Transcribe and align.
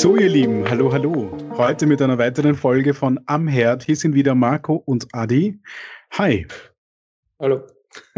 So, 0.00 0.16
ihr 0.16 0.30
Lieben, 0.30 0.66
hallo, 0.66 0.90
hallo. 0.90 1.30
Heute 1.58 1.84
mit 1.84 2.00
einer 2.00 2.16
weiteren 2.16 2.54
Folge 2.54 2.94
von 2.94 3.20
Am 3.26 3.46
Herd. 3.46 3.82
Hier 3.82 3.96
sind 3.96 4.14
wieder 4.14 4.34
Marco 4.34 4.76
und 4.76 5.08
Adi. 5.12 5.60
Hi. 6.12 6.46
Hallo. 7.38 7.66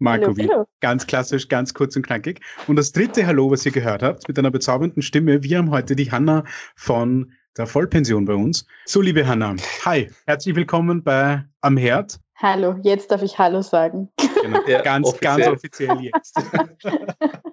Marco, 0.00 0.24
hallo, 0.24 0.36
wie 0.36 0.48
hallo. 0.48 0.66
ganz 0.80 1.06
klassisch, 1.06 1.46
ganz 1.46 1.72
kurz 1.72 1.94
und 1.94 2.04
knackig. 2.04 2.40
Und 2.66 2.74
das 2.74 2.90
dritte 2.90 3.28
Hallo, 3.28 3.48
was 3.48 3.64
ihr 3.64 3.70
gehört 3.70 4.02
habt, 4.02 4.26
mit 4.26 4.36
einer 4.40 4.50
bezaubernden 4.50 5.02
Stimme. 5.02 5.44
Wir 5.44 5.58
haben 5.58 5.70
heute 5.70 5.94
die 5.94 6.10
Hanna 6.10 6.42
von 6.74 7.32
der 7.56 7.68
Vollpension 7.68 8.24
bei 8.24 8.34
uns. 8.34 8.66
So, 8.84 9.00
liebe 9.00 9.24
Hanna, 9.24 9.54
hi, 9.84 10.10
herzlich 10.26 10.56
willkommen 10.56 11.04
bei 11.04 11.44
Am 11.60 11.76
Herd. 11.76 12.18
Hallo, 12.34 12.74
jetzt 12.82 13.12
darf 13.12 13.22
ich 13.22 13.38
Hallo 13.38 13.62
sagen. 13.62 14.08
Genau, 14.42 14.66
ja, 14.66 14.82
ganz, 14.82 15.06
offiziell. 15.06 15.36
ganz 15.36 15.46
offiziell 15.46 16.00
jetzt. 16.00 16.42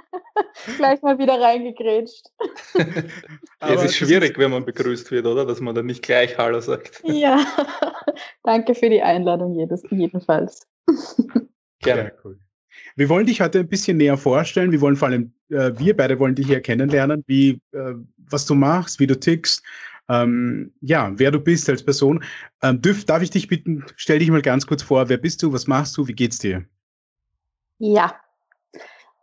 Gleich 0.78 1.02
mal 1.02 1.18
wieder 1.18 1.40
reingegrätscht. 1.40 2.28
es 3.60 3.84
ist 3.84 3.96
schwierig, 3.96 4.38
wenn 4.38 4.52
man 4.52 4.66
begrüßt 4.66 5.12
wird, 5.12 5.26
oder? 5.26 5.46
Dass 5.46 5.60
man 5.62 5.76
dann 5.76 5.86
nicht 5.86 6.04
gleich 6.04 6.38
Hallo 6.38 6.60
sagt. 6.60 7.02
Ja, 7.04 7.46
danke 8.44 8.76
für 8.76 8.90
die 8.90 9.02
Einladung 9.02 9.56
jedes, 9.56 9.84
jedenfalls. 9.90 10.68
Gerne. 11.80 12.02
Sehr 12.02 12.14
cool. 12.24 12.40
Wir 12.96 13.10
wollen 13.10 13.26
dich 13.26 13.42
heute 13.42 13.60
ein 13.60 13.70
bisschen 13.70 13.98
näher 13.98 14.18
vorstellen. 14.18 14.72
Wir 14.72 14.82
wollen 14.82 14.96
vor 14.96 15.08
allem, 15.08 15.34
äh, 15.50 15.72
wir 15.78 15.96
beide 15.96 16.20
wollen 16.20 16.36
dich 16.36 16.48
hier 16.48 16.62
kennenlernen, 16.62 17.24
wie, 17.28 17.62
äh, 17.72 17.94
was 18.18 18.46
du 18.46 18.56
machst, 18.56 19.00
wie 19.00 19.08
du 19.08 19.20
tickst, 19.20 19.64
ähm, 20.10 20.74
ja, 20.82 21.12
wer 21.16 21.32
du 21.32 21.40
bist 21.40 21.70
als 21.70 21.84
Person. 21.84 22.24
Ähm, 22.62 22.82
dürf, 22.82 23.06
darf 23.06 23.22
ich 23.22 23.30
dich 23.30 23.48
bitten, 23.48 23.86
stell 23.96 24.20
dich 24.20 24.30
mal 24.30 24.42
ganz 24.42 24.66
kurz 24.66 24.82
vor, 24.82 25.08
wer 25.08 25.18
bist 25.18 25.44
du, 25.44 25.54
was 25.54 25.68
machst 25.68 25.96
du, 25.98 26.08
wie 26.08 26.14
geht's 26.14 26.40
dir? 26.40 26.66
Ja, 27.78 28.20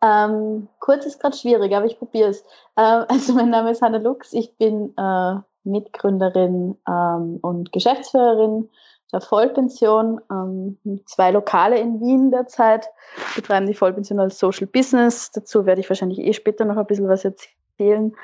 ähm, 0.02 0.68
kurz 0.78 1.06
ist 1.06 1.20
gerade 1.20 1.36
schwierig, 1.36 1.74
aber 1.74 1.86
ich 1.86 1.98
probiere 1.98 2.30
es. 2.30 2.42
Ähm, 2.76 3.04
also 3.08 3.34
mein 3.34 3.50
Name 3.50 3.70
ist 3.70 3.82
Hanna 3.82 3.98
Lux, 3.98 4.32
ich 4.32 4.56
bin 4.56 4.94
äh, 4.96 5.36
Mitgründerin 5.64 6.76
ähm, 6.88 7.38
und 7.42 7.72
Geschäftsführerin 7.72 8.70
der 9.12 9.20
Vollpension. 9.20 10.20
Ähm, 10.30 10.78
zwei 11.06 11.30
Lokale 11.30 11.78
in 11.78 12.00
Wien 12.00 12.30
derzeit 12.30 12.88
betreiben 13.34 13.66
die 13.66 13.74
Vollpension 13.74 14.20
als 14.20 14.38
Social 14.38 14.66
Business. 14.66 15.30
Dazu 15.32 15.66
werde 15.66 15.80
ich 15.80 15.88
wahrscheinlich 15.88 16.18
eh 16.18 16.32
später 16.32 16.64
noch 16.64 16.76
ein 16.76 16.86
bisschen 16.86 17.08
was 17.08 17.24
erzählen. 17.24 18.14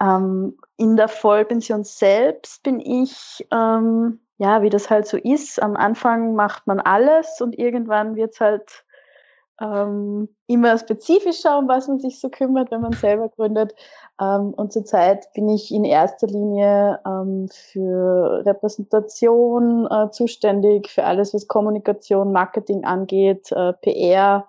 Ähm, 0.00 0.58
in 0.76 0.96
der 0.96 1.08
Vollpension 1.08 1.84
selbst 1.84 2.62
bin 2.62 2.80
ich, 2.80 3.46
ähm, 3.50 4.20
ja, 4.38 4.62
wie 4.62 4.70
das 4.70 4.90
halt 4.90 5.06
so 5.06 5.16
ist. 5.16 5.62
Am 5.62 5.76
Anfang 5.76 6.34
macht 6.34 6.66
man 6.66 6.80
alles 6.80 7.40
und 7.40 7.58
irgendwann 7.58 8.16
wird 8.16 8.32
es 8.32 8.40
halt 8.40 8.84
ähm, 9.62 10.28
immer 10.46 10.76
spezifischer, 10.76 11.58
um 11.58 11.68
was 11.68 11.86
man 11.88 12.00
sich 12.00 12.20
so 12.20 12.28
kümmert, 12.28 12.70
wenn 12.70 12.80
man 12.80 12.92
selber 12.92 13.28
gründet. 13.28 13.74
Ähm, 14.20 14.52
und 14.54 14.72
zurzeit 14.72 15.32
bin 15.34 15.48
ich 15.48 15.72
in 15.72 15.84
erster 15.84 16.26
Linie 16.26 17.00
ähm, 17.06 17.48
für 17.48 18.44
Repräsentation 18.44 19.86
äh, 19.90 20.10
zuständig, 20.10 20.90
für 20.90 21.04
alles, 21.04 21.32
was 21.32 21.46
Kommunikation, 21.46 22.32
Marketing 22.32 22.84
angeht, 22.84 23.52
äh, 23.52 23.72
PR, 23.74 24.46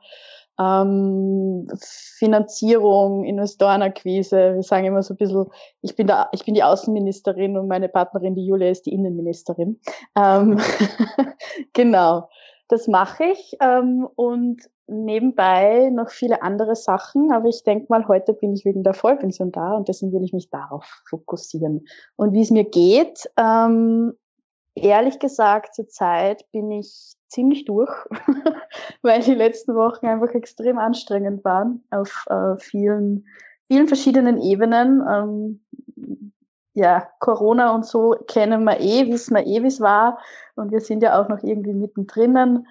ähm, 0.59 1.67
Finanzierung, 1.79 3.23
Investorenakquise. 3.23 4.55
Wir 4.55 4.63
sagen 4.63 4.85
immer 4.85 5.03
so 5.03 5.13
ein 5.13 5.17
bisschen, 5.17 5.45
ich 5.81 5.95
bin, 5.95 6.07
da, 6.07 6.29
ich 6.31 6.45
bin 6.45 6.53
die 6.53 6.63
Außenministerin 6.63 7.57
und 7.57 7.67
meine 7.67 7.89
Partnerin, 7.89 8.35
die 8.35 8.45
Julia, 8.45 8.69
ist 8.69 8.85
die 8.85 8.93
Innenministerin. 8.93 9.79
Ähm, 10.17 10.59
genau, 11.73 12.29
das 12.67 12.87
mache 12.87 13.25
ich 13.25 13.57
ähm, 13.61 14.07
und 14.15 14.69
nebenbei 14.87 15.89
noch 15.91 16.09
viele 16.09 16.41
andere 16.41 16.75
Sachen, 16.75 17.31
aber 17.31 17.47
ich 17.47 17.63
denke 17.63 17.87
mal, 17.89 18.07
heute 18.07 18.33
bin 18.33 18.53
ich 18.53 18.65
wegen 18.65 18.83
der 18.83 18.93
Vollpension 18.93 19.51
da 19.51 19.73
und 19.73 19.87
deswegen 19.87 20.11
will 20.13 20.23
ich 20.23 20.33
mich 20.33 20.49
darauf 20.49 21.03
fokussieren. 21.09 21.85
Und 22.15 22.33
wie 22.33 22.41
es 22.41 22.51
mir 22.51 22.65
geht, 22.65 23.29
ähm, 23.37 24.13
ehrlich 24.75 25.19
gesagt, 25.19 25.75
zurzeit 25.75 26.49
bin 26.51 26.71
ich 26.71 27.15
ziemlich 27.27 27.65
durch, 27.65 27.91
weil 29.01 29.21
die 29.21 29.35
letzten 29.35 29.75
Wochen 29.75 30.05
einfach 30.05 30.33
extrem 30.33 30.77
anstrengend 30.77 31.43
waren 31.43 31.83
auf 31.89 32.25
äh, 32.29 32.57
vielen, 32.57 33.25
vielen 33.67 33.87
verschiedenen 33.87 34.41
Ebenen. 34.41 35.01
Ähm, 35.07 35.61
ja, 36.75 37.07
Corona 37.19 37.73
und 37.75 37.85
so 37.85 38.15
kennen 38.27 38.63
wir 38.63 38.79
eh, 38.79 39.11
wissen 39.11 39.35
wir 39.35 39.45
eh, 39.45 39.61
wie 39.61 39.67
es 39.67 39.79
war. 39.79 40.17
Und 40.55 40.71
wir 40.71 40.81
sind 40.81 41.03
ja 41.03 41.21
auch 41.21 41.29
noch 41.29 41.43
irgendwie 41.43 41.73
mittendrin. 41.73 42.65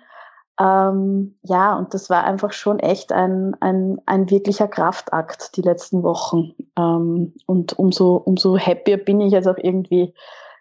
Ähm, 0.61 1.37
ja, 1.43 1.77
und 1.77 1.95
das 1.95 2.11
war 2.11 2.25
einfach 2.25 2.53
schon 2.53 2.79
echt 2.79 3.13
ein, 3.13 3.57
ein, 3.61 4.01
ein 4.07 4.31
wirklicher 4.31 4.69
Kraftakt 4.69 5.57
die 5.57 5.63
letzten 5.63 6.03
Wochen. 6.03 6.53
Ähm, 6.79 7.35
und 7.47 7.79
umso, 7.79 8.17
umso 8.17 8.59
happier 8.59 8.99
bin 8.99 9.21
ich 9.21 9.33
jetzt 9.33 9.49
auch 9.49 9.59
irgendwie, 9.59 10.15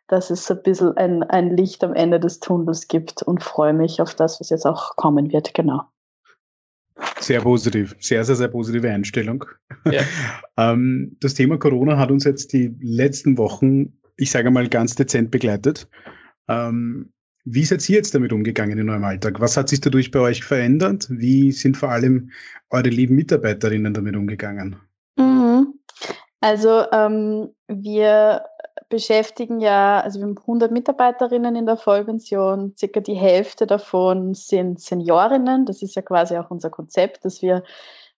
dass 0.07 0.29
es 0.29 0.49
ein 0.49 0.63
bisschen 0.63 0.95
ein, 0.97 1.23
ein 1.23 1.55
Licht 1.55 1.83
am 1.83 1.93
Ende 1.93 2.19
des 2.19 2.39
Tunnels 2.39 2.87
gibt 2.87 3.21
und 3.23 3.43
freue 3.43 3.73
mich 3.73 4.01
auf 4.01 4.15
das, 4.15 4.39
was 4.39 4.49
jetzt 4.49 4.65
auch 4.65 4.95
kommen 4.95 5.31
wird, 5.31 5.53
genau. 5.53 5.83
Sehr 7.19 7.41
positiv, 7.41 7.95
sehr, 7.99 8.23
sehr, 8.23 8.35
sehr 8.35 8.47
positive 8.47 8.89
Einstellung. 8.89 9.45
Ja. 9.85 10.01
ähm, 10.57 11.17
das 11.19 11.33
Thema 11.33 11.57
Corona 11.57 11.97
hat 11.97 12.11
uns 12.11 12.23
jetzt 12.23 12.53
die 12.53 12.75
letzten 12.79 13.37
Wochen, 13.37 13.97
ich 14.17 14.31
sage 14.31 14.51
mal, 14.51 14.67
ganz 14.69 14.95
dezent 14.95 15.31
begleitet. 15.31 15.87
Ähm, 16.47 17.13
wie 17.43 17.65
seid 17.65 17.87
ihr 17.89 17.95
jetzt 17.95 18.13
damit 18.13 18.33
umgegangen 18.33 18.77
in 18.77 18.89
eurem 18.89 19.03
Alltag? 19.03 19.39
Was 19.39 19.57
hat 19.57 19.69
sich 19.69 19.81
dadurch 19.81 20.11
bei 20.11 20.19
euch 20.19 20.43
verändert? 20.43 21.07
Wie 21.09 21.51
sind 21.51 21.77
vor 21.77 21.89
allem 21.89 22.31
eure 22.69 22.89
lieben 22.89 23.15
Mitarbeiterinnen 23.15 23.93
damit 23.93 24.15
umgegangen? 24.15 24.77
Mhm. 25.17 25.73
Also 26.39 26.85
ähm, 26.91 27.49
wir 27.67 28.43
beschäftigen 28.89 29.59
ja, 29.59 30.01
also 30.01 30.19
wir 30.19 30.27
haben 30.27 30.37
100 30.37 30.71
Mitarbeiterinnen 30.71 31.55
in 31.55 31.65
der 31.65 31.77
Vollpension, 31.77 32.73
circa 32.77 32.99
die 32.99 33.15
Hälfte 33.15 33.65
davon 33.65 34.33
sind 34.33 34.79
Seniorinnen. 34.79 35.65
Das 35.65 35.81
ist 35.81 35.95
ja 35.95 36.01
quasi 36.01 36.37
auch 36.37 36.51
unser 36.51 36.69
Konzept, 36.69 37.25
dass 37.25 37.41
wir 37.41 37.63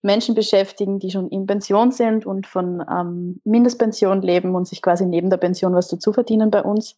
Menschen 0.01 0.35
beschäftigen, 0.35 0.99
die 0.99 1.11
schon 1.11 1.29
in 1.29 1.45
Pension 1.45 1.91
sind 1.91 2.25
und 2.25 2.45
von 2.45 2.83
ähm, 2.89 3.39
Mindestpension 3.45 4.21
leben 4.21 4.53
und 4.53 4.67
sich 4.67 4.81
quasi 4.81 5.05
neben 5.05 5.29
der 5.29 5.37
Pension 5.37 5.73
was 5.73 5.87
dazu 5.87 6.11
verdienen 6.11 6.51
bei 6.51 6.61
uns 6.61 6.97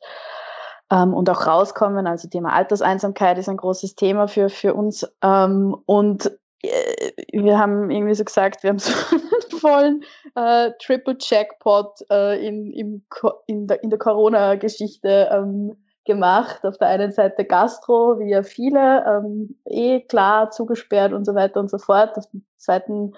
ähm, 0.95 1.13
und 1.13 1.29
auch 1.29 1.45
rauskommen. 1.45 2.07
Also 2.07 2.29
Thema 2.29 2.53
Alterseinsamkeit 2.53 3.37
ist 3.37 3.49
ein 3.49 3.57
großes 3.57 3.95
Thema 3.95 4.27
für, 4.27 4.49
für 4.49 4.73
uns. 4.73 5.05
Ähm, 5.21 5.75
und 5.85 6.31
äh, 6.61 7.11
wir 7.33 7.59
haben 7.59 7.91
irgendwie 7.91 8.13
so 8.13 8.23
gesagt, 8.23 8.63
wir 8.63 8.69
haben 8.69 8.79
so 8.79 8.93
einen 9.11 9.59
vollen 9.59 10.03
äh, 10.35 10.71
Triple 10.79 11.17
Jackpot 11.19 11.99
äh, 12.09 12.45
in, 12.45 12.71
im, 12.71 13.05
in 13.47 13.67
der, 13.67 13.83
in 13.83 13.89
der 13.89 13.99
Corona-Geschichte 13.99 15.29
ähm, 15.31 15.75
gemacht. 16.05 16.63
Auf 16.63 16.77
der 16.77 16.87
einen 16.89 17.11
Seite 17.11 17.45
Gastro, 17.45 18.19
wie 18.19 18.29
ja 18.29 18.43
viele, 18.43 19.03
ähm, 19.05 19.59
eh 19.65 20.01
klar 20.01 20.51
zugesperrt 20.51 21.13
und 21.13 21.25
so 21.25 21.35
weiter 21.35 21.59
und 21.59 21.69
so 21.69 21.77
fort. 21.77 22.17
Auf 22.17 22.25
der 22.31 22.41
zweiten, 22.57 23.13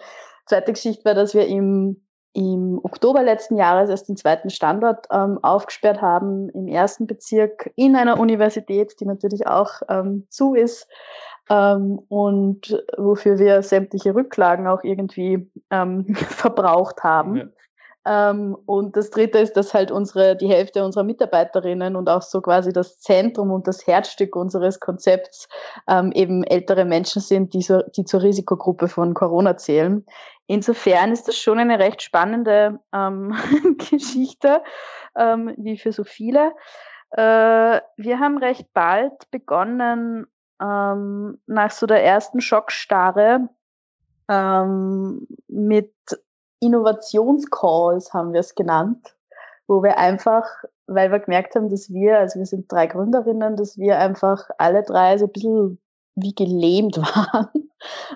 zweite 0.46 0.74
Geschichte 0.74 1.06
war, 1.06 1.14
dass 1.14 1.34
wir 1.34 1.48
im 1.48 2.07
im 2.38 2.80
Oktober 2.84 3.24
letzten 3.24 3.58
Jahres 3.58 3.90
erst 3.90 4.10
den 4.10 4.16
zweiten 4.16 4.52
Standort 4.52 5.08
ähm, 5.12 5.40
aufgesperrt 5.42 6.04
haben 6.04 6.50
im 6.50 6.68
ersten 6.68 7.08
Bezirk 7.08 7.72
in 7.76 7.96
einer 7.96 8.20
Universität, 8.20 9.00
die 9.00 9.06
natürlich 9.06 9.48
auch 9.48 9.82
ähm, 9.90 10.28
zu 10.30 10.54
ist 10.54 10.88
ähm, 11.50 12.00
und 12.10 12.84
wofür 12.96 13.40
wir 13.40 13.64
sämtliche 13.64 14.14
Rücklagen 14.14 14.68
auch 14.68 14.84
irgendwie 14.84 15.50
ähm, 15.72 16.14
verbraucht 16.16 17.04
haben. 17.04 17.54
Ähm, 18.08 18.58
und 18.66 18.96
das 18.96 19.10
dritte 19.10 19.40
ist, 19.40 19.58
dass 19.58 19.74
halt 19.74 19.92
unsere, 19.92 20.38
die 20.38 20.48
Hälfte 20.48 20.86
unserer 20.86 21.04
Mitarbeiterinnen 21.04 21.98
und 21.98 22.08
auch 22.10 22.22
so 22.22 22.42
quasi 22.42 22.72
das 22.72 23.00
Zentrum 23.00 23.52
und 23.52 23.68
das 23.68 23.86
Herzstück 23.86 24.36
unseres 24.38 24.80
Konzepts 24.80 25.50
ähm, 25.90 26.14
eben 26.14 26.46
ältere 26.46 26.86
Menschen 26.86 27.22
sind, 27.22 27.54
die, 27.54 27.62
so, 27.62 27.82
die 27.96 28.06
zur 28.06 28.24
Risikogruppe 28.24 28.88
von 28.88 29.14
Corona 29.14 29.58
zählen. 29.58 30.06
Insofern 30.46 31.12
ist 31.12 31.28
das 31.28 31.38
schon 31.38 31.60
eine 31.60 31.80
recht 31.80 32.02
spannende 32.02 32.80
ähm, 32.94 33.36
Geschichte, 33.90 34.64
ähm, 35.18 35.54
wie 35.58 35.78
für 35.78 35.92
so 35.92 36.06
viele. 36.06 36.54
Äh, 37.12 37.82
wir 37.98 38.20
haben 38.20 38.38
recht 38.38 38.74
bald 38.74 39.30
begonnen, 39.32 40.28
ähm, 40.62 41.40
nach 41.46 41.72
so 41.72 41.86
der 41.86 42.06
ersten 42.06 42.40
Schockstarre 42.40 43.50
ähm, 44.30 45.28
mit 45.50 45.94
Innovationscalls 46.60 48.14
haben 48.14 48.34
wir 48.34 48.40
es 48.40 48.56
genannt, 48.56 49.16
wo 49.68 49.84
wir 49.84 49.98
einfach, 49.98 50.46
weil 50.88 51.12
wir 51.12 51.20
gemerkt 51.20 51.56
haben, 51.56 51.70
dass 51.70 51.92
wir, 51.92 52.18
also 52.20 52.40
wir 52.40 52.46
sind 52.46 52.72
drei 52.72 52.88
Gründerinnen, 52.88 53.56
dass 53.56 53.78
wir 53.78 54.00
einfach 54.00 54.50
alle 54.58 54.84
drei 54.84 55.18
so 55.18 55.26
ein 55.26 55.32
bisschen 55.32 55.82
wie 56.18 56.34
gelähmt 56.34 56.98
waren 56.98 57.70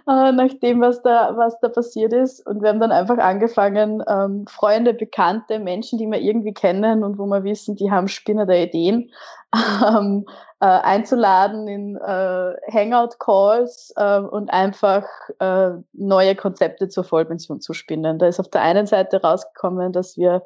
äh, 0.08 0.32
nach 0.32 0.54
dem, 0.62 0.82
was 0.82 1.02
da, 1.04 1.38
was 1.38 1.60
da 1.60 1.70
passiert 1.70 2.14
ist. 2.14 2.46
Und 2.46 2.62
wir 2.62 2.70
haben 2.70 2.80
dann 2.80 2.92
einfach 2.92 3.20
angefangen, 3.20 4.04
ähm, 4.08 4.46
Freunde, 4.48 4.94
Bekannte, 4.94 5.60
Menschen, 5.60 6.00
die 6.00 6.08
wir 6.08 6.20
irgendwie 6.20 6.54
kennen 6.54 7.04
und 7.04 7.18
wo 7.20 7.26
wir 7.28 7.44
wissen, 7.44 7.76
die 7.76 7.92
haben 7.92 8.08
Spinner 8.08 8.46
der 8.46 8.64
Ideen, 8.64 9.12
ähm, 9.88 10.26
äh, 10.60 10.66
einzuladen 10.66 11.68
in 11.68 11.96
äh, 11.98 12.54
Hangout-Calls 12.72 13.94
äh, 13.96 14.20
und 14.20 14.52
einfach 14.52 15.06
äh, 15.40 15.72
neue 15.94 16.36
Konzepte 16.36 16.90
zur 16.90 17.04
Vollpension 17.04 17.62
zu 17.62 17.74
spinnen. 17.74 18.18
Da 18.18 18.28
ist 18.28 18.40
auf 18.40 18.50
der 18.50 18.62
einen 18.62 18.88
Seite 18.88 19.22
rausgekommen, 19.22 19.92
dass 19.92 20.18
wir 20.18 20.44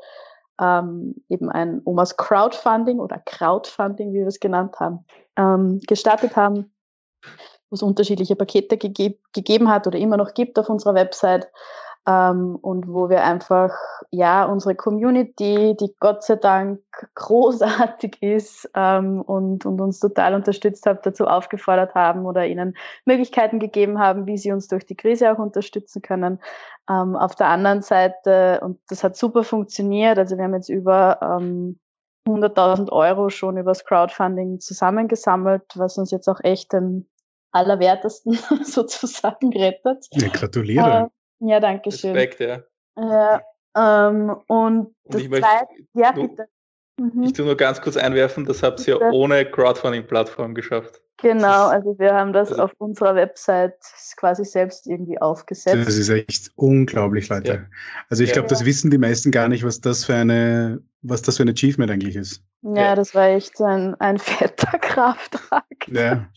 ähm, 0.60 1.16
eben 1.30 1.50
ein 1.50 1.82
Omas 1.86 2.18
Crowdfunding 2.18 3.00
oder 3.00 3.22
Crowdfunding, 3.26 4.14
wie 4.14 4.20
wir 4.20 4.28
es 4.28 4.40
genannt 4.40 4.80
haben, 4.80 5.06
ähm, 5.38 5.82
gestartet 5.86 6.36
haben, 6.36 6.72
wo 7.70 7.76
es 7.76 7.84
unterschiedliche 7.84 8.36
Pakete 8.36 8.78
gegeb 8.78 9.20
gegeben 9.34 9.70
hat 9.70 9.88
oder 9.88 9.98
immer 9.98 10.18
noch 10.18 10.34
gibt 10.34 10.60
auf 10.60 10.70
unserer 10.70 10.94
Website 10.94 11.48
ähm, 12.08 12.56
und 12.62 12.88
wo 12.88 13.10
wir 13.10 13.24
einfach, 13.24 13.72
ja, 14.12 14.46
unsere 14.46 14.76
Community, 14.76 15.76
die 15.80 15.94
Gott 16.00 16.24
sei 16.24 16.36
Dank 16.36 16.82
großartig 17.16 18.22
ist 18.22 18.70
ähm, 18.76 19.22
und, 19.22 19.66
und 19.66 19.82
uns 19.82 20.00
total 20.00 20.36
unterstützt 20.36 20.86
hat, 20.86 21.06
dazu 21.06 21.26
aufgefordert 21.26 21.96
haben 21.96 22.26
oder 22.26 22.46
ihnen 22.46 22.78
Möglichkeiten 23.06 23.60
gegeben 23.60 24.00
haben, 24.00 24.28
wie 24.28 24.38
sie 24.38 24.52
uns 24.52 24.68
durch 24.68 24.86
die 24.86 24.96
Krise 24.96 25.32
auch 25.32 25.40
unterstützen 25.40 26.02
können. 26.02 26.40
Ähm, 26.90 27.16
auf 27.16 27.36
der 27.36 27.48
anderen 27.48 27.82
Seite, 27.82 28.60
und 28.62 28.80
das 28.90 29.04
hat 29.04 29.18
super 29.18 29.44
funktioniert, 29.44 30.20
also 30.20 30.38
wir 30.38 30.44
haben 30.44 30.54
jetzt 30.54 30.70
über 30.70 31.20
ähm, 31.22 31.80
100.000 32.28 32.92
Euro 32.92 33.30
schon 33.30 33.58
übers 33.58 33.86
Crowdfunding 33.86 34.60
zusammengesammelt, 34.60 35.64
was 35.76 35.98
uns 35.98 36.12
jetzt 36.12 36.28
auch 36.28 36.40
echt 36.44 36.74
den 36.74 37.08
allerwertesten 37.56 38.34
sozusagen 38.64 39.54
rettet. 39.54 40.08
Ja, 40.12 40.28
gratuliere. 40.28 41.10
Äh, 41.40 41.50
ja, 41.50 41.60
danke 41.60 41.92
schön. 41.92 42.12
Respekt, 42.16 42.40
ja. 42.40 42.64
Ja, 42.98 43.42
ähm, 43.76 44.36
und 44.48 44.96
das 45.06 45.22
ich 45.22 45.30
möchte, 45.30 45.48
zweite, 45.48 45.74
ja, 45.94 46.12
bitte. 46.12 46.48
Mhm. 46.98 47.24
Ich 47.24 47.34
tue 47.34 47.46
nur 47.46 47.58
ganz 47.58 47.82
kurz 47.82 47.98
einwerfen, 47.98 48.46
das 48.46 48.64
habt 48.64 48.88
ihr 48.88 49.00
ja 49.00 49.12
ohne 49.12 49.46
Crowdfunding-Plattform 49.46 50.56
geschafft. 50.56 51.02
Genau, 51.18 51.68
also 51.68 51.98
wir 51.98 52.14
haben 52.14 52.34
das 52.34 52.52
also, 52.52 52.64
auf 52.64 52.72
unserer 52.78 53.16
Website 53.16 53.76
quasi 54.18 54.44
selbst 54.44 54.86
irgendwie 54.86 55.20
aufgesetzt. 55.20 55.88
Das 55.88 55.98
ist 55.98 56.10
echt 56.10 56.52
unglaublich, 56.56 57.30
Leute. 57.30 57.54
Ja. 57.54 57.66
Also 58.10 58.24
ich 58.24 58.30
ja. 58.30 58.34
glaube, 58.36 58.50
das 58.50 58.66
wissen 58.66 58.92
die 58.92 58.98
meisten 58.98 59.32
gar 59.32 59.48
nicht, 59.48 59.64
was 59.64 59.80
das 59.80 60.06
für 60.06 60.16
eine, 60.16 60.82
was 61.02 61.22
das 61.22 61.38
für 61.38 61.44
ein 61.44 61.50
Achievement 61.50 61.90
eigentlich 61.90 62.18
ist. 62.18 62.44
Ja, 62.64 62.76
ja. 62.76 62.96
das 62.96 63.16
war 63.16 63.28
echt 63.30 63.60
ein, 63.62 63.96
ein 63.96 64.18
fetter 64.20 64.78
Kraftakt. 64.78 65.88
Ja. 65.88 66.28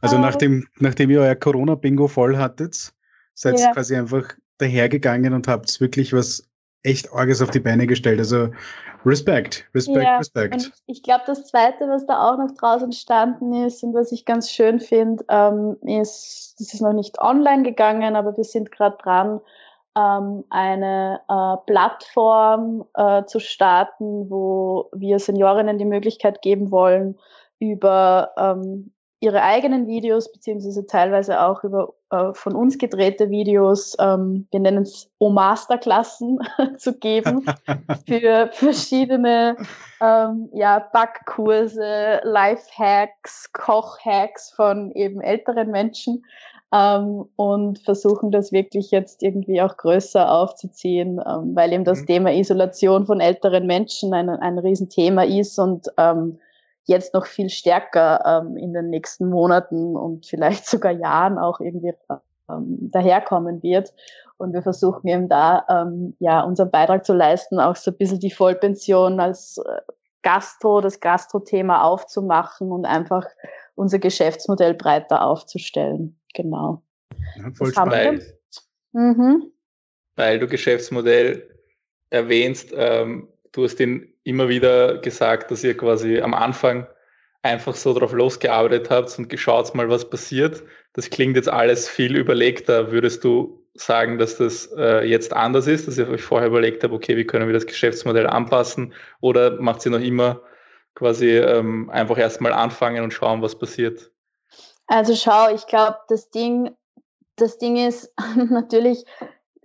Also 0.00 0.18
nachdem, 0.18 0.66
nachdem 0.78 1.10
ihr 1.10 1.20
euer 1.20 1.36
Corona-Bingo 1.36 2.08
voll 2.08 2.36
hattet, 2.36 2.92
seid 3.34 3.60
ihr 3.60 3.70
quasi 3.70 3.94
einfach 3.94 4.34
dahergegangen 4.58 5.32
und 5.32 5.46
habt 5.46 5.80
wirklich 5.80 6.12
was 6.12 6.48
echt 6.84 7.12
Arges 7.12 7.42
auf 7.42 7.50
die 7.50 7.60
Beine 7.60 7.86
gestellt. 7.86 8.18
Also 8.18 8.50
Respekt, 9.04 9.68
Respekt, 9.74 10.04
ja, 10.04 10.18
Respekt. 10.18 10.54
Und 10.54 10.72
ich 10.86 11.02
glaube, 11.02 11.24
das 11.26 11.46
Zweite, 11.46 11.88
was 11.88 12.06
da 12.06 12.30
auch 12.30 12.38
noch 12.38 12.54
draus 12.54 12.82
entstanden 12.82 13.52
ist 13.66 13.82
und 13.82 13.94
was 13.94 14.12
ich 14.12 14.24
ganz 14.24 14.50
schön 14.50 14.80
finde, 14.80 15.24
ähm, 15.28 15.76
ist, 15.82 16.54
das 16.58 16.72
ist 16.72 16.80
noch 16.80 16.92
nicht 16.92 17.20
online 17.20 17.64
gegangen, 17.64 18.16
aber 18.16 18.36
wir 18.36 18.44
sind 18.44 18.70
gerade 18.70 18.96
dran, 19.02 19.40
ähm, 19.96 20.44
eine 20.50 21.20
äh, 21.28 21.56
Plattform 21.66 22.84
äh, 22.94 23.24
zu 23.24 23.40
starten, 23.40 24.30
wo 24.30 24.90
wir 24.92 25.18
Seniorinnen 25.18 25.78
die 25.78 25.84
Möglichkeit 25.84 26.42
geben 26.42 26.70
wollen, 26.70 27.18
über 27.58 28.32
ähm, 28.36 28.92
ihre 29.20 29.42
eigenen 29.42 29.86
Videos, 29.86 30.32
beziehungsweise 30.32 30.86
teilweise 30.86 31.40
auch 31.40 31.62
über 31.64 31.94
äh, 32.14 32.34
von 32.34 32.54
uns 32.54 32.78
gedrehte 32.78 33.30
Videos, 33.30 33.96
ähm, 33.98 34.46
wir 34.50 34.60
nennen 34.60 34.82
es 34.82 35.10
O-Masterklassen, 35.18 36.38
zu 36.78 36.98
geben 36.98 37.44
für 38.06 38.50
verschiedene 38.52 39.56
ähm, 40.00 40.48
ja, 40.52 40.78
Backkurse, 40.92 42.20
Life-Hacks, 42.22 43.52
Koch-Hacks 43.52 44.50
von 44.50 44.92
eben 44.92 45.20
älteren 45.20 45.70
Menschen 45.70 46.24
ähm, 46.72 47.26
und 47.36 47.78
versuchen 47.80 48.30
das 48.30 48.52
wirklich 48.52 48.90
jetzt 48.90 49.22
irgendwie 49.22 49.62
auch 49.62 49.76
größer 49.76 50.30
aufzuziehen, 50.30 51.20
ähm, 51.26 51.54
weil 51.54 51.72
eben 51.72 51.84
das 51.84 52.02
mhm. 52.02 52.06
Thema 52.06 52.32
Isolation 52.32 53.06
von 53.06 53.20
älteren 53.20 53.66
Menschen 53.66 54.14
ein, 54.14 54.28
ein 54.28 54.58
Riesenthema 54.58 55.24
ist 55.24 55.58
und 55.58 55.88
ähm, 55.96 56.38
jetzt 56.84 57.14
noch 57.14 57.26
viel 57.26 57.48
stärker 57.48 58.42
ähm, 58.42 58.56
in 58.56 58.72
den 58.72 58.90
nächsten 58.90 59.28
Monaten 59.28 59.96
und 59.96 60.26
vielleicht 60.26 60.66
sogar 60.66 60.92
Jahren 60.92 61.38
auch 61.38 61.60
irgendwie 61.60 61.94
ähm, 62.48 62.90
daherkommen 62.90 63.62
wird. 63.62 63.92
Und 64.36 64.52
wir 64.52 64.62
versuchen 64.62 65.06
eben 65.06 65.28
da 65.28 65.64
ähm, 65.68 66.16
ja 66.18 66.42
unseren 66.42 66.70
Beitrag 66.70 67.04
zu 67.04 67.14
leisten, 67.14 67.60
auch 67.60 67.76
so 67.76 67.90
ein 67.90 67.96
bisschen 67.96 68.20
die 68.20 68.30
Vollpension 68.30 69.20
als 69.20 69.58
äh, 69.58 69.80
Gastro, 70.22 70.80
das 70.80 71.00
Gastro-Thema 71.00 71.84
aufzumachen 71.84 72.72
und 72.72 72.86
einfach 72.86 73.26
unser 73.74 73.98
Geschäftsmodell 73.98 74.74
breiter 74.74 75.22
aufzustellen. 75.22 76.18
Genau. 76.34 76.82
Ja, 77.36 77.50
voll 77.54 77.72
spannend. 77.72 78.22
Mhm. 78.92 79.52
Weil 80.16 80.38
du 80.38 80.46
Geschäftsmodell 80.46 81.48
erwähnst, 82.10 82.72
ähm, 82.74 83.28
du 83.54 83.64
hast 83.64 83.80
ihn 83.80 84.12
immer 84.24 84.48
wieder 84.48 84.98
gesagt, 84.98 85.50
dass 85.50 85.64
ihr 85.64 85.76
quasi 85.76 86.20
am 86.20 86.34
Anfang 86.34 86.86
einfach 87.42 87.74
so 87.74 87.96
drauf 87.96 88.12
losgearbeitet 88.12 88.90
habt 88.90 89.16
und 89.18 89.28
geschaut 89.28 89.74
mal, 89.74 89.88
was 89.88 90.08
passiert. 90.08 90.62
Das 90.94 91.10
klingt 91.10 91.36
jetzt 91.36 91.48
alles 91.48 91.88
viel 91.88 92.16
überlegter. 92.16 92.90
Würdest 92.90 93.22
du 93.22 93.62
sagen, 93.74 94.18
dass 94.18 94.38
das 94.38 94.72
äh, 94.76 95.06
jetzt 95.06 95.32
anders 95.32 95.66
ist, 95.66 95.86
dass 95.86 95.98
ihr 95.98 96.08
euch 96.08 96.22
vorher 96.22 96.48
überlegt 96.48 96.82
habt, 96.82 96.94
okay, 96.94 97.16
wie 97.16 97.26
können 97.26 97.46
wir 97.46 97.54
das 97.54 97.66
Geschäftsmodell 97.66 98.26
anpassen? 98.26 98.94
Oder 99.20 99.60
macht 99.60 99.84
ihr 99.84 99.92
noch 99.92 100.00
immer 100.00 100.40
quasi 100.94 101.36
ähm, 101.36 101.90
einfach 101.90 102.18
erstmal 102.18 102.52
anfangen 102.52 103.02
und 103.04 103.12
schauen, 103.12 103.42
was 103.42 103.58
passiert? 103.58 104.10
Also 104.86 105.14
schau, 105.14 105.52
ich 105.54 105.66
glaube, 105.66 105.98
das 106.08 106.30
Ding, 106.30 106.70
das 107.36 107.58
Ding 107.58 107.76
ist 107.76 108.12
natürlich, 108.36 109.04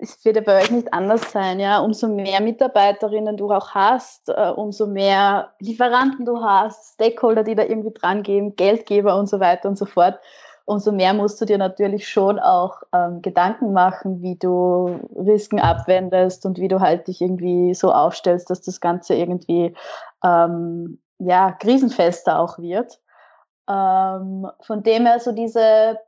es 0.01 0.23
wird 0.23 0.37
ja 0.37 0.41
bei 0.41 0.61
euch 0.61 0.71
nicht 0.71 0.93
anders 0.93 1.31
sein, 1.31 1.59
ja. 1.59 1.79
Umso 1.79 2.07
mehr 2.07 2.41
Mitarbeiterinnen 2.41 3.35
du 3.35 3.51
auch 3.51 3.71
hast, 3.71 4.29
äh, 4.29 4.49
umso 4.49 4.87
mehr 4.87 5.53
Lieferanten 5.59 6.25
du 6.25 6.41
hast, 6.41 6.93
Stakeholder, 6.93 7.43
die 7.43 7.55
da 7.55 7.63
irgendwie 7.63 7.91
dran 7.93 8.23
gehen, 8.23 8.55
Geldgeber 8.55 9.17
und 9.17 9.27
so 9.27 9.41
weiter 9.41 9.67
und 9.67 9.77
so 9.77 9.85
fort, 9.85 10.19
umso 10.63 10.93
mehr 10.93 11.13
musst 11.13 11.41
du 11.41 11.45
dir 11.45 11.57
natürlich 11.57 12.07
schon 12.07 12.39
auch 12.39 12.81
ähm, 12.93 13.21
Gedanken 13.21 13.73
machen, 13.73 14.21
wie 14.21 14.37
du 14.37 14.99
Risiken 15.15 15.59
abwendest 15.59 16.45
und 16.45 16.59
wie 16.59 16.69
du 16.69 16.79
halt 16.79 17.07
dich 17.07 17.21
irgendwie 17.21 17.73
so 17.73 17.91
aufstellst, 17.91 18.49
dass 18.49 18.61
das 18.61 18.79
Ganze 18.79 19.15
irgendwie 19.15 19.75
ähm, 20.23 21.01
ja 21.17 21.51
krisenfester 21.51 22.39
auch 22.39 22.57
wird. 22.59 22.99
Ähm, 23.69 24.49
von 24.61 24.81
dem 24.83 25.05
her 25.05 25.19
so 25.19 25.33
diese 25.33 25.99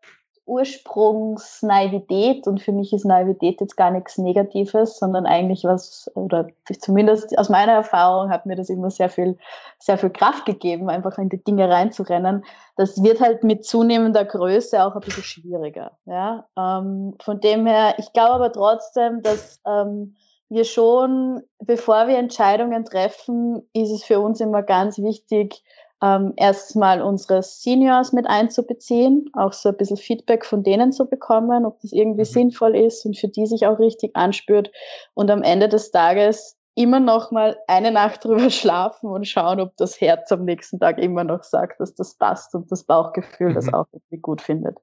Ursprungsnaivität 0.52 2.46
und 2.46 2.62
für 2.62 2.74
mich 2.74 2.92
ist 2.92 3.06
Naivität 3.06 3.62
jetzt 3.62 3.78
gar 3.78 3.90
nichts 3.90 4.18
Negatives, 4.18 5.00
sondern 5.00 5.26
eigentlich 5.26 5.64
was, 5.64 6.12
oder 6.14 6.48
zumindest 6.78 7.38
aus 7.38 7.48
meiner 7.48 7.72
Erfahrung 7.72 8.30
hat 8.30 8.46
mir 8.46 8.58
das 8.58 8.70
immer 8.70 8.90
sehr 8.90 9.08
viel, 9.08 9.38
sehr 9.80 9.98
viel 9.98 10.10
Kraft 10.10 10.46
gegeben, 10.46 10.90
einfach 10.90 11.18
in 11.18 11.30
die 11.30 11.42
Dinge 11.42 11.70
reinzurennen. 11.70 12.44
Das 12.76 13.02
wird 13.02 13.22
halt 13.22 13.46
mit 13.46 13.64
zunehmender 13.66 14.26
Größe 14.26 14.84
auch 14.84 14.94
ein 14.96 15.00
bisschen 15.00 15.24
schwieriger. 15.24 15.98
Ja? 16.06 16.46
Ähm, 16.58 17.16
von 17.22 17.40
dem 17.40 17.66
her, 17.66 17.96
ich 17.98 18.12
glaube 18.12 18.34
aber 18.34 18.52
trotzdem, 18.52 19.22
dass 19.22 19.62
ähm, 19.66 20.18
wir 20.50 20.66
schon, 20.66 21.44
bevor 21.60 22.10
wir 22.10 22.18
Entscheidungen 22.18 22.84
treffen, 22.84 23.66
ist 23.72 23.92
es 23.92 24.04
für 24.04 24.20
uns 24.20 24.42
immer 24.42 24.64
ganz 24.64 24.98
wichtig, 25.00 25.64
ähm, 26.02 26.34
erstmal 26.36 27.02
unsere 27.02 27.44
Seniors 27.44 28.12
mit 28.12 28.28
einzubeziehen, 28.28 29.30
auch 29.34 29.54
so 29.54 29.70
ein 29.70 29.78
bisschen 29.78 29.98
Feedback 29.98 30.46
von 30.46 30.64
denen 30.64 30.92
zu 30.92 31.06
bekommen, 31.06 31.66
ob 31.66 31.80
das 31.82 31.92
irgendwie 31.92 32.22
mhm. 32.22 32.26
sinnvoll 32.26 32.76
ist 32.76 33.06
und 33.06 33.18
für 33.18 33.28
die 33.28 33.46
sich 33.46 33.68
auch 33.68 33.80
richtig 33.80 34.16
anspürt 34.16 34.72
und 35.14 35.30
am 35.30 35.44
Ende 35.44 35.70
des 35.70 35.92
Tages 35.92 36.58
immer 36.74 37.00
noch 37.00 37.32
mal 37.32 37.58
eine 37.68 37.92
Nacht 37.92 38.24
drüber 38.26 38.50
schlafen 38.50 39.10
und 39.10 39.28
schauen, 39.28 39.60
ob 39.60 39.76
das 39.78 40.00
Herz 40.00 40.32
am 40.32 40.46
nächsten 40.46 40.80
Tag 40.80 40.98
immer 40.98 41.24
noch 41.24 41.44
sagt, 41.44 41.80
dass 41.80 41.94
das 41.94 42.16
passt 42.16 42.56
und 42.56 42.72
das 42.72 42.84
Bauchgefühl 42.84 43.54
das 43.54 43.68
mhm. 43.68 43.74
auch 43.76 43.88
irgendwie 43.92 44.18
gut 44.18 44.42
findet. 44.42 44.78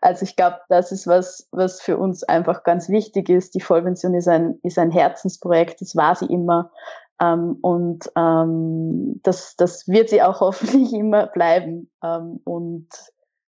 Also 0.00 0.24
ich 0.24 0.36
glaube, 0.36 0.58
das 0.68 0.92
ist 0.92 1.06
was, 1.06 1.48
was 1.52 1.80
für 1.80 1.96
uns 1.96 2.24
einfach 2.24 2.64
ganz 2.64 2.88
wichtig 2.88 3.28
ist. 3.28 3.54
Die 3.54 3.60
Vollpension 3.60 4.14
ist 4.14 4.28
ein, 4.28 4.58
ist 4.62 4.78
ein 4.78 4.90
Herzensprojekt, 4.90 5.80
das 5.80 5.96
war 5.96 6.14
sie 6.16 6.26
immer. 6.26 6.70
Ähm, 7.20 7.58
und 7.60 8.10
ähm, 8.16 9.20
das, 9.22 9.56
das 9.56 9.86
wird 9.88 10.08
sie 10.08 10.22
auch 10.22 10.40
hoffentlich 10.40 10.92
immer 10.92 11.26
bleiben. 11.26 11.90
Ähm, 12.02 12.40
und 12.44 12.88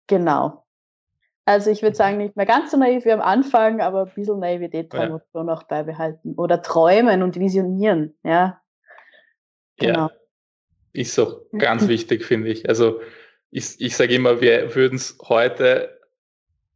genau. 0.07 0.65
Also 1.45 1.69
ich 1.69 1.83
würde 1.83 1.95
sagen, 1.95 2.17
nicht 2.17 2.35
mehr 2.35 2.47
ganz 2.47 2.71
so 2.71 2.77
naiv 2.77 3.05
wie 3.05 3.11
am 3.11 3.21
Anfang, 3.21 3.79
aber 3.79 4.03
ein 4.03 4.11
bisschen 4.15 4.39
Naivität 4.39 4.91
ja. 4.93 5.09
wir 5.09 5.21
schon 5.31 5.45
noch 5.45 5.63
beibehalten. 5.63 6.33
Oder 6.37 6.61
träumen 6.61 7.21
und 7.21 7.39
visionieren, 7.39 8.17
ja. 8.23 8.61
Genau. 9.77 10.07
Ja, 10.07 10.11
ist 10.93 11.19
auch 11.19 11.41
ganz 11.57 11.87
wichtig, 11.87 12.23
finde 12.25 12.49
ich. 12.49 12.67
Also 12.67 12.99
ich, 13.51 13.79
ich 13.79 13.95
sage 13.95 14.15
immer, 14.15 14.41
wir 14.41 14.73
würden 14.75 14.95
es 14.95 15.17
heute 15.21 15.99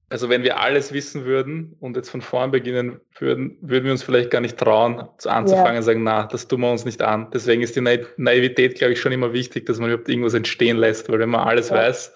also 0.10 0.30
wenn 0.30 0.44
wir 0.44 0.60
alles 0.60 0.92
wissen 0.92 1.26
würden 1.26 1.76
und 1.80 1.96
jetzt 1.96 2.10
von 2.10 2.22
vorn 2.22 2.52
beginnen 2.52 3.00
würden, 3.18 3.58
würden 3.62 3.86
wir 3.86 3.92
uns 3.92 4.04
vielleicht 4.04 4.32
gar 4.32 4.42
nicht 4.42 4.58
trauen, 4.58 5.08
anzufangen 5.26 5.78
und 5.78 5.84
sagen, 5.84 6.04
na, 6.04 6.24
das 6.24 6.48
tun 6.48 6.62
wir 6.62 6.72
uns 6.72 6.84
nicht 6.84 7.02
an. 7.02 7.28
Deswegen 7.32 7.62
ist 7.62 7.76
die 7.76 7.82
Naivität, 8.18 8.76
glaube 8.76 8.94
ich, 8.94 9.02
schon 9.02 9.12
immer 9.12 9.34
wichtig, 9.34 9.68
dass 9.68 9.80
man 9.80 9.90
überhaupt 9.90 10.10
irgendwas 10.10 10.34
entstehen 10.34 10.78
lässt, 10.78 11.10
weil 11.10 11.20
wenn 11.20 11.30
man 11.30 11.48
alles 11.48 11.70
ja. 11.70 11.76
weiß, 11.76 12.14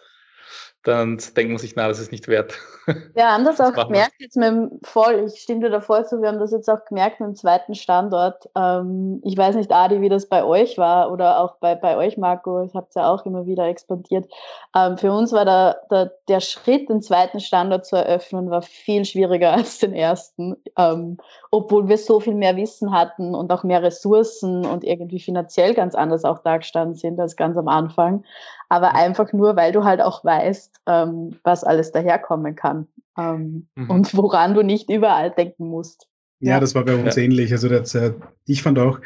dann 0.84 1.18
denkt 1.38 1.52
man 1.52 1.58
sich, 1.58 1.76
na, 1.76 1.88
das 1.88 2.00
ist 2.00 2.12
nicht 2.12 2.28
wert. 2.28 2.54
Wir 3.14 3.32
haben 3.32 3.46
das, 3.46 3.56
das 3.56 3.74
auch 3.74 3.88
gemerkt 3.88 4.16
jetzt 4.20 4.36
mit 4.36 4.48
dem 4.48 4.80
Voll, 4.84 5.24
ich 5.26 5.40
stimme 5.40 5.62
dir 5.62 5.70
davor 5.70 6.04
zu, 6.04 6.22
wir 6.22 6.28
haben 6.28 6.40
das 6.40 6.52
jetzt 6.52 6.70
auch 6.70 6.84
gemerkt 6.84 7.22
mit 7.22 7.30
dem 7.30 7.36
zweiten 7.36 7.76
Standort. 7.76 8.50
Ähm, 8.58 9.22
ich 9.24 9.38
weiß 9.38 9.56
nicht, 9.56 9.72
Adi, 9.72 10.02
wie 10.02 10.10
das 10.10 10.28
bei 10.28 10.44
euch 10.44 10.78
war 10.78 11.10
oder 11.10 11.40
auch 11.40 11.56
bei, 11.62 11.76
bei 11.76 11.96
euch, 11.96 12.18
Marco, 12.18 12.62
ich 12.64 12.76
habe 12.76 12.88
es 12.90 12.96
ja 12.96 13.10
auch 13.10 13.26
immer 13.26 13.46
wieder 13.46 13.68
expandiert. 13.68 14.30
Ähm, 14.76 14.98
für 14.98 15.14
uns 15.14 15.32
war 15.32 15.46
der, 15.46 15.82
der, 15.90 16.12
der 16.28 16.42
Schritt, 16.42 16.90
den 16.90 17.02
zweiten 17.02 17.40
Standort 17.40 17.86
zu 17.86 17.96
eröffnen, 17.96 18.50
war 18.50 18.62
viel 18.62 19.06
schwieriger 19.06 19.54
als 19.54 19.80
den 19.80 19.94
ersten, 19.94 20.58
ähm, 20.78 21.18
obwohl 21.52 21.88
wir 21.88 21.98
so 21.98 22.20
viel 22.20 22.36
mehr 22.36 22.58
Wissen 22.58 22.92
hatten 22.92 23.34
und 23.34 23.50
auch 23.54 23.64
mehr 23.64 23.82
Ressourcen 23.82 24.66
und 24.66 24.84
irgendwie 24.84 25.22
finanziell 25.22 25.74
ganz 25.74 25.96
anders 25.96 26.26
auch 26.26 26.40
dargestanden 26.40 26.96
sind 26.96 27.18
als 27.18 27.38
ganz 27.38 27.56
am 27.56 27.70
Anfang 27.70 28.26
aber 28.74 28.96
einfach 28.96 29.32
nur, 29.34 29.56
weil 29.56 29.72
du 29.72 29.84
halt 29.84 30.02
auch 30.02 30.26
weißt, 30.26 30.73
ähm, 30.88 31.36
was 31.44 31.64
alles 31.64 31.92
daherkommen 31.92 32.56
kann 32.56 32.88
ähm, 33.18 33.68
mhm. 33.76 33.90
und 33.90 34.18
woran 34.18 34.54
du 34.54 34.62
nicht 34.64 34.90
überall 34.90 35.32
denken 35.32 35.68
musst. 35.68 36.08
Ja, 36.40 36.54
ja. 36.54 36.60
das 36.60 36.76
war 36.76 36.86
bei 36.86 36.96
uns 36.96 37.16
ja. 37.16 37.24
ähnlich. 37.24 37.52
Also 37.52 37.70
das, 37.70 37.96
äh, 37.96 38.14
ich 38.46 38.64
fand 38.64 38.80
auch, 38.80 39.00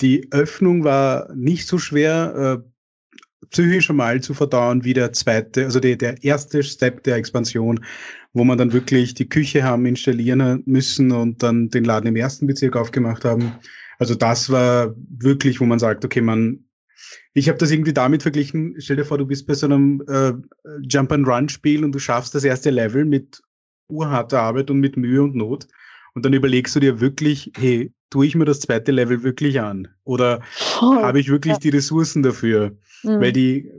die 0.00 0.28
Öffnung 0.32 0.84
war 0.84 1.32
nicht 1.34 1.66
so 1.66 1.78
schwer, 1.78 2.62
äh, 2.62 3.46
psychisch 3.50 3.90
mal 3.90 4.20
zu 4.20 4.34
verdauen 4.34 4.84
wie 4.84 4.94
der 4.94 5.12
zweite, 5.12 5.64
also 5.64 5.80
die, 5.80 5.96
der 5.96 6.22
erste 6.22 6.62
Step 6.62 7.02
der 7.04 7.16
Expansion, 7.16 7.84
wo 8.32 8.44
man 8.44 8.58
dann 8.58 8.72
wirklich 8.72 9.14
die 9.14 9.28
Küche 9.28 9.62
haben 9.62 9.86
installieren 9.86 10.62
müssen 10.64 11.12
und 11.12 11.42
dann 11.42 11.68
den 11.68 11.84
Laden 11.84 12.06
im 12.08 12.16
ersten 12.16 12.46
Bezirk 12.46 12.76
aufgemacht 12.76 13.24
haben. 13.24 13.52
Also 13.98 14.14
das 14.14 14.50
war 14.50 14.94
wirklich, 14.96 15.60
wo 15.60 15.64
man 15.64 15.78
sagt, 15.78 16.04
okay, 16.04 16.22
man 16.22 16.64
ich 17.34 17.48
habe 17.48 17.58
das 17.58 17.70
irgendwie 17.70 17.92
damit 17.92 18.22
verglichen, 18.22 18.76
stell 18.78 18.96
dir 18.96 19.04
vor, 19.04 19.18
du 19.18 19.26
bist 19.26 19.46
bei 19.46 19.54
so 19.54 19.66
einem 19.66 20.02
äh, 20.06 20.32
Jump-and-Run-Spiel 20.82 21.84
und 21.84 21.92
du 21.92 21.98
schaffst 21.98 22.34
das 22.34 22.44
erste 22.44 22.70
Level 22.70 23.04
mit 23.04 23.42
urharter 23.88 24.40
Arbeit 24.40 24.70
und 24.70 24.80
mit 24.80 24.96
Mühe 24.96 25.22
und 25.22 25.34
Not. 25.34 25.68
Und 26.14 26.24
dann 26.24 26.32
überlegst 26.34 26.76
du 26.76 26.80
dir 26.80 27.00
wirklich, 27.00 27.52
hey, 27.56 27.92
tue 28.10 28.26
ich 28.26 28.34
mir 28.34 28.44
das 28.44 28.60
zweite 28.60 28.92
Level 28.92 29.22
wirklich 29.22 29.60
an? 29.60 29.88
Oder 30.04 30.42
oh, 30.80 30.96
habe 30.96 31.20
ich 31.20 31.28
wirklich 31.28 31.54
ja. 31.54 31.58
die 31.58 31.70
Ressourcen 31.70 32.22
dafür? 32.22 32.76
Mhm. 33.02 33.20
Weil 33.20 33.32
die, 33.32 33.70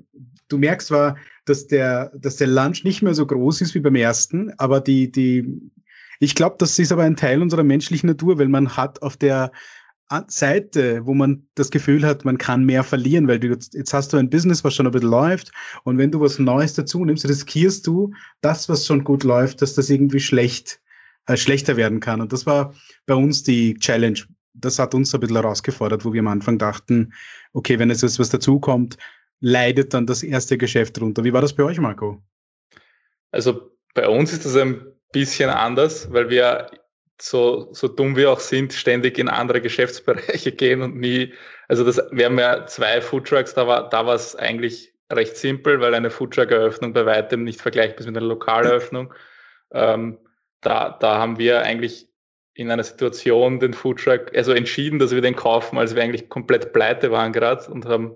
du 0.49 0.57
merkst 0.57 0.87
zwar, 0.87 1.17
dass 1.45 1.67
der, 1.67 2.11
dass 2.17 2.37
der 2.37 2.47
Lunch 2.47 2.83
nicht 2.83 3.01
mehr 3.01 3.13
so 3.13 3.25
groß 3.25 3.61
ist 3.61 3.75
wie 3.75 3.79
beim 3.79 3.95
ersten, 3.95 4.51
aber 4.57 4.81
die, 4.81 5.11
die, 5.11 5.71
ich 6.19 6.35
glaube, 6.35 6.55
das 6.57 6.79
ist 6.79 6.91
aber 6.91 7.03
ein 7.03 7.15
Teil 7.15 7.41
unserer 7.41 7.63
menschlichen 7.63 8.07
Natur, 8.07 8.39
weil 8.39 8.47
man 8.47 8.75
hat 8.75 9.01
auf 9.01 9.17
der 9.17 9.51
Seite, 10.27 11.05
wo 11.05 11.13
man 11.13 11.47
das 11.55 11.71
Gefühl 11.71 12.05
hat, 12.05 12.25
man 12.25 12.37
kann 12.37 12.65
mehr 12.65 12.83
verlieren, 12.83 13.27
weil 13.27 13.39
du 13.39 13.47
jetzt, 13.47 13.93
hast 13.93 14.13
du 14.13 14.17
ein 14.17 14.29
Business, 14.29 14.63
was 14.63 14.73
schon 14.73 14.85
ein 14.85 14.91
bisschen 14.91 15.09
läuft 15.09 15.51
und 15.83 15.97
wenn 15.97 16.11
du 16.11 16.19
was 16.19 16.39
Neues 16.39 16.73
dazu 16.73 17.03
nimmst, 17.03 17.27
riskierst 17.27 17.85
du 17.87 18.13
das, 18.41 18.69
was 18.69 18.85
schon 18.85 19.03
gut 19.03 19.23
läuft, 19.23 19.61
dass 19.61 19.75
das 19.75 19.89
irgendwie 19.89 20.19
schlecht, 20.19 20.81
äh, 21.25 21.37
schlechter 21.37 21.77
werden 21.77 21.99
kann. 21.99 22.21
Und 22.21 22.33
das 22.33 22.45
war 22.45 22.73
bei 23.05 23.15
uns 23.15 23.43
die 23.43 23.75
Challenge. 23.75 24.19
Das 24.53 24.79
hat 24.79 24.93
uns 24.93 25.13
ein 25.13 25.19
bisschen 25.19 25.37
herausgefordert, 25.37 26.05
wo 26.05 26.13
wir 26.13 26.19
am 26.19 26.27
Anfang 26.27 26.57
dachten, 26.57 27.13
okay, 27.53 27.79
wenn 27.79 27.89
jetzt 27.89 28.19
was 28.19 28.29
dazukommt, 28.29 28.97
leidet 29.39 29.93
dann 29.93 30.05
das 30.05 30.23
erste 30.23 30.57
Geschäft 30.57 31.01
runter. 31.01 31.23
Wie 31.23 31.33
war 31.33 31.41
das 31.41 31.53
bei 31.53 31.63
euch, 31.63 31.79
Marco? 31.79 32.21
Also 33.31 33.71
bei 33.93 34.07
uns 34.07 34.31
ist 34.31 34.45
das 34.45 34.55
ein 34.55 34.93
bisschen 35.11 35.49
anders, 35.49 36.11
weil 36.11 36.29
wir 36.29 36.69
so, 37.23 37.69
so 37.71 37.87
dumm 37.87 38.17
wir 38.17 38.31
auch 38.31 38.39
sind, 38.41 38.73
ständig 38.73 39.17
in 39.17 39.29
andere 39.29 39.61
Geschäftsbereiche 39.61 40.51
gehen 40.55 40.81
und 40.81 40.97
nie, 40.97 41.33
also 41.69 41.85
das, 41.85 42.01
wir 42.11 42.25
haben 42.25 42.37
ja 42.37 42.65
zwei 42.65 42.99
Foodtrucks, 42.99 43.53
da 43.53 43.65
war, 43.65 43.89
da 43.89 44.05
war 44.05 44.15
es 44.15 44.35
eigentlich 44.35 44.93
recht 45.09 45.37
simpel, 45.37 45.79
weil 45.79 45.93
eine 45.93 46.09
Foodtruck-Eröffnung 46.09 46.91
bei 46.91 47.05
weitem 47.05 47.45
nicht 47.45 47.61
vergleichbar 47.61 48.01
ist 48.01 48.07
mit 48.07 48.17
einer 48.17 48.25
Lokaleröffnung. 48.25 49.13
Ähm, 49.75 50.19
da, 50.61 50.95
da 50.99 51.17
haben 51.17 51.39
wir 51.39 51.63
eigentlich 51.63 52.07
in 52.53 52.69
einer 52.69 52.83
Situation 52.83 53.59
den 53.59 53.73
Foodtruck, 53.73 54.31
also 54.35 54.51
entschieden, 54.51 54.99
dass 54.99 55.15
wir 55.15 55.21
den 55.21 55.35
kaufen, 55.35 55.79
als 55.79 55.95
wir 55.95 56.03
eigentlich 56.03 56.29
komplett 56.29 56.73
pleite 56.73 57.09
waren 57.09 57.33
gerade 57.33 57.71
und 57.71 57.87
haben 57.87 58.15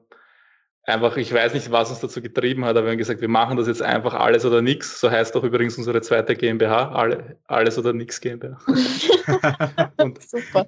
einfach, 0.87 1.17
ich 1.17 1.33
weiß 1.33 1.53
nicht, 1.53 1.71
was 1.71 1.89
uns 1.89 1.99
dazu 1.99 2.21
getrieben 2.21 2.65
hat, 2.65 2.71
aber 2.71 2.85
wir 2.85 2.91
haben 2.91 2.97
gesagt, 2.97 3.21
wir 3.21 3.27
machen 3.27 3.57
das 3.57 3.67
jetzt 3.67 3.81
einfach 3.81 4.13
alles 4.13 4.45
oder 4.45 4.61
nichts. 4.61 4.99
So 4.99 5.11
heißt 5.11 5.35
auch 5.35 5.43
übrigens 5.43 5.77
unsere 5.77 6.01
zweite 6.01 6.35
GmbH, 6.35 6.91
alle, 6.91 7.37
alles 7.45 7.77
oder 7.77 7.93
nichts 7.93 8.21
GmbH. 8.21 8.57
und, 9.97 10.21
Super. 10.23 10.65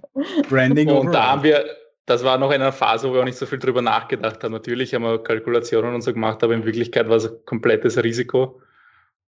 Branding. 0.50 0.90
Und 0.90 1.14
da 1.14 1.32
haben 1.32 1.44
wir, 1.44 1.66
das 2.06 2.24
war 2.24 2.38
noch 2.38 2.52
in 2.52 2.62
einer 2.62 2.74
Phase, 2.74 3.10
wo 3.10 3.14
wir 3.14 3.22
auch 3.22 3.26
nicht 3.26 3.38
so 3.38 3.46
viel 3.46 3.60
drüber 3.60 3.82
nachgedacht 3.82 4.44
haben. 4.44 4.52
Natürlich 4.52 4.94
haben 4.94 5.04
wir 5.04 5.24
Kalkulationen 5.24 5.96
und 5.96 6.02
so 6.02 6.14
gemacht, 6.14 6.44
aber 6.44 6.54
in 6.54 6.66
Wirklichkeit 6.66 7.08
war 7.08 7.16
es 7.16 7.30
ein 7.30 7.38
komplettes 7.46 8.02
Risiko. 8.04 8.62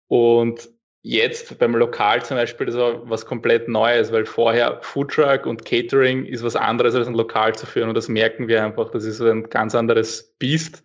Und 0.08 0.68
jetzt 1.02 1.58
beim 1.58 1.74
Lokal 1.74 2.24
zum 2.24 2.36
Beispiel, 2.36 2.66
das 2.66 2.76
war 2.76 3.08
was 3.10 3.26
komplett 3.26 3.68
Neues, 3.68 4.12
weil 4.12 4.24
vorher 4.24 4.78
Foodtruck 4.82 5.46
und 5.46 5.64
Catering 5.64 6.24
ist 6.24 6.44
was 6.44 6.56
anderes 6.56 6.94
als 6.94 7.08
ein 7.08 7.14
Lokal 7.14 7.54
zu 7.54 7.66
führen 7.66 7.88
und 7.88 7.96
das 7.96 8.08
merken 8.08 8.48
wir 8.48 8.64
einfach. 8.64 8.90
Das 8.90 9.04
ist 9.04 9.20
ein 9.20 9.50
ganz 9.50 9.74
anderes 9.74 10.34
Biest. 10.38 10.84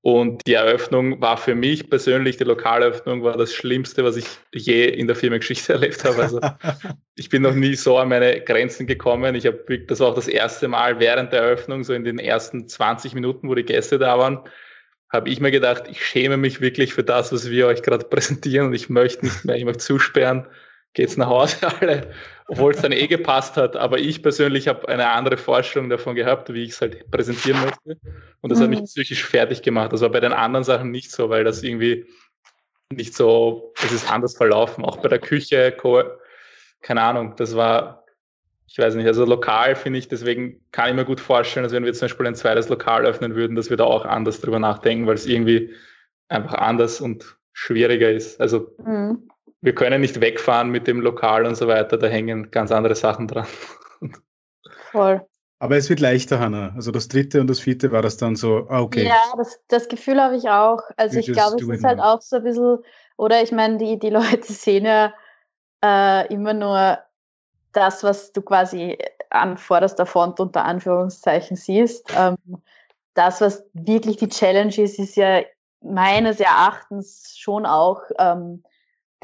Und 0.00 0.46
die 0.46 0.52
Eröffnung 0.52 1.22
war 1.22 1.38
für 1.38 1.54
mich 1.54 1.88
persönlich, 1.88 2.36
die 2.36 2.44
Lokalöffnung 2.44 3.22
war 3.22 3.38
das 3.38 3.54
Schlimmste, 3.54 4.04
was 4.04 4.16
ich 4.16 4.26
je 4.52 4.84
in 4.84 5.06
der 5.06 5.16
Firmengeschichte 5.16 5.72
erlebt 5.72 6.04
habe. 6.04 6.20
Also 6.20 6.40
ich 7.14 7.30
bin 7.30 7.40
noch 7.40 7.54
nie 7.54 7.74
so 7.74 7.96
an 7.96 8.10
meine 8.10 8.42
Grenzen 8.42 8.86
gekommen. 8.86 9.34
Ich 9.34 9.46
habe, 9.46 9.64
das 9.86 10.00
war 10.00 10.08
auch 10.08 10.14
das 10.14 10.28
erste 10.28 10.68
Mal 10.68 11.00
während 11.00 11.32
der 11.32 11.40
Eröffnung, 11.40 11.84
so 11.84 11.94
in 11.94 12.04
den 12.04 12.18
ersten 12.18 12.68
20 12.68 13.14
Minuten, 13.14 13.48
wo 13.48 13.54
die 13.54 13.62
Gäste 13.62 13.98
da 13.98 14.18
waren, 14.18 14.40
habe 15.10 15.28
ich 15.28 15.40
mir 15.40 15.50
gedacht, 15.50 15.84
ich 15.88 16.04
schäme 16.04 16.36
mich 16.36 16.60
wirklich 16.60 16.94
für 16.94 17.04
das, 17.04 17.32
was 17.32 17.50
wir 17.50 17.66
euch 17.66 17.82
gerade 17.82 18.04
präsentieren 18.08 18.68
und 18.68 18.74
ich 18.74 18.88
möchte 18.88 19.26
nicht 19.26 19.44
mehr, 19.44 19.56
ich 19.56 19.64
möchte 19.64 19.84
zusperren, 19.84 20.46
geht's 20.92 21.16
nach 21.16 21.28
Hause 21.28 21.56
alle, 21.80 22.10
obwohl 22.46 22.72
es 22.72 22.80
dann 22.80 22.92
eh 22.92 23.06
gepasst 23.06 23.56
hat. 23.56 23.76
Aber 23.76 23.98
ich 23.98 24.22
persönlich 24.22 24.68
habe 24.68 24.88
eine 24.88 25.10
andere 25.10 25.36
Vorstellung 25.36 25.90
davon 25.90 26.14
gehabt, 26.14 26.52
wie 26.52 26.64
ich 26.64 26.70
es 26.70 26.80
halt 26.80 27.10
präsentieren 27.10 27.60
möchte. 27.60 28.00
Und 28.40 28.50
das 28.50 28.58
mhm. 28.58 28.62
hat 28.62 28.70
mich 28.70 28.80
mhm. 28.80 28.84
psychisch 28.84 29.24
fertig 29.24 29.62
gemacht. 29.62 29.92
Das 29.92 30.00
war 30.00 30.10
bei 30.10 30.20
den 30.20 30.32
anderen 30.32 30.64
Sachen 30.64 30.90
nicht 30.90 31.10
so, 31.10 31.28
weil 31.30 31.44
das 31.44 31.62
irgendwie 31.62 32.06
nicht 32.90 33.14
so, 33.14 33.72
es 33.82 33.92
ist 33.92 34.10
anders 34.10 34.36
verlaufen. 34.36 34.84
Auch 34.84 34.98
bei 34.98 35.08
der 35.08 35.18
Küche, 35.18 35.76
keine 36.80 37.02
Ahnung, 37.02 37.34
das 37.36 37.56
war 37.56 38.03
ich 38.66 38.78
weiß 38.78 38.94
nicht, 38.94 39.06
also 39.06 39.24
lokal 39.24 39.76
finde 39.76 39.98
ich, 39.98 40.08
deswegen 40.08 40.60
kann 40.72 40.88
ich 40.88 40.94
mir 40.94 41.04
gut 41.04 41.20
vorstellen, 41.20 41.64
dass 41.64 41.72
wenn 41.72 41.84
wir 41.84 41.92
zum 41.92 42.06
Beispiel 42.06 42.26
ein 42.26 42.34
zweites 42.34 42.68
Lokal 42.68 43.06
öffnen 43.06 43.34
würden, 43.34 43.56
dass 43.56 43.70
wir 43.70 43.76
da 43.76 43.84
auch 43.84 44.04
anders 44.04 44.40
drüber 44.40 44.58
nachdenken, 44.58 45.06
weil 45.06 45.14
es 45.14 45.26
irgendwie 45.26 45.74
einfach 46.28 46.54
anders 46.54 47.00
und 47.00 47.36
schwieriger 47.52 48.10
ist. 48.10 48.40
Also 48.40 48.74
mhm. 48.78 49.28
wir 49.60 49.74
können 49.74 50.00
nicht 50.00 50.20
wegfahren 50.20 50.70
mit 50.70 50.86
dem 50.86 51.00
Lokal 51.00 51.46
und 51.46 51.56
so 51.56 51.68
weiter, 51.68 51.98
da 51.98 52.06
hängen 52.06 52.50
ganz 52.50 52.72
andere 52.72 52.94
Sachen 52.94 53.28
dran. 53.28 53.46
Voll. 54.90 55.24
Aber 55.58 55.76
es 55.76 55.88
wird 55.88 56.00
leichter, 56.00 56.40
Hanna. 56.40 56.72
Also 56.74 56.90
das 56.90 57.08
dritte 57.08 57.40
und 57.40 57.48
das 57.48 57.60
vierte 57.60 57.92
war 57.92 58.02
das 58.02 58.16
dann 58.16 58.36
so, 58.36 58.66
ah, 58.68 58.82
okay. 58.82 59.04
Ja, 59.06 59.22
das, 59.36 59.60
das 59.68 59.88
Gefühl 59.88 60.20
habe 60.20 60.36
ich 60.36 60.48
auch. 60.48 60.80
Also 60.96 61.18
ich 61.18 61.26
glaube, 61.32 61.56
es 61.56 61.68
ist 61.68 61.84
halt 61.84 62.00
auch 62.00 62.20
so 62.20 62.36
ein 62.36 62.42
bisschen, 62.44 62.78
oder 63.16 63.42
ich 63.42 63.52
meine, 63.52 63.78
die, 63.78 63.98
die 63.98 64.10
Leute 64.10 64.52
sehen 64.52 64.84
ja 64.84 65.14
äh, 65.82 66.32
immer 66.32 66.54
nur 66.54 66.98
das, 67.76 68.02
was 68.02 68.32
du 68.32 68.42
quasi 68.42 68.98
an 69.30 69.58
vorderster 69.58 70.06
Front 70.06 70.40
unter 70.40 70.64
Anführungszeichen 70.64 71.56
siehst. 71.56 72.12
Ähm, 72.16 72.36
das, 73.14 73.40
was 73.40 73.64
wirklich 73.72 74.16
die 74.16 74.28
Challenge 74.28 74.76
ist, 74.76 74.98
ist 74.98 75.16
ja 75.16 75.42
meines 75.80 76.40
Erachtens 76.40 77.36
schon 77.36 77.66
auch 77.66 78.00
ähm, 78.18 78.64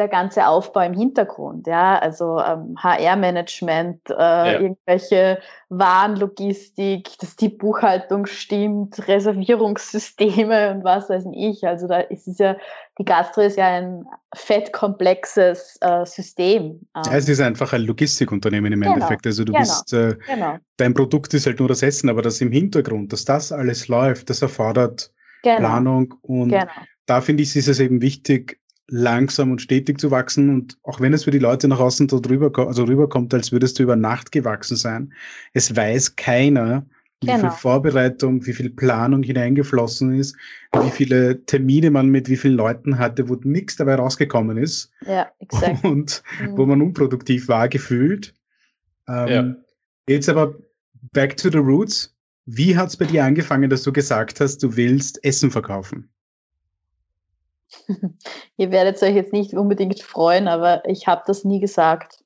der 0.00 0.08
ganze 0.08 0.48
Aufbau 0.48 0.80
im 0.80 0.94
Hintergrund, 0.94 1.66
ja, 1.66 1.98
also 1.98 2.40
ähm, 2.40 2.74
HR-Management, 2.76 4.10
äh, 4.10 4.14
ja. 4.14 4.60
irgendwelche 4.60 5.38
Warenlogistik, 5.68 7.10
dass 7.20 7.36
die 7.36 7.50
Buchhaltung 7.50 8.26
stimmt, 8.26 9.06
Reservierungssysteme 9.06 10.70
und 10.74 10.84
was 10.84 11.08
weiß 11.08 11.26
ich. 11.32 11.66
Also 11.66 11.86
da 11.86 12.00
ist 12.00 12.26
es 12.26 12.38
ja, 12.38 12.56
die 12.98 13.04
Gastro 13.04 13.42
ist 13.42 13.56
ja 13.56 13.66
ein 13.66 14.04
fettkomplexes 14.34 15.78
äh, 15.80 16.06
System. 16.06 16.80
Ja, 16.96 17.14
es 17.14 17.28
ist 17.28 17.40
einfach 17.40 17.72
ein 17.72 17.82
Logistikunternehmen 17.82 18.72
im 18.72 18.80
genau, 18.80 18.94
Endeffekt. 18.94 19.26
Also 19.26 19.44
du 19.44 19.52
genau, 19.52 19.62
bist, 19.62 19.92
äh, 19.92 20.16
genau. 20.26 20.56
dein 20.78 20.94
Produkt 20.94 21.34
ist 21.34 21.46
halt 21.46 21.60
nur 21.60 21.68
das 21.68 21.82
Essen, 21.82 22.08
aber 22.08 22.22
das 22.22 22.40
im 22.40 22.50
Hintergrund, 22.50 23.12
dass 23.12 23.24
das 23.24 23.52
alles 23.52 23.86
läuft, 23.88 24.30
das 24.30 24.42
erfordert 24.42 25.12
genau. 25.42 25.58
Planung 25.58 26.14
und 26.22 26.50
genau. 26.50 26.66
da 27.06 27.20
finde 27.20 27.42
ich, 27.42 27.54
ist 27.56 27.68
es 27.68 27.80
eben 27.80 28.02
wichtig, 28.02 28.59
langsam 28.90 29.52
und 29.52 29.62
stetig 29.62 29.98
zu 29.98 30.10
wachsen. 30.10 30.50
Und 30.50 30.78
auch 30.82 31.00
wenn 31.00 31.12
es 31.12 31.24
für 31.24 31.30
die 31.30 31.38
Leute 31.38 31.68
nach 31.68 31.80
außen 31.80 32.08
so 32.08 32.20
drüber, 32.20 32.52
also 32.66 32.84
rüberkommt, 32.84 33.32
als 33.32 33.52
würdest 33.52 33.78
du 33.78 33.82
über 33.82 33.96
Nacht 33.96 34.32
gewachsen 34.32 34.76
sein, 34.76 35.12
es 35.52 35.74
weiß 35.74 36.16
keiner, 36.16 36.86
wie 37.22 37.26
genau. 37.26 37.40
viel 37.40 37.50
Vorbereitung, 37.50 38.46
wie 38.46 38.52
viel 38.52 38.70
Planung 38.70 39.22
hineingeflossen 39.22 40.18
ist, 40.18 40.36
wie 40.72 40.90
viele 40.90 41.44
Termine 41.44 41.90
man 41.90 42.08
mit 42.08 42.28
wie 42.28 42.36
vielen 42.36 42.54
Leuten 42.54 42.98
hatte, 42.98 43.28
wo 43.28 43.34
nichts 43.42 43.76
dabei 43.76 43.96
rausgekommen 43.96 44.56
ist. 44.56 44.90
Ja, 45.06 45.30
exakt. 45.38 45.84
Und 45.84 46.22
mhm. 46.40 46.56
wo 46.56 46.66
man 46.66 46.80
unproduktiv 46.80 47.48
war, 47.48 47.68
gefühlt. 47.68 48.34
Ähm, 49.06 49.28
ja. 49.28 49.54
Jetzt 50.08 50.28
aber 50.28 50.56
back 51.12 51.36
to 51.36 51.50
the 51.50 51.58
roots. 51.58 52.16
Wie 52.46 52.76
hat 52.76 52.88
es 52.88 52.96
bei 52.96 53.04
dir 53.04 53.24
angefangen, 53.24 53.68
dass 53.70 53.82
du 53.82 53.92
gesagt 53.92 54.40
hast, 54.40 54.62
du 54.62 54.76
willst 54.76 55.22
Essen 55.22 55.50
verkaufen? 55.50 56.08
Ihr 58.56 58.70
werdet 58.70 59.02
euch 59.02 59.14
jetzt 59.14 59.32
nicht 59.32 59.54
unbedingt 59.54 60.00
freuen, 60.02 60.48
aber 60.48 60.86
ich 60.88 61.06
habe 61.06 61.22
das 61.26 61.44
nie 61.44 61.60
gesagt. 61.60 62.18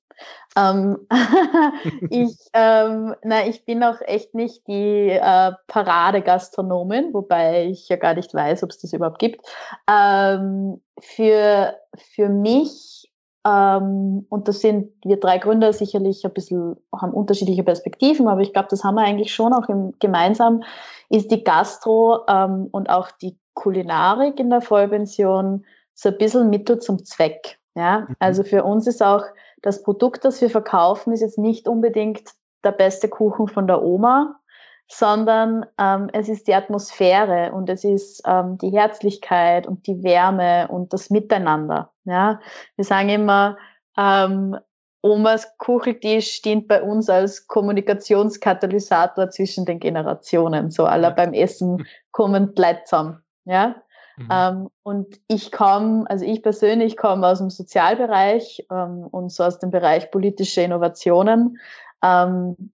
Ähm, 0.57 1.07
ich, 2.11 2.37
ähm, 2.53 3.15
na, 3.23 3.47
ich 3.47 3.65
bin 3.65 3.83
auch 3.83 4.01
echt 4.01 4.35
nicht 4.35 4.67
die 4.69 5.11
äh, 5.11 5.53
Paradegastronomin, 5.67 7.13
wobei 7.13 7.67
ich 7.67 7.89
ja 7.89 7.97
gar 7.97 8.15
nicht 8.15 8.33
weiß, 8.33 8.63
ob 8.63 8.71
es 8.71 8.79
das 8.79 8.93
überhaupt 8.93 9.19
gibt. 9.19 9.45
Ähm, 9.91 10.81
für, 11.01 11.77
für 11.97 12.29
mich, 12.29 13.11
ähm, 13.47 14.27
und 14.29 14.49
das 14.49 14.61
sind 14.61 14.93
wir 15.05 15.21
drei 15.21 15.39
Gründer 15.39 15.73
sicherlich 15.73 16.25
ein 16.25 16.33
bisschen, 16.33 16.77
haben 16.95 17.13
unterschiedliche 17.13 17.63
Perspektiven, 17.63 18.27
aber 18.27 18.41
ich 18.41 18.53
glaube, 18.53 18.69
das 18.71 18.85
haben 18.85 18.95
wir 18.95 19.03
eigentlich 19.03 19.35
schon 19.35 19.53
auch 19.53 19.69
im, 19.69 19.95
gemeinsam, 19.99 20.63
ist 21.11 21.31
die 21.31 21.45
Gastro 21.45 22.21
ähm, 22.29 22.69
und 22.73 22.89
auch 22.89 23.11
die 23.11 23.39
Kulinarik 23.55 24.41
in 24.41 24.51
der 24.51 24.63
Vollpension 24.63 25.65
so 25.95 26.09
ein 26.09 26.19
bisschen 26.19 26.51
Mittel 26.51 26.79
zum 26.79 27.05
Zweck. 27.05 27.59
Ja, 27.75 28.01
mhm. 28.01 28.17
also 28.19 28.45
für 28.45 28.65
uns 28.65 28.87
ist 28.87 29.03
auch 29.03 29.25
das 29.63 29.83
Produkt, 29.83 30.25
das 30.25 30.41
wir 30.41 30.51
verkaufen, 30.51 31.13
ist 31.13 31.21
jetzt 31.21 31.39
nicht 31.39 31.69
unbedingt 31.69 32.23
der 32.65 32.73
beste 32.73 33.09
Kuchen 33.09 33.49
von 33.49 33.67
der 33.67 33.83
Oma, 33.83 34.41
sondern 34.89 35.67
ähm, 35.79 36.11
es 36.13 36.29
ist 36.29 36.47
die 36.47 36.55
Atmosphäre 36.55 37.53
und 37.53 37.69
es 37.69 37.85
ist 37.85 38.23
ähm, 38.27 38.59
die 38.59 38.71
Herzlichkeit 38.71 39.67
und 39.67 39.87
die 39.87 40.03
Wärme 40.03 40.69
und 40.69 40.93
das 40.93 41.11
Miteinander. 41.11 41.93
Ja, 42.05 42.41
wir 42.77 42.85
sagen 42.85 43.09
immer, 43.09 43.57
ähm, 43.97 44.57
Omas 45.03 45.59
Kucheltisch 45.59 46.41
dient 46.43 46.67
bei 46.67 46.83
uns 46.83 47.11
als 47.11 47.47
Kommunikationskatalysator 47.47 49.31
zwischen 49.31 49.67
den 49.67 49.79
Generationen. 49.79 50.71
So 50.71 50.87
aller 50.87 51.11
beim 51.11 51.35
Essen 51.35 51.87
kommen 52.11 52.53
Leute 52.57 52.85
zusammen. 52.85 53.23
Ja, 53.45 53.75
Mhm. 54.17 54.29
Ähm, 54.31 54.71
und 54.83 55.21
ich 55.27 55.51
komme, 55.51 56.09
also 56.09 56.25
ich 56.25 56.43
persönlich 56.43 56.97
komme 56.97 57.27
aus 57.27 57.39
dem 57.39 57.51
Sozialbereich 57.51 58.67
ähm, 58.71 59.07
und 59.11 59.33
so 59.33 59.45
aus 59.45 59.59
dem 59.59 59.71
Bereich 59.71 60.11
politische 60.11 60.63
Innovationen. 60.63 61.59
Ähm, 62.03 62.73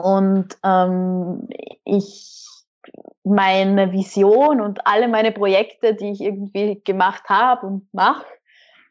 und 0.00 0.56
ähm, 0.64 1.48
ich, 1.84 2.46
meine 3.24 3.92
Vision 3.92 4.60
und 4.60 4.86
alle 4.86 5.08
meine 5.08 5.32
Projekte, 5.32 5.94
die 5.94 6.10
ich 6.10 6.20
irgendwie 6.20 6.80
gemacht 6.84 7.24
habe 7.28 7.66
und 7.66 7.92
mache, 7.92 8.26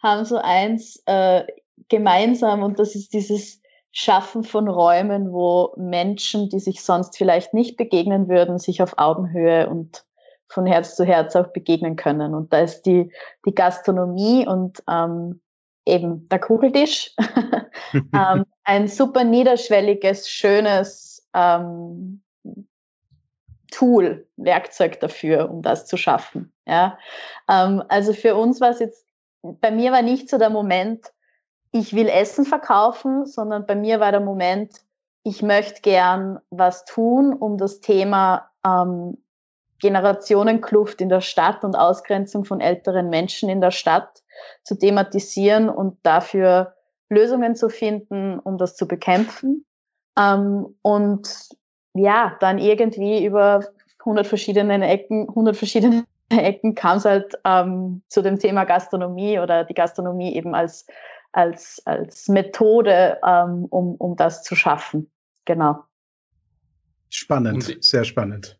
haben 0.01 0.25
so 0.25 0.37
eins 0.37 1.01
äh, 1.05 1.45
gemeinsam 1.89 2.63
und 2.63 2.79
das 2.79 2.95
ist 2.95 3.13
dieses 3.13 3.61
Schaffen 3.91 4.43
von 4.43 4.67
Räumen, 4.67 5.31
wo 5.33 5.73
Menschen, 5.75 6.49
die 6.49 6.59
sich 6.59 6.83
sonst 6.83 7.17
vielleicht 7.17 7.53
nicht 7.53 7.75
begegnen 7.75 8.29
würden, 8.29 8.59
sich 8.59 8.81
auf 8.81 8.97
Augenhöhe 8.97 9.67
und 9.67 10.05
von 10.47 10.65
Herz 10.65 10.95
zu 10.95 11.05
Herz 11.05 11.35
auch 11.35 11.47
begegnen 11.47 11.95
können. 11.95 12.33
Und 12.33 12.53
da 12.53 12.59
ist 12.59 12.83
die, 12.83 13.11
die 13.45 13.53
Gastronomie 13.53 14.47
und 14.47 14.83
ähm, 14.89 15.41
eben 15.89 16.27
der 16.29 16.39
Kugeltisch 16.39 17.15
ähm, 17.93 18.45
ein 18.63 18.87
super 18.87 19.23
niederschwelliges, 19.23 20.29
schönes 20.29 21.27
ähm, 21.33 22.21
Tool, 23.71 24.27
Werkzeug 24.37 24.99
dafür, 24.99 25.49
um 25.49 25.61
das 25.61 25.85
zu 25.85 25.97
schaffen. 25.97 26.51
Ja? 26.67 26.97
Ähm, 27.49 27.83
also 27.89 28.13
für 28.13 28.35
uns 28.35 28.61
war 28.61 28.69
es 28.69 28.79
jetzt, 28.79 29.05
bei 29.41 29.71
mir 29.71 29.91
war 29.91 30.01
nicht 30.01 30.29
so 30.29 30.37
der 30.37 30.49
Moment, 30.49 31.11
ich 31.71 31.95
will 31.95 32.07
Essen 32.07 32.45
verkaufen, 32.45 33.25
sondern 33.25 33.65
bei 33.65 33.75
mir 33.75 33.99
war 33.99 34.11
der 34.11 34.21
Moment, 34.21 34.81
ich 35.23 35.41
möchte 35.43 35.81
gern 35.81 36.39
was 36.49 36.85
tun, 36.85 37.33
um 37.33 37.57
das 37.57 37.81
Thema 37.81 38.49
ähm, 38.65 39.17
Generationenkluft 39.79 41.01
in 41.01 41.09
der 41.09 41.21
Stadt 41.21 41.63
und 41.63 41.75
Ausgrenzung 41.75 42.45
von 42.45 42.61
älteren 42.61 43.09
Menschen 43.09 43.49
in 43.49 43.61
der 43.61 43.71
Stadt 43.71 44.23
zu 44.63 44.77
thematisieren 44.77 45.69
und 45.69 45.97
dafür 46.03 46.75
Lösungen 47.09 47.55
zu 47.55 47.69
finden, 47.69 48.39
um 48.39 48.57
das 48.57 48.75
zu 48.75 48.87
bekämpfen. 48.87 49.65
Ähm, 50.17 50.75
und 50.81 51.49
ja, 51.93 52.37
dann 52.39 52.59
irgendwie 52.59 53.25
über 53.25 53.65
100 53.99 54.27
verschiedene 54.27 54.87
Ecken, 54.87 55.27
100 55.29 55.55
verschiedene 55.55 56.05
Ecken 56.29 56.75
kam 56.75 56.97
es 56.97 57.05
halt 57.05 57.35
ähm, 57.43 58.03
zu 58.07 58.21
dem 58.21 58.37
Thema 58.37 58.65
Gastronomie 58.65 59.39
oder 59.39 59.63
die 59.63 59.73
Gastronomie 59.73 60.35
eben 60.35 60.53
als, 60.53 60.85
als, 61.31 61.81
als 61.85 62.27
Methode, 62.27 63.19
ähm, 63.25 63.65
um, 63.69 63.95
um 63.95 64.15
das 64.15 64.43
zu 64.43 64.55
schaffen. 64.55 65.09
Genau. 65.45 65.83
Spannend, 67.09 67.83
sehr 67.83 68.03
spannend. 68.03 68.58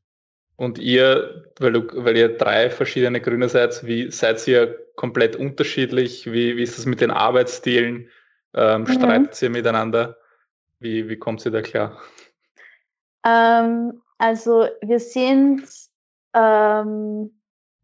Und 0.60 0.78
ihr, 0.78 1.46
weil, 1.58 1.72
du, 1.72 1.88
weil 2.04 2.18
ihr 2.18 2.38
drei 2.38 2.70
verschiedene 2.70 3.22
Gründer 3.22 3.48
seid, 3.48 3.82
wie 3.86 4.12
seid 4.12 4.46
ihr 4.46 4.78
komplett 4.98 5.38
unterschiedlich? 5.38 6.30
Wie, 6.30 6.58
wie 6.58 6.64
ist 6.64 6.78
das 6.78 6.86
mit 6.86 7.00
den 7.00 7.12
Arbeitsstilen? 7.12 8.10
Ähm, 8.54 8.82
mhm. 8.82 8.88
Streitet 8.88 9.42
ihr 9.42 9.52
miteinander? 9.52 10.18
Wie, 10.80 11.08
wie 11.08 11.16
kommt 11.16 11.46
ihr 11.46 11.52
da 11.54 11.62
klar? 11.62 11.98
Ähm, 13.26 14.02
also 14.18 14.68
wir 14.82 15.00
sind 15.00 15.64
ähm, 16.34 17.40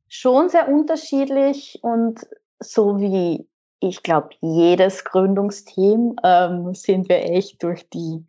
schon 0.10 0.50
sehr 0.50 0.68
unterschiedlich 0.68 1.80
und 1.82 2.28
so 2.60 3.00
wie 3.00 3.48
ich 3.80 4.04
glaube 4.04 4.32
jedes 4.42 5.06
Gründungsteam 5.06 6.18
ähm, 6.26 6.76
sind 6.76 7.08
wir 7.08 7.24
echt 7.24 7.64
durch 7.64 7.90
die 7.90 8.26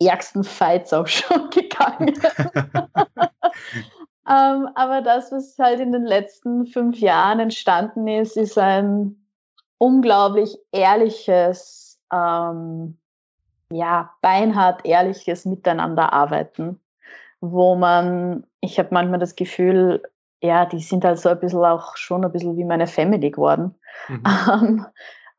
ärgsten 0.00 0.44
Fights 0.44 0.94
auch 0.94 1.06
schon 1.08 1.50
gegangen. 1.50 2.18
ähm, 4.28 4.68
aber 4.74 5.02
das, 5.02 5.32
was 5.32 5.56
halt 5.58 5.80
in 5.80 5.92
den 5.92 6.04
letzten 6.04 6.66
fünf 6.66 6.98
Jahren 6.98 7.40
entstanden 7.40 8.08
ist, 8.08 8.36
ist 8.36 8.58
ein 8.58 9.26
unglaublich 9.78 10.56
ehrliches, 10.72 12.00
ähm, 12.12 12.98
ja, 13.70 14.10
beinhart 14.20 14.84
ehrliches 14.84 15.44
Miteinanderarbeiten, 15.44 16.80
wo 17.40 17.76
man, 17.76 18.46
ich 18.60 18.78
habe 18.78 18.88
manchmal 18.92 19.18
das 19.18 19.36
Gefühl, 19.36 20.02
ja, 20.42 20.66
die 20.66 20.80
sind 20.80 21.04
halt 21.04 21.18
so 21.18 21.28
ein 21.28 21.40
bisschen 21.40 21.64
auch 21.64 21.96
schon 21.96 22.24
ein 22.24 22.32
bisschen 22.32 22.56
wie 22.56 22.64
meine 22.64 22.86
Family 22.86 23.30
geworden. 23.30 23.74
Mhm. 24.08 24.22
Ähm, 24.52 24.86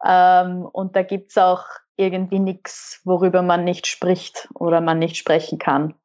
ähm, 0.06 0.66
und 0.66 0.96
da 0.96 1.04
gibt's 1.04 1.38
auch 1.38 1.66
irgendwie 1.96 2.40
nichts, 2.40 3.02
worüber 3.04 3.42
man 3.42 3.64
nicht 3.64 3.88
spricht 3.88 4.48
oder 4.54 4.82
man 4.82 5.00
nicht 5.00 5.18
sprechen 5.18 5.58
kann. 5.58 5.96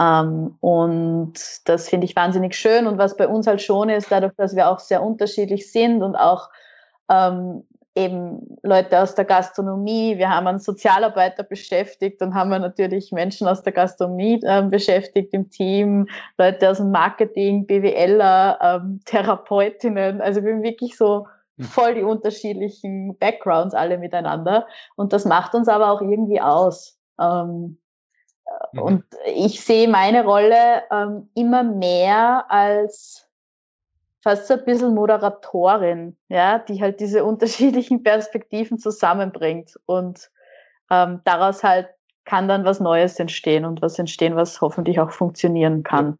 Ähm, 0.00 0.56
und 0.60 1.34
das 1.64 1.88
finde 1.88 2.06
ich 2.06 2.16
wahnsinnig 2.16 2.54
schön. 2.54 2.86
Und 2.86 2.98
was 2.98 3.16
bei 3.16 3.28
uns 3.28 3.46
halt 3.46 3.60
schon 3.60 3.88
ist, 3.88 4.10
dadurch, 4.10 4.32
dass 4.36 4.56
wir 4.56 4.70
auch 4.70 4.78
sehr 4.78 5.02
unterschiedlich 5.02 5.70
sind 5.70 6.02
und 6.02 6.16
auch 6.16 6.48
ähm, 7.10 7.64
eben 7.94 8.56
Leute 8.62 9.00
aus 9.00 9.14
der 9.14 9.26
Gastronomie, 9.26 10.16
wir 10.16 10.30
haben 10.30 10.46
einen 10.46 10.58
Sozialarbeiter 10.60 11.42
beschäftigt 11.42 12.22
und 12.22 12.34
haben 12.34 12.50
wir 12.50 12.58
natürlich 12.58 13.12
Menschen 13.12 13.46
aus 13.46 13.62
der 13.62 13.74
Gastronomie 13.74 14.40
äh, 14.42 14.62
beschäftigt 14.62 15.34
im 15.34 15.50
Team, 15.50 16.08
Leute 16.38 16.70
aus 16.70 16.78
dem 16.78 16.90
Marketing, 16.90 17.66
BWLer, 17.66 18.58
ähm, 18.62 19.00
Therapeutinnen. 19.04 20.22
Also 20.22 20.42
wir 20.42 20.54
haben 20.54 20.62
wirklich 20.62 20.96
so 20.96 21.26
hm. 21.58 21.66
voll 21.66 21.94
die 21.94 22.02
unterschiedlichen 22.02 23.18
Backgrounds 23.18 23.74
alle 23.74 23.98
miteinander. 23.98 24.66
Und 24.96 25.12
das 25.12 25.26
macht 25.26 25.54
uns 25.54 25.68
aber 25.68 25.90
auch 25.90 26.00
irgendwie 26.00 26.40
aus. 26.40 26.98
Ähm, 27.20 27.76
mhm. 28.72 28.82
Und 28.82 29.04
ich 29.34 29.60
sehe 29.60 29.88
meine 29.88 30.24
Rolle 30.24 30.82
ähm, 30.90 31.30
immer 31.34 31.62
mehr 31.62 32.46
als 32.48 33.28
fast 34.22 34.46
so 34.46 34.54
ein 34.54 34.64
bisschen 34.64 34.94
Moderatorin, 34.94 36.16
ja, 36.28 36.58
die 36.58 36.80
halt 36.80 37.00
diese 37.00 37.24
unterschiedlichen 37.24 38.02
Perspektiven 38.02 38.78
zusammenbringt. 38.78 39.78
Und 39.86 40.30
ähm, 40.90 41.20
daraus 41.24 41.62
halt 41.62 41.88
kann 42.24 42.48
dann 42.48 42.64
was 42.64 42.80
Neues 42.80 43.18
entstehen 43.18 43.64
und 43.64 43.82
was 43.82 43.98
entstehen, 43.98 44.36
was 44.36 44.60
hoffentlich 44.60 45.00
auch 45.00 45.10
funktionieren 45.10 45.82
kann. 45.82 46.16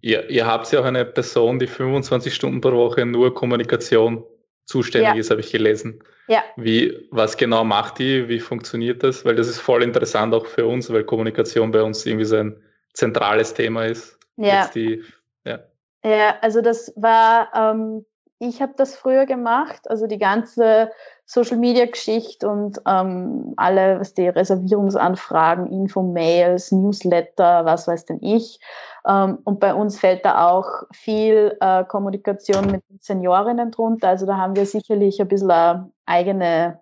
Ihr, 0.00 0.30
ihr 0.30 0.46
habt 0.46 0.70
ja 0.72 0.80
auch 0.80 0.84
eine 0.84 1.04
Person, 1.04 1.58
die 1.58 1.66
25 1.66 2.34
Stunden 2.34 2.60
pro 2.60 2.72
Woche 2.72 3.04
nur 3.04 3.34
Kommunikation 3.34 4.24
zuständig 4.64 5.14
ja. 5.14 5.20
ist, 5.20 5.30
habe 5.30 5.40
ich 5.40 5.50
gelesen. 5.50 6.02
Ja. 6.28 6.42
Wie, 6.56 7.06
was 7.10 7.36
genau 7.36 7.64
macht 7.64 7.98
die? 7.98 8.28
Wie 8.28 8.40
funktioniert 8.40 9.02
das? 9.02 9.24
Weil 9.24 9.36
das 9.36 9.48
ist 9.48 9.60
voll 9.60 9.82
interessant 9.82 10.34
auch 10.34 10.46
für 10.46 10.66
uns, 10.66 10.92
weil 10.92 11.04
Kommunikation 11.04 11.70
bei 11.70 11.82
uns 11.82 12.04
irgendwie 12.04 12.24
so 12.24 12.36
ein 12.36 12.62
zentrales 12.92 13.54
Thema 13.54 13.86
ist. 13.86 14.18
Ja. 14.36 14.68
Die, 14.74 15.02
ja. 15.44 15.60
ja, 16.04 16.36
also 16.40 16.60
das 16.60 16.92
war, 16.96 17.50
ähm, 17.54 18.04
ich 18.38 18.60
habe 18.60 18.74
das 18.76 18.94
früher 18.94 19.24
gemacht, 19.24 19.88
also 19.90 20.06
die 20.06 20.18
ganze 20.18 20.90
Social 21.24 21.56
Media 21.56 21.86
Geschichte 21.86 22.48
und 22.48 22.78
ähm, 22.86 23.54
alle, 23.56 23.98
was 23.98 24.14
die 24.14 24.28
Reservierungsanfragen, 24.28 25.66
Infomails, 25.66 26.70
Newsletter, 26.70 27.64
was 27.64 27.88
weiß 27.88 28.04
denn 28.04 28.22
ich. 28.22 28.60
Ähm, 29.06 29.38
und 29.44 29.58
bei 29.58 29.74
uns 29.74 29.98
fällt 29.98 30.24
da 30.24 30.48
auch 30.48 30.84
viel 30.92 31.56
äh, 31.60 31.84
Kommunikation 31.84 32.70
mit 32.70 32.82
den 32.90 32.98
Seniorinnen 33.00 33.70
drunter. 33.70 34.08
Also 34.08 34.26
da 34.26 34.36
haben 34.36 34.54
wir 34.54 34.66
sicherlich 34.66 35.20
ein 35.20 35.28
bisschen 35.28 35.92
eigene 36.04 36.80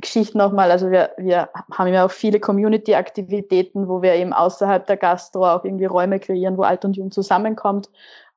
Geschichte 0.00 0.38
nochmal. 0.38 0.70
Also 0.70 0.90
wir, 0.90 1.10
wir 1.18 1.50
haben 1.72 1.92
ja 1.92 2.06
auch 2.06 2.10
viele 2.10 2.40
Community-Aktivitäten, 2.40 3.88
wo 3.88 4.02
wir 4.02 4.14
eben 4.14 4.32
außerhalb 4.32 4.86
der 4.86 4.96
Gastro 4.96 5.46
auch 5.46 5.64
irgendwie 5.64 5.84
Räume 5.86 6.20
kreieren, 6.20 6.56
wo 6.56 6.62
Alt 6.62 6.84
und 6.84 6.96
Jung 6.96 7.10
zusammenkommt. 7.10 7.90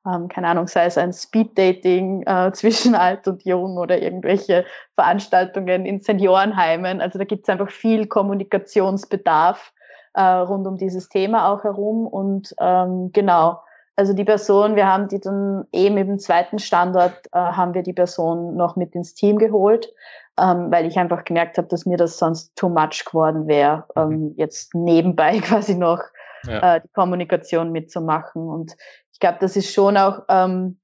Ähm, 0.06 0.28
keine 0.28 0.48
Ahnung, 0.48 0.66
sei 0.66 0.86
es 0.86 0.98
ein 0.98 1.12
Speeddating 1.12 2.22
äh, 2.26 2.52
zwischen 2.54 2.94
alt 2.94 3.26
und 3.28 3.44
jung 3.44 3.76
oder 3.76 4.00
irgendwelche 4.00 4.64
Veranstaltungen 4.94 5.86
in 5.86 6.00
Seniorenheimen. 6.00 7.00
Also 7.00 7.18
da 7.18 7.24
gibt 7.24 7.44
es 7.44 7.48
einfach 7.48 7.70
viel 7.70 8.06
Kommunikationsbedarf 8.06 9.72
äh, 10.14 10.22
rund 10.22 10.66
um 10.66 10.76
dieses 10.76 11.08
Thema 11.08 11.52
auch 11.52 11.64
herum. 11.64 12.06
Und 12.06 12.54
ähm, 12.60 13.10
genau, 13.12 13.60
also 13.96 14.12
die 14.12 14.24
Person, 14.24 14.76
wir 14.76 14.86
haben 14.86 15.08
die 15.08 15.20
dann 15.20 15.66
eben 15.72 15.96
im 15.96 16.18
zweiten 16.18 16.58
Standort, 16.58 17.26
äh, 17.32 17.38
haben 17.38 17.74
wir 17.74 17.82
die 17.82 17.92
Person 17.92 18.56
noch 18.56 18.76
mit 18.76 18.94
ins 18.94 19.14
Team 19.14 19.38
geholt, 19.38 19.92
ähm, 20.38 20.70
weil 20.70 20.86
ich 20.86 20.98
einfach 20.98 21.24
gemerkt 21.24 21.58
habe, 21.58 21.68
dass 21.68 21.86
mir 21.86 21.96
das 21.96 22.18
sonst 22.18 22.56
too 22.56 22.68
much 22.68 23.04
geworden 23.06 23.46
wäre, 23.46 23.84
ähm, 23.96 24.08
mhm. 24.08 24.34
jetzt 24.36 24.74
nebenbei 24.74 25.38
quasi 25.42 25.76
noch 25.76 26.02
ja. 26.46 26.76
äh, 26.76 26.80
die 26.80 26.92
Kommunikation 26.92 27.70
mitzumachen. 27.70 28.48
Und 28.48 28.76
ich 29.14 29.20
glaube, 29.20 29.38
das 29.40 29.56
ist 29.56 29.72
schon 29.72 29.96
auch 29.96 30.22
ähm, 30.28 30.76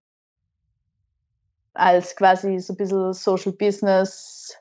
als 1.75 2.15
quasi 2.15 2.61
so 2.61 2.73
ein 2.73 2.77
bisschen 2.77 3.13
Social 3.13 3.53
Business 3.53 4.57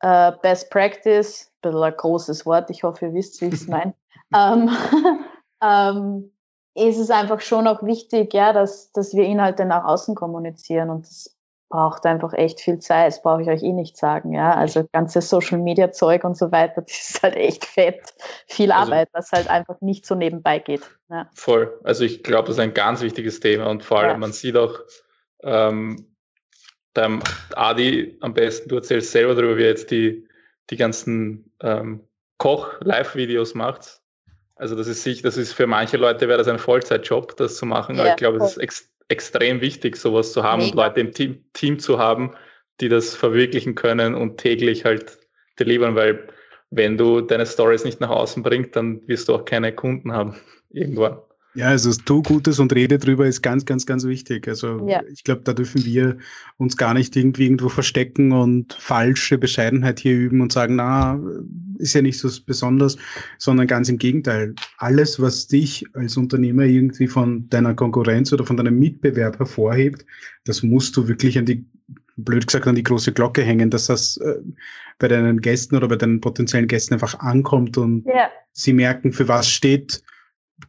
äh, 0.00 0.32
Best 0.40 0.70
Practice, 0.70 1.52
ein 1.62 1.70
bisschen 1.70 1.82
ein 1.82 1.94
großes 1.94 2.46
Wort, 2.46 2.70
ich 2.70 2.82
hoffe, 2.82 3.06
ihr 3.06 3.14
wisst, 3.14 3.40
wie 3.42 3.46
ich 3.46 3.54
es 3.54 3.68
meine. 3.68 3.94
ähm, 4.34 4.70
ähm, 5.62 6.32
ist 6.74 6.98
es 6.98 7.10
einfach 7.10 7.42
schon 7.42 7.68
auch 7.68 7.82
wichtig, 7.82 8.32
ja, 8.32 8.54
dass, 8.54 8.92
dass 8.92 9.12
wir 9.12 9.24
Inhalte 9.24 9.66
nach 9.66 9.84
außen 9.84 10.14
kommunizieren 10.14 10.88
und 10.88 11.06
das 11.06 11.36
braucht 11.70 12.04
einfach 12.04 12.34
echt 12.34 12.60
viel 12.60 12.80
Zeit, 12.80 13.06
das 13.06 13.22
brauche 13.22 13.42
ich 13.42 13.48
euch 13.48 13.62
eh 13.62 13.72
nicht 13.72 13.96
sagen, 13.96 14.32
ja. 14.32 14.54
Also 14.54 14.86
ganze 14.92 15.22
Social 15.22 15.58
Media 15.58 15.92
Zeug 15.92 16.24
und 16.24 16.36
so 16.36 16.52
weiter, 16.52 16.82
das 16.86 17.10
ist 17.10 17.22
halt 17.22 17.36
echt 17.36 17.64
fett, 17.64 18.12
viel 18.46 18.72
also 18.72 18.92
Arbeit, 18.92 19.08
also, 19.12 19.32
was 19.32 19.32
halt 19.32 19.48
einfach 19.48 19.80
nicht 19.80 20.04
so 20.04 20.14
nebenbei 20.14 20.58
geht. 20.58 20.82
Ja. 21.08 21.30
Voll. 21.32 21.80
Also 21.84 22.04
ich 22.04 22.22
glaube, 22.22 22.48
das 22.48 22.56
ist 22.56 22.60
ein 22.62 22.74
ganz 22.74 23.00
wichtiges 23.00 23.40
Thema 23.40 23.70
und 23.70 23.84
vor 23.84 24.00
allem, 24.00 24.10
ja. 24.10 24.18
man 24.18 24.32
sieht 24.32 24.56
auch 24.56 24.80
ähm, 25.42 26.06
beim 26.92 27.22
Adi 27.54 28.18
am 28.20 28.34
besten, 28.34 28.68
du 28.68 28.76
erzählst 28.76 29.12
selber 29.12 29.34
darüber, 29.34 29.56
wie 29.56 29.62
er 29.62 29.68
jetzt 29.68 29.92
die, 29.92 30.28
die 30.70 30.76
ganzen 30.76 31.52
ähm, 31.60 32.00
Koch-Live-Videos 32.38 33.54
macht. 33.54 34.00
Also 34.56 34.74
das 34.74 34.88
ist 34.88 35.04
sich, 35.04 35.22
das 35.22 35.36
ist 35.36 35.52
für 35.52 35.66
manche 35.68 35.96
Leute 35.96 36.28
wäre 36.28 36.36
das 36.36 36.48
ein 36.48 36.58
Vollzeitjob, 36.58 37.36
das 37.36 37.56
zu 37.56 37.64
machen. 37.64 37.94
Ja, 37.94 38.02
aber 38.02 38.10
ich 38.10 38.16
glaube, 38.16 38.38
es 38.38 38.56
ist 38.56 38.90
extrem 39.10 39.60
wichtig, 39.60 39.96
sowas 39.96 40.32
zu 40.32 40.42
haben 40.42 40.62
Mega. 40.62 40.70
und 40.70 40.76
Leute 40.76 41.00
im 41.00 41.12
Team, 41.12 41.44
Team 41.52 41.78
zu 41.78 41.98
haben, 41.98 42.32
die 42.80 42.88
das 42.88 43.14
verwirklichen 43.14 43.74
können 43.74 44.14
und 44.14 44.38
täglich 44.38 44.84
halt 44.84 45.18
delivern, 45.58 45.96
weil 45.96 46.28
wenn 46.70 46.96
du 46.96 47.20
deine 47.20 47.46
Stories 47.46 47.84
nicht 47.84 48.00
nach 48.00 48.10
außen 48.10 48.42
bringst, 48.42 48.76
dann 48.76 49.06
wirst 49.08 49.28
du 49.28 49.34
auch 49.34 49.44
keine 49.44 49.74
Kunden 49.74 50.12
haben 50.12 50.36
irgendwann. 50.70 51.18
Ja, 51.54 51.66
also 51.66 51.92
tu 51.92 52.22
Gutes 52.22 52.60
und 52.60 52.72
rede 52.74 52.98
drüber 52.98 53.26
ist 53.26 53.42
ganz, 53.42 53.64
ganz, 53.64 53.84
ganz 53.84 54.04
wichtig. 54.04 54.46
Also 54.46 54.86
ja. 54.88 55.02
ich 55.12 55.24
glaube, 55.24 55.42
da 55.42 55.52
dürfen 55.52 55.84
wir 55.84 56.18
uns 56.58 56.76
gar 56.76 56.94
nicht 56.94 57.16
irgendwie 57.16 57.44
irgendwo 57.44 57.68
verstecken 57.68 58.32
und 58.32 58.74
falsche 58.74 59.36
Bescheidenheit 59.36 59.98
hier 59.98 60.14
üben 60.16 60.42
und 60.42 60.52
sagen, 60.52 60.76
na, 60.76 61.20
ist 61.78 61.94
ja 61.94 62.02
nicht 62.02 62.18
so 62.18 62.28
besonders, 62.46 62.98
sondern 63.38 63.66
ganz 63.66 63.88
im 63.88 63.98
Gegenteil. 63.98 64.54
Alles, 64.78 65.20
was 65.20 65.48
dich 65.48 65.86
als 65.94 66.16
Unternehmer 66.16 66.64
irgendwie 66.64 67.08
von 67.08 67.48
deiner 67.48 67.74
Konkurrenz 67.74 68.32
oder 68.32 68.46
von 68.46 68.56
deinem 68.56 68.78
Mitbewerb 68.78 69.38
hervorhebt, 69.40 70.06
das 70.44 70.62
musst 70.62 70.96
du 70.96 71.08
wirklich 71.08 71.36
an 71.36 71.46
die 71.46 71.64
blöd 72.16 72.46
gesagt 72.46 72.66
an 72.66 72.74
die 72.74 72.82
große 72.82 73.12
Glocke 73.12 73.42
hängen, 73.42 73.70
dass 73.70 73.86
das 73.86 74.18
äh, 74.18 74.36
bei 74.98 75.08
deinen 75.08 75.40
Gästen 75.40 75.76
oder 75.76 75.88
bei 75.88 75.96
deinen 75.96 76.20
potenziellen 76.20 76.68
Gästen 76.68 76.94
einfach 76.94 77.18
ankommt 77.18 77.78
und 77.78 78.04
ja. 78.06 78.28
sie 78.52 78.72
merken, 78.72 79.12
für 79.12 79.26
was 79.26 79.48
steht 79.48 80.02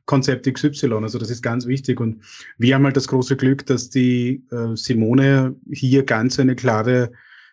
Konzept 0.06 0.51
XY. 0.51 0.93
Also 0.93 1.17
das 1.17 1.30
ist 1.30 1.41
ganz 1.41 1.65
wichtig. 1.65 1.99
Und 1.99 2.21
wir 2.58 2.75
haben 2.75 2.86
halt 2.86 2.97
das 2.97 3.08
große 3.08 3.38
Glück, 3.38 3.65
dass 3.65 3.89
die 3.89 4.43
äh, 4.51 4.75
Simone 4.75 5.56
hier 5.71 6.04
ganz 6.04 6.39
eine 6.39 6.56
klare 6.56 7.12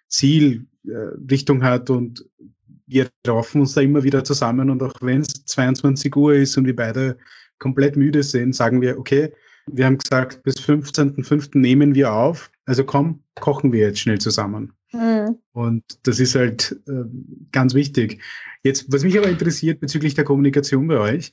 Zielrichtung 0.08 1.62
äh, 1.62 1.64
hat 1.64 1.90
und 1.90 2.24
wir 2.86 3.08
raufen 3.26 3.60
uns 3.60 3.74
da 3.74 3.82
immer 3.82 4.02
wieder 4.02 4.24
zusammen 4.24 4.70
und 4.70 4.82
auch 4.82 4.94
wenn 5.02 5.20
es 5.20 5.44
22 5.44 6.16
Uhr 6.16 6.34
ist 6.34 6.56
und 6.56 6.64
wir 6.64 6.74
beide 6.74 7.18
komplett 7.58 7.96
müde 7.96 8.22
sind, 8.22 8.54
sagen 8.54 8.80
wir, 8.80 8.98
okay, 8.98 9.32
wir 9.66 9.84
haben 9.84 9.98
gesagt, 9.98 10.42
bis 10.42 10.56
15.05. 10.56 11.58
nehmen 11.58 11.94
wir 11.94 12.12
auf. 12.12 12.50
Also 12.64 12.84
komm, 12.84 13.22
kochen 13.34 13.72
wir 13.72 13.80
jetzt 13.80 14.00
schnell 14.00 14.18
zusammen. 14.18 14.72
Mhm. 14.92 15.38
Und 15.52 15.84
das 16.04 16.20
ist 16.20 16.34
halt 16.34 16.80
äh, 16.88 17.04
ganz 17.52 17.74
wichtig. 17.74 18.22
Jetzt, 18.62 18.90
was 18.90 19.04
mich 19.04 19.18
aber 19.18 19.28
interessiert 19.28 19.80
bezüglich 19.80 20.14
der 20.14 20.24
Kommunikation 20.24 20.88
bei 20.88 20.98
euch, 20.98 21.32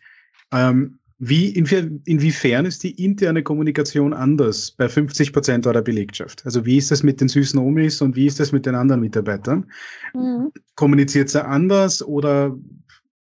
ähm, 0.55 0.99
wie, 1.17 1.49
inwiefern 1.49 2.65
ist 2.65 2.83
die 2.83 3.03
interne 3.03 3.41
Kommunikation 3.41 4.13
anders 4.13 4.71
bei 4.71 4.89
50 4.89 5.31
Prozent 5.31 5.65
eurer 5.65 5.81
Belegschaft? 5.81 6.45
Also 6.45 6.65
wie 6.65 6.77
ist 6.77 6.91
das 6.91 7.03
mit 7.03 7.21
den 7.21 7.29
süßen 7.29 7.57
Omis 7.57 8.01
und 8.01 8.17
wie 8.17 8.25
ist 8.25 8.39
das 8.39 8.51
mit 8.51 8.65
den 8.65 8.75
anderen 8.75 8.99
Mitarbeitern? 8.99 9.71
Mhm. 10.13 10.51
Kommuniziert 10.75 11.29
sie 11.29 11.43
anders 11.43 12.03
oder 12.03 12.57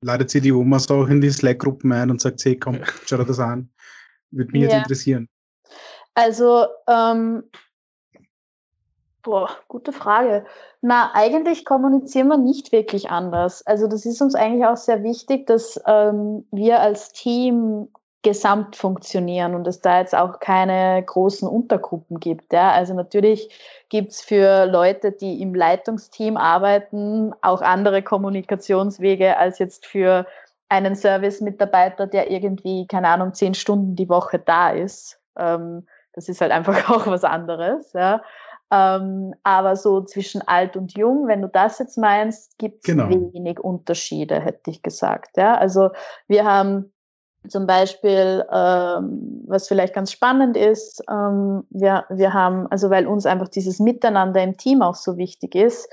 ladet 0.01 0.31
sie 0.31 0.41
die 0.41 0.51
Omas 0.51 0.89
auch 0.89 1.07
in 1.07 1.21
die 1.21 1.29
Slack-Gruppen 1.29 1.91
ein 1.91 2.09
und 2.09 2.19
sagt, 2.19 2.43
hey, 2.43 2.57
komm, 2.57 2.79
schau 3.05 3.17
dir 3.17 3.25
das 3.25 3.39
an? 3.39 3.69
Würde 4.31 4.51
mich 4.51 4.63
ja. 4.63 4.69
jetzt 4.69 4.77
interessieren. 4.77 5.29
Also 6.15 6.65
ähm, 6.87 7.43
Boah, 9.23 9.49
gute 9.69 9.93
Frage. 9.93 10.45
Na, 10.81 11.12
eigentlich 11.13 11.63
kommunizieren 11.63 12.27
wir 12.27 12.38
nicht 12.38 12.73
wirklich 12.73 13.09
anders. 13.09 13.65
Also 13.65 13.88
das 13.88 14.05
ist 14.05 14.21
uns 14.21 14.36
eigentlich 14.36 14.65
auch 14.65 14.75
sehr 14.75 15.01
wichtig, 15.01 15.47
dass 15.47 15.81
ähm, 15.88 16.45
wir 16.51 16.81
als 16.81 17.13
Team 17.13 17.88
gesamt 18.21 18.75
funktionieren 18.75 19.55
und 19.55 19.65
es 19.65 19.79
da 19.79 19.99
jetzt 19.99 20.13
auch 20.13 20.41
keine 20.41 21.01
großen 21.05 21.47
Untergruppen 21.47 22.19
gibt. 22.19 22.51
Ja? 22.51 22.71
Also 22.71 22.93
natürlich 22.93 23.49
gibt's 23.88 24.21
für 24.21 24.65
Leute, 24.65 25.13
die 25.13 25.41
im 25.41 25.55
Leitungsteam 25.55 26.36
arbeiten, 26.36 27.33
auch 27.41 27.62
andere 27.62 28.01
Kommunikationswege 28.01 29.38
als 29.38 29.57
jetzt 29.59 29.86
für 29.86 30.25
einen 30.67 30.95
Service-Mitarbeiter, 30.95 32.07
der 32.07 32.29
irgendwie, 32.29 32.88
keine 32.88 33.07
Ahnung, 33.07 33.33
zehn 33.33 33.53
Stunden 33.53 33.95
die 33.95 34.09
Woche 34.09 34.39
da 34.39 34.71
ist. 34.71 35.19
Ähm, 35.38 35.88
das 36.13 36.27
ist 36.27 36.41
halt 36.41 36.51
einfach 36.51 36.89
auch 36.89 37.07
was 37.07 37.23
anderes. 37.23 37.93
Ja? 37.93 38.21
Ähm, 38.73 39.36
aber 39.43 39.75
so 39.75 40.01
zwischen 40.01 40.41
alt 40.41 40.75
und 40.75 40.97
jung, 40.97 41.27
wenn 41.27 41.43
du 41.43 41.47
das 41.47 41.77
jetzt 41.77 41.97
meinst, 41.97 42.57
gibt 42.57 42.79
es 42.79 42.86
genau. 42.86 43.07
wenig 43.07 43.59
Unterschiede, 43.59 44.39
hätte 44.39 44.71
ich 44.71 44.81
gesagt. 44.81 45.38
Ja? 45.38 45.55
Also 45.55 45.91
wir 46.27 46.45
haben 46.45 46.91
zum 47.47 47.67
Beispiel, 47.67 48.43
ähm, 48.51 49.43
was 49.47 49.67
vielleicht 49.67 49.93
ganz 49.93 50.12
spannend 50.12 50.57
ist, 50.57 51.03
ähm, 51.07 51.65
wir, 51.69 52.05
wir 52.09 52.33
haben, 52.33 52.65
also 52.71 52.89
weil 52.89 53.05
uns 53.05 53.27
einfach 53.27 53.49
dieses 53.49 53.79
Miteinander 53.79 54.41
im 54.41 54.57
Team 54.57 54.81
auch 54.81 54.95
so 54.95 55.17
wichtig 55.17 55.53
ist, 55.53 55.88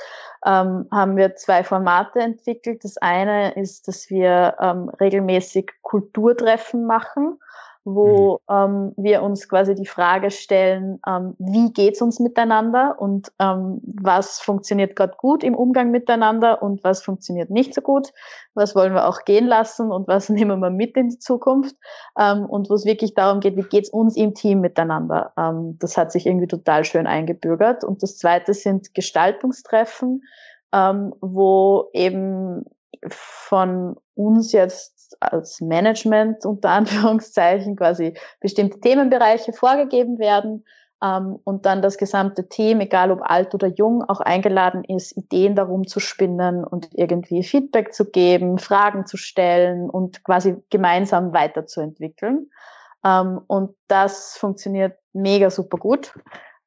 ähm, 0.47 0.87
haben 0.90 1.16
wir 1.16 1.35
zwei 1.35 1.64
Formate 1.64 2.21
entwickelt. 2.21 2.83
Das 2.85 2.97
eine 2.97 3.53
ist, 3.57 3.88
dass 3.88 4.09
wir 4.09 4.57
ähm, 4.59 4.88
regelmäßig 5.01 5.71
Kulturtreffen 5.83 6.87
machen 6.87 7.38
wo 7.85 8.40
mhm. 8.49 8.55
ähm, 8.55 8.93
wir 8.97 9.23
uns 9.23 9.49
quasi 9.49 9.75
die 9.75 9.87
Frage 9.87 10.31
stellen, 10.31 11.01
ähm, 11.07 11.35
wie 11.38 11.73
geht's 11.73 12.03
uns 12.03 12.21
miteinander 12.21 12.97
und 12.99 13.33
ähm, 13.38 13.81
was 13.83 14.40
funktioniert 14.40 14.97
gerade 14.97 15.14
gut 15.16 15.43
im 15.43 15.55
Umgang 15.55 15.90
miteinander 15.90 16.62
und 16.62 16.85
was 16.85 17.03
funktioniert 17.03 17.51
nicht 17.51 17.75
so 17.75 17.81
gut, 17.81 18.12
was 18.55 18.75
wollen 18.75 18.93
wir 18.93 19.09
auch 19.09 19.25
gehen 19.25 19.47
lassen 19.47 19.90
und 19.90 20.09
was 20.09 20.29
nehmen 20.29 20.61
wir 20.61 20.71
mit 20.71 20.97
in 20.97 21.09
die 21.09 21.19
Zukunft 21.19 21.75
ähm, 22.19 22.45
und 22.45 22.69
wo 22.69 22.75
es 22.75 22.85
wirklich 22.85 23.14
darum 23.14 23.40
geht, 23.40 23.57
wie 23.57 23.62
geht's 23.62 23.90
uns 23.90 24.16
im 24.16 24.35
Team 24.35 24.61
miteinander. 24.61 25.33
Ähm, 25.38 25.79
das 25.79 25.97
hat 25.97 26.12
sich 26.12 26.27
irgendwie 26.27 26.49
total 26.49 26.85
schön 26.85 27.07
eingebürgert. 27.07 27.85
Und 27.85 28.03
das 28.03 28.19
Zweite 28.19 28.55
sind 28.55 28.95
Gestaltungstreffen, 28.95 30.23
ähm, 30.73 31.14
wo 31.21 31.88
eben 31.93 32.64
von 33.09 33.97
uns 34.14 34.53
jetzt 34.53 35.00
als 35.20 35.61
Management 35.61 36.44
unter 36.44 36.70
Anführungszeichen 36.70 37.77
quasi 37.77 38.14
bestimmte 38.40 38.81
Themenbereiche 38.81 39.53
vorgegeben 39.53 40.18
werden 40.18 40.64
ähm, 41.03 41.38
und 41.44 41.66
dann 41.66 41.83
das 41.83 41.96
gesamte 41.96 42.49
Team, 42.49 42.81
egal 42.81 43.11
ob 43.11 43.20
alt 43.23 43.55
oder 43.55 43.68
jung, 43.68 44.05
auch 44.05 44.20
eingeladen 44.20 44.85
ist, 44.85 45.16
Ideen 45.16 45.55
darum 45.57 45.87
zu 45.87 46.01
spinnen 46.01 46.64
und 46.64 46.88
irgendwie 46.92 47.42
Feedback 47.42 47.94
zu 47.94 48.11
geben, 48.11 48.59
Fragen 48.59 49.07
zu 49.07 49.16
stellen 49.16 49.88
und 49.88 50.25
quasi 50.25 50.57
gemeinsam 50.70 51.33
weiterzuentwickeln. 51.33 52.51
Ähm, 53.05 53.40
und 53.46 53.75
das 53.88 54.37
funktioniert 54.37 54.99
mega 55.12 55.51
super 55.51 55.79
gut 55.79 56.12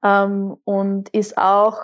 ähm, 0.03 0.57
und 0.63 1.09
ist 1.09 1.37
auch 1.37 1.77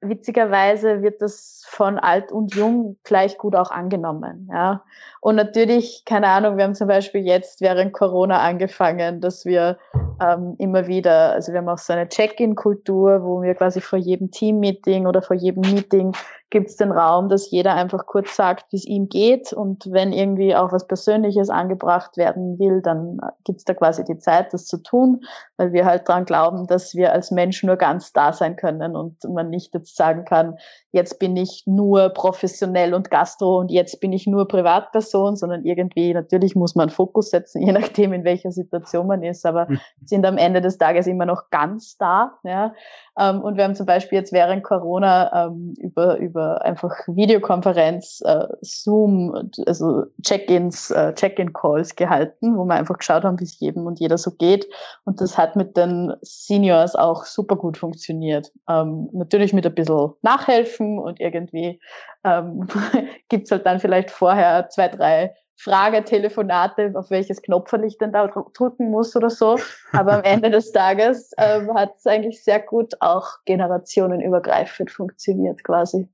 witzigerweise 0.00 1.02
wird 1.02 1.20
das 1.20 1.62
von 1.66 1.98
alt 1.98 2.32
und 2.32 2.54
jung 2.54 2.96
gleich 3.04 3.38
gut 3.38 3.54
auch 3.54 3.70
angenommen. 3.70 4.48
Ja. 4.52 4.82
Und 5.20 5.36
natürlich, 5.36 6.04
keine 6.06 6.28
Ahnung, 6.28 6.56
wir 6.56 6.64
haben 6.64 6.74
zum 6.74 6.88
Beispiel 6.88 7.22
jetzt 7.22 7.60
während 7.60 7.92
Corona 7.92 8.40
angefangen, 8.40 9.20
dass 9.20 9.44
wir 9.44 9.78
ähm, 10.20 10.54
immer 10.58 10.86
wieder, 10.86 11.32
also 11.32 11.52
wir 11.52 11.58
haben 11.58 11.68
auch 11.68 11.78
so 11.78 11.92
eine 11.92 12.08
Check-in-Kultur, 12.08 13.22
wo 13.22 13.42
wir 13.42 13.54
quasi 13.54 13.80
vor 13.80 13.98
jedem 13.98 14.30
Team-Meeting 14.30 15.06
oder 15.06 15.20
vor 15.22 15.36
jedem 15.36 15.62
Meeting 15.62 16.12
gibt 16.50 16.68
es 16.68 16.76
den 16.76 16.90
Raum, 16.90 17.28
dass 17.28 17.50
jeder 17.50 17.74
einfach 17.74 18.06
kurz 18.06 18.34
sagt, 18.34 18.72
wie 18.72 18.76
es 18.76 18.84
ihm 18.84 19.08
geht. 19.08 19.52
Und 19.52 19.90
wenn 19.90 20.12
irgendwie 20.12 20.54
auch 20.54 20.72
was 20.72 20.86
Persönliches 20.86 21.48
angebracht 21.48 22.16
werden 22.16 22.58
will, 22.58 22.82
dann 22.82 23.20
gibt 23.44 23.60
es 23.60 23.64
da 23.64 23.74
quasi 23.74 24.04
die 24.04 24.18
Zeit, 24.18 24.52
das 24.52 24.66
zu 24.66 24.78
tun, 24.78 25.22
weil 25.56 25.72
wir 25.72 25.84
halt 25.84 26.08
dran 26.08 26.24
glauben, 26.24 26.66
dass 26.66 26.94
wir 26.94 27.12
als 27.12 27.30
Mensch 27.30 27.62
nur 27.62 27.76
ganz 27.76 28.12
da 28.12 28.32
sein 28.32 28.56
können 28.56 28.96
und 28.96 29.22
man 29.24 29.48
nicht 29.48 29.74
jetzt 29.74 29.96
sagen 29.96 30.24
kann, 30.24 30.56
jetzt 30.92 31.18
bin 31.18 31.36
ich 31.36 31.62
nur 31.66 32.08
professionell 32.10 32.94
und 32.94 33.10
Gastro 33.10 33.58
und 33.58 33.70
jetzt 33.70 34.00
bin 34.00 34.12
ich 34.12 34.26
nur 34.26 34.48
Privatperson, 34.48 35.36
sondern 35.36 35.64
irgendwie, 35.64 36.12
natürlich 36.12 36.56
muss 36.56 36.74
man 36.74 36.90
Fokus 36.90 37.30
setzen, 37.30 37.62
je 37.66 37.72
nachdem, 37.72 38.12
in 38.12 38.24
welcher 38.24 38.50
Situation 38.50 39.06
man 39.06 39.22
ist, 39.22 39.46
aber 39.46 39.66
mhm. 39.68 39.80
sind 40.04 40.26
am 40.26 40.36
Ende 40.36 40.60
des 40.60 40.78
Tages 40.78 41.06
immer 41.06 41.26
noch 41.26 41.50
ganz 41.50 41.96
da. 41.96 42.32
Ja. 42.42 42.74
Ähm, 43.18 43.40
und 43.40 43.56
wir 43.56 43.64
haben 43.64 43.74
zum 43.74 43.86
Beispiel 43.86 44.18
jetzt 44.18 44.32
während 44.32 44.64
Corona 44.64 45.46
ähm, 45.46 45.74
über, 45.78 46.16
über 46.40 46.64
einfach 46.64 46.94
Videokonferenz, 47.06 48.22
äh, 48.24 48.46
Zoom, 48.62 49.50
also 49.66 50.04
Check-ins, 50.22 50.90
äh, 50.90 51.14
Check-in-Calls 51.14 51.96
gehalten, 51.96 52.56
wo 52.56 52.64
wir 52.64 52.74
einfach 52.74 52.98
geschaut 52.98 53.24
haben, 53.24 53.38
wie 53.40 53.44
es 53.44 53.60
jedem 53.60 53.86
und 53.86 54.00
jeder 54.00 54.18
so 54.18 54.32
geht. 54.32 54.66
Und 55.04 55.20
das 55.20 55.36
hat 55.36 55.56
mit 55.56 55.76
den 55.76 56.14
Seniors 56.22 56.96
auch 56.96 57.24
super 57.24 57.56
gut 57.56 57.76
funktioniert. 57.76 58.50
Ähm, 58.68 59.08
natürlich 59.12 59.52
mit 59.52 59.66
ein 59.66 59.74
bisschen 59.74 60.12
Nachhelfen 60.22 60.98
und 60.98 61.20
irgendwie 61.20 61.80
ähm, 62.24 62.66
gibt's 63.28 63.50
halt 63.50 63.66
dann 63.66 63.80
vielleicht 63.80 64.10
vorher 64.10 64.68
zwei, 64.68 64.88
drei 64.88 65.34
Fragetelefonate, 65.62 66.92
auf 66.94 67.10
welches 67.10 67.42
Knopf 67.42 67.70
ich 67.84 67.98
denn 67.98 68.12
da 68.12 68.26
drücken 68.28 68.90
muss 68.90 69.14
oder 69.14 69.28
so. 69.28 69.58
Aber 69.92 70.14
am 70.14 70.22
Ende 70.22 70.48
des 70.50 70.72
Tages 70.72 71.32
ähm, 71.36 71.74
hat 71.74 71.96
es 71.98 72.06
eigentlich 72.06 72.42
sehr 72.42 72.60
gut 72.60 72.94
auch 73.00 73.26
generationenübergreifend 73.44 74.90
funktioniert 74.90 75.62
quasi. 75.62 76.08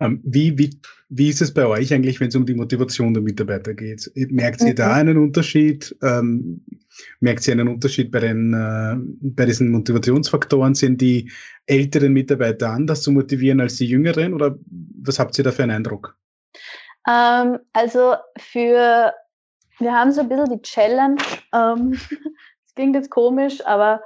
Ähm, 0.00 0.20
wie, 0.24 0.56
wie, 0.56 0.80
wie 1.08 1.28
ist 1.28 1.42
es 1.42 1.52
bei 1.52 1.66
euch 1.66 1.92
eigentlich, 1.92 2.20
wenn 2.20 2.28
es 2.28 2.36
um 2.36 2.46
die 2.46 2.54
Motivation 2.54 3.14
der 3.14 3.22
Mitarbeiter 3.22 3.74
geht? 3.74 4.10
Merkt 4.14 4.60
ihr 4.60 4.68
mhm. 4.68 4.76
da 4.76 4.94
einen 4.94 5.18
Unterschied? 5.18 5.96
Ähm, 6.02 6.64
merkt 7.20 7.46
ihr 7.48 7.52
einen 7.52 7.68
Unterschied 7.68 8.12
bei 8.12 8.20
den, 8.20 8.54
äh, 8.54 8.96
bei 9.20 9.44
diesen 9.44 9.70
Motivationsfaktoren? 9.70 10.74
Sind 10.74 11.00
die 11.00 11.32
älteren 11.66 12.12
Mitarbeiter 12.12 12.70
anders 12.70 13.02
zu 13.02 13.10
motivieren 13.10 13.60
als 13.60 13.76
die 13.76 13.86
jüngeren? 13.86 14.34
Oder 14.34 14.56
was 15.02 15.18
habt 15.18 15.36
ihr 15.38 15.44
da 15.44 15.50
für 15.50 15.64
einen 15.64 15.72
Eindruck? 15.72 16.16
Ähm, 17.08 17.58
also 17.72 18.14
für, 18.38 19.12
wir 19.78 19.92
haben 19.92 20.12
so 20.12 20.20
ein 20.20 20.28
bisschen 20.28 20.50
die 20.50 20.62
Challenge, 20.62 21.16
ähm, 21.52 21.92
das 22.64 22.74
klingt 22.76 22.94
jetzt 22.94 23.10
komisch, 23.10 23.64
aber 23.66 24.00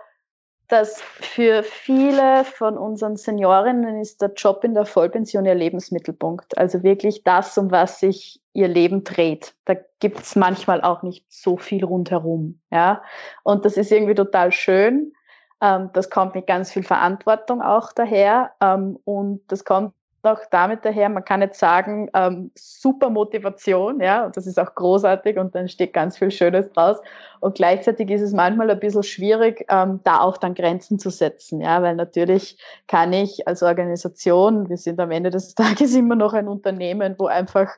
dass 0.73 1.03
für 1.03 1.63
viele 1.63 2.45
von 2.45 2.79
unseren 2.79 3.17
Seniorinnen 3.17 4.01
ist 4.01 4.23
der 4.23 4.33
Job 4.35 4.65
in 4.65 4.73
der 4.73 4.87
Vollpension 4.87 5.45
ihr 5.45 5.55
Lebensmittelpunkt. 5.55 6.57
Also 6.57 6.83
wirklich 6.83 7.25
das, 7.25 7.59
um 7.59 7.71
was 7.71 8.01
sich 8.01 8.41
ihr 8.55 8.69
Leben 8.69 9.05
dreht. 9.05 9.55
Da 9.67 9.75
gibt's 10.01 10.35
manchmal 10.35 10.81
auch 10.81 11.03
nicht 11.03 11.31
so 11.31 11.59
viel 11.59 11.85
rundherum. 11.85 12.63
Ja? 12.71 13.03
Und 13.43 13.67
das 13.67 13.77
ist 13.77 13.93
irgendwie 13.93 14.15
total 14.15 14.51
schön. 14.51 15.13
Ähm, 15.61 15.91
das 15.93 16.09
kommt 16.09 16.35
mit 16.35 16.47
ganz 16.47 16.73
viel 16.73 16.85
Verantwortung 16.85 17.61
auch 17.61 17.93
daher. 17.93 18.53
Ähm, 18.63 18.99
und 19.05 19.43
das 19.49 19.67
kommt 19.67 19.93
auch 20.23 20.41
damit 20.51 20.85
daher, 20.85 21.09
man 21.09 21.25
kann 21.25 21.43
jetzt 21.43 21.59
sagen, 21.59 22.09
ähm, 22.15 22.51
super 22.55 23.11
Motivation, 23.11 24.01
ja, 24.01 24.27
und 24.27 24.37
das 24.37 24.47
ist 24.47 24.59
auch 24.59 24.75
großartig 24.75 25.39
und 25.39 25.55
dann 25.55 25.69
steht 25.69 25.93
ganz 25.93 26.19
viel 26.19 26.31
Schönes 26.31 26.71
draus. 26.73 26.99
Und 27.41 27.57
gleichzeitig 27.57 28.11
ist 28.11 28.23
es 28.23 28.33
manchmal 28.33 28.71
ein 28.71 28.79
bisschen 28.79 29.03
schwierig, 29.03 29.67
ähm, 29.69 30.01
da 30.05 30.21
auch 30.21 30.37
dann 30.37 30.55
Grenzen 30.55 30.99
zu 30.99 31.11
setzen, 31.11 31.61
ja, 31.61 31.83
weil 31.83 31.97
natürlich 31.97 32.57
kann 32.87 33.13
ich 33.13 33.49
als 33.49 33.63
Organisation, 33.63 34.69
wir 34.69 34.77
sind 34.77 35.01
am 35.01 35.11
Ende 35.11 35.31
des 35.31 35.55
Tages 35.57 35.95
immer 35.95 36.15
noch 36.15 36.35
ein 36.35 36.49
Unternehmen, 36.49 37.17
wo 37.19 37.27
einfach 37.27 37.69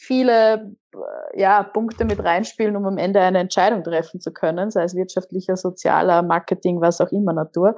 viele 0.00 0.76
äh, 0.94 1.40
ja, 1.40 1.64
Punkte 1.64 2.04
mit 2.04 2.22
reinspielen, 2.22 2.76
um 2.76 2.86
am 2.86 2.98
Ende 2.98 3.20
eine 3.20 3.40
Entscheidung 3.40 3.82
treffen 3.82 4.20
zu 4.20 4.32
können, 4.32 4.70
sei 4.70 4.84
es 4.84 4.94
wirtschaftlicher, 4.94 5.56
sozialer, 5.56 6.22
Marketing, 6.22 6.80
was 6.80 7.00
auch 7.00 7.10
immer 7.10 7.32
Natur. 7.32 7.74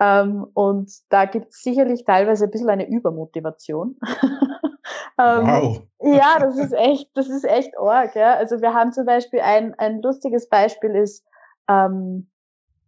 Ähm, 0.00 0.46
und 0.54 0.90
da 1.10 1.26
gibt 1.26 1.50
es 1.50 1.62
sicherlich 1.62 2.04
teilweise 2.04 2.44
ein 2.44 2.50
bisschen 2.50 2.70
eine 2.70 2.88
Übermotivation. 2.88 3.96
ähm, 5.18 5.46
wow. 5.46 5.82
Ja, 6.00 6.38
das 6.40 6.56
ist 6.56 6.72
echt, 6.72 7.10
das 7.14 7.28
ist 7.28 7.44
echt 7.44 7.78
arg. 7.78 8.16
Ja. 8.16 8.34
Also 8.34 8.62
wir 8.62 8.72
haben 8.72 8.92
zum 8.92 9.04
Beispiel 9.04 9.40
ein, 9.40 9.74
ein 9.78 10.00
lustiges 10.00 10.48
Beispiel 10.48 10.96
ist, 10.96 11.24
ähm, 11.68 12.28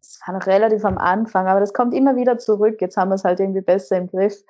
das 0.00 0.20
war 0.26 0.34
noch 0.38 0.46
relativ 0.46 0.84
am 0.84 0.98
Anfang, 0.98 1.46
aber 1.46 1.60
das 1.60 1.74
kommt 1.74 1.94
immer 1.94 2.16
wieder 2.16 2.38
zurück. 2.38 2.80
Jetzt 2.80 2.96
haben 2.96 3.10
wir 3.10 3.14
es 3.16 3.24
halt 3.24 3.38
irgendwie 3.38 3.60
besser 3.60 3.98
im 3.98 4.08
Griff 4.08 4.42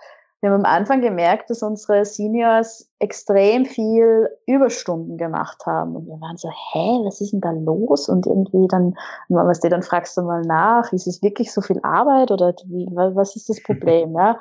wir 0.42 0.50
haben 0.50 0.64
am 0.64 0.72
Anfang 0.72 1.00
gemerkt, 1.00 1.50
dass 1.50 1.62
unsere 1.62 2.04
Seniors 2.04 2.90
extrem 2.98 3.64
viel 3.64 4.28
Überstunden 4.44 5.16
gemacht 5.16 5.64
haben. 5.66 5.94
Und 5.94 6.08
wir 6.08 6.20
waren 6.20 6.36
so, 6.36 6.50
hä, 6.50 7.00
was 7.04 7.20
ist 7.20 7.32
denn 7.32 7.40
da 7.40 7.52
los? 7.52 8.08
Und 8.08 8.26
irgendwie 8.26 8.66
dann, 8.66 8.94
was 9.28 9.60
dir 9.60 9.70
dann 9.70 9.84
fragst 9.84 10.16
du 10.16 10.22
mal 10.22 10.42
nach, 10.42 10.92
ist 10.92 11.06
es 11.06 11.22
wirklich 11.22 11.52
so 11.52 11.60
viel 11.60 11.78
Arbeit 11.84 12.32
oder 12.32 12.54
wie, 12.66 12.88
was 12.90 13.36
ist 13.36 13.50
das 13.50 13.62
Problem? 13.66 14.14
Ja? 14.16 14.40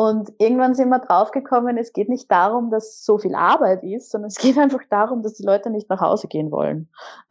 Und 0.00 0.32
irgendwann 0.38 0.74
sind 0.74 0.88
wir 0.88 0.98
draufgekommen, 0.98 1.76
es 1.76 1.92
geht 1.92 2.08
nicht 2.08 2.30
darum, 2.30 2.70
dass 2.70 3.04
so 3.04 3.18
viel 3.18 3.34
Arbeit 3.34 3.82
ist, 3.82 4.10
sondern 4.10 4.28
es 4.28 4.36
geht 4.36 4.56
einfach 4.58 4.80
darum, 4.88 5.22
dass 5.22 5.34
die 5.34 5.44
Leute 5.44 5.68
nicht 5.68 5.90
nach 5.90 6.00
Hause 6.00 6.26
gehen 6.26 6.50
wollen. 6.50 6.88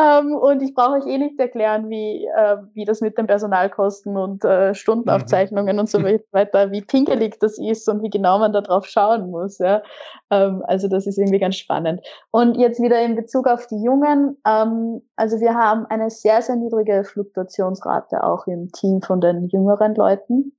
ähm, 0.00 0.34
und 0.34 0.62
ich 0.62 0.72
brauche 0.74 0.92
euch 0.92 1.06
eh 1.06 1.18
nicht 1.18 1.38
erklären, 1.38 1.90
wie, 1.90 2.24
äh, 2.24 2.56
wie 2.72 2.86
das 2.86 3.02
mit 3.02 3.18
den 3.18 3.26
Personalkosten 3.26 4.16
und 4.16 4.42
äh, 4.42 4.74
Stundenaufzeichnungen 4.74 5.76
mhm. 5.76 5.80
und 5.80 5.90
so 5.90 6.02
weiter, 6.02 6.70
wie 6.70 6.80
pinkelig 6.80 7.38
das 7.40 7.58
ist 7.58 7.86
und 7.90 8.02
wie 8.02 8.08
genau 8.08 8.38
man 8.38 8.54
da 8.54 8.62
drauf 8.62 8.86
schauen 8.86 9.30
muss. 9.30 9.58
Ja. 9.58 9.82
Ähm, 10.30 10.62
also 10.66 10.88
das 10.88 11.06
ist 11.06 11.18
irgendwie 11.18 11.40
ganz 11.40 11.56
spannend. 11.56 12.00
Und 12.30 12.56
jetzt 12.56 12.80
wieder 12.80 13.02
in 13.02 13.16
Bezug 13.16 13.48
auf 13.48 13.66
die 13.66 13.82
Jungen. 13.82 14.38
Ähm, 14.46 15.02
also 15.16 15.40
wir 15.40 15.54
haben 15.54 15.84
eine 15.90 16.08
sehr, 16.08 16.40
sehr 16.40 16.56
niedrige 16.56 17.04
Fluktuationsrate 17.04 18.24
auch 18.24 18.46
im 18.46 18.72
Team 18.72 19.02
von 19.02 19.20
den 19.20 19.48
jüngeren 19.48 19.94
Leuten. 19.94 20.54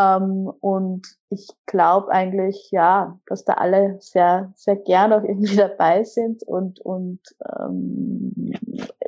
Ähm, 0.00 0.50
und 0.60 1.06
ich 1.28 1.48
glaube 1.66 2.10
eigentlich, 2.10 2.70
ja, 2.70 3.18
dass 3.26 3.44
da 3.44 3.54
alle 3.54 3.96
sehr, 4.00 4.52
sehr 4.56 4.76
gern 4.76 5.12
auch 5.12 5.22
irgendwie 5.22 5.56
dabei 5.56 6.04
sind 6.04 6.42
und, 6.44 6.80
und 6.80 7.20
ähm, 7.58 8.54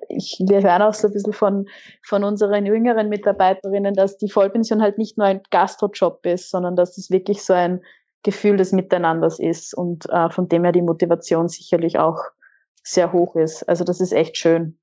ich, 0.08 0.42
wir 0.46 0.62
hören 0.62 0.82
auch 0.82 0.94
so 0.94 1.08
ein 1.08 1.12
bisschen 1.12 1.32
von, 1.32 1.66
von 2.02 2.24
unseren 2.24 2.66
jüngeren 2.66 3.08
Mitarbeiterinnen, 3.08 3.94
dass 3.94 4.18
die 4.18 4.28
Vollpension 4.28 4.82
halt 4.82 4.98
nicht 4.98 5.16
nur 5.16 5.26
ein 5.26 5.40
Gastrojob 5.50 6.26
ist, 6.26 6.50
sondern 6.50 6.76
dass 6.76 6.98
es 6.98 7.10
wirklich 7.10 7.42
so 7.42 7.54
ein 7.54 7.80
Gefühl 8.22 8.56
des 8.56 8.72
Miteinanders 8.72 9.38
ist 9.38 9.74
und 9.74 10.08
äh, 10.10 10.30
von 10.30 10.48
dem 10.48 10.64
her 10.64 10.72
die 10.72 10.82
Motivation 10.82 11.48
sicherlich 11.48 11.98
auch 11.98 12.20
sehr 12.84 13.12
hoch 13.12 13.36
ist. 13.36 13.68
Also 13.68 13.84
das 13.84 14.00
ist 14.00 14.12
echt 14.12 14.36
schön 14.36 14.78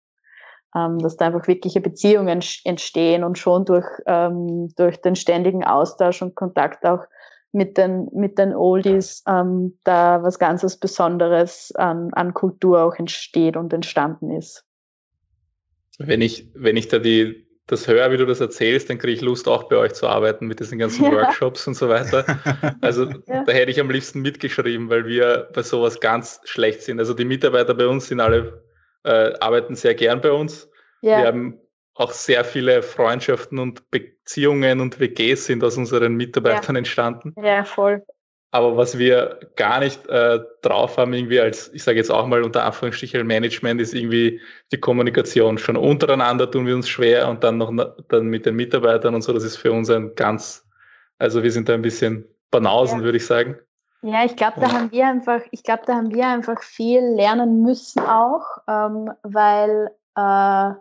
ähm, 0.75 0.99
dass 0.99 1.17
da 1.17 1.27
einfach 1.27 1.47
wirkliche 1.47 1.81
Beziehungen 1.81 2.41
entstehen 2.63 3.23
und 3.23 3.37
schon 3.37 3.65
durch, 3.65 3.87
ähm, 4.05 4.69
durch 4.75 5.01
den 5.01 5.15
ständigen 5.15 5.63
Austausch 5.63 6.21
und 6.21 6.35
Kontakt 6.35 6.85
auch 6.85 7.05
mit 7.51 7.77
den, 7.77 8.07
mit 8.13 8.37
den 8.37 8.53
Oldies 8.53 9.23
ähm, 9.27 9.79
da 9.83 10.21
was 10.21 10.37
ganz 10.37 10.63
was 10.63 10.77
Besonderes 10.77 11.73
an, 11.75 12.09
an 12.13 12.33
Kultur 12.33 12.83
auch 12.83 12.95
entsteht 12.95 13.57
und 13.57 13.73
entstanden 13.73 14.31
ist. 14.31 14.63
Wenn 15.97 16.21
ich, 16.21 16.49
wenn 16.53 16.77
ich 16.77 16.87
da 16.87 16.99
die, 16.99 17.47
das 17.65 17.87
höre, 17.87 18.11
wie 18.11 18.17
du 18.17 18.25
das 18.25 18.39
erzählst, 18.39 18.89
dann 18.89 18.99
kriege 18.99 19.13
ich 19.13 19.21
Lust, 19.21 19.47
auch 19.47 19.63
bei 19.63 19.77
euch 19.77 19.93
zu 19.93 20.07
arbeiten 20.07 20.45
mit 20.45 20.59
diesen 20.59 20.77
ganzen 20.77 21.03
ja. 21.05 21.11
Workshops 21.11 21.67
und 21.67 21.73
so 21.73 21.89
weiter. 21.89 22.25
Also 22.81 23.05
ja. 23.27 23.43
da 23.43 23.51
hätte 23.51 23.71
ich 23.71 23.79
am 23.79 23.89
liebsten 23.89 24.21
mitgeschrieben, 24.21 24.89
weil 24.89 25.07
wir 25.07 25.49
bei 25.53 25.63
sowas 25.63 25.99
ganz 25.99 26.41
schlecht 26.45 26.83
sind. 26.83 26.99
Also 26.99 27.15
die 27.15 27.25
Mitarbeiter 27.25 27.73
bei 27.73 27.87
uns 27.87 28.07
sind 28.07 28.19
alle 28.19 28.63
äh, 29.03 29.33
arbeiten 29.39 29.75
sehr 29.75 29.95
gern 29.95 30.21
bei 30.21 30.31
uns. 30.31 30.69
Ja. 31.01 31.19
Wir 31.19 31.27
haben 31.27 31.59
auch 31.93 32.11
sehr 32.11 32.45
viele 32.45 32.81
Freundschaften 32.81 33.59
und 33.59 33.89
Beziehungen 33.91 34.79
und 34.79 34.99
WGs 34.99 35.45
sind 35.45 35.63
aus 35.63 35.77
unseren 35.77 36.15
Mitarbeitern 36.15 36.75
ja. 36.75 36.79
entstanden. 36.79 37.33
Ja, 37.41 37.65
voll. 37.65 38.03
Aber 38.51 38.77
was 38.77 38.97
wir 38.97 39.39
gar 39.55 39.79
nicht 39.79 40.07
äh, 40.07 40.39
drauf 40.61 40.97
haben, 40.97 41.13
irgendwie 41.13 41.39
als, 41.39 41.71
ich 41.73 41.83
sage 41.83 41.97
jetzt 41.97 42.09
auch 42.09 42.25
mal 42.25 42.41
unter 42.41 42.65
Anführungsstrichen 42.65 43.27
Management, 43.27 43.79
ist 43.79 43.93
irgendwie 43.93 44.41
die 44.71 44.79
Kommunikation. 44.79 45.59
Schon 45.59 45.77
untereinander 45.77 46.49
tun 46.49 46.65
wir 46.65 46.73
uns 46.73 46.89
schwer 46.89 47.29
und 47.29 47.43
dann 47.43 47.57
noch 47.57 47.71
dann 48.07 48.27
mit 48.27 48.47
den 48.47 48.55
Mitarbeitern 48.55 49.13
und 49.13 49.21
so, 49.21 49.33
das 49.33 49.43
ist 49.43 49.57
für 49.57 49.71
uns 49.71 49.89
ein 49.91 50.15
ganz, 50.15 50.67
also 51.19 51.43
wir 51.43 51.51
sind 51.51 51.69
da 51.69 51.75
ein 51.75 51.83
bisschen 51.83 52.25
Banausen, 52.49 52.99
ja. 52.99 53.03
würde 53.05 53.17
ich 53.17 53.25
sagen. 53.25 53.59
Ja, 54.01 54.23
ich 54.23 54.35
glaube, 54.37 54.61
da 54.61 54.71
haben 54.71 54.91
wir 54.91 55.07
einfach, 55.07 55.41
ich 55.51 55.63
glaube, 55.63 55.83
da 55.85 55.95
haben 55.95 56.13
wir 56.13 56.27
einfach 56.27 56.61
viel 56.61 57.01
lernen 57.01 57.61
müssen 57.61 57.99
auch, 57.99 58.45
ähm, 58.67 59.11
weil 59.23 59.91
äh, 60.15 60.73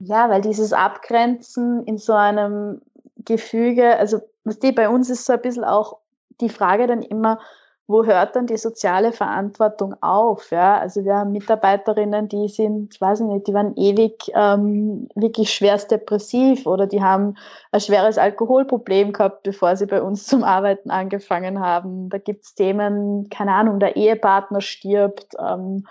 ja, 0.00 0.30
weil 0.30 0.40
dieses 0.40 0.72
Abgrenzen 0.72 1.84
in 1.84 1.98
so 1.98 2.12
einem 2.14 2.80
Gefüge, 3.24 3.96
also 3.96 4.20
was 4.44 4.58
die 4.58 4.72
bei 4.72 4.88
uns 4.88 5.10
ist 5.10 5.24
so 5.24 5.32
ein 5.32 5.42
bisschen 5.42 5.64
auch 5.64 5.98
die 6.40 6.48
Frage 6.48 6.86
dann 6.86 7.02
immer, 7.02 7.40
wo 7.88 8.04
hört 8.04 8.36
dann 8.36 8.46
die 8.46 8.58
soziale 8.58 9.12
Verantwortung 9.12 9.96
auf? 10.02 10.50
Ja, 10.50 10.78
also 10.78 11.06
wir 11.06 11.14
haben 11.14 11.32
Mitarbeiterinnen, 11.32 12.28
die 12.28 12.48
sind, 12.48 13.00
weiß 13.00 13.20
ich 13.20 13.26
nicht, 13.26 13.46
die 13.48 13.54
waren 13.54 13.74
ewig 13.76 14.30
ähm, 14.34 15.08
wirklich 15.14 15.54
schwerst 15.54 15.90
depressiv 15.90 16.66
oder 16.66 16.86
die 16.86 17.02
haben 17.02 17.36
ein 17.72 17.80
schweres 17.80 18.18
Alkoholproblem 18.18 19.14
gehabt, 19.14 19.42
bevor 19.42 19.74
sie 19.74 19.86
bei 19.86 20.02
uns 20.02 20.26
zum 20.26 20.44
Arbeiten 20.44 20.90
angefangen 20.90 21.60
haben. 21.60 22.10
Da 22.10 22.18
gibt's 22.18 22.54
Themen, 22.54 23.30
keine 23.30 23.54
Ahnung, 23.54 23.80
der 23.80 23.96
Ehepartner 23.96 24.60
stirbt. 24.60 25.34
Ähm, 25.40 25.86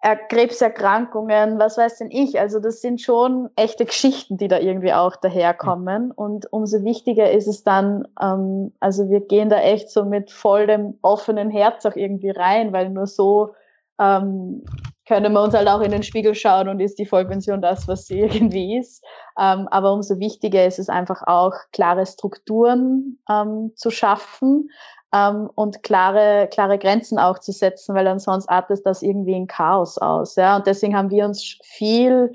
Krebserkrankungen, 0.00 1.58
was 1.58 1.76
weiß 1.76 1.98
denn 1.98 2.10
ich. 2.10 2.40
Also 2.40 2.58
das 2.58 2.80
sind 2.80 3.02
schon 3.02 3.50
echte 3.54 3.84
Geschichten, 3.84 4.38
die 4.38 4.48
da 4.48 4.58
irgendwie 4.58 4.94
auch 4.94 5.16
daherkommen. 5.16 6.10
Und 6.10 6.50
umso 6.52 6.84
wichtiger 6.84 7.30
ist 7.30 7.46
es 7.46 7.64
dann, 7.64 8.08
ähm, 8.20 8.72
also 8.80 9.10
wir 9.10 9.20
gehen 9.20 9.50
da 9.50 9.58
echt 9.58 9.90
so 9.90 10.06
mit 10.06 10.30
vollem 10.30 10.98
offenen 11.02 11.50
Herz 11.50 11.84
auch 11.84 11.96
irgendwie 11.96 12.30
rein, 12.30 12.72
weil 12.72 12.88
nur 12.88 13.06
so 13.06 13.54
ähm, 13.98 14.64
können 15.06 15.32
wir 15.32 15.42
uns 15.42 15.54
halt 15.54 15.68
auch 15.68 15.82
in 15.82 15.90
den 15.90 16.02
Spiegel 16.02 16.34
schauen 16.34 16.68
und 16.68 16.80
ist 16.80 16.98
die 16.98 17.04
Vollpension 17.04 17.60
das, 17.60 17.86
was 17.86 18.06
sie 18.06 18.20
irgendwie 18.20 18.78
ist. 18.78 19.04
Ähm, 19.38 19.68
aber 19.70 19.92
umso 19.92 20.18
wichtiger 20.18 20.64
ist 20.64 20.78
es 20.78 20.88
einfach 20.88 21.24
auch, 21.26 21.52
klare 21.72 22.06
Strukturen 22.06 23.18
ähm, 23.28 23.72
zu 23.76 23.90
schaffen, 23.90 24.70
ähm, 25.12 25.50
und 25.54 25.82
klare, 25.82 26.48
klare 26.52 26.78
Grenzen 26.78 27.18
auch 27.18 27.38
zu 27.38 27.52
setzen, 27.52 27.94
weil 27.94 28.06
ansonsten 28.06 28.50
artet 28.50 28.84
das 28.84 29.02
irgendwie 29.02 29.34
in 29.34 29.46
Chaos 29.46 29.98
aus. 29.98 30.36
Ja? 30.36 30.56
Und 30.56 30.66
deswegen 30.66 30.96
haben 30.96 31.10
wir 31.10 31.24
uns 31.24 31.58
viel 31.62 32.32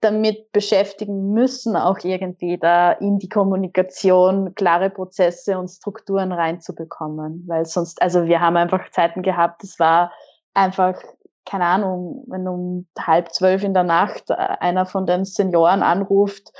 damit 0.00 0.52
beschäftigen 0.52 1.32
müssen, 1.32 1.76
auch 1.76 1.98
irgendwie 2.02 2.58
da 2.58 2.92
in 2.92 3.18
die 3.18 3.28
Kommunikation 3.28 4.54
klare 4.54 4.90
Prozesse 4.90 5.58
und 5.58 5.68
Strukturen 5.68 6.30
reinzubekommen. 6.30 7.44
Weil 7.46 7.64
sonst, 7.64 8.02
also 8.02 8.26
wir 8.26 8.40
haben 8.40 8.56
einfach 8.56 8.90
Zeiten 8.90 9.22
gehabt, 9.22 9.64
es 9.64 9.78
war 9.78 10.12
einfach, 10.52 11.00
keine 11.46 11.64
Ahnung, 11.64 12.24
wenn 12.26 12.46
um 12.46 12.86
halb 12.98 13.32
zwölf 13.32 13.64
in 13.64 13.72
der 13.72 13.84
Nacht 13.84 14.30
einer 14.30 14.84
von 14.84 15.06
den 15.06 15.24
Senioren 15.24 15.82
anruft 15.82 16.52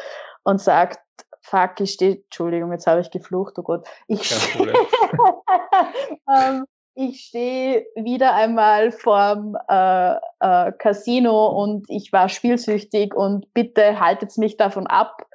und 0.42 0.60
sagt, 0.60 1.00
fuck, 1.44 1.80
ich 1.80 1.92
stehe, 1.92 2.16
Entschuldigung, 2.16 2.72
jetzt 2.72 2.86
habe 2.86 3.00
ich 3.00 3.10
geflucht, 3.10 3.58
oh 3.58 3.62
Gott. 3.62 3.86
Ich, 4.08 4.32
ähm, 6.34 6.64
ich 6.94 7.20
stehe 7.20 7.86
wieder 7.94 8.34
einmal 8.34 8.90
vorm 8.90 9.56
äh, 9.68 10.14
äh, 10.40 10.72
Casino 10.72 11.48
und 11.48 11.84
ich 11.88 12.12
war 12.12 12.28
spielsüchtig 12.28 13.14
und 13.14 13.52
bitte 13.52 14.00
haltet 14.00 14.36
mich 14.38 14.56
davon 14.56 14.86
ab. 14.86 15.26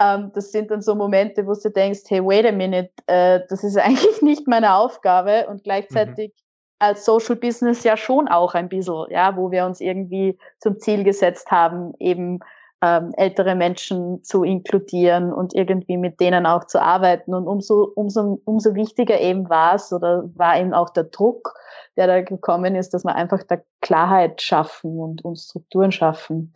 Ähm, 0.00 0.32
das 0.34 0.50
sind 0.50 0.72
dann 0.72 0.82
so 0.82 0.96
Momente, 0.96 1.46
wo 1.46 1.54
du 1.54 1.70
denkst, 1.70 2.02
hey, 2.08 2.24
wait 2.24 2.44
a 2.44 2.52
minute, 2.52 2.90
äh, 3.06 3.40
das 3.48 3.62
ist 3.62 3.76
eigentlich 3.78 4.20
nicht 4.20 4.48
meine 4.48 4.74
Aufgabe 4.74 5.46
und 5.48 5.62
gleichzeitig 5.62 6.30
mhm 6.30 6.42
als 6.82 7.04
Social 7.04 7.36
Business 7.36 7.84
ja 7.84 7.96
schon 7.96 8.26
auch 8.26 8.54
ein 8.54 8.68
bisschen, 8.68 9.06
ja, 9.08 9.36
wo 9.36 9.52
wir 9.52 9.66
uns 9.66 9.80
irgendwie 9.80 10.36
zum 10.58 10.80
Ziel 10.80 11.04
gesetzt 11.04 11.52
haben, 11.52 11.94
eben 12.00 12.40
ähm, 12.82 13.12
ältere 13.16 13.54
Menschen 13.54 14.24
zu 14.24 14.42
inkludieren 14.42 15.32
und 15.32 15.54
irgendwie 15.54 15.96
mit 15.96 16.18
denen 16.18 16.46
auch 16.46 16.66
zu 16.66 16.82
arbeiten. 16.82 17.32
Und 17.32 17.46
umso, 17.46 17.84
umso, 17.94 18.42
umso 18.44 18.74
wichtiger 18.74 19.20
eben 19.20 19.48
war 19.48 19.76
es 19.76 19.92
oder 19.92 20.28
war 20.34 20.58
eben 20.58 20.74
auch 20.74 20.90
der 20.90 21.04
Druck, 21.04 21.54
der 21.96 22.08
da 22.08 22.20
gekommen 22.22 22.74
ist, 22.74 22.92
dass 22.92 23.04
wir 23.04 23.14
einfach 23.14 23.44
da 23.44 23.58
Klarheit 23.80 24.42
schaffen 24.42 24.98
und, 24.98 25.24
und 25.24 25.36
Strukturen 25.36 25.92
schaffen. 25.92 26.52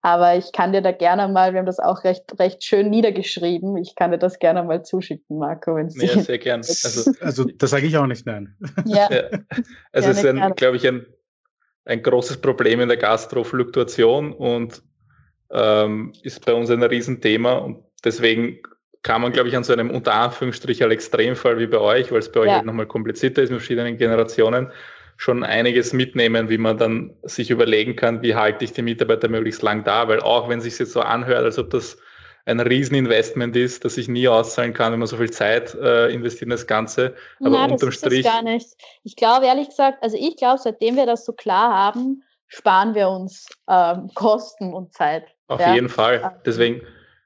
Aber 0.00 0.36
ich 0.36 0.52
kann 0.52 0.72
dir 0.72 0.82
da 0.82 0.92
gerne 0.92 1.28
mal, 1.28 1.52
wir 1.52 1.58
haben 1.58 1.66
das 1.66 1.80
auch 1.80 2.02
recht, 2.02 2.38
recht 2.38 2.64
schön 2.64 2.90
niedergeschrieben, 2.90 3.76
ich 3.76 3.94
kann 3.94 4.10
dir 4.10 4.18
das 4.18 4.38
gerne 4.38 4.62
mal 4.62 4.84
zuschicken, 4.84 5.38
Marco. 5.38 5.76
Wenn 5.76 5.90
ja, 5.90 6.20
sehr 6.20 6.38
gern. 6.38 6.60
Also, 6.60 7.12
also 7.20 7.44
das 7.44 7.70
sage 7.70 7.86
ich 7.86 7.96
auch 7.96 8.06
nicht, 8.06 8.26
nein. 8.26 8.56
Ja. 8.84 9.08
ja. 9.12 9.24
Also 9.92 10.10
es 10.10 10.22
ist, 10.22 10.56
glaube 10.56 10.76
ich, 10.76 10.86
ein, 10.86 11.06
ein 11.84 12.02
großes 12.02 12.40
Problem 12.40 12.80
in 12.80 12.88
der 12.88 12.96
Gastrofluktuation 12.96 14.32
und 14.32 14.82
ähm, 15.50 16.12
ist 16.22 16.44
bei 16.44 16.54
uns 16.54 16.70
ein 16.70 16.82
Riesenthema 16.82 17.54
und 17.54 17.84
deswegen 18.04 18.60
kann 19.02 19.22
man, 19.22 19.32
glaube 19.32 19.48
ich, 19.48 19.56
an 19.56 19.64
so 19.64 19.72
einem 19.72 19.90
unter 19.90 20.14
Anführungsstrich 20.14 20.82
als 20.82 20.92
Extremfall 20.92 21.58
wie 21.58 21.66
bei 21.66 21.78
euch, 21.78 22.10
weil 22.12 22.18
es 22.18 22.32
bei 22.32 22.40
euch 22.40 22.48
ja. 22.48 22.56
halt 22.56 22.66
nochmal 22.66 22.86
komplizierter 22.86 23.42
ist 23.42 23.50
mit 23.50 23.60
verschiedenen 23.60 23.96
Generationen, 23.96 24.72
schon 25.16 25.42
einiges 25.42 25.92
mitnehmen, 25.92 26.48
wie 26.48 26.58
man 26.58 26.78
dann 26.78 27.14
sich 27.24 27.50
überlegen 27.50 27.96
kann, 27.96 28.22
wie 28.22 28.36
halte 28.36 28.64
ich 28.64 28.72
die 28.72 28.82
Mitarbeiter 28.82 29.28
möglichst 29.28 29.62
lang 29.62 29.82
da, 29.82 30.06
weil 30.08 30.20
auch 30.20 30.48
wenn 30.48 30.58
es 30.58 30.64
sich 30.64 30.78
jetzt 30.78 30.92
so 30.92 31.00
anhört, 31.00 31.44
als 31.44 31.58
ob 31.58 31.70
das 31.70 31.98
ein 32.46 32.60
Rieseninvestment 32.60 33.56
ist, 33.56 33.84
das 33.84 33.96
sich 33.96 34.08
nie 34.08 34.26
auszahlen 34.28 34.72
kann, 34.72 34.92
wenn 34.92 35.00
man 35.00 35.08
so 35.08 35.18
viel 35.18 35.30
Zeit 35.30 35.74
äh, 35.74 36.08
investiert 36.12 36.44
in 36.44 36.50
das 36.50 36.66
Ganze. 36.66 37.14
Aber 37.40 37.50
Nein, 37.50 37.72
unterm 37.72 37.90
das 37.90 37.98
Strich. 37.98 38.22
Das 38.22 38.32
gar 38.32 38.42
nicht. 38.42 38.68
Ich 39.02 39.16
glaube, 39.16 39.46
ehrlich 39.46 39.68
gesagt, 39.68 40.02
also 40.02 40.16
ich 40.18 40.36
glaube, 40.36 40.58
seitdem 40.62 40.96
wir 40.96 41.04
das 41.04 41.26
so 41.26 41.32
klar 41.32 41.74
haben, 41.74 42.22
sparen 42.46 42.94
wir 42.94 43.10
uns 43.10 43.48
ähm, 43.68 44.10
Kosten 44.14 44.72
und 44.72 44.94
Zeit. 44.94 45.24
Auf 45.48 45.60
ja. 45.60 45.74
jeden 45.74 45.88
Fall. 45.88 46.40
Deswegen, 46.46 46.82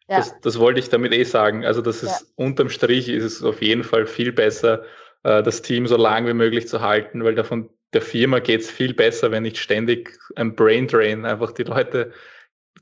ja. 0.08 0.16
das, 0.16 0.40
das, 0.40 0.58
wollte 0.58 0.80
ich 0.80 0.88
damit 0.88 1.12
eh 1.12 1.24
sagen. 1.24 1.66
Also 1.66 1.82
das 1.82 2.02
ist 2.02 2.20
ja. 2.20 2.26
unterm 2.36 2.70
Strich 2.70 3.08
ist 3.08 3.24
es 3.24 3.42
auf 3.42 3.60
jeden 3.60 3.84
Fall 3.84 4.06
viel 4.06 4.32
besser, 4.32 4.84
äh, 5.24 5.42
das 5.42 5.60
Team 5.60 5.86
so 5.86 5.96
lang 5.96 6.26
wie 6.26 6.32
möglich 6.32 6.68
zu 6.68 6.80
halten, 6.80 7.24
weil 7.24 7.34
davon 7.34 7.68
der 7.92 8.00
Firma 8.00 8.38
geht 8.38 8.62
es 8.62 8.70
viel 8.70 8.94
besser, 8.94 9.30
wenn 9.32 9.42
nicht 9.42 9.58
ständig 9.58 10.18
ein 10.36 10.54
Brain 10.54 10.86
Drain, 10.86 11.26
einfach 11.26 11.52
die 11.52 11.64
Leute, 11.64 12.12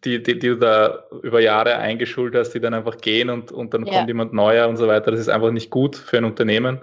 die, 0.05 0.23
die, 0.23 0.39
die 0.39 0.49
du 0.49 0.57
da 0.57 1.05
über 1.23 1.41
Jahre 1.41 1.77
eingeschult 1.77 2.35
hast, 2.35 2.53
die 2.53 2.61
dann 2.61 2.75
einfach 2.75 2.99
gehen 2.99 3.29
und, 3.29 3.51
und 3.51 3.75
dann 3.75 3.85
kommt 3.85 4.07
jemand 4.07 4.33
neuer 4.33 4.69
und 4.69 4.77
so 4.77 4.87
weiter. 4.87 5.11
Das 5.11 5.21
ist 5.21 5.29
einfach 5.29 5.51
nicht 5.51 5.71
gut 5.71 5.97
für 5.97 6.19
ein 6.19 6.25
Unternehmen. 6.25 6.81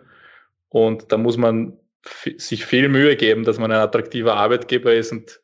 Und 0.70 1.12
da 1.12 1.18
muss 1.18 1.38
man 1.38 1.78
sich 2.38 2.66
viel 2.66 2.90
Mühe 2.90 3.16
geben, 3.16 3.44
dass 3.44 3.60
man 3.60 3.72
ein 3.72 3.80
attraktiver 3.80 4.36
Arbeitgeber 4.36 4.94
ist 4.94 5.12
und 5.12 5.40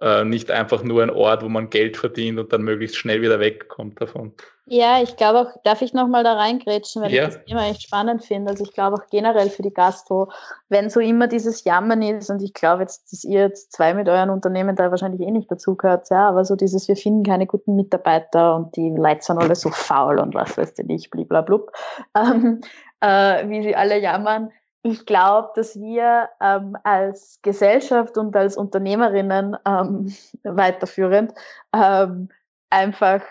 äh, 0.00 0.24
nicht 0.24 0.50
einfach 0.50 0.82
nur 0.82 1.02
ein 1.02 1.10
Ort, 1.10 1.42
wo 1.42 1.48
man 1.48 1.70
Geld 1.70 1.96
verdient 1.96 2.38
und 2.38 2.52
dann 2.52 2.62
möglichst 2.62 2.96
schnell 2.96 3.20
wieder 3.20 3.40
wegkommt 3.40 4.00
davon. 4.00 4.32
Ja, 4.70 5.00
ich 5.02 5.16
glaube 5.16 5.40
auch, 5.40 5.62
darf 5.64 5.80
ich 5.80 5.94
nochmal 5.94 6.24
da 6.24 6.34
reingrätschen, 6.34 7.02
weil 7.02 7.12
ja. 7.12 7.26
ich 7.26 7.34
das 7.34 7.44
Thema 7.46 7.66
echt 7.66 7.82
spannend 7.82 8.22
finde. 8.22 8.50
Also 8.50 8.64
ich 8.64 8.72
glaube 8.74 8.96
auch 8.96 9.06
generell 9.10 9.48
für 9.48 9.62
die 9.62 9.72
Gastro, 9.72 10.30
wenn 10.68 10.90
so 10.90 11.00
immer 11.00 11.26
dieses 11.26 11.64
Jammern 11.64 12.02
ist, 12.02 12.28
und 12.28 12.42
ich 12.42 12.52
glaube 12.52 12.82
jetzt, 12.82 13.10
dass 13.10 13.24
ihr 13.24 13.40
jetzt 13.40 13.72
zwei 13.72 13.94
mit 13.94 14.08
euren 14.08 14.28
Unternehmen 14.28 14.76
da 14.76 14.90
wahrscheinlich 14.90 15.26
eh 15.26 15.30
nicht 15.30 15.50
dazu 15.50 15.74
gehört, 15.74 16.10
ja, 16.10 16.28
aber 16.28 16.44
so 16.44 16.54
dieses, 16.54 16.86
wir 16.86 16.96
finden 16.96 17.24
keine 17.24 17.46
guten 17.46 17.76
Mitarbeiter 17.76 18.56
und 18.56 18.76
die 18.76 18.90
Leute 18.90 19.22
sind 19.22 19.38
alle 19.38 19.56
so 19.56 19.70
faul 19.70 20.18
und 20.18 20.34
was 20.34 20.58
weiß 20.58 20.78
ich 20.78 20.86
nicht, 20.86 21.10
bliblablub, 21.10 21.72
ähm, 22.14 22.60
äh, 23.00 23.48
wie 23.48 23.62
sie 23.62 23.74
alle 23.74 23.98
jammern 23.98 24.52
ich 24.82 25.06
glaube, 25.06 25.50
dass 25.54 25.78
wir 25.78 26.28
ähm, 26.40 26.76
als 26.84 27.40
Gesellschaft 27.42 28.16
und 28.16 28.34
als 28.36 28.56
Unternehmerinnen 28.56 29.56
ähm, 29.66 30.14
weiterführend 30.44 31.32
ähm, 31.74 32.28
einfach 32.70 33.22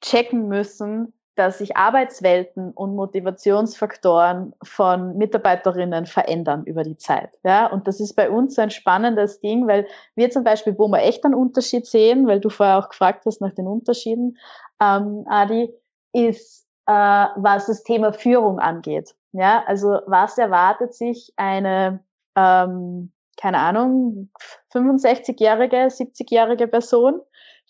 checken 0.00 0.48
müssen, 0.48 1.12
dass 1.38 1.58
sich 1.58 1.76
Arbeitswelten 1.76 2.72
und 2.72 2.96
Motivationsfaktoren 2.96 4.54
von 4.62 5.16
Mitarbeiterinnen 5.16 6.06
verändern 6.06 6.64
über 6.64 6.82
die 6.82 6.96
Zeit. 6.96 7.30
Ja, 7.44 7.66
und 7.66 7.86
das 7.86 8.00
ist 8.00 8.14
bei 8.14 8.28
uns 8.28 8.56
so 8.56 8.62
ein 8.62 8.70
spannendes 8.70 9.38
Ding, 9.40 9.68
weil 9.68 9.86
wir 10.16 10.30
zum 10.30 10.42
Beispiel, 10.42 10.76
wo 10.76 10.88
wir 10.88 11.02
echt 11.02 11.24
einen 11.24 11.34
Unterschied 11.34 11.86
sehen, 11.86 12.26
weil 12.26 12.40
du 12.40 12.48
vorher 12.48 12.78
auch 12.78 12.88
gefragt 12.88 13.24
hast 13.24 13.40
nach 13.40 13.54
den 13.54 13.68
Unterschieden, 13.68 14.36
ähm, 14.80 15.24
Adi, 15.28 15.72
ist, 16.12 16.66
äh, 16.86 16.92
was 16.92 17.66
das 17.66 17.84
Thema 17.84 18.12
Führung 18.12 18.58
angeht. 18.58 19.14
Ja, 19.32 19.62
also 19.66 20.00
was 20.06 20.38
erwartet 20.38 20.94
sich 20.94 21.32
eine, 21.36 22.00
ähm, 22.34 23.12
keine 23.36 23.58
Ahnung, 23.58 24.30
65-jährige, 24.72 25.88
70-jährige 25.88 26.66
Person 26.66 27.20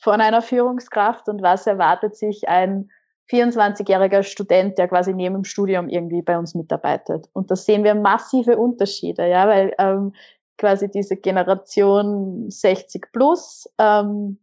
von 0.00 0.20
einer 0.20 0.42
Führungskraft 0.42 1.28
und 1.28 1.42
was 1.42 1.66
erwartet 1.66 2.16
sich 2.16 2.48
ein 2.48 2.90
24-jähriger 3.30 4.22
Student, 4.22 4.78
der 4.78 4.88
quasi 4.88 5.12
neben 5.12 5.34
dem 5.34 5.44
Studium 5.44 5.88
irgendwie 5.88 6.22
bei 6.22 6.38
uns 6.38 6.54
mitarbeitet. 6.54 7.28
Und 7.32 7.50
da 7.50 7.56
sehen 7.56 7.84
wir 7.84 7.94
massive 7.94 8.56
Unterschiede, 8.56 9.28
ja, 9.28 9.46
weil 9.46 9.74
ähm, 9.78 10.14
quasi 10.56 10.90
diese 10.90 11.16
Generation 11.16 12.50
60 12.50 13.12
plus, 13.12 13.68
ähm, 13.78 14.38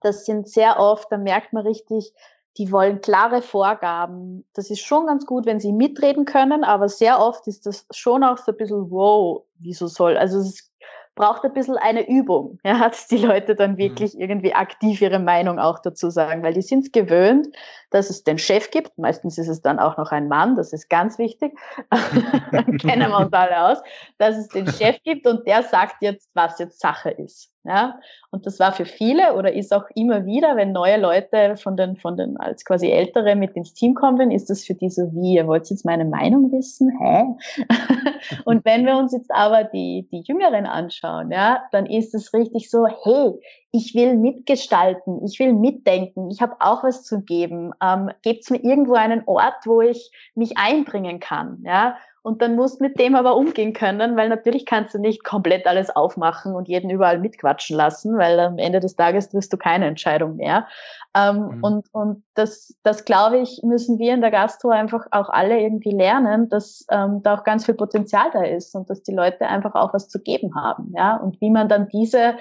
das 0.00 0.24
sind 0.24 0.48
sehr 0.48 0.78
oft, 0.78 1.10
da 1.10 1.16
merkt 1.16 1.52
man 1.52 1.66
richtig, 1.66 2.12
die 2.58 2.70
wollen 2.70 3.00
klare 3.00 3.42
Vorgaben. 3.42 4.44
Das 4.52 4.70
ist 4.70 4.80
schon 4.80 5.06
ganz 5.06 5.26
gut, 5.26 5.46
wenn 5.46 5.60
sie 5.60 5.72
mitreden 5.72 6.24
können, 6.24 6.64
aber 6.64 6.88
sehr 6.88 7.20
oft 7.20 7.46
ist 7.46 7.66
das 7.66 7.86
schon 7.90 8.24
auch 8.24 8.38
so 8.38 8.52
ein 8.52 8.58
bisschen, 8.58 8.90
wow, 8.90 9.42
wieso 9.58 9.86
soll, 9.86 10.16
also 10.16 10.38
es 10.38 10.72
braucht 11.14 11.44
ein 11.44 11.52
bisschen 11.52 11.76
eine 11.76 12.08
Übung, 12.08 12.58
ja, 12.64 12.88
dass 12.88 13.06
die 13.06 13.18
Leute 13.18 13.54
dann 13.54 13.72
mhm. 13.72 13.78
wirklich 13.78 14.18
irgendwie 14.18 14.54
aktiv 14.54 15.00
ihre 15.00 15.18
Meinung 15.18 15.58
auch 15.58 15.78
dazu 15.78 16.10
sagen, 16.10 16.42
weil 16.42 16.54
die 16.54 16.62
sind 16.62 16.86
es 16.86 16.92
gewöhnt, 16.92 17.48
dass 17.90 18.10
es 18.10 18.24
den 18.24 18.38
Chef 18.38 18.70
gibt. 18.70 18.96
Meistens 18.98 19.38
ist 19.38 19.48
es 19.48 19.60
dann 19.62 19.78
auch 19.78 19.96
noch 19.96 20.10
ein 20.10 20.28
Mann, 20.28 20.56
das 20.56 20.72
ist 20.72 20.88
ganz 20.88 21.18
wichtig. 21.18 21.58
Kennen 22.80 23.10
wir 23.10 23.18
uns 23.18 23.32
alle 23.32 23.72
aus, 23.72 23.78
dass 24.18 24.36
es 24.36 24.48
den 24.48 24.66
Chef 24.66 24.96
gibt 25.04 25.26
und 25.26 25.46
der 25.46 25.62
sagt 25.62 25.96
jetzt, 26.00 26.30
was 26.34 26.58
jetzt 26.58 26.80
Sache 26.80 27.10
ist. 27.10 27.51
Ja, 27.64 28.00
und 28.32 28.44
das 28.44 28.58
war 28.58 28.72
für 28.72 28.86
viele 28.86 29.36
oder 29.36 29.52
ist 29.52 29.72
auch 29.72 29.84
immer 29.94 30.26
wieder, 30.26 30.56
wenn 30.56 30.72
neue 30.72 30.98
Leute 31.00 31.56
von 31.56 31.76
den, 31.76 31.96
von 31.96 32.16
den 32.16 32.36
als 32.36 32.64
quasi 32.64 32.88
Ältere 32.90 33.36
mit 33.36 33.54
ins 33.54 33.72
Team 33.72 33.94
kommen, 33.94 34.32
ist 34.32 34.50
das 34.50 34.64
für 34.64 34.74
die 34.74 34.90
so 34.90 35.12
wie, 35.12 35.34
ihr 35.34 35.46
wollt 35.46 35.70
jetzt 35.70 35.84
meine 35.84 36.04
Meinung 36.04 36.50
wissen? 36.50 36.90
Hä? 36.98 37.24
und 38.44 38.64
wenn 38.64 38.84
wir 38.84 38.96
uns 38.96 39.12
jetzt 39.12 39.30
aber 39.30 39.62
die, 39.62 40.08
die 40.10 40.22
Jüngeren 40.26 40.66
anschauen, 40.66 41.30
ja, 41.30 41.62
dann 41.70 41.86
ist 41.86 42.16
es 42.16 42.34
richtig 42.34 42.68
so, 42.68 42.86
hey, 43.04 43.38
ich 43.70 43.94
will 43.94 44.16
mitgestalten, 44.16 45.24
ich 45.24 45.38
will 45.38 45.52
mitdenken, 45.52 46.30
ich 46.30 46.42
habe 46.42 46.56
auch 46.58 46.82
was 46.82 47.04
zu 47.04 47.22
geben. 47.22 47.70
Ähm, 47.80 48.10
Gebt 48.22 48.50
mir 48.50 48.62
irgendwo 48.62 48.94
einen 48.94 49.22
Ort, 49.26 49.66
wo 49.66 49.80
ich 49.80 50.10
mich 50.34 50.58
einbringen 50.58 51.20
kann, 51.20 51.62
ja. 51.64 51.96
Und 52.22 52.40
dann 52.40 52.54
musst 52.54 52.78
du 52.78 52.84
mit 52.84 53.00
dem 53.00 53.16
aber 53.16 53.36
umgehen 53.36 53.72
können, 53.72 54.16
weil 54.16 54.28
natürlich 54.28 54.64
kannst 54.64 54.94
du 54.94 55.00
nicht 55.00 55.24
komplett 55.24 55.66
alles 55.66 55.90
aufmachen 55.90 56.54
und 56.54 56.68
jeden 56.68 56.88
überall 56.88 57.18
mitquatschen 57.18 57.76
lassen, 57.76 58.16
weil 58.16 58.38
am 58.38 58.58
Ende 58.58 58.78
des 58.78 58.94
Tages 58.94 59.28
triffst 59.28 59.52
du 59.52 59.56
keine 59.56 59.86
Entscheidung 59.86 60.36
mehr. 60.36 60.68
Ähm, 61.16 61.56
mhm. 61.56 61.64
Und, 61.64 61.86
und 61.92 62.22
das, 62.34 62.76
das 62.84 63.04
glaube 63.04 63.38
ich, 63.38 63.60
müssen 63.64 63.98
wir 63.98 64.14
in 64.14 64.20
der 64.20 64.30
Gastro 64.30 64.70
einfach 64.70 65.06
auch 65.10 65.30
alle 65.30 65.60
irgendwie 65.60 65.90
lernen, 65.90 66.48
dass 66.48 66.86
ähm, 66.90 67.22
da 67.24 67.34
auch 67.34 67.44
ganz 67.44 67.66
viel 67.66 67.74
Potenzial 67.74 68.30
da 68.32 68.44
ist 68.44 68.74
und 68.76 68.88
dass 68.88 69.02
die 69.02 69.14
Leute 69.14 69.46
einfach 69.48 69.74
auch 69.74 69.92
was 69.92 70.08
zu 70.08 70.20
geben 70.20 70.54
haben. 70.54 70.92
Ja, 70.96 71.16
und 71.16 71.40
wie 71.40 71.50
man 71.50 71.68
dann 71.68 71.88
diese 71.88 72.36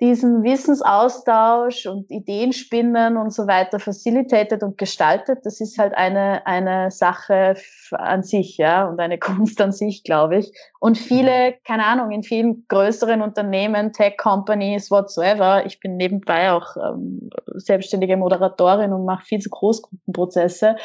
diesen 0.00 0.42
Wissensaustausch 0.42 1.86
und 1.86 2.10
Ideenspinnen 2.10 3.16
und 3.16 3.32
so 3.32 3.46
weiter 3.46 3.78
facilitated 3.78 4.62
und 4.62 4.76
gestaltet, 4.76 5.40
das 5.44 5.60
ist 5.60 5.78
halt 5.78 5.94
eine, 5.94 6.46
eine 6.46 6.90
Sache 6.90 7.54
an 7.92 8.22
sich, 8.22 8.58
ja, 8.58 8.86
und 8.86 9.00
eine 9.00 9.18
Kunst 9.18 9.60
an 9.60 9.72
sich, 9.72 10.04
glaube 10.04 10.38
ich. 10.38 10.52
Und 10.80 10.98
viele, 10.98 11.54
keine 11.64 11.86
Ahnung, 11.86 12.10
in 12.10 12.22
vielen 12.22 12.66
größeren 12.68 13.22
Unternehmen, 13.22 13.94
Tech-Companies, 13.94 14.90
whatsoever, 14.90 15.64
ich 15.64 15.80
bin 15.80 15.96
nebenbei 15.96 16.52
auch 16.52 16.76
ähm, 16.76 17.30
selbstständige 17.54 18.18
Moderatorin 18.18 18.92
und 18.92 19.06
mache 19.06 19.24
viel 19.24 19.40
zu 19.40 19.48
Großgruppenprozesse, 19.48 20.76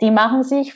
die 0.00 0.10
machen 0.10 0.42
sich 0.42 0.74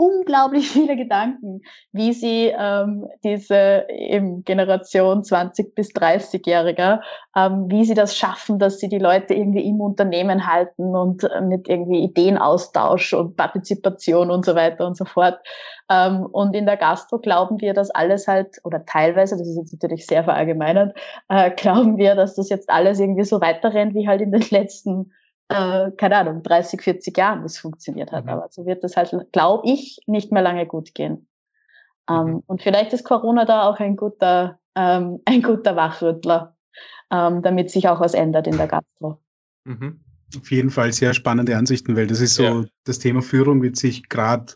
unglaublich 0.00 0.70
viele 0.70 0.96
Gedanken, 0.96 1.60
wie 1.92 2.14
sie 2.14 2.52
ähm, 2.56 3.06
diese 3.22 3.86
eben 3.90 4.44
Generation 4.44 5.22
20 5.22 5.74
bis 5.74 5.90
30-Jähriger, 5.90 7.00
ähm, 7.36 7.66
wie 7.68 7.84
sie 7.84 7.92
das 7.92 8.16
schaffen, 8.16 8.58
dass 8.58 8.78
sie 8.78 8.88
die 8.88 8.98
Leute 8.98 9.34
irgendwie 9.34 9.66
im 9.68 9.80
Unternehmen 9.80 10.46
halten 10.50 10.96
und 10.96 11.24
äh, 11.24 11.42
mit 11.42 11.68
irgendwie 11.68 12.02
Ideenaustausch 12.02 13.12
und 13.12 13.36
Partizipation 13.36 14.30
und 14.30 14.46
so 14.46 14.54
weiter 14.54 14.86
und 14.86 14.96
so 14.96 15.04
fort. 15.04 15.38
Ähm, 15.90 16.24
und 16.24 16.56
in 16.56 16.64
der 16.64 16.78
Gastro 16.78 17.18
glauben 17.18 17.60
wir, 17.60 17.74
dass 17.74 17.90
alles 17.90 18.26
halt, 18.26 18.56
oder 18.64 18.86
teilweise, 18.86 19.36
das 19.36 19.48
ist 19.48 19.58
jetzt 19.58 19.72
natürlich 19.74 20.06
sehr 20.06 20.24
verallgemeinert, 20.24 20.96
äh, 21.28 21.50
glauben 21.50 21.98
wir, 21.98 22.14
dass 22.14 22.36
das 22.36 22.48
jetzt 22.48 22.70
alles 22.70 23.00
irgendwie 23.00 23.24
so 23.24 23.42
weiterrennt 23.42 23.94
wie 23.94 24.08
halt 24.08 24.22
in 24.22 24.32
den 24.32 24.44
letzten 24.50 25.12
äh, 25.50 25.90
keine 25.96 26.16
Ahnung, 26.16 26.42
30, 26.42 26.80
40 26.80 27.16
Jahren 27.18 27.42
das 27.42 27.58
funktioniert 27.58 28.12
hat. 28.12 28.24
Mhm. 28.24 28.30
Aber 28.30 28.48
so 28.50 28.66
wird 28.66 28.84
das 28.84 28.96
halt, 28.96 29.14
glaube 29.32 29.68
ich, 29.68 29.98
nicht 30.06 30.30
mehr 30.32 30.42
lange 30.42 30.64
gut 30.64 30.94
gehen. 30.94 31.26
Ähm, 32.08 32.24
mhm. 32.24 32.42
Und 32.46 32.62
vielleicht 32.62 32.92
ist 32.92 33.04
Corona 33.04 33.44
da 33.44 33.68
auch 33.68 33.80
ein 33.80 33.96
guter, 33.96 34.60
ähm, 34.76 35.20
ein 35.26 35.42
guter 35.42 35.76
Wachrüttler, 35.76 36.56
ähm, 37.10 37.42
damit 37.42 37.70
sich 37.70 37.88
auch 37.88 38.00
was 38.00 38.14
ändert 38.14 38.46
in 38.46 38.56
der 38.56 38.68
Gastro. 38.68 39.18
Mhm. 39.64 40.00
Auf 40.38 40.52
jeden 40.52 40.70
Fall 40.70 40.92
sehr 40.92 41.12
spannende 41.12 41.56
Ansichten, 41.56 41.96
weil 41.96 42.06
das 42.06 42.20
ist 42.20 42.36
so, 42.36 42.44
ja. 42.44 42.64
das 42.84 43.00
Thema 43.00 43.20
Führung 43.20 43.62
wird 43.62 43.76
sich 43.76 44.08
gerade, 44.08 44.52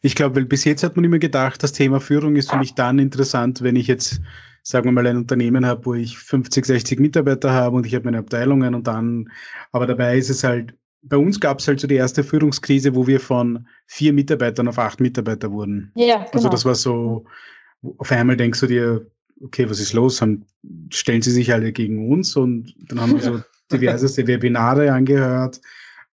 ich 0.00 0.16
glaube, 0.16 0.34
weil 0.34 0.46
bis 0.46 0.64
jetzt 0.64 0.82
hat 0.82 0.96
man 0.96 1.04
immer 1.04 1.20
gedacht, 1.20 1.62
das 1.62 1.72
Thema 1.72 2.00
Führung 2.00 2.34
ist 2.34 2.50
für 2.50 2.56
mich 2.56 2.74
dann 2.74 2.98
interessant, 2.98 3.62
wenn 3.62 3.76
ich 3.76 3.86
jetzt 3.86 4.20
sagen 4.62 4.86
wir 4.86 4.92
mal, 4.92 5.06
ein 5.06 5.16
Unternehmen 5.16 5.66
habe, 5.66 5.86
wo 5.86 5.94
ich 5.94 6.18
50, 6.18 6.64
60 6.64 7.00
Mitarbeiter 7.00 7.52
habe 7.52 7.76
und 7.76 7.86
ich 7.86 7.94
habe 7.94 8.04
meine 8.04 8.18
Abteilungen 8.18 8.74
und 8.74 8.86
dann, 8.86 9.30
aber 9.72 9.86
dabei 9.86 10.16
ist 10.16 10.30
es 10.30 10.44
halt, 10.44 10.74
bei 11.02 11.16
uns 11.16 11.40
gab 11.40 11.58
es 11.58 11.66
halt 11.66 11.80
so 11.80 11.88
die 11.88 11.96
erste 11.96 12.22
Führungskrise, 12.22 12.94
wo 12.94 13.08
wir 13.08 13.18
von 13.18 13.66
vier 13.86 14.12
Mitarbeitern 14.12 14.68
auf 14.68 14.78
acht 14.78 15.00
Mitarbeiter 15.00 15.50
wurden. 15.50 15.90
Ja, 15.96 16.18
genau. 16.18 16.30
Also 16.32 16.48
das 16.48 16.64
war 16.64 16.76
so, 16.76 17.24
auf 17.98 18.12
einmal 18.12 18.36
denkst 18.36 18.60
du 18.60 18.66
dir, 18.66 19.06
okay, 19.42 19.68
was 19.68 19.80
ist 19.80 19.92
los? 19.92 20.22
Haben, 20.22 20.46
stellen 20.90 21.22
sie 21.22 21.32
sich 21.32 21.52
alle 21.52 21.72
gegen 21.72 22.08
uns 22.10 22.36
und 22.36 22.74
dann 22.88 23.00
haben 23.00 23.14
wir 23.14 23.20
so 23.20 23.40
diverseste 23.72 24.28
Webinare 24.28 24.92
angehört, 24.92 25.60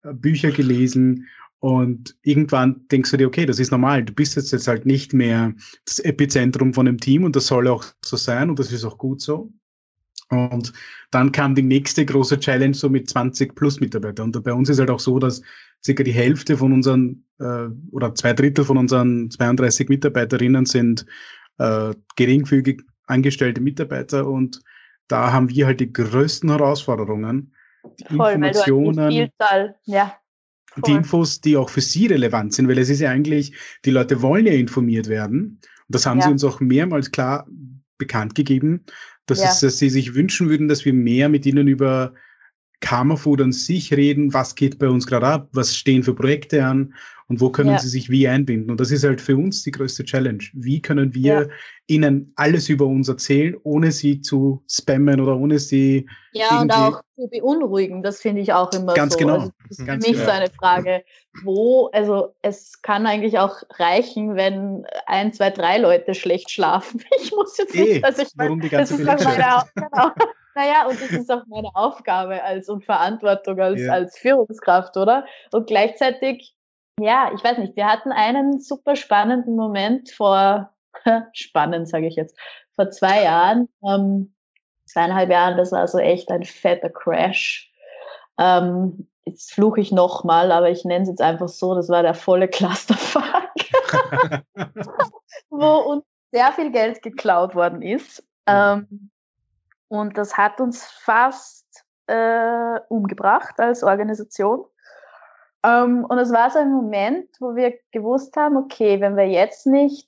Bücher 0.03 0.51
gelesen 0.51 1.27
und 1.59 2.15
irgendwann 2.21 2.87
denkst 2.91 3.11
du 3.11 3.17
dir, 3.17 3.27
okay, 3.27 3.45
das 3.45 3.59
ist 3.59 3.71
normal. 3.71 4.03
Du 4.03 4.13
bist 4.13 4.35
jetzt, 4.35 4.51
jetzt 4.51 4.67
halt 4.67 4.85
nicht 4.85 5.13
mehr 5.13 5.53
das 5.85 5.99
Epizentrum 5.99 6.73
von 6.73 6.87
einem 6.87 6.99
Team 6.99 7.23
und 7.23 7.35
das 7.35 7.47
soll 7.47 7.67
auch 7.67 7.83
so 8.03 8.15
sein 8.15 8.49
und 8.49 8.59
das 8.59 8.71
ist 8.71 8.85
auch 8.85 8.97
gut 8.97 9.21
so. 9.21 9.51
Und 10.29 10.73
dann 11.09 11.31
kam 11.31 11.55
die 11.55 11.63
nächste 11.63 12.05
große 12.05 12.39
Challenge 12.39 12.73
so 12.73 12.89
mit 12.89 13.09
20 13.09 13.55
plus 13.55 13.79
Mitarbeitern. 13.79 14.25
Und 14.35 14.43
bei 14.43 14.53
uns 14.53 14.67
ist 14.67 14.77
halt 14.77 14.91
auch 14.91 14.99
so, 14.99 15.19
dass 15.19 15.41
circa 15.83 16.03
die 16.03 16.11
Hälfte 16.11 16.57
von 16.57 16.73
unseren 16.73 17.23
äh, 17.39 17.67
oder 17.91 18.13
zwei 18.13 18.33
Drittel 18.33 18.65
von 18.65 18.77
unseren 18.77 19.31
32 19.31 19.89
Mitarbeiterinnen 19.89 20.65
sind 20.65 21.05
äh, 21.59 21.93
geringfügig 22.17 22.83
angestellte 23.05 23.61
Mitarbeiter 23.61 24.27
und 24.27 24.61
da 25.07 25.31
haben 25.31 25.49
wir 25.49 25.65
halt 25.65 25.79
die 25.79 25.93
größten 25.93 26.49
Herausforderungen. 26.49 27.53
Voll, 28.13 28.33
Informationen, 28.33 28.97
weil 28.97 29.09
du 29.09 29.15
halt 29.15 29.31
Vielzahl, 29.31 29.75
ja 29.85 30.13
die 30.85 30.91
Infos, 30.91 31.41
die 31.41 31.57
auch 31.57 31.69
für 31.69 31.81
Sie 31.81 32.07
relevant 32.07 32.53
sind, 32.53 32.67
weil 32.67 32.77
es 32.77 32.89
ist 32.89 32.99
ja 32.99 33.09
eigentlich, 33.09 33.53
die 33.85 33.91
Leute 33.91 34.21
wollen 34.21 34.45
ja 34.45 34.53
informiert 34.53 35.07
werden. 35.07 35.59
Und 35.61 35.95
das 35.95 36.05
haben 36.05 36.19
ja. 36.19 36.25
Sie 36.25 36.31
uns 36.31 36.43
auch 36.43 36.59
mehrmals 36.59 37.11
klar 37.11 37.47
bekannt 37.97 38.35
gegeben, 38.35 38.85
dass, 39.25 39.39
ja. 39.39 39.49
es, 39.49 39.59
dass 39.61 39.77
Sie 39.77 39.89
sich 39.89 40.15
wünschen 40.15 40.49
würden, 40.49 40.67
dass 40.67 40.85
wir 40.85 40.93
mehr 40.93 41.29
mit 41.29 41.45
Ihnen 41.45 41.67
über 41.67 42.13
Karma 42.79 43.15
Food 43.15 43.41
an 43.41 43.51
sich 43.51 43.93
reden, 43.93 44.33
was 44.33 44.55
geht 44.55 44.77
bei 44.77 44.87
uns 44.87 45.07
gerade 45.07 45.27
ab, 45.27 45.49
was 45.51 45.75
stehen 45.75 46.03
für 46.03 46.13
Projekte 46.13 46.63
an 46.63 46.93
und 47.29 47.41
wo 47.41 47.49
können 47.49 47.71
ja. 47.71 47.79
sie 47.79 47.89
sich 47.89 48.09
wie 48.09 48.27
einbinden. 48.27 48.71
Und 48.71 48.79
das 48.79 48.89
ist 48.89 49.03
halt 49.03 49.19
für 49.19 49.35
uns 49.35 49.61
die 49.63 49.71
größte 49.71 50.05
Challenge. 50.05 50.43
Wie 50.53 50.81
können 50.81 51.13
wir 51.13 51.41
ja. 51.41 51.47
ihnen 51.87 52.31
alles 52.37 52.69
über 52.69 52.85
uns 52.85 53.09
erzählen, 53.09 53.55
ohne 53.63 53.91
sie 53.91 54.21
zu 54.21 54.63
spammen 54.69 55.19
oder 55.19 55.35
ohne 55.35 55.59
sie. 55.59 56.07
Ja, 56.31 56.61
und 56.61 56.71
auch 56.71 57.01
zu 57.15 57.27
beunruhigen, 57.27 58.01
das 58.01 58.21
finde 58.21 58.41
ich 58.41 58.53
auch 58.53 58.71
immer 58.71 58.93
ganz 58.93 59.13
so. 59.13 59.19
Genau. 59.19 59.33
Also 59.33 59.51
das 59.67 59.79
ist 59.79 59.85
ganz 59.85 60.05
für 60.05 60.11
mich 60.11 60.19
genau. 60.19 60.31
so 60.31 60.37
eine 60.37 60.49
Frage, 60.51 61.03
wo, 61.43 61.87
also 61.91 62.33
es 62.41 62.81
kann 62.81 63.05
eigentlich 63.05 63.39
auch 63.39 63.57
reichen, 63.77 64.35
wenn 64.35 64.85
ein, 65.05 65.33
zwei, 65.33 65.49
drei 65.49 65.79
Leute 65.79 66.13
schlecht 66.13 66.49
schlafen. 66.49 67.03
Ich 67.21 67.31
muss 67.31 67.57
jetzt 67.57 67.75
nicht, 67.75 68.03
also 68.05 68.21
ich 68.21 68.29
warum 68.35 68.61
die 68.61 68.69
ganze 68.69 68.93
das 69.03 69.21
ist 69.21 69.25
meine, 69.25 69.63
genau. 69.75 70.11
Naja, 70.55 70.87
und 70.87 70.99
das 70.99 71.11
ist 71.11 71.31
auch 71.31 71.43
meine 71.47 71.69
Aufgabe 71.75 72.41
als 72.41 72.67
und 72.69 72.83
Verantwortung 72.83 73.59
als, 73.59 73.81
ja. 73.81 73.91
als 73.91 74.17
Führungskraft, 74.17 74.97
oder? 74.97 75.25
Und 75.51 75.67
gleichzeitig 75.67 76.55
ja, 76.99 77.31
ich 77.33 77.43
weiß 77.43 77.57
nicht. 77.59 77.75
Wir 77.75 77.87
hatten 77.87 78.11
einen 78.11 78.59
super 78.59 78.95
spannenden 78.95 79.55
Moment 79.55 80.11
vor, 80.11 80.73
spannend 81.33 81.87
sage 81.87 82.07
ich 82.07 82.15
jetzt, 82.15 82.37
vor 82.75 82.89
zwei 82.89 83.23
Jahren, 83.23 83.69
ähm, 83.83 84.33
zweieinhalb 84.85 85.29
Jahren, 85.29 85.57
das 85.57 85.71
war 85.71 85.87
so 85.87 85.99
echt 85.99 86.29
ein 86.31 86.43
fetter 86.43 86.89
Crash. 86.89 87.71
Ähm, 88.39 89.07
jetzt 89.25 89.53
fluche 89.53 89.81
ich 89.81 89.91
nochmal, 89.91 90.51
aber 90.51 90.69
ich 90.69 90.85
nenne 90.85 91.03
es 91.03 91.09
jetzt 91.09 91.21
einfach 91.21 91.49
so, 91.49 91.75
das 91.75 91.89
war 91.89 92.01
der 92.01 92.13
volle 92.13 92.47
Clusterfuck, 92.49 93.23
wo 95.49 95.65
uns 95.65 96.03
sehr 96.31 96.51
viel 96.53 96.71
Geld 96.71 97.01
geklaut 97.01 97.55
worden 97.55 97.81
ist. 97.81 98.23
Ähm, 98.47 99.11
und 99.87 100.17
das 100.17 100.37
hat 100.37 100.59
uns 100.59 100.85
fast 100.85 101.65
äh, 102.07 102.79
umgebracht 102.89 103.59
als 103.59 103.83
Organisation. 103.83 104.65
Ähm, 105.67 106.05
und 106.05 106.17
es 106.17 106.31
war 106.31 106.49
so 106.49 106.59
ein 106.59 106.71
Moment, 106.71 107.29
wo 107.39 107.55
wir 107.55 107.73
gewusst 107.91 108.37
haben, 108.37 108.55
okay, 108.55 109.01
wenn 109.01 109.17
wir 109.17 109.27
jetzt 109.27 109.67
nicht 109.67 110.07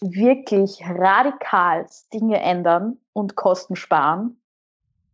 wirklich 0.00 0.82
radikal 0.86 1.86
Dinge 2.12 2.40
ändern 2.40 2.98
und 3.12 3.36
Kosten 3.36 3.76
sparen, 3.76 4.40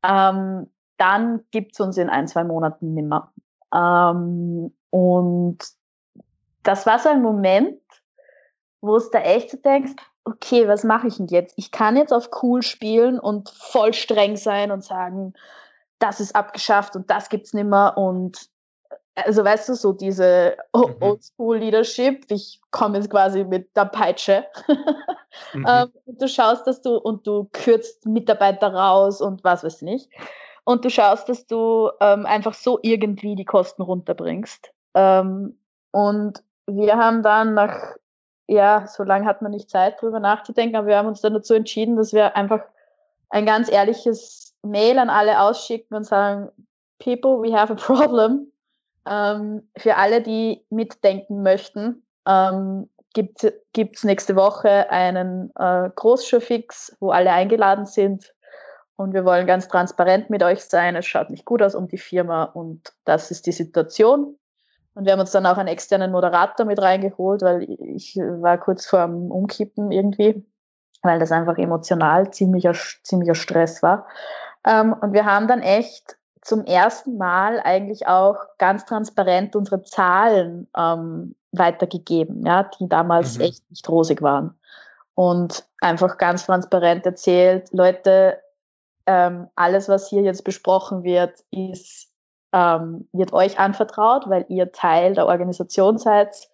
ähm, 0.04 0.70
dann 0.96 1.44
gibt's 1.50 1.80
uns 1.80 1.96
in 1.96 2.08
ein, 2.08 2.28
zwei 2.28 2.44
Monaten 2.44 2.94
nimmer. 2.94 3.32
Ähm, 3.74 4.72
und 4.90 5.58
das 6.62 6.86
war 6.86 6.98
so 6.98 7.08
ein 7.08 7.22
Moment, 7.22 7.80
wo 8.80 8.96
es 8.96 9.10
da 9.10 9.18
echt 9.20 9.50
so 9.50 9.56
denkst, 9.56 9.94
okay, 10.24 10.68
was 10.68 10.84
mache 10.84 11.08
ich 11.08 11.16
denn 11.16 11.26
jetzt? 11.26 11.54
Ich 11.56 11.70
kann 11.70 11.96
jetzt 11.96 12.12
auf 12.12 12.30
cool 12.42 12.62
spielen 12.62 13.18
und 13.18 13.48
voll 13.50 13.92
streng 13.92 14.36
sein 14.36 14.70
und 14.70 14.84
sagen, 14.84 15.32
das 15.98 16.20
ist 16.20 16.36
abgeschafft 16.36 16.94
und 16.96 17.10
das 17.10 17.28
gibt's 17.28 17.54
nimmer 17.54 17.96
und 17.96 18.53
also 19.14 19.44
weißt 19.44 19.68
du, 19.68 19.74
so 19.74 19.92
diese 19.92 20.56
mhm. 20.74 20.96
Oldschool-Leadership, 21.00 22.26
ich 22.30 22.60
komme 22.70 22.98
jetzt 22.98 23.10
quasi 23.10 23.44
mit 23.44 23.74
der 23.76 23.86
Peitsche. 23.86 24.44
mhm. 25.54 25.66
ähm, 25.68 25.92
du 26.06 26.28
schaust, 26.28 26.66
dass 26.66 26.82
du, 26.82 26.96
und 26.96 27.26
du 27.26 27.48
kürzt 27.52 28.06
Mitarbeiter 28.06 28.72
raus 28.72 29.20
und 29.20 29.44
was 29.44 29.64
weiß 29.64 29.82
nicht. 29.82 30.10
Und 30.64 30.84
du 30.84 30.90
schaust, 30.90 31.28
dass 31.28 31.46
du 31.46 31.90
ähm, 32.00 32.26
einfach 32.26 32.54
so 32.54 32.78
irgendwie 32.82 33.36
die 33.36 33.44
Kosten 33.44 33.82
runterbringst. 33.82 34.72
Ähm, 34.94 35.58
und 35.92 36.42
wir 36.66 36.96
haben 36.96 37.22
dann 37.22 37.54
nach, 37.54 37.94
ja, 38.48 38.86
so 38.86 39.04
lange 39.04 39.26
hat 39.26 39.42
man 39.42 39.52
nicht 39.52 39.70
Zeit, 39.70 40.00
drüber 40.00 40.20
nachzudenken, 40.20 40.76
aber 40.76 40.88
wir 40.88 40.96
haben 40.96 41.08
uns 41.08 41.20
dann 41.20 41.34
dazu 41.34 41.54
entschieden, 41.54 41.96
dass 41.96 42.12
wir 42.12 42.34
einfach 42.34 42.62
ein 43.28 43.46
ganz 43.46 43.70
ehrliches 43.70 44.54
Mail 44.62 44.98
an 44.98 45.10
alle 45.10 45.40
ausschicken 45.40 45.96
und 45.96 46.04
sagen, 46.04 46.50
People, 46.98 47.42
we 47.42 47.52
have 47.54 47.72
a 47.72 47.76
problem. 47.76 48.50
Ähm, 49.06 49.68
für 49.76 49.96
alle, 49.96 50.22
die 50.22 50.64
mitdenken 50.70 51.42
möchten, 51.42 52.06
ähm, 52.26 52.88
gibt 53.14 53.44
es 53.44 54.04
nächste 54.04 54.34
Woche 54.34 54.90
einen 54.90 55.52
äh, 55.56 55.90
Großshowfix, 55.94 56.96
wo 57.00 57.10
alle 57.10 57.32
eingeladen 57.32 57.86
sind. 57.86 58.34
Und 58.96 59.12
wir 59.12 59.24
wollen 59.24 59.46
ganz 59.46 59.68
transparent 59.68 60.30
mit 60.30 60.42
euch 60.42 60.64
sein. 60.64 60.96
Es 60.96 61.06
schaut 61.06 61.30
nicht 61.30 61.44
gut 61.44 61.62
aus 61.62 61.74
um 61.74 61.88
die 61.88 61.98
Firma 61.98 62.44
und 62.44 62.92
das 63.04 63.30
ist 63.30 63.46
die 63.46 63.52
Situation. 63.52 64.36
Und 64.94 65.04
wir 65.04 65.12
haben 65.12 65.20
uns 65.20 65.32
dann 65.32 65.46
auch 65.46 65.58
einen 65.58 65.68
externen 65.68 66.12
Moderator 66.12 66.66
mit 66.66 66.80
reingeholt, 66.80 67.42
weil 67.42 67.62
ich 67.68 68.16
war 68.16 68.58
kurz 68.58 68.86
vor 68.86 69.04
dem 69.06 69.30
Umkippen 69.32 69.90
irgendwie, 69.90 70.46
weil 71.02 71.18
das 71.18 71.32
einfach 71.32 71.58
emotional 71.58 72.30
ziemlicher, 72.32 72.74
ziemlicher 73.02 73.34
Stress 73.34 73.82
war. 73.82 74.06
Ähm, 74.64 74.92
und 74.92 75.12
wir 75.12 75.24
haben 75.24 75.48
dann 75.48 75.60
echt 75.60 76.16
zum 76.44 76.64
ersten 76.64 77.16
Mal 77.16 77.58
eigentlich 77.60 78.06
auch 78.06 78.36
ganz 78.58 78.84
transparent 78.84 79.56
unsere 79.56 79.82
Zahlen 79.82 80.68
ähm, 80.76 81.34
weitergegeben, 81.52 82.44
ja, 82.44 82.64
die 82.78 82.88
damals 82.88 83.38
mhm. 83.38 83.44
echt 83.44 83.70
nicht 83.70 83.88
rosig 83.88 84.20
waren. 84.22 84.54
Und 85.14 85.64
einfach 85.80 86.18
ganz 86.18 86.44
transparent 86.44 87.06
erzählt, 87.06 87.72
Leute, 87.72 88.40
ähm, 89.06 89.48
alles, 89.54 89.88
was 89.88 90.08
hier 90.08 90.22
jetzt 90.22 90.44
besprochen 90.44 91.02
wird, 91.02 91.44
ist, 91.50 92.10
ähm, 92.52 93.08
wird 93.12 93.32
euch 93.32 93.58
anvertraut, 93.58 94.28
weil 94.28 94.44
ihr 94.48 94.70
Teil 94.72 95.14
der 95.14 95.26
Organisation 95.26 95.98
seid. 95.98 96.48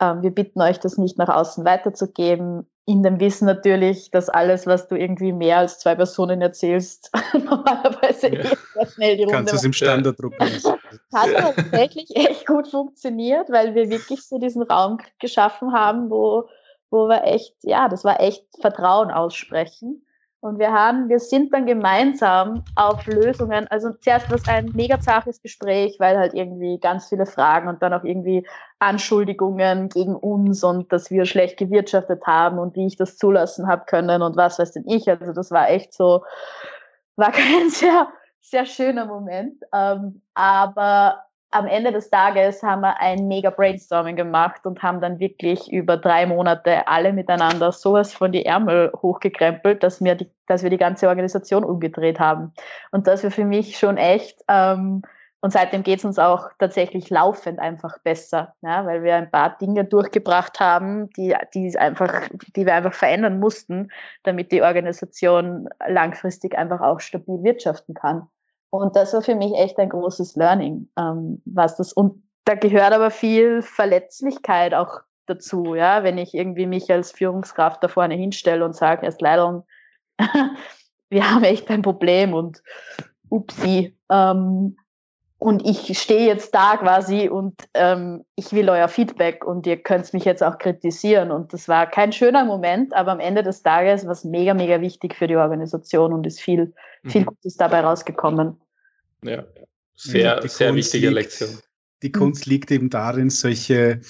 Ähm, 0.00 0.22
wir 0.22 0.30
bitten 0.34 0.60
euch, 0.60 0.78
das 0.78 0.98
nicht 0.98 1.16
nach 1.16 1.28
außen 1.28 1.64
weiterzugeben 1.64 2.68
in 2.88 3.02
dem 3.02 3.18
Wissen 3.18 3.46
natürlich, 3.46 4.12
dass 4.12 4.28
alles, 4.28 4.64
was 4.64 4.86
du 4.86 4.94
irgendwie 4.94 5.32
mehr 5.32 5.58
als 5.58 5.80
zwei 5.80 5.96
Personen 5.96 6.40
erzählst, 6.40 7.10
normalerweise 7.32 8.28
ja. 8.28 8.44
sehr 8.74 8.86
schnell 8.86 9.16
die 9.16 9.24
Runde 9.24 9.36
Kannst 9.36 9.52
du 9.52 9.56
es 9.56 9.64
im 9.64 9.72
Standarddruck 9.72 10.34
Hat 10.40 11.30
ja. 11.32 11.52
tatsächlich 11.52 12.14
echt 12.14 12.46
gut 12.46 12.68
funktioniert, 12.68 13.50
weil 13.50 13.74
wir 13.74 13.90
wirklich 13.90 14.22
so 14.22 14.38
diesen 14.38 14.62
Raum 14.62 14.98
geschaffen 15.18 15.72
haben, 15.72 16.10
wo, 16.10 16.48
wo 16.90 17.08
wir 17.08 17.24
echt, 17.24 17.56
ja, 17.62 17.88
das 17.88 18.04
war 18.04 18.20
echt 18.20 18.46
Vertrauen 18.60 19.10
aussprechen. 19.10 20.05
Und 20.46 20.60
wir 20.60 20.72
haben, 20.72 21.08
wir 21.08 21.18
sind 21.18 21.52
dann 21.52 21.66
gemeinsam 21.66 22.62
auf 22.76 23.04
Lösungen. 23.08 23.66
Also 23.66 23.92
zuerst 23.94 24.28
war 24.28 24.36
es 24.36 24.46
ein 24.46 24.70
mega 24.74 25.00
zaches 25.00 25.42
Gespräch, 25.42 25.96
weil 25.98 26.16
halt 26.16 26.34
irgendwie 26.34 26.78
ganz 26.78 27.08
viele 27.08 27.26
Fragen 27.26 27.66
und 27.68 27.82
dann 27.82 27.92
auch 27.92 28.04
irgendwie 28.04 28.46
Anschuldigungen 28.78 29.88
gegen 29.88 30.14
uns 30.14 30.62
und 30.62 30.92
dass 30.92 31.10
wir 31.10 31.24
schlecht 31.24 31.58
gewirtschaftet 31.58 32.24
haben 32.28 32.60
und 32.60 32.76
wie 32.76 32.86
ich 32.86 32.94
das 32.94 33.16
zulassen 33.16 33.66
habe 33.66 33.86
können 33.86 34.22
und 34.22 34.36
was 34.36 34.60
weiß 34.60 34.70
denn 34.70 34.84
ich. 34.86 35.10
Also 35.10 35.32
das 35.32 35.50
war 35.50 35.68
echt 35.68 35.92
so, 35.92 36.22
war 37.16 37.32
kein 37.32 37.68
sehr, 37.68 38.06
sehr 38.40 38.66
schöner 38.66 39.06
Moment. 39.06 39.60
Ähm, 39.74 40.22
aber 40.34 41.25
am 41.50 41.66
Ende 41.66 41.92
des 41.92 42.10
Tages 42.10 42.62
haben 42.62 42.82
wir 42.82 43.00
ein 43.00 43.28
mega 43.28 43.50
Brainstorming 43.50 44.16
gemacht 44.16 44.66
und 44.66 44.82
haben 44.82 45.00
dann 45.00 45.18
wirklich 45.20 45.70
über 45.72 45.96
drei 45.96 46.26
Monate 46.26 46.86
alle 46.88 47.12
miteinander 47.12 47.72
sowas 47.72 48.12
von 48.12 48.32
die 48.32 48.44
Ärmel 48.44 48.92
hochgekrempelt, 49.00 49.82
dass 49.82 50.02
wir 50.02 50.16
die, 50.16 50.30
dass 50.46 50.62
wir 50.62 50.70
die 50.70 50.76
ganze 50.76 51.08
Organisation 51.08 51.64
umgedreht 51.64 52.18
haben. 52.18 52.52
Und 52.90 53.06
das 53.06 53.22
war 53.24 53.30
für 53.30 53.44
mich 53.44 53.78
schon 53.78 53.96
echt, 53.96 54.42
ähm, 54.48 55.02
und 55.40 55.52
seitdem 55.52 55.84
geht 55.84 56.00
es 56.00 56.04
uns 56.04 56.18
auch 56.18 56.48
tatsächlich 56.58 57.08
laufend 57.10 57.60
einfach 57.60 57.98
besser, 58.00 58.54
ja, 58.62 58.84
weil 58.84 59.04
wir 59.04 59.14
ein 59.14 59.30
paar 59.30 59.56
Dinge 59.56 59.84
durchgebracht 59.84 60.58
haben, 60.58 61.10
die, 61.10 61.34
die, 61.54 61.78
einfach, 61.78 62.28
die 62.56 62.66
wir 62.66 62.74
einfach 62.74 62.94
verändern 62.94 63.38
mussten, 63.38 63.92
damit 64.24 64.50
die 64.50 64.62
Organisation 64.62 65.68
langfristig 65.86 66.58
einfach 66.58 66.80
auch 66.80 67.00
stabil 67.00 67.44
wirtschaften 67.44 67.94
kann. 67.94 68.28
Und 68.70 68.96
das 68.96 69.12
war 69.14 69.22
für 69.22 69.34
mich 69.34 69.54
echt 69.54 69.78
ein 69.78 69.88
großes 69.88 70.36
Learning, 70.36 70.88
ähm, 70.98 71.40
was 71.44 71.76
das, 71.76 71.92
und 71.92 72.22
da 72.44 72.54
gehört 72.54 72.92
aber 72.92 73.10
viel 73.10 73.62
Verletzlichkeit 73.62 74.74
auch 74.74 75.00
dazu, 75.26 75.74
ja, 75.74 76.04
wenn 76.04 76.18
ich 76.18 76.34
irgendwie 76.34 76.66
mich 76.66 76.90
als 76.90 77.12
Führungskraft 77.12 77.82
da 77.82 77.88
vorne 77.88 78.14
hinstelle 78.14 78.64
und 78.64 78.76
sage, 78.76 79.04
erst 79.04 79.20
leider, 79.20 79.64
wir 81.10 81.30
haben 81.30 81.44
echt 81.44 81.68
ein 81.70 81.82
Problem 81.82 82.34
und 82.34 82.62
upsi, 83.28 83.96
ähm, 84.10 84.76
und 85.38 85.66
ich 85.66 85.98
stehe 85.98 86.26
jetzt 86.26 86.54
da 86.54 86.78
quasi 86.78 87.28
und 87.28 87.54
ähm, 87.74 88.24
ich 88.36 88.52
will 88.52 88.70
euer 88.70 88.88
Feedback 88.88 89.44
und 89.44 89.66
ihr 89.66 89.76
könnt 89.76 90.12
mich 90.14 90.24
jetzt 90.24 90.42
auch 90.42 90.56
kritisieren. 90.56 91.30
Und 91.30 91.52
das 91.52 91.68
war 91.68 91.90
kein 91.90 92.12
schöner 92.12 92.46
Moment, 92.46 92.94
aber 92.94 93.12
am 93.12 93.20
Ende 93.20 93.42
des 93.42 93.62
Tages 93.62 94.06
war 94.06 94.12
es 94.12 94.24
mega, 94.24 94.54
mega 94.54 94.80
wichtig 94.80 95.14
für 95.14 95.26
die 95.26 95.36
Organisation 95.36 96.14
und 96.14 96.26
ist 96.26 96.40
viel, 96.40 96.72
viel 97.04 97.22
mhm. 97.22 97.26
Gutes 97.26 97.56
dabei 97.56 97.80
rausgekommen. 97.80 98.60
Ja, 99.22 99.44
sehr, 99.94 100.46
sehr 100.48 100.74
wichtige 100.74 101.08
liegt, 101.08 101.38
Lektion. 101.40 101.58
Die 102.02 102.12
Kunst 102.12 102.46
liegt 102.46 102.70
eben 102.70 102.88
darin, 102.88 103.28
solche 103.28 104.00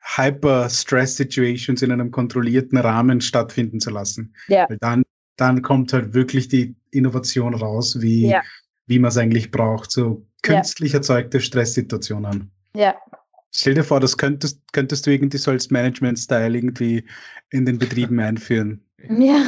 Hyper-Stress-Situations 0.00 1.82
in 1.82 1.90
einem 1.90 2.12
kontrollierten 2.12 2.78
Rahmen 2.78 3.20
stattfinden 3.20 3.80
zu 3.80 3.90
lassen. 3.90 4.34
Ja. 4.46 4.68
Weil 4.68 4.78
dann, 4.78 5.02
dann 5.36 5.62
kommt 5.62 5.92
halt 5.92 6.14
wirklich 6.14 6.48
die 6.48 6.76
Innovation 6.92 7.54
raus, 7.54 8.00
wie, 8.00 8.28
ja. 8.28 8.42
wie 8.86 9.00
man 9.00 9.08
es 9.08 9.18
eigentlich 9.18 9.50
braucht. 9.50 9.90
So 9.90 10.27
künstlich 10.42 10.92
ja. 10.92 10.98
erzeugte 10.98 11.40
Stresssituationen. 11.40 12.50
Ja. 12.74 12.96
Stell 13.50 13.74
dir 13.74 13.84
vor, 13.84 14.00
das 14.00 14.16
könntest, 14.16 14.60
könntest 14.72 15.06
du 15.06 15.10
irgendwie 15.10 15.38
so 15.38 15.50
als 15.50 15.70
Management-Style 15.70 16.56
irgendwie 16.56 17.04
in 17.50 17.64
den 17.64 17.78
Betrieben 17.78 18.20
einführen. 18.20 18.84
Ja. 19.08 19.42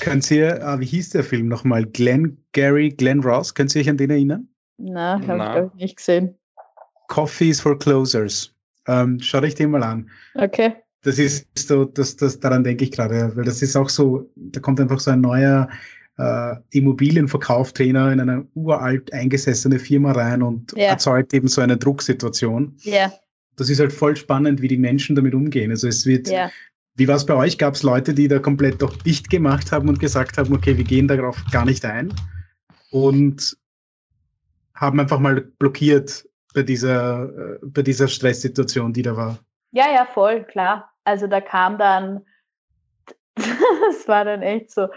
Können 0.00 0.22
Sie, 0.22 0.40
äh, 0.40 0.80
wie 0.80 0.86
hieß 0.86 1.10
der 1.10 1.24
Film 1.24 1.48
nochmal? 1.48 1.86
Glenn 1.86 2.38
Gary, 2.52 2.90
Glenn 2.90 3.20
Ross, 3.20 3.54
können 3.54 3.68
Sie 3.68 3.78
sich 3.80 3.90
an 3.90 3.96
den 3.96 4.10
erinnern? 4.10 4.48
Na, 4.78 5.20
habe 5.26 5.70
ich 5.74 5.82
nicht 5.82 5.96
gesehen. 5.96 6.36
Coffee 7.08 7.50
is 7.50 7.60
for 7.60 7.78
Closers. 7.78 8.54
Ähm, 8.86 9.20
schau 9.20 9.40
dich 9.40 9.54
den 9.54 9.70
mal 9.70 9.82
an. 9.82 10.10
Okay. 10.34 10.74
Das 11.02 11.18
ist 11.18 11.46
so, 11.54 11.84
das, 11.84 12.16
das, 12.16 12.40
daran 12.40 12.64
denke 12.64 12.84
ich 12.84 12.90
gerade, 12.90 13.36
weil 13.36 13.44
das 13.44 13.62
ist 13.62 13.76
auch 13.76 13.88
so, 13.88 14.30
da 14.36 14.60
kommt 14.60 14.80
einfach 14.80 15.00
so 15.00 15.10
ein 15.10 15.20
neuer 15.20 15.68
äh, 16.16 16.56
Immobilienverkauftrainer 16.70 18.12
in 18.12 18.20
eine 18.20 18.46
uralt 18.54 19.12
eingesessene 19.12 19.78
Firma 19.78 20.12
rein 20.12 20.42
und 20.42 20.72
ja. 20.76 20.86
erzeugt 20.86 21.34
eben 21.34 21.48
so 21.48 21.60
eine 21.60 21.76
Drucksituation. 21.76 22.76
Ja. 22.82 23.12
Das 23.56 23.70
ist 23.70 23.80
halt 23.80 23.92
voll 23.92 24.16
spannend, 24.16 24.62
wie 24.62 24.68
die 24.68 24.76
Menschen 24.76 25.16
damit 25.16 25.34
umgehen. 25.34 25.70
Also 25.70 25.88
es 25.88 26.06
wird, 26.06 26.28
ja. 26.28 26.50
wie 26.94 27.08
war 27.08 27.16
es 27.16 27.26
bei 27.26 27.34
euch? 27.34 27.58
Gab 27.58 27.74
es 27.74 27.82
Leute, 27.82 28.14
die 28.14 28.28
da 28.28 28.38
komplett 28.38 28.82
doch 28.82 28.96
dicht 28.96 29.30
gemacht 29.30 29.72
haben 29.72 29.88
und 29.88 30.00
gesagt 30.00 30.38
haben, 30.38 30.54
okay, 30.54 30.76
wir 30.76 30.84
gehen 30.84 31.08
darauf 31.08 31.42
gar 31.50 31.64
nicht 31.64 31.84
ein 31.84 32.12
und 32.90 33.56
haben 34.74 35.00
einfach 35.00 35.18
mal 35.18 35.40
blockiert 35.40 36.26
bei 36.54 36.62
dieser, 36.62 37.24
äh, 37.24 37.58
bei 37.62 37.82
dieser 37.82 38.08
Stresssituation, 38.08 38.92
die 38.92 39.02
da 39.02 39.16
war? 39.16 39.38
Ja, 39.72 39.92
ja, 39.92 40.06
voll, 40.06 40.44
klar. 40.44 40.92
Also 41.04 41.26
da 41.26 41.40
kam 41.40 41.78
dann, 41.78 42.24
das 43.34 44.06
war 44.06 44.24
dann 44.24 44.42
echt 44.42 44.70
so, 44.70 44.88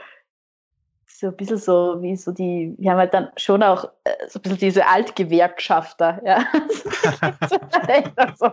so 1.20 1.28
ein 1.28 1.36
bisschen 1.36 1.58
so 1.58 2.00
wie 2.02 2.16
so 2.16 2.32
die, 2.32 2.76
wir 2.78 2.92
haben 2.92 3.00
halt 3.00 3.14
dann 3.14 3.30
schon 3.38 3.64
auch 3.64 3.86
äh, 4.04 4.12
so 4.28 4.38
ein 4.38 4.44
bisschen 4.44 4.60
diese 4.60 4.88
Altgewerkschafter, 4.88 6.22
ja, 6.24 6.46
so, 8.38 8.50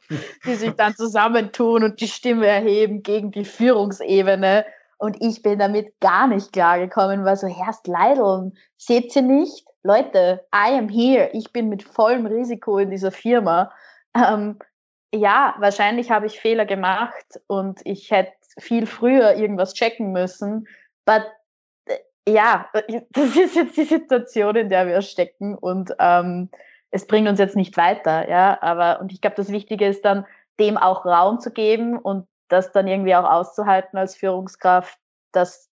die 0.46 0.54
sich 0.54 0.72
dann 0.72 0.94
zusammentun 0.94 1.84
und 1.84 2.00
die 2.00 2.08
Stimme 2.08 2.46
erheben 2.46 3.02
gegen 3.02 3.32
die 3.32 3.44
Führungsebene. 3.44 4.64
Und 4.96 5.18
ich 5.20 5.42
bin 5.42 5.58
damit 5.58 6.00
gar 6.00 6.26
nicht 6.26 6.54
klargekommen, 6.54 7.26
weil 7.26 7.36
so, 7.36 7.48
Herrst 7.48 7.86
Leidl, 7.86 8.52
seht 8.78 9.14
ihr 9.14 9.22
nicht? 9.22 9.66
Leute, 9.82 10.46
I 10.54 10.78
am 10.78 10.88
here. 10.88 11.28
Ich 11.34 11.52
bin 11.52 11.68
mit 11.68 11.82
vollem 11.82 12.24
Risiko 12.24 12.78
in 12.78 12.88
dieser 12.88 13.12
Firma. 13.12 13.72
Ähm, 14.16 14.58
ja, 15.14 15.54
wahrscheinlich 15.58 16.10
habe 16.10 16.24
ich 16.24 16.40
Fehler 16.40 16.64
gemacht 16.64 17.40
und 17.46 17.80
ich 17.84 18.10
hätte 18.10 18.32
viel 18.58 18.86
früher 18.86 19.34
irgendwas 19.34 19.74
checken 19.74 20.12
müssen. 20.12 20.66
But 21.04 21.24
ja, 22.28 22.68
das 23.10 23.36
ist 23.36 23.56
jetzt 23.56 23.76
die 23.76 23.84
Situation, 23.84 24.56
in 24.56 24.70
der 24.70 24.86
wir 24.86 25.02
stecken 25.02 25.54
und 25.56 25.94
ähm, 25.98 26.50
es 26.90 27.06
bringt 27.06 27.28
uns 27.28 27.40
jetzt 27.40 27.56
nicht 27.56 27.76
weiter, 27.76 28.28
ja. 28.28 28.58
Aber 28.60 29.00
und 29.00 29.12
ich 29.12 29.20
glaube, 29.20 29.36
das 29.36 29.50
Wichtige 29.50 29.86
ist 29.86 30.04
dann, 30.04 30.26
dem 30.60 30.76
auch 30.76 31.04
Raum 31.04 31.40
zu 31.40 31.50
geben 31.50 31.98
und 31.98 32.28
das 32.48 32.70
dann 32.70 32.86
irgendwie 32.86 33.16
auch 33.16 33.28
auszuhalten 33.28 33.98
als 33.98 34.14
Führungskraft, 34.14 34.96
das 35.32 35.68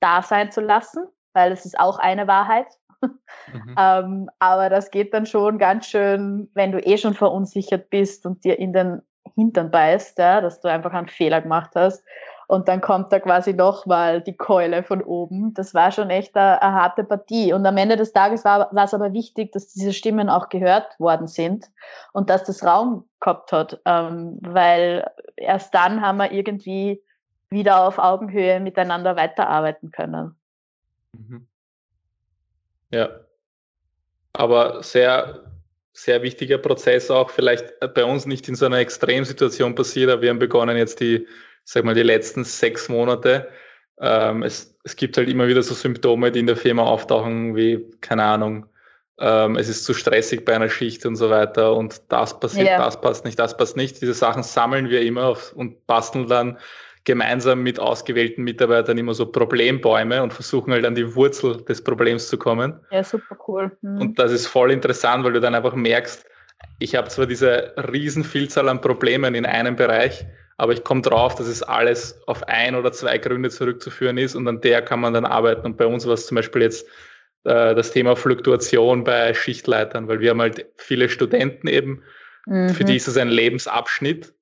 da 0.00 0.22
sein 0.22 0.50
zu 0.50 0.60
lassen, 0.60 1.04
weil 1.32 1.52
es 1.52 1.64
ist 1.64 1.78
auch 1.78 2.00
eine 2.00 2.26
Wahrheit. 2.26 2.66
Mhm. 3.00 3.76
ähm, 3.78 4.30
aber 4.40 4.68
das 4.68 4.90
geht 4.90 5.14
dann 5.14 5.26
schon 5.26 5.58
ganz 5.58 5.86
schön, 5.86 6.50
wenn 6.54 6.72
du 6.72 6.80
eh 6.80 6.98
schon 6.98 7.14
verunsichert 7.14 7.88
bist 7.90 8.26
und 8.26 8.42
dir 8.44 8.58
in 8.58 8.72
den 8.72 9.02
Hintern 9.36 9.70
beißt, 9.70 10.18
ja, 10.18 10.40
dass 10.40 10.60
du 10.60 10.68
einfach 10.68 10.92
einen 10.92 11.08
Fehler 11.08 11.40
gemacht 11.40 11.70
hast 11.76 12.02
und 12.46 12.68
dann 12.68 12.80
kommt 12.80 13.12
da 13.12 13.18
quasi 13.18 13.54
nochmal 13.54 14.20
die 14.20 14.36
Keule 14.36 14.82
von 14.82 15.02
oben. 15.02 15.52
Das 15.54 15.74
war 15.74 15.90
schon 15.90 16.10
echt 16.10 16.36
eine, 16.36 16.62
eine 16.62 16.74
harte 16.74 17.04
Partie. 17.04 17.52
Und 17.52 17.66
am 17.66 17.76
Ende 17.76 17.96
des 17.96 18.12
Tages 18.12 18.44
war, 18.44 18.72
war 18.72 18.84
es 18.84 18.94
aber 18.94 19.12
wichtig, 19.12 19.52
dass 19.52 19.68
diese 19.72 19.92
Stimmen 19.92 20.28
auch 20.28 20.48
gehört 20.48 20.98
worden 21.00 21.26
sind 21.26 21.66
und 22.12 22.30
dass 22.30 22.44
das 22.44 22.64
Raum 22.64 23.08
gehabt 23.20 23.50
hat, 23.50 23.80
ähm, 23.84 24.38
weil 24.42 25.10
erst 25.36 25.74
dann 25.74 26.00
haben 26.00 26.18
wir 26.18 26.30
irgendwie 26.30 27.02
wieder 27.50 27.84
auf 27.84 27.98
Augenhöhe 27.98 28.60
miteinander 28.60 29.16
weiterarbeiten 29.16 29.90
können. 29.90 30.36
Mhm. 31.12 31.46
Ja, 32.92 33.08
aber 34.32 34.82
sehr, 34.82 35.40
sehr 35.92 36.22
wichtiger 36.22 36.58
Prozess 36.58 37.10
auch, 37.10 37.30
vielleicht 37.30 37.80
bei 37.94 38.04
uns 38.04 38.26
nicht 38.26 38.48
in 38.48 38.54
so 38.54 38.66
einer 38.66 38.78
Extremsituation 38.78 39.74
passiert, 39.74 40.10
aber 40.10 40.22
wir 40.22 40.30
haben 40.30 40.38
begonnen 40.38 40.76
jetzt 40.76 41.00
die, 41.00 41.26
sag 41.66 41.84
mal, 41.84 41.94
die 41.94 42.02
letzten 42.02 42.44
sechs 42.44 42.88
Monate. 42.88 43.48
Ähm, 44.00 44.42
es, 44.42 44.78
es 44.84 44.96
gibt 44.96 45.16
halt 45.16 45.28
immer 45.28 45.48
wieder 45.48 45.62
so 45.62 45.74
Symptome, 45.74 46.30
die 46.30 46.40
in 46.40 46.46
der 46.46 46.56
Firma 46.56 46.84
auftauchen, 46.84 47.56
wie, 47.56 47.90
keine 48.00 48.24
Ahnung, 48.24 48.66
ähm, 49.18 49.56
es 49.56 49.68
ist 49.68 49.84
zu 49.84 49.94
stressig 49.94 50.44
bei 50.44 50.54
einer 50.54 50.68
Schicht 50.68 51.06
und 51.06 51.16
so 51.16 51.30
weiter 51.30 51.74
und 51.74 52.02
das 52.08 52.38
passiert, 52.38 52.68
ja. 52.68 52.78
das 52.78 53.00
passt 53.00 53.24
nicht, 53.24 53.38
das 53.38 53.56
passt 53.56 53.76
nicht. 53.76 54.00
Diese 54.00 54.14
Sachen 54.14 54.42
sammeln 54.42 54.90
wir 54.90 55.00
immer 55.00 55.24
auf 55.24 55.52
und 55.54 55.86
basteln 55.86 56.28
dann 56.28 56.58
gemeinsam 57.04 57.62
mit 57.62 57.80
ausgewählten 57.80 58.42
Mitarbeitern 58.42 58.98
immer 58.98 59.14
so 59.14 59.26
Problembäume 59.26 60.22
und 60.22 60.34
versuchen 60.34 60.72
halt 60.72 60.84
an 60.84 60.94
die 60.94 61.14
Wurzel 61.14 61.64
des 61.64 61.82
Problems 61.82 62.28
zu 62.28 62.36
kommen. 62.36 62.80
Ja, 62.90 63.02
super 63.02 63.38
cool. 63.48 63.76
Mhm. 63.80 64.00
Und 64.00 64.18
das 64.18 64.32
ist 64.32 64.46
voll 64.46 64.70
interessant, 64.70 65.24
weil 65.24 65.32
du 65.32 65.40
dann 65.40 65.54
einfach 65.54 65.74
merkst, 65.74 66.26
ich 66.78 66.94
habe 66.94 67.08
zwar 67.08 67.26
diese 67.26 67.74
riesen 67.92 68.24
Vielzahl 68.24 68.68
an 68.68 68.80
Problemen 68.80 69.34
in 69.34 69.46
einem 69.46 69.76
Bereich, 69.76 70.26
aber 70.56 70.72
ich 70.72 70.84
komme 70.84 71.02
drauf, 71.02 71.34
dass 71.34 71.46
es 71.46 71.62
alles 71.62 72.20
auf 72.26 72.44
ein 72.48 72.74
oder 72.74 72.92
zwei 72.92 73.18
Gründe 73.18 73.50
zurückzuführen 73.50 74.18
ist 74.18 74.34
und 74.34 74.48
an 74.48 74.60
der 74.60 74.82
kann 74.82 75.00
man 75.00 75.12
dann 75.12 75.26
arbeiten. 75.26 75.66
Und 75.66 75.76
bei 75.76 75.86
uns 75.86 76.06
war 76.06 76.14
es 76.14 76.26
zum 76.26 76.36
Beispiel 76.36 76.62
jetzt 76.62 76.86
äh, 77.44 77.74
das 77.74 77.90
Thema 77.90 78.16
Fluktuation 78.16 79.04
bei 79.04 79.34
Schichtleitern, 79.34 80.08
weil 80.08 80.20
wir 80.20 80.30
haben 80.30 80.40
halt 80.40 80.66
viele 80.76 81.08
Studenten 81.08 81.68
eben, 81.68 82.02
mhm. 82.46 82.70
für 82.70 82.84
die 82.84 82.96
ist 82.96 83.06
es 83.06 83.18
ein 83.18 83.28
Lebensabschnitt 83.28 84.32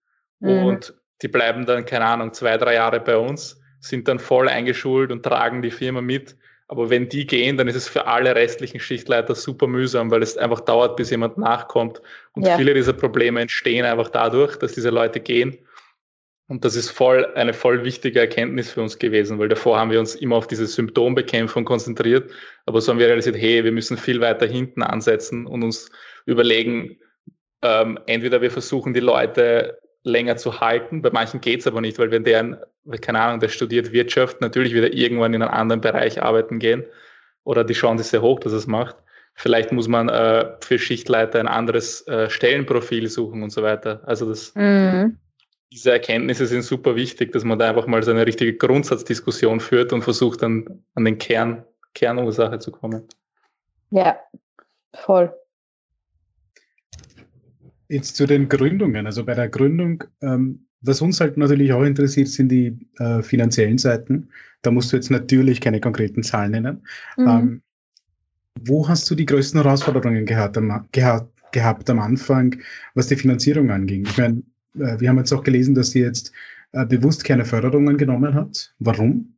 mhm. 0.41 0.65
und 0.65 0.95
die 1.23 1.29
bleiben 1.29 1.67
dann, 1.67 1.85
keine 1.85 2.07
Ahnung, 2.07 2.33
zwei, 2.33 2.59
drei 2.59 2.75
Jahre 2.75 3.01
bei 3.01 3.17
uns, 3.17 3.61
sind 3.81 4.09
dann 4.09 4.19
voll 4.19 4.49
eingeschult 4.49 5.11
und 5.11 5.23
tragen 5.23 5.63
die 5.63 5.71
Firma 5.71 6.01
mit. 6.01 6.37
Aber 6.67 6.89
wenn 6.91 7.09
die 7.09 7.27
gehen, 7.27 7.57
dann 7.59 7.69
ist 7.69 7.77
es 7.77 7.89
für 7.89 8.07
alle 8.07 8.35
restlichen 8.35 8.81
Schichtleiter 8.81 9.35
super 9.35 9.67
mühsam, 9.67 10.11
weil 10.11 10.23
es 10.23 10.39
einfach 10.39 10.61
dauert, 10.61 10.97
bis 10.97 11.11
jemand 11.11 11.37
nachkommt. 11.37 12.01
Und 12.33 12.47
ja. 12.47 12.57
viele 12.57 12.73
dieser 12.73 12.95
Probleme 12.95 13.41
entstehen 13.41 13.85
einfach 13.85 14.09
dadurch, 14.09 14.57
dass 14.57 14.73
diese 14.73 14.91
Leute 14.91 15.21
gehen. 15.21 15.59
Und 16.47 16.65
das 16.65 16.77
ist 16.77 16.91
voll 16.91 17.27
eine 17.35 17.55
voll 17.55 17.85
wichtige 17.85 18.21
Erkenntnis 18.21 18.71
für 18.71 18.83
uns 18.83 18.99
gewesen, 18.99 19.39
weil 19.39 19.49
davor 19.49 19.79
haben 19.79 19.91
wir 19.91 19.99
uns 19.99 20.15
immer 20.15 20.37
auf 20.37 20.47
diese 20.47 20.67
Symptombekämpfung 20.67 21.65
konzentriert. 21.65 22.31
Aber 22.67 22.81
so 22.81 22.93
haben 22.93 22.99
wir 22.99 23.07
realisiert, 23.07 23.37
hey, 23.37 23.65
wir 23.65 23.73
müssen 23.73 23.97
viel 23.97 24.21
weiter 24.21 24.47
hinten 24.47 24.83
ansetzen 24.83 25.47
und 25.47 25.63
uns 25.63 25.91
überlegen, 26.27 26.99
ähm, 27.63 27.99
entweder 28.07 28.43
wir 28.43 28.51
versuchen 28.51 28.93
die 28.93 29.01
Leute 29.01 29.79
länger 30.03 30.37
zu 30.37 30.61
halten. 30.61 31.01
Bei 31.01 31.11
manchen 31.11 31.41
geht's 31.41 31.67
aber 31.67 31.81
nicht, 31.81 31.99
weil 31.99 32.11
wenn 32.11 32.25
der, 32.25 32.69
keine 33.01 33.21
Ahnung, 33.21 33.41
der 33.41 33.49
studiert 33.49 33.93
Wirtschaft, 33.93 34.43
natürlich 34.43 34.75
wieder 34.75 34.93
irgendwann 34.93 35.33
in 35.33 35.43
einen 35.43 35.51
anderen 35.51 35.81
Bereich 35.81 36.23
arbeiten 36.23 36.59
gehen 36.59 36.85
oder 37.43 37.65
die 37.65 37.73
Chance 37.73 38.03
ist 38.03 38.11
sehr 38.11 38.21
hoch, 38.21 38.39
dass 38.39 38.53
es 38.53 38.67
macht. 38.67 38.97
Vielleicht 39.35 39.73
muss 39.73 39.89
man 39.89 40.11
äh, 40.11 40.53
für 40.61 40.79
Schichtleiter 40.79 41.41
ein 41.41 41.49
anderes 41.49 42.07
äh, 42.07 42.29
Stellenprofil 42.29 43.09
suchen 43.09 43.43
und 43.43 43.51
so 43.51 43.63
weiter. 43.63 44.03
Also 44.05 44.29
das, 44.29 44.55
mhm. 44.55 45.19
Diese 45.73 45.91
Erkenntnisse 45.91 46.47
sind 46.47 46.63
super 46.63 46.95
wichtig, 46.97 47.33
dass 47.33 47.45
man 47.45 47.59
da 47.59 47.69
einfach 47.69 47.87
mal 47.87 48.03
so 48.03 48.11
eine 48.11 48.27
richtige 48.27 48.55
Grundsatzdiskussion 48.55 49.61
führt 49.61 49.93
und 49.93 50.03
versucht 50.03 50.43
dann 50.43 50.85
an 50.95 51.05
den 51.05 51.19
Kern, 51.19 51.65
Kernursache 51.95 52.59
zu 52.59 52.71
kommen. 52.71 53.05
Ja, 53.91 54.19
voll. 54.95 55.33
Jetzt 57.89 58.17
zu 58.17 58.27
den 58.27 58.49
Gründungen. 58.49 59.07
Also 59.07 59.25
bei 59.25 59.35
der 59.35 59.49
Gründung, 59.49 60.05
ähm, 60.23 60.67
was 60.81 61.01
uns 61.01 61.21
halt 61.21 61.37
natürlich 61.37 61.73
auch 61.73 61.83
interessiert, 61.83 62.29
sind 62.29 62.51
die 62.51 62.79
äh, 62.99 63.23
finanziellen 63.23 63.79
Seiten. 63.79 64.31
Da 64.63 64.71
musst 64.71 64.93
du 64.93 64.97
jetzt 64.97 65.11
natürlich 65.11 65.61
keine 65.61 65.81
konkreten 65.81 66.23
Zahlen 66.23 66.53
nennen. 66.53 66.87
Mhm. 67.17 67.29
Ähm, 67.29 67.63
wo 68.61 68.89
hast 68.89 69.11
du 69.11 69.15
die 69.15 69.27
größten 69.27 69.63
Herausforderungen 69.63 70.27
gehabt 70.27 70.57
am, 70.57 70.89
gehabt, 70.93 71.53
gehabt 71.53 71.91
am 71.91 71.99
Anfang, 71.99 72.57
was 72.95 73.09
die 73.09 73.17
Finanzierung 73.17 73.71
anging? 73.71 74.07
Ich 74.07 74.17
meine, 74.17 74.43
wir 74.75 75.09
haben 75.09 75.19
jetzt 75.19 75.33
auch 75.33 75.43
gelesen, 75.43 75.75
dass 75.75 75.95
ihr 75.95 76.07
jetzt 76.07 76.33
äh, 76.73 76.85
bewusst 76.85 77.25
keine 77.25 77.45
Förderungen 77.45 77.97
genommen 77.97 78.35
habt. 78.35 78.75
Warum? 78.79 79.37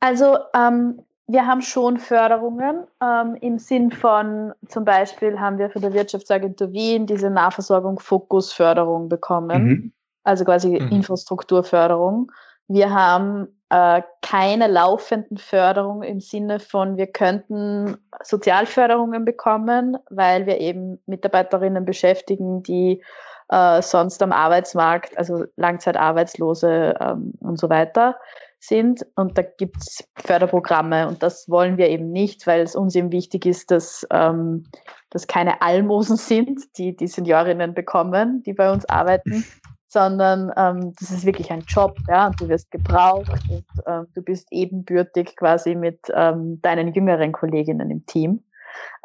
Also 0.00 0.38
ähm, 0.54 1.00
wir 1.26 1.46
haben 1.46 1.62
schon 1.62 1.98
Förderungen 1.98 2.84
ähm, 3.02 3.36
im 3.40 3.58
Sinn 3.58 3.90
von, 3.90 4.52
zum 4.68 4.84
Beispiel 4.84 5.40
haben 5.40 5.58
wir 5.58 5.70
von 5.70 5.82
der 5.82 5.92
Wirtschaftsagentur 5.92 6.72
Wien 6.72 7.06
diese 7.06 7.30
Nahversorgung 7.30 7.98
Fokusförderung 7.98 9.08
bekommen, 9.08 9.64
mhm. 9.64 9.92
also 10.24 10.44
quasi 10.44 10.78
mhm. 10.80 10.88
Infrastrukturförderung. 10.88 12.30
Wir 12.68 12.90
haben 12.90 13.48
äh, 13.70 14.02
keine 14.22 14.68
laufenden 14.68 15.38
Förderungen 15.38 16.04
im 16.04 16.20
Sinne 16.20 16.60
von, 16.60 16.96
wir 16.96 17.08
könnten 17.08 17.96
Sozialförderungen 18.22 19.24
bekommen, 19.24 19.96
weil 20.10 20.46
wir 20.46 20.60
eben 20.60 21.00
Mitarbeiterinnen 21.06 21.84
beschäftigen, 21.84 22.62
die 22.62 23.02
äh, 23.48 23.82
sonst 23.82 24.22
am 24.22 24.32
Arbeitsmarkt, 24.32 25.16
also 25.16 25.44
Langzeitarbeitslose 25.56 26.94
ähm, 27.00 27.32
und 27.40 27.58
so 27.58 27.68
weiter, 27.68 28.16
sind. 28.58 29.06
Und 29.14 29.38
da 29.38 29.42
gibt 29.42 29.76
es 29.78 30.08
Förderprogramme 30.16 31.08
und 31.08 31.22
das 31.22 31.48
wollen 31.48 31.76
wir 31.76 31.88
eben 31.88 32.10
nicht, 32.10 32.46
weil 32.46 32.60
es 32.62 32.74
uns 32.74 32.94
eben 32.94 33.12
wichtig 33.12 33.46
ist, 33.46 33.70
dass 33.70 34.06
ähm, 34.10 34.66
das 35.10 35.26
keine 35.26 35.62
Almosen 35.62 36.16
sind, 36.16 36.60
die 36.76 36.96
die 36.96 37.06
Seniorinnen 37.06 37.74
bekommen, 37.74 38.42
die 38.44 38.52
bei 38.52 38.72
uns 38.72 38.88
arbeiten, 38.88 39.44
sondern 39.88 40.52
ähm, 40.56 40.92
das 40.98 41.10
ist 41.10 41.24
wirklich 41.24 41.50
ein 41.50 41.64
Job, 41.66 41.96
ja, 42.08 42.26
und 42.26 42.40
du 42.40 42.48
wirst 42.48 42.70
gebraucht 42.70 43.30
und 43.48 43.64
ähm, 43.86 44.06
du 44.14 44.22
bist 44.22 44.48
ebenbürtig 44.50 45.36
quasi 45.36 45.74
mit 45.74 46.00
ähm, 46.12 46.60
deinen 46.62 46.92
jüngeren 46.92 47.32
Kolleginnen 47.32 47.90
im 47.90 48.04
Team. 48.06 48.42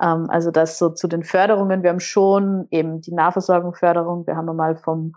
Ähm, 0.01 0.27
also 0.29 0.51
das 0.51 0.77
so 0.77 0.89
zu 0.89 1.07
den 1.07 1.23
Förderungen. 1.23 1.83
Wir 1.83 1.89
haben 1.89 1.99
schon 1.99 2.67
eben 2.71 3.01
die 3.01 3.13
Nahversorgungsförderung. 3.13 4.27
Wir 4.27 4.35
haben 4.35 4.49
einmal 4.49 4.75
vom 4.75 5.13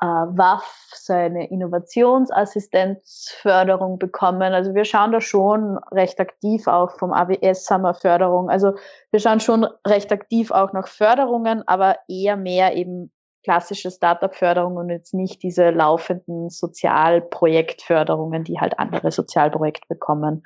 äh, 0.00 0.06
WAF 0.06 0.90
seine 0.94 1.50
Innovationsassistenzförderung 1.50 3.98
bekommen. 3.98 4.52
Also 4.52 4.74
wir 4.74 4.84
schauen 4.84 5.12
da 5.12 5.20
schon 5.20 5.78
recht 5.92 6.20
aktiv 6.20 6.66
auch 6.66 6.98
vom 6.98 7.12
AWS 7.12 7.70
haben 7.70 7.82
wir 7.82 7.94
Förderung. 7.94 8.50
Also 8.50 8.74
wir 9.10 9.20
schauen 9.20 9.40
schon 9.40 9.66
recht 9.86 10.12
aktiv 10.12 10.50
auch 10.50 10.72
nach 10.72 10.88
Förderungen, 10.88 11.62
aber 11.66 11.96
eher 12.08 12.36
mehr 12.36 12.76
eben 12.76 13.12
klassische 13.46 13.92
Startup-Förderung 13.92 14.76
und 14.76 14.90
jetzt 14.90 15.14
nicht 15.14 15.40
diese 15.44 15.70
laufenden 15.70 16.50
Sozialprojektförderungen, 16.50 18.42
die 18.42 18.58
halt 18.58 18.80
andere 18.80 19.12
Sozialprojekte 19.12 19.86
bekommen. 19.88 20.44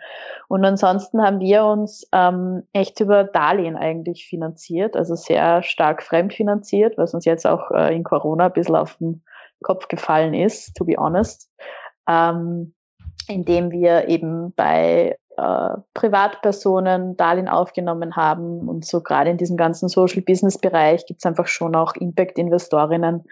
Und 0.48 0.66
ansonsten 0.66 1.22
haben 1.22 1.40
wir 1.40 1.64
uns 1.64 2.06
ähm, 2.12 2.64
echt 2.74 3.00
über 3.00 3.24
Darlehen 3.24 3.76
eigentlich 3.76 4.26
finanziert, 4.26 4.98
also 4.98 5.14
sehr 5.14 5.62
stark 5.62 6.02
fremdfinanziert, 6.02 6.98
was 6.98 7.14
uns 7.14 7.24
jetzt 7.24 7.46
auch 7.46 7.70
äh, 7.70 7.96
in 7.96 8.04
Corona 8.04 8.46
ein 8.48 8.52
bisschen 8.52 8.76
auf 8.76 8.98
den 8.98 9.24
Kopf 9.62 9.88
gefallen 9.88 10.34
ist, 10.34 10.74
to 10.76 10.84
be 10.84 10.96
honest, 10.98 11.50
ähm, 12.06 12.74
indem 13.28 13.70
wir 13.70 14.08
eben 14.08 14.52
bei 14.52 15.16
äh, 15.40 15.80
Privatpersonen 15.94 17.16
Darlehen 17.16 17.48
aufgenommen 17.48 18.16
haben 18.16 18.68
und 18.68 18.84
so 18.84 19.00
gerade 19.00 19.30
in 19.30 19.38
diesem 19.38 19.56
ganzen 19.56 19.88
Social 19.88 20.22
Business 20.22 20.58
Bereich 20.58 21.06
gibt 21.06 21.20
es 21.20 21.26
einfach 21.26 21.46
schon 21.46 21.74
auch 21.74 21.94
Impact 21.94 22.38
Investorinnen, 22.38 23.24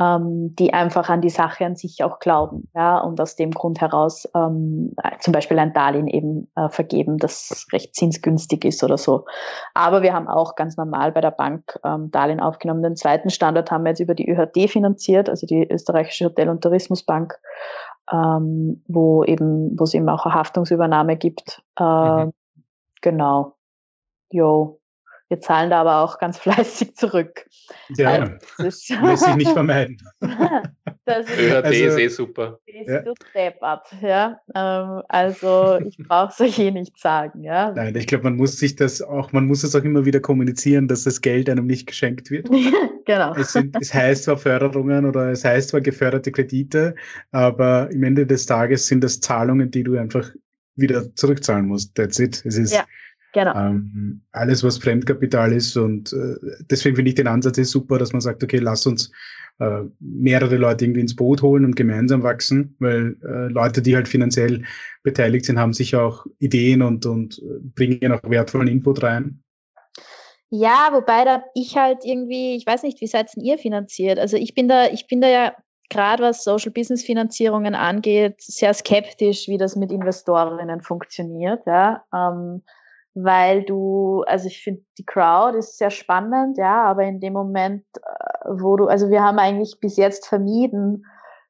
ähm, 0.00 0.54
die 0.56 0.72
einfach 0.72 1.08
an 1.08 1.20
die 1.20 1.30
Sache 1.30 1.66
an 1.66 1.76
sich 1.76 2.02
auch 2.04 2.20
glauben, 2.20 2.68
ja, 2.74 2.98
und 2.98 3.20
aus 3.20 3.36
dem 3.36 3.50
Grund 3.50 3.80
heraus 3.80 4.28
ähm, 4.34 4.94
zum 5.18 5.32
Beispiel 5.32 5.58
ein 5.58 5.72
Darlehen 5.72 6.08
eben 6.08 6.50
äh, 6.54 6.68
vergeben, 6.68 7.18
das 7.18 7.66
recht 7.72 7.94
zinsgünstig 7.94 8.64
ist 8.64 8.82
oder 8.82 8.96
so. 8.96 9.26
Aber 9.74 10.02
wir 10.02 10.14
haben 10.14 10.28
auch 10.28 10.54
ganz 10.54 10.76
normal 10.76 11.12
bei 11.12 11.20
der 11.20 11.32
Bank 11.32 11.78
ähm, 11.84 12.10
Darlehen 12.10 12.40
aufgenommen. 12.40 12.82
Den 12.82 12.96
zweiten 12.96 13.30
Standard 13.30 13.70
haben 13.70 13.84
wir 13.84 13.90
jetzt 13.90 14.00
über 14.00 14.14
die 14.14 14.30
ÖHD 14.30 14.70
finanziert, 14.70 15.28
also 15.28 15.46
die 15.46 15.68
österreichische 15.68 16.26
Hotel- 16.26 16.48
und 16.48 16.62
Tourismusbank, 16.62 17.38
ähm, 18.10 18.82
wo 18.88 19.24
eben, 19.24 19.78
wo 19.78 19.84
es 19.84 19.94
eben 19.94 20.08
auch 20.08 20.26
eine 20.26 20.34
Haftungsübernahme 20.34 21.16
gibt. 21.16 21.62
Äh, 21.78 22.24
mhm. 22.24 22.32
Genau. 23.00 23.56
Jo. 24.30 24.80
Wir 25.28 25.40
zahlen 25.40 25.70
da 25.70 25.80
aber 25.80 26.00
auch 26.00 26.18
ganz 26.18 26.38
fleißig 26.40 26.96
zurück. 26.96 27.46
Ja, 27.90 28.10
also, 28.10 28.32
lässt 28.58 28.86
sich 28.86 29.36
nicht 29.36 29.50
vermeiden. 29.52 29.98
das 31.04 31.28
ist, 31.28 31.38
ÖHD 31.38 31.64
also, 31.64 31.84
ist 31.84 31.98
eh 31.98 32.08
super. 32.08 32.60
Ist 32.66 32.88
ja. 32.88 33.52
Up, 33.60 33.88
ja. 34.00 34.40
Ähm, 34.54 35.02
also 35.08 35.78
ich 35.84 35.96
brauche 35.98 36.32
es 36.32 36.40
euch 36.40 36.58
eh 36.58 36.70
nicht 36.70 36.98
sagen, 36.98 37.42
ja. 37.42 37.72
Nein, 37.72 37.94
ich 37.96 38.06
glaube, 38.06 38.24
man 38.24 38.36
muss 38.36 38.58
sich 38.58 38.76
das 38.76 39.02
auch, 39.02 39.32
man 39.32 39.46
muss 39.46 39.64
es 39.64 39.74
auch 39.74 39.84
immer 39.84 40.04
wieder 40.04 40.20
kommunizieren, 40.20 40.88
dass 40.88 41.04
das 41.04 41.20
Geld 41.20 41.48
einem 41.48 41.66
nicht 41.66 41.86
geschenkt 41.86 42.30
wird. 42.30 42.48
genau. 43.06 43.34
Es, 43.34 43.52
sind, 43.52 43.76
es 43.80 43.92
heißt 43.94 44.24
zwar 44.24 44.36
Förderungen 44.36 45.06
oder 45.06 45.30
es 45.30 45.44
heißt 45.44 45.70
zwar 45.70 45.80
geförderte 45.80 46.32
Kredite, 46.32 46.94
aber 47.30 47.90
im 47.90 48.02
Ende 48.02 48.26
des 48.26 48.46
Tages 48.46 48.86
sind 48.86 49.02
das 49.02 49.20
Zahlungen, 49.20 49.70
die 49.70 49.82
du 49.82 49.98
einfach 49.98 50.30
wieder 50.76 51.14
zurückzahlen 51.14 51.66
musst. 51.66 51.94
That's 51.94 52.18
it. 52.18 52.42
Es 52.44 52.56
ist, 52.56 52.72
ja 52.72 52.84
Genau. 53.32 53.54
Ähm, 53.54 54.22
alles, 54.32 54.64
was 54.64 54.78
Fremdkapital 54.78 55.52
ist 55.52 55.76
und 55.76 56.12
äh, 56.12 56.34
deswegen 56.68 56.96
finde 56.96 57.10
ich 57.10 57.14
den 57.14 57.28
Ansatz 57.28 57.58
ist 57.58 57.70
super, 57.70 57.98
dass 57.98 58.12
man 58.12 58.20
sagt, 58.20 58.42
okay, 58.42 58.58
lass 58.58 58.86
uns 58.86 59.12
äh, 59.60 59.82
mehrere 60.00 60.56
Leute 60.56 60.84
irgendwie 60.84 61.02
ins 61.02 61.14
Boot 61.14 61.42
holen 61.42 61.64
und 61.64 61.76
gemeinsam 61.76 62.22
wachsen, 62.22 62.76
weil 62.80 63.16
äh, 63.22 63.52
Leute, 63.52 63.82
die 63.82 63.94
halt 63.94 64.08
finanziell 64.08 64.64
beteiligt 65.02 65.44
sind, 65.44 65.58
haben 65.58 65.72
sicher 65.72 66.02
auch 66.02 66.26
Ideen 66.38 66.82
und, 66.82 67.06
und 67.06 67.38
äh, 67.38 67.60
bringen 67.60 68.12
auch 68.12 68.22
wertvollen 68.28 68.68
Input 68.68 69.02
rein. 69.02 69.42
Ja, 70.48 70.88
wobei 70.92 71.24
da 71.24 71.44
ich 71.54 71.76
halt 71.76 72.04
irgendwie, 72.04 72.56
ich 72.56 72.66
weiß 72.66 72.82
nicht, 72.82 73.00
wie 73.00 73.06
seid 73.06 73.30
ihr 73.36 73.56
finanziert? 73.56 74.18
Also 74.18 74.36
ich 74.36 74.54
bin 74.54 74.66
da, 74.66 74.88
ich 74.88 75.06
bin 75.06 75.20
da 75.20 75.28
ja 75.28 75.54
gerade 75.90 76.22
was 76.22 76.42
Social 76.42 76.72
Business 76.72 77.04
Finanzierungen 77.04 77.74
angeht, 77.74 78.40
sehr 78.40 78.72
skeptisch, 78.74 79.46
wie 79.46 79.58
das 79.58 79.76
mit 79.76 79.92
Investorinnen 79.92 80.80
funktioniert, 80.80 81.66
ja. 81.66 82.04
Ähm, 82.14 82.62
weil 83.14 83.64
du, 83.64 84.22
also 84.26 84.46
ich 84.46 84.62
finde, 84.62 84.82
die 84.98 85.04
Crowd 85.04 85.56
ist 85.58 85.78
sehr 85.78 85.90
spannend, 85.90 86.58
ja, 86.58 86.84
aber 86.84 87.04
in 87.04 87.20
dem 87.20 87.32
Moment, 87.32 87.84
äh, 87.96 88.48
wo 88.48 88.76
du, 88.76 88.86
also 88.86 89.10
wir 89.10 89.22
haben 89.22 89.38
eigentlich 89.38 89.80
bis 89.80 89.96
jetzt 89.96 90.26
vermieden, 90.26 91.04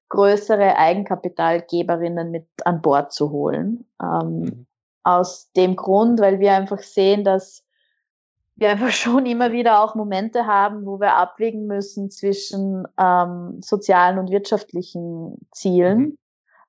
größere 0.08 0.76
Eigenkapitalgeberinnen 0.76 2.30
mit 2.30 2.46
an 2.64 2.82
Bord 2.82 3.12
zu 3.12 3.30
holen. 3.30 3.86
Ähm, 4.02 4.40
mhm. 4.40 4.66
Aus 5.02 5.50
dem 5.52 5.76
Grund, 5.76 6.20
weil 6.20 6.40
wir 6.40 6.52
einfach 6.52 6.80
sehen, 6.80 7.24
dass 7.24 7.64
wir 8.56 8.70
einfach 8.70 8.90
schon 8.90 9.26
immer 9.26 9.52
wieder 9.52 9.82
auch 9.82 9.94
Momente 9.94 10.46
haben, 10.46 10.86
wo 10.86 11.00
wir 11.00 11.14
abwägen 11.14 11.66
müssen 11.66 12.10
zwischen 12.10 12.86
ähm, 12.98 13.60
sozialen 13.62 14.18
und 14.18 14.30
wirtschaftlichen 14.30 15.36
Zielen. 15.52 15.98
Mhm. 15.98 16.18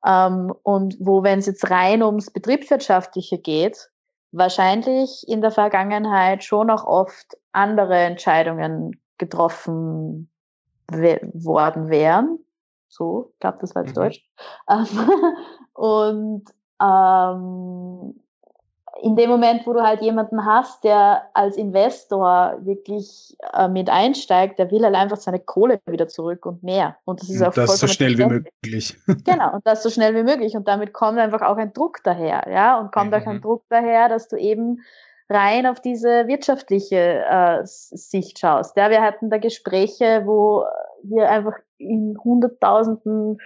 Ähm, 0.06 0.54
und 0.64 0.98
wo, 1.00 1.24
wenn 1.24 1.40
es 1.40 1.46
jetzt 1.46 1.70
rein 1.70 2.04
ums 2.04 2.32
Betriebswirtschaftliche 2.32 3.38
geht, 3.38 3.91
wahrscheinlich 4.32 5.26
in 5.28 5.42
der 5.42 5.52
Vergangenheit 5.52 6.44
schon 6.44 6.70
auch 6.70 6.86
oft 6.86 7.38
andere 7.52 7.98
Entscheidungen 7.98 9.02
getroffen 9.18 10.30
worden 10.90 11.90
wären. 11.90 12.40
So, 12.88 13.32
ich 13.34 13.40
glaube, 13.40 13.60
das 13.62 13.76
war 13.76 13.84
jetzt 13.84 13.96
mhm. 13.96 14.02
Deutsch. 14.02 14.30
und 15.74 16.44
ähm, 16.82 18.21
in 19.02 19.16
dem 19.16 19.30
Moment, 19.30 19.66
wo 19.66 19.74
du 19.74 19.82
halt 19.82 20.02
jemanden 20.02 20.46
hast, 20.46 20.84
der 20.84 21.24
als 21.34 21.58
Investor 21.58 22.58
wirklich 22.62 23.36
äh, 23.54 23.68
mit 23.68 23.90
einsteigt, 23.90 24.60
der 24.60 24.70
will 24.70 24.84
halt 24.84 24.96
einfach 24.96 25.18
seine 25.18 25.40
Kohle 25.40 25.80
wieder 25.88 26.08
zurück 26.08 26.46
und 26.46 26.62
mehr. 26.64 26.98
Und 27.06 27.22
das 27.22 27.30
ist 27.30 27.42
auch 27.42 27.54
das 27.54 27.80
so 27.80 27.88
schnell 27.88 28.18
wie 28.18 28.26
möglich. 28.26 28.98
genau, 29.26 29.56
und 29.56 29.66
das 29.66 29.84
so 29.84 29.90
schnell 29.90 30.16
wie 30.16 30.24
möglich. 30.24 30.56
Und 30.56 30.68
damit 30.68 30.94
kommt 30.94 31.18
einfach 31.18 31.42
auch 31.42 31.58
ein 31.58 31.74
Druck 31.74 32.00
daher, 32.04 32.48
ja, 32.52 32.80
und 32.80 32.92
kommt 32.92 33.12
mhm. 33.12 33.18
auch 33.18 33.28
ein. 33.28 33.42
Druck 33.42 33.64
daher, 33.70 34.08
dass 34.08 34.28
du 34.28 34.36
eben 34.36 34.82
rein 35.30 35.66
auf 35.66 35.80
diese 35.80 36.28
wirtschaftliche 36.28 37.24
äh, 37.28 37.62
Sicht 37.64 38.40
schaust. 38.40 38.78
Ja, 38.78 38.90
wir 38.90 39.02
hatten 39.02 39.30
da 39.30 39.38
Gespräche, 39.38 40.24
wo 40.26 40.66
wir 41.04 41.30
einfach 41.30 41.58
in 41.78 42.18
hunderttausenden 42.24 43.40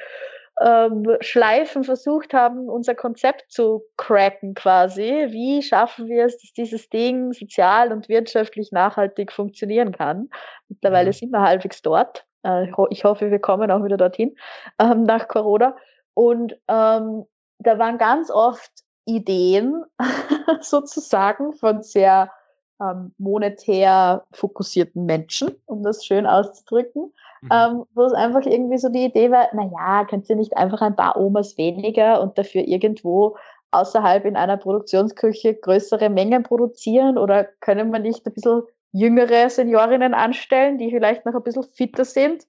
ähm, 0.62 1.06
Schleifen 1.20 1.84
versucht 1.84 2.34
haben, 2.34 2.70
unser 2.70 2.95
Konzept 2.95 3.51
zu 3.51 3.84
cracken 3.97 4.53
quasi. 4.53 5.28
Wie 5.30 5.62
schaffen 5.62 6.08
wir 6.08 6.26
es, 6.26 6.38
dass 6.38 6.53
dieses 6.53 6.89
Ding 6.89 7.34
sozial 7.34 7.91
und 7.91 8.08
wirtschaftlich 8.08 8.72
nachhaltig 8.72 9.32
funktionieren 9.32 9.91
kann? 9.91 10.30
Mittlerweile 10.70 11.10
mhm. 11.10 11.14
sind 11.14 11.32
wir 11.32 11.41
halbwegs 11.41 11.82
dort. 11.82 12.26
Äh, 12.43 12.68
ich 12.89 13.03
hoffe, 13.03 13.32
wir 13.32 13.39
kommen 13.39 13.72
auch 13.72 13.84
wieder 13.84 13.97
dorthin 13.97 14.36
ähm, 14.80 15.03
nach 15.03 15.28
Corona. 15.28 15.76
Und 16.14 16.53
ähm, 16.68 17.26
da 17.60 17.80
waren 17.80 17.97
ganz 17.97 18.32
oft 18.32 18.72
Ideen 19.06 19.84
sozusagen 20.62 21.53
von 21.53 21.84
sehr 21.84 22.32
ähm, 22.82 23.13
monetär 23.17 24.23
fokussierten 24.32 25.05
Menschen, 25.05 25.55
um 25.65 25.84
das 25.84 26.05
schön 26.05 26.26
auszudrücken, 26.26 27.13
mhm. 27.41 27.49
ähm, 27.51 27.84
wo 27.93 28.03
es 28.03 28.13
einfach 28.13 28.45
irgendwie 28.45 28.78
so 28.78 28.89
die 28.89 29.05
Idee 29.05 29.32
war, 29.32 29.47
na 29.53 29.69
ja, 29.71 30.05
könnt 30.05 30.30
ihr 30.30 30.36
nicht 30.36 30.57
einfach 30.57 30.82
ein 30.82 30.95
paar 30.95 31.17
Omas 31.17 31.57
weniger 31.57 32.21
und 32.21 32.38
dafür 32.38 32.67
irgendwo 32.67 33.38
außerhalb 33.71 34.26
in 34.26 34.36
einer 34.36 34.57
Produktionsküche 34.57 35.55
größere 35.55 36.09
Mengen 36.09 36.43
produzieren? 36.43 37.17
Oder 37.17 37.43
können 37.43 37.91
wir 37.91 37.99
nicht 37.99 38.26
ein 38.26 38.34
bisschen 38.34 38.63
jüngere 38.91 39.49
Seniorinnen 39.49 40.13
anstellen, 40.13 40.78
die 40.78 40.91
vielleicht 40.91 41.26
noch 41.26 41.36
ein 41.36 41.43
bisschen 41.43 41.63
fitter 41.63 42.05
sind 42.05 42.45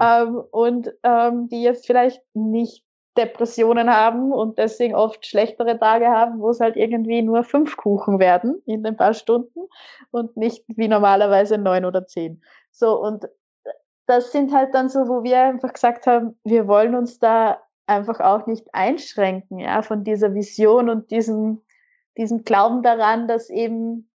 ähm, 0.00 0.42
und 0.50 0.90
ähm, 1.02 1.48
die 1.48 1.62
jetzt 1.62 1.86
vielleicht 1.86 2.22
nicht 2.34 2.84
Depressionen 3.16 3.90
haben 3.90 4.32
und 4.32 4.58
deswegen 4.58 4.94
oft 4.94 5.26
schlechtere 5.26 5.78
Tage 5.78 6.08
haben, 6.08 6.40
wo 6.40 6.50
es 6.50 6.60
halt 6.60 6.76
irgendwie 6.76 7.22
nur 7.22 7.42
fünf 7.42 7.76
Kuchen 7.76 8.18
werden 8.18 8.62
in 8.66 8.86
ein 8.86 8.96
paar 8.96 9.14
Stunden 9.14 9.60
und 10.10 10.36
nicht 10.36 10.64
wie 10.68 10.88
normalerweise 10.88 11.58
neun 11.58 11.84
oder 11.84 12.06
zehn. 12.06 12.40
So, 12.70 13.00
und 13.00 13.28
das 14.06 14.32
sind 14.32 14.52
halt 14.52 14.74
dann 14.74 14.88
so, 14.88 15.08
wo 15.08 15.22
wir 15.22 15.40
einfach 15.40 15.72
gesagt 15.72 16.06
haben, 16.06 16.38
wir 16.44 16.68
wollen 16.68 16.94
uns 16.94 17.18
da 17.18 17.60
einfach 17.86 18.20
auch 18.20 18.46
nicht 18.46 18.72
einschränken, 18.72 19.58
ja, 19.58 19.82
von 19.82 20.04
dieser 20.04 20.32
Vision 20.34 20.88
und 20.88 21.10
diesem, 21.10 21.62
diesem 22.16 22.44
Glauben 22.44 22.82
daran, 22.82 23.26
dass 23.26 23.50
eben, 23.50 24.08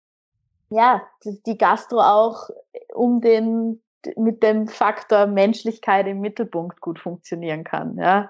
ja, 0.70 1.02
die 1.24 1.58
Gastro 1.58 2.00
auch 2.00 2.50
um 2.94 3.22
den, 3.22 3.82
mit 4.16 4.44
dem 4.44 4.68
Faktor 4.68 5.26
Menschlichkeit 5.26 6.08
im 6.08 6.22
Mittelpunkt 6.22 6.82
gut 6.82 7.00
funktionieren 7.00 7.64
kann, 7.64 7.98
ja. 7.98 8.30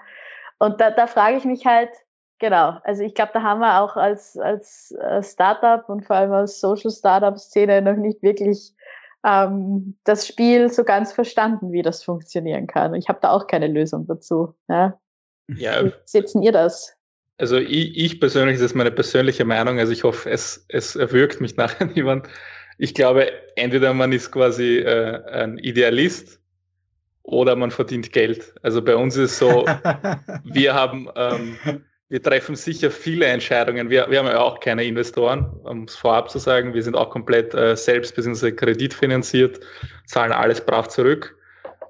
Und 0.64 0.80
da, 0.80 0.91
da 0.91 1.07
frage 1.07 1.36
ich 1.36 1.43
mich 1.43 1.66
halt, 1.66 1.89
genau, 2.39 2.78
also 2.86 3.03
ich 3.03 3.14
glaube, 3.16 3.32
da 3.34 3.41
haben 3.41 3.59
wir 3.59 3.82
auch 3.82 3.97
als, 3.97 4.38
als 4.38 4.91
äh, 4.91 5.22
Startup 5.22 5.89
und 5.89 6.05
vor 6.05 6.16
allem 6.16 6.32
als 6.32 6.61
Social 6.61 6.89
Startup-Szene 6.89 7.82
noch 7.82 7.97
nicht 7.97 8.24
wirklich 8.24 8.72
ähm, 9.26 9.97
das 10.05 10.26
Spiel 10.26 10.72
so 10.72 10.86
ganz 10.86 11.11
verstanden, 11.11 11.74
wie 11.74 11.82
das 11.82 12.05
funktionieren 12.05 12.66
kann. 12.66 12.93
Und 12.93 12.99
ich 12.99 13.09
habe 13.09 13.20
da 13.22 13.32
auch 13.32 13.47
keine 13.47 13.68
Lösung 13.68 14.07
dazu. 14.07 14.55
Ja. 14.70 14.97
ja. 15.49 15.84
Wie 15.84 15.91
setzen 16.05 16.41
ihr 16.41 16.53
das? 16.53 16.95
Also 17.38 17.57
ich, 17.57 17.97
ich 17.97 18.22
persönlich, 18.22 18.55
das 18.55 18.68
ist 18.68 18.76
meine 18.76 18.91
persönliche 18.91 19.43
Meinung, 19.43 19.80
also 19.80 19.91
ich 19.91 20.05
hoffe, 20.05 20.30
es, 20.30 20.66
es 20.70 20.95
erwürgt 20.95 21.41
mich 21.41 21.57
nachher 21.57 21.88
niemand. 21.93 22.30
Ich 22.78 22.93
glaube, 22.93 23.30
entweder 23.57 23.93
man 23.93 24.14
ist 24.14 24.32
quasi 24.32 24.78
äh, 24.78 25.26
ein 25.30 25.57
Idealist 25.57 26.39
oder 27.24 27.55
man 27.55 27.71
verdient 27.71 28.11
Geld. 28.11 28.53
Also 28.61 28.82
bei 28.82 28.95
uns 28.95 29.15
ist 29.15 29.32
es 29.32 29.39
so, 29.39 29.65
wir 30.43 30.74
haben, 30.74 31.09
ähm, 31.15 31.57
wir 32.09 32.21
treffen 32.21 32.55
sicher 32.55 32.91
viele 32.91 33.26
Entscheidungen. 33.26 33.89
Wir, 33.89 34.07
wir 34.09 34.19
haben 34.19 34.28
ja 34.28 34.39
auch 34.39 34.59
keine 34.59 34.84
Investoren, 34.84 35.49
um 35.63 35.86
es 35.86 35.95
vorab 35.95 36.30
zu 36.30 36.38
sagen. 36.38 36.74
Wir 36.74 36.84
sind 36.84 36.95
auch 36.95 37.09
komplett 37.09 37.53
äh, 37.53 37.76
selbst 37.76 38.15
bzw. 38.15 38.51
kreditfinanziert, 38.51 39.61
zahlen 40.05 40.32
alles 40.32 40.61
brav 40.61 40.89
zurück. 40.89 41.38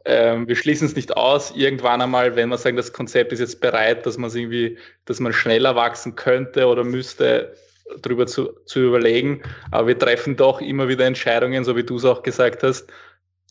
Ähm, 0.05 0.47
wir 0.47 0.55
schließen 0.55 0.87
es 0.87 0.95
nicht 0.95 1.15
aus, 1.15 1.55
irgendwann 1.55 2.01
einmal, 2.01 2.35
wenn 2.35 2.49
wir 2.49 2.57
sagen, 2.57 2.75
das 2.75 2.93
Konzept 2.93 3.31
ist 3.31 3.39
jetzt 3.39 3.61
bereit, 3.61 4.05
dass 4.05 4.17
man 4.17 4.29
irgendwie, 4.31 4.77
dass 5.05 5.19
man 5.19 5.33
schneller 5.33 5.75
wachsen 5.75 6.15
könnte 6.15 6.67
oder 6.67 6.83
müsste, 6.83 7.53
darüber 8.01 8.27
zu, 8.27 8.53
zu 8.65 8.81
überlegen. 8.81 9.41
Aber 9.71 9.87
wir 9.87 9.97
treffen 9.97 10.35
doch 10.35 10.61
immer 10.61 10.87
wieder 10.89 11.05
Entscheidungen, 11.05 11.63
so 11.63 11.75
wie 11.75 11.83
du 11.83 11.95
es 11.95 12.05
auch 12.05 12.21
gesagt 12.21 12.63
hast, 12.63 12.91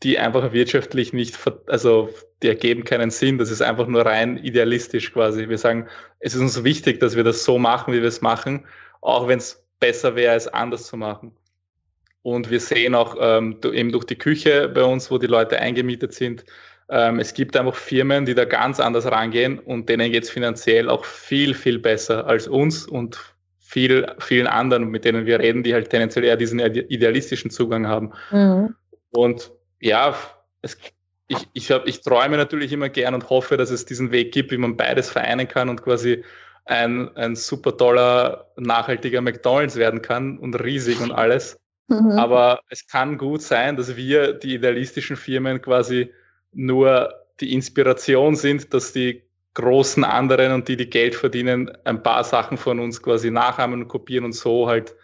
die 0.03 0.19
einfach 0.19 0.53
wirtschaftlich 0.53 1.13
nicht, 1.13 1.39
also 1.67 2.11
die 2.43 2.49
ergeben 2.49 2.85
keinen 2.85 3.11
Sinn. 3.11 3.39
Das 3.39 3.51
ist 3.51 3.63
einfach 3.63 3.87
nur 3.87 4.05
rein 4.05 4.37
idealistisch 4.39 5.13
quasi. 5.13 5.49
Wir 5.49 5.59
sagen, 5.59 5.89
es 6.19 6.35
ist 6.35 6.41
uns 6.41 6.65
wichtig, 6.65 7.01
dass 7.01 7.17
wir 7.17 7.25
das 7.25 7.45
so 7.45 7.59
machen, 7.59 7.95
wie 7.95 8.01
wir 8.01 8.09
es 8.09 8.21
machen, 8.21 8.67
auch 9.01 9.29
wenn 9.29 9.39
es 9.39 9.65
besser 9.81 10.17
wäre, 10.17 10.35
es 10.35 10.49
anders 10.49 10.87
zu 10.87 10.97
machen. 10.97 11.33
Und 12.23 12.51
wir 12.51 12.61
sehen 12.61 12.95
auch 12.95 13.17
ähm, 13.21 13.59
eben 13.73 13.91
durch 13.91 14.05
die 14.05 14.17
Küche 14.17 14.69
bei 14.69 14.85
uns, 14.85 15.11
wo 15.11 15.19
die 15.19 15.27
Leute 15.27 15.59
eingemietet 15.59 16.15
sind, 16.15 16.45
ähm, 16.89 17.21
es 17.21 17.33
gibt 17.33 17.57
einfach 17.57 17.75
Firmen, 17.75 18.27
die 18.27 18.35
da 18.35 18.45
ganz 18.45 18.79
anders 18.79 19.07
rangehen 19.07 19.59
und 19.59 19.89
denen 19.89 20.13
geht 20.13 20.25
es 20.25 20.31
finanziell 20.31 20.91
auch 20.91 21.05
viel, 21.05 21.55
viel 21.55 21.79
besser 21.79 22.27
als 22.27 22.49
uns 22.49 22.87
und 22.87 23.19
viel, 23.59 24.07
vielen 24.19 24.47
anderen, 24.47 24.91
mit 24.91 25.07
denen 25.07 25.25
wir 25.25 25.39
reden, 25.39 25.63
die 25.63 25.73
halt 25.73 25.89
tendenziell 25.89 26.27
eher 26.27 26.37
diesen 26.37 26.61
idealistischen 26.61 27.51
Zugang 27.51 27.87
haben. 27.87 28.13
Mhm. 28.31 28.75
Und 29.11 29.53
ja, 29.83 30.15
es, 30.63 30.79
ich, 31.27 31.49
ich, 31.53 31.71
hab, 31.71 31.87
ich 31.87 32.01
träume 32.03 32.37
natürlich 32.37 32.73
immer 32.73 32.89
gern 32.89 33.15
und 33.15 33.29
hoffe, 33.29 33.57
dass 33.57 33.71
es 33.71 33.85
diesen 33.85 34.13
Weg 34.13 34.33
gibt, 34.33 34.53
wie 34.53 34.57
man 34.57 34.77
beides 34.77 35.11
vereinen 35.11 35.49
kann 35.49 35.69
und 35.69 35.83
quasi 35.83 36.25
ein, 36.65 37.15
ein 37.17 37.35
super 37.35 37.77
toller, 37.77 38.53
nachhaltiger 38.57 39.21
McDonalds 39.21 39.77
werden 39.77 40.01
kann 40.01 40.39
und 40.39 40.55
riesig 40.55 41.01
und 41.01 41.11
alles. 41.11 41.61
Mhm. 41.89 42.13
Aber 42.13 42.61
es 42.69 42.87
kann 42.87 43.19
gut 43.19 43.43
sein, 43.43 43.77
dass 43.77 43.97
wir, 43.97 44.35
die 44.35 44.55
idealistischen 44.55 45.17
Firmen, 45.17 45.61
quasi 45.61 46.13
nur 46.53 47.13
die 47.41 47.53
Inspiration 47.53 48.37
sind, 48.37 48.73
dass 48.73 48.93
die 48.93 49.25
großen 49.55 50.05
anderen 50.05 50.53
und 50.53 50.69
die, 50.69 50.77
die 50.77 50.89
Geld 50.89 51.17
verdienen, 51.17 51.77
ein 51.85 52.03
paar 52.05 52.23
Sachen 52.23 52.57
von 52.57 52.79
uns 52.79 53.03
quasi 53.03 53.33
nachahmen 53.33 53.83
und 53.83 53.89
kopieren 53.89 54.25
und 54.25 54.33
so 54.33 54.69
halt 54.69 54.95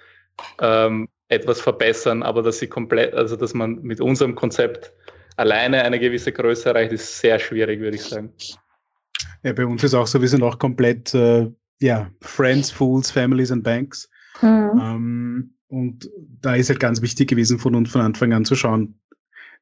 ähm, 0.61 1.09
etwas 1.29 1.61
verbessern, 1.61 2.23
aber 2.23 2.43
dass 2.43 2.59
sie 2.59 2.67
komplett, 2.67 3.15
also 3.15 3.37
dass 3.37 3.55
man 3.55 3.83
mit 3.83 4.01
unserem 4.01 4.35
Konzept 4.35 4.93
alleine 5.37 5.85
eine 5.85 6.01
gewisse 6.01 6.33
Größe 6.33 6.71
erreicht, 6.71 6.93
ist 6.93 7.21
sehr 7.21 7.39
schwierig, 7.39 7.81
würde 7.81 7.97
ich 7.97 8.03
sagen. 8.03 8.33
Ja, 9.43 9.53
bei 9.53 9.67
uns 9.67 9.85
ist 9.85 9.95
auch 9.95 10.07
so, 10.07 10.21
wir 10.21 10.29
sind 10.29 10.43
auch 10.43 10.59
komplett, 10.59 11.15
äh, 11.15 11.51
ja, 11.81 12.11
Friends, 12.21 12.71
Fools, 12.71 13.11
Families 13.11 13.53
and 13.53 13.63
Banks. 13.63 14.11
Mhm. 14.41 14.81
Ähm, 14.81 15.55
und 15.69 16.11
da 16.41 16.55
ist 16.55 16.71
halt 16.71 16.81
ganz 16.81 17.03
wichtig 17.03 17.29
gewesen, 17.29 17.59
von 17.59 17.75
uns 17.75 17.91
von 17.91 18.01
Anfang 18.01 18.33
an 18.33 18.45
zu 18.45 18.55
schauen, 18.55 18.99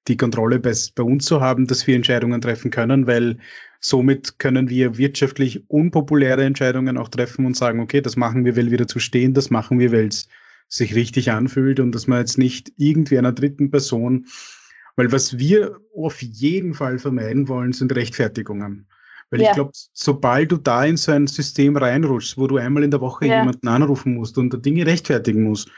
die 0.08 0.16
Kontrolle 0.16 0.60
bei, 0.60 0.72
bei 0.94 1.02
uns 1.02 1.24
zu 1.24 1.40
haben, 1.40 1.66
dass 1.66 1.86
wir 1.86 1.96
Entscheidungen 1.96 2.40
treffen 2.40 2.70
können, 2.70 3.08
weil 3.08 3.38
somit 3.80 4.38
können 4.38 4.70
wir 4.70 4.98
wirtschaftlich 4.98 5.68
unpopuläre 5.68 6.44
Entscheidungen 6.44 6.96
auch 6.96 7.08
treffen 7.08 7.44
und 7.44 7.56
sagen, 7.56 7.80
okay, 7.80 8.00
das 8.00 8.16
machen 8.16 8.44
wir, 8.44 8.56
weil 8.56 8.70
wir 8.70 8.78
dazu 8.78 9.00
stehen, 9.00 9.34
das 9.34 9.50
machen 9.50 9.80
wir, 9.80 9.90
weil 9.92 10.06
es 10.06 10.28
sich 10.68 10.94
richtig 10.94 11.30
anfühlt 11.30 11.80
und 11.80 11.92
dass 11.92 12.06
man 12.06 12.18
jetzt 12.18 12.38
nicht 12.38 12.72
irgendwie 12.76 13.18
einer 13.18 13.32
dritten 13.32 13.70
Person, 13.70 14.26
weil 14.96 15.12
was 15.12 15.38
wir 15.38 15.78
auf 15.94 16.22
jeden 16.22 16.74
Fall 16.74 16.98
vermeiden 16.98 17.48
wollen, 17.48 17.72
sind 17.72 17.94
Rechtfertigungen. 17.94 18.88
Weil 19.30 19.42
ja. 19.42 19.48
ich 19.48 19.54
glaube, 19.54 19.72
sobald 19.92 20.52
du 20.52 20.56
da 20.56 20.84
in 20.84 20.96
so 20.96 21.12
ein 21.12 21.26
System 21.26 21.76
reinrutschst, 21.76 22.38
wo 22.38 22.46
du 22.46 22.58
einmal 22.58 22.84
in 22.84 22.90
der 22.90 23.00
Woche 23.00 23.26
ja. 23.26 23.40
jemanden 23.40 23.68
anrufen 23.68 24.14
musst 24.14 24.38
und 24.38 24.64
Dinge 24.64 24.86
rechtfertigen 24.86 25.42
musst, 25.42 25.70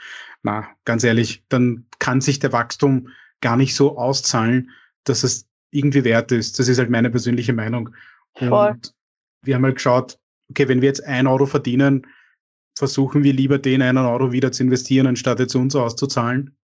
na, 0.43 0.67
ganz 0.85 1.03
ehrlich, 1.03 1.43
dann 1.49 1.85
kann 1.97 2.21
sich 2.21 2.39
der 2.39 2.53
Wachstum 2.53 3.09
gar 3.41 3.57
nicht 3.57 3.75
so 3.75 3.97
auszahlen, 3.97 4.69
dass 5.03 5.23
es 5.23 5.47
irgendwie 5.71 6.03
wert 6.03 6.31
ist. 6.31 6.59
Das 6.59 6.67
ist 6.67 6.77
halt 6.77 6.89
meine 6.89 7.09
persönliche 7.09 7.53
Meinung. 7.53 7.89
Voll. 8.35 8.71
Und 8.71 8.93
wir 9.41 9.55
haben 9.55 9.65
halt 9.65 9.75
geschaut, 9.75 10.19
okay, 10.49 10.67
wenn 10.67 10.81
wir 10.81 10.87
jetzt 10.87 11.03
ein 11.03 11.27
Euro 11.27 11.45
verdienen, 11.45 12.07
versuchen 12.79 13.25
wir 13.25 13.33
lieber 13.33 13.59
den 13.59 13.81
einen 13.81 13.97
Euro 13.97 14.31
wieder 14.31 14.53
zu 14.53 14.63
investieren, 14.63 15.05
anstatt 15.05 15.41
jetzt 15.41 15.53
uns 15.53 15.75
auszuzahlen. 15.75 16.55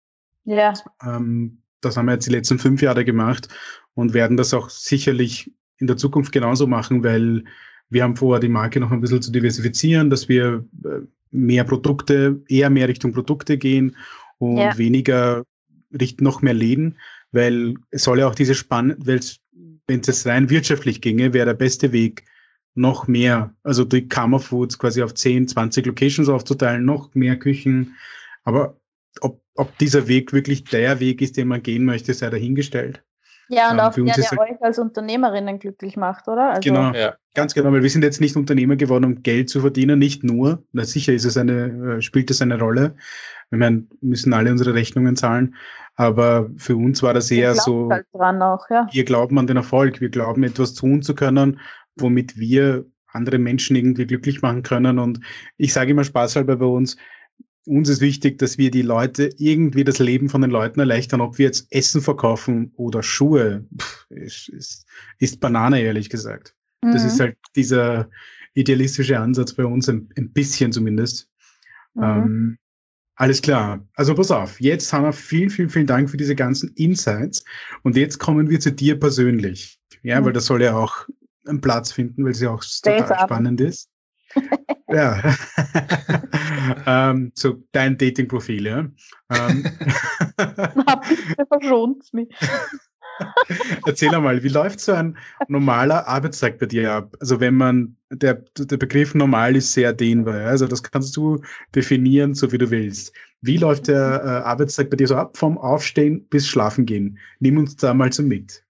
Ja. 0.45 0.73
Ähm, 1.05 1.57
das 1.81 1.97
haben 1.97 2.05
wir 2.05 2.13
jetzt 2.13 2.25
die 2.25 2.31
letzten 2.31 2.57
fünf 2.57 2.81
Jahre 2.81 3.03
gemacht 3.03 3.49
und 3.95 4.13
werden 4.13 4.37
das 4.37 4.53
auch 4.53 4.69
sicherlich 4.69 5.51
in 5.77 5.87
der 5.87 5.97
Zukunft 5.97 6.31
genauso 6.31 6.67
machen, 6.67 7.03
weil 7.03 7.43
wir 7.89 8.03
haben 8.03 8.15
vor, 8.15 8.39
die 8.39 8.47
Marke 8.47 8.79
noch 8.79 8.91
ein 8.91 9.01
bisschen 9.01 9.21
zu 9.21 9.31
diversifizieren, 9.33 10.09
dass 10.09 10.29
wir 10.29 10.65
äh, 10.85 11.01
mehr 11.31 11.65
Produkte, 11.65 12.41
eher 12.47 12.69
mehr 12.69 12.87
Richtung 12.87 13.11
Produkte 13.11 13.57
gehen 13.57 13.97
und 14.37 14.55
ja. 14.57 14.77
weniger 14.77 15.43
richten 15.99 16.23
noch 16.23 16.41
mehr 16.41 16.53
Läden, 16.53 16.97
weil 17.33 17.75
es 17.91 18.03
soll 18.03 18.19
ja 18.19 18.27
auch 18.29 18.35
diese 18.35 18.55
Spanne, 18.55 18.95
weil 18.99 19.19
wenn 19.85 19.99
es 19.99 20.25
rein 20.25 20.49
wirtschaftlich 20.49 21.01
ginge, 21.01 21.33
wäre 21.33 21.45
der 21.45 21.53
beste 21.55 21.91
Weg, 21.91 22.23
noch 22.75 23.07
mehr, 23.07 23.53
also 23.63 23.85
die 23.85 24.07
Karma 24.07 24.37
Foods 24.37 24.77
quasi 24.77 25.01
auf 25.01 25.13
10, 25.13 25.47
20 25.47 25.85
Locations 25.85 26.29
aufzuteilen, 26.29 26.85
noch 26.85 27.15
mehr 27.15 27.37
Küchen. 27.37 27.95
Aber 28.43 28.77
ob, 29.21 29.41
ob 29.55 29.77
dieser 29.77 30.07
Weg 30.07 30.33
wirklich 30.33 30.65
der 30.65 30.99
Weg 30.99 31.21
ist, 31.21 31.37
den 31.37 31.47
man 31.47 31.63
gehen 31.63 31.85
möchte, 31.85 32.13
sei 32.13 32.29
dahingestellt. 32.29 33.01
Ja, 33.47 33.71
und 33.71 33.77
ähm, 33.77 33.85
auch 33.85 33.93
der, 33.93 34.05
der 34.05 34.39
euch 34.39 34.61
als 34.61 34.79
Unternehmerinnen 34.79 35.59
glücklich 35.59 35.97
macht, 35.97 36.27
oder? 36.27 36.49
Also 36.49 36.61
genau, 36.61 36.93
ja. 36.93 37.15
ganz 37.33 37.53
genau, 37.53 37.71
weil 37.71 37.83
wir 37.83 37.89
sind 37.89 38.03
jetzt 38.03 38.19
nicht 38.19 38.35
Unternehmer 38.35 38.75
geworden, 38.75 39.05
um 39.05 39.23
Geld 39.23 39.49
zu 39.49 39.61
verdienen, 39.61 39.99
nicht 39.99 40.23
nur. 40.23 40.63
Na, 40.71 40.83
sicher 40.83 41.13
ist 41.13 41.25
es 41.25 41.37
eine, 41.37 41.97
äh, 41.97 42.01
spielt 42.01 42.31
es 42.31 42.41
eine 42.41 42.59
Rolle. 42.59 42.95
Wir 43.51 43.59
meinen, 43.59 43.89
müssen 44.01 44.33
alle 44.33 44.51
unsere 44.51 44.73
Rechnungen 44.73 45.15
zahlen. 45.15 45.55
Aber 45.95 46.49
für 46.57 46.75
uns 46.75 47.03
war 47.03 47.13
das 47.13 47.31
eher 47.31 47.55
so, 47.55 47.89
halt 47.89 48.05
auch, 48.13 48.69
ja. 48.69 48.87
wir 48.91 49.05
glauben 49.05 49.39
an 49.39 49.47
den 49.47 49.57
Erfolg, 49.57 50.01
wir 50.01 50.09
glauben 50.09 50.43
etwas 50.43 50.73
tun 50.73 51.01
zu 51.03 51.15
können, 51.15 51.59
womit 51.95 52.37
wir 52.37 52.85
andere 53.07 53.37
Menschen 53.37 53.75
irgendwie 53.75 54.05
glücklich 54.05 54.41
machen 54.41 54.63
können. 54.63 54.99
Und 54.99 55.21
ich 55.57 55.73
sage 55.73 55.91
immer 55.91 56.03
spaßhalber 56.03 56.57
bei 56.57 56.65
uns, 56.65 56.97
uns 57.65 57.89
ist 57.89 58.01
wichtig, 58.01 58.37
dass 58.37 58.57
wir 58.57 58.69
die 58.69 58.83
Leute 58.83 59.29
irgendwie 59.37 59.83
das 59.83 59.99
Leben 59.99 60.29
von 60.29 60.41
den 60.41 60.51
Leuten 60.51 60.79
erleichtern, 60.79 61.21
ob 61.21 61.37
wir 61.37 61.45
jetzt 61.45 61.67
Essen 61.71 62.01
verkaufen 62.01 62.71
oder 62.75 63.01
Schuhe, 63.01 63.65
pff, 63.75 64.05
ist, 64.09 64.49
ist, 64.49 64.85
ist 65.17 65.39
Banane, 65.39 65.81
ehrlich 65.81 66.09
gesagt. 66.09 66.55
Mhm. 66.83 66.91
Das 66.91 67.03
ist 67.03 67.19
halt 67.19 67.37
dieser 67.55 68.09
idealistische 68.53 69.19
Ansatz 69.19 69.53
bei 69.53 69.65
uns, 69.65 69.89
ein, 69.89 70.09
ein 70.15 70.31
bisschen 70.31 70.71
zumindest. 70.71 71.29
Mhm. 71.95 72.03
Ähm, 72.03 72.57
alles 73.15 73.41
klar. 73.41 73.87
Also 73.95 74.13
pass 74.13 74.29
auf, 74.29 74.59
jetzt 74.59 74.91
haben 74.93 75.05
wir 75.05 75.13
vielen, 75.13 75.49
vielen, 75.49 75.69
vielen 75.69 75.87
Dank 75.87 76.09
für 76.09 76.17
diese 76.17 76.35
ganzen 76.35 76.73
Insights. 76.75 77.45
Und 77.81 77.95
jetzt 77.95 78.19
kommen 78.19 78.49
wir 78.49 78.59
zu 78.59 78.71
dir 78.71 78.99
persönlich. 78.99 79.79
Ja, 80.03 80.21
mhm. 80.21 80.25
weil 80.25 80.33
das 80.33 80.45
soll 80.45 80.61
ja 80.61 80.75
auch 80.75 81.07
einen 81.45 81.61
Platz 81.61 81.91
finden, 81.91 82.25
weil 82.25 82.35
ja 82.35 82.51
auch 82.51 82.63
total 82.63 83.19
spannend 83.23 83.61
ist. 83.61 83.89
ja. 84.89 85.35
ähm, 86.85 87.31
so 87.35 87.63
dein 87.71 87.97
Dating-Profil, 87.97 88.65
ja. 88.65 88.79
Ähm. 89.29 89.69
Na, 90.37 91.01
bitte 91.07 91.45
verschont 91.47 92.13
mich. 92.13 92.29
Erzähl 93.85 94.13
einmal, 94.13 94.43
wie 94.43 94.49
läuft 94.49 94.79
so 94.79 94.91
ein 94.93 95.17
normaler 95.47 96.07
Arbeitstag 96.07 96.59
bei 96.59 96.65
dir 96.65 96.91
ab? 96.91 97.15
Also 97.19 97.39
wenn 97.39 97.55
man, 97.55 97.97
der, 98.09 98.43
der 98.57 98.77
Begriff 98.77 99.15
normal 99.15 99.55
ist 99.55 99.73
sehr 99.73 99.93
dehnbar, 99.93 100.41
ja? 100.41 100.47
also 100.47 100.67
das 100.67 100.83
kannst 100.83 101.15
du 101.15 101.41
definieren, 101.73 102.33
so 102.33 102.51
wie 102.51 102.57
du 102.57 102.71
willst. 102.71 103.13
Wie 103.41 103.57
läuft 103.57 103.87
der 103.87 104.21
äh, 104.23 104.27
Arbeitstag 104.47 104.89
bei 104.89 104.97
dir 104.97 105.07
so 105.07 105.15
ab, 105.15 105.37
vom 105.37 105.57
Aufstehen 105.57 106.27
bis 106.27 106.47
Schlafen 106.47 106.85
gehen? 106.85 107.19
Nimm 107.39 107.57
uns 107.57 107.75
da 107.75 107.93
mal 107.93 108.11
so 108.11 108.23
mit. 108.23 108.65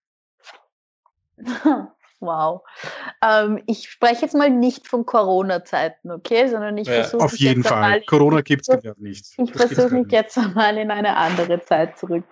Wow. 2.19 2.63
Ähm, 3.23 3.61
ich 3.65 3.89
spreche 3.89 4.23
jetzt 4.23 4.35
mal 4.35 4.49
nicht 4.49 4.87
von 4.87 5.05
Corona-Zeiten, 5.05 6.11
okay, 6.11 6.47
sondern 6.47 6.77
ich 6.77 6.87
ja, 6.87 6.95
versuche. 6.95 7.23
Auf 7.23 7.37
jeden 7.37 7.63
Fall. 7.63 8.01
Corona 8.01 8.41
gibt 8.41 8.67
es 8.67 8.97
nicht. 8.97 9.25
Ich 9.37 9.51
versuche 9.51 9.95
mich 9.95 10.11
jetzt 10.11 10.37
einmal 10.37 10.77
in 10.77 10.91
eine 10.91 11.15
andere 11.15 11.59
Zeit 11.61 11.97
zurück 11.97 12.25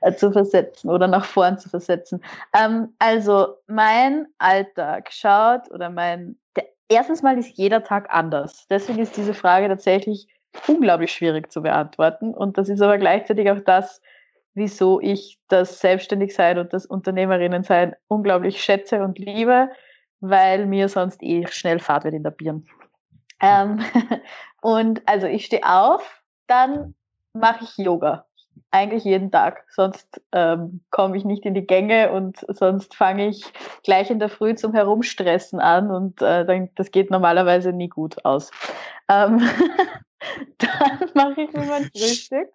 äh, 0.00 0.12
zu 0.14 0.32
versetzen 0.32 0.90
oder 0.90 1.06
nach 1.06 1.24
vorn 1.24 1.58
zu 1.58 1.68
versetzen. 1.68 2.22
Ähm, 2.52 2.94
also, 2.98 3.56
mein 3.66 4.26
Alltag 4.38 5.10
schaut 5.12 5.70
oder 5.70 5.90
mein. 5.90 6.36
Der, 6.56 6.66
erstens 6.88 7.22
mal 7.22 7.38
ist 7.38 7.56
jeder 7.56 7.84
Tag 7.84 8.08
anders. 8.10 8.66
Deswegen 8.68 8.98
ist 8.98 9.16
diese 9.16 9.34
Frage 9.34 9.68
tatsächlich 9.68 10.26
unglaublich 10.66 11.12
schwierig 11.12 11.52
zu 11.52 11.62
beantworten. 11.62 12.34
Und 12.34 12.58
das 12.58 12.68
ist 12.68 12.80
aber 12.80 12.98
gleichzeitig 12.98 13.50
auch 13.50 13.60
das, 13.60 14.00
wieso 14.58 15.00
ich 15.00 15.38
das 15.48 15.80
Selbstständigsein 15.80 16.58
und 16.58 16.72
das 16.72 16.84
Unternehmerinnensein 16.84 17.94
unglaublich 18.08 18.62
schätze 18.62 19.02
und 19.02 19.18
liebe, 19.18 19.70
weil 20.20 20.66
mir 20.66 20.88
sonst 20.88 21.22
eh 21.22 21.46
schnell 21.46 21.78
Fahrt 21.78 22.04
wird 22.04 22.14
in 22.14 22.22
der 22.22 22.32
Birne. 22.32 22.62
Ähm, 23.40 23.80
und 24.60 25.00
also 25.06 25.26
ich 25.26 25.46
stehe 25.46 25.64
auf, 25.64 26.22
dann 26.46 26.94
mache 27.32 27.64
ich 27.64 27.78
Yoga. 27.78 28.26
Eigentlich 28.70 29.04
jeden 29.04 29.30
Tag. 29.30 29.64
Sonst 29.70 30.20
ähm, 30.32 30.80
komme 30.90 31.16
ich 31.16 31.24
nicht 31.24 31.46
in 31.46 31.54
die 31.54 31.66
Gänge 31.66 32.10
und 32.10 32.44
sonst 32.48 32.94
fange 32.94 33.28
ich 33.28 33.44
gleich 33.84 34.10
in 34.10 34.18
der 34.18 34.28
Früh 34.28 34.56
zum 34.56 34.74
Herumstressen 34.74 35.60
an 35.60 35.90
und 35.90 36.20
äh, 36.20 36.44
dann, 36.44 36.68
das 36.74 36.90
geht 36.90 37.10
normalerweise 37.10 37.72
nie 37.72 37.88
gut 37.88 38.24
aus. 38.24 38.50
Ähm, 39.08 39.40
Dann 40.58 41.10
mache 41.14 41.42
ich 41.42 41.52
mir 41.52 41.64
mein 41.64 41.84
Frühstück. 41.84 42.48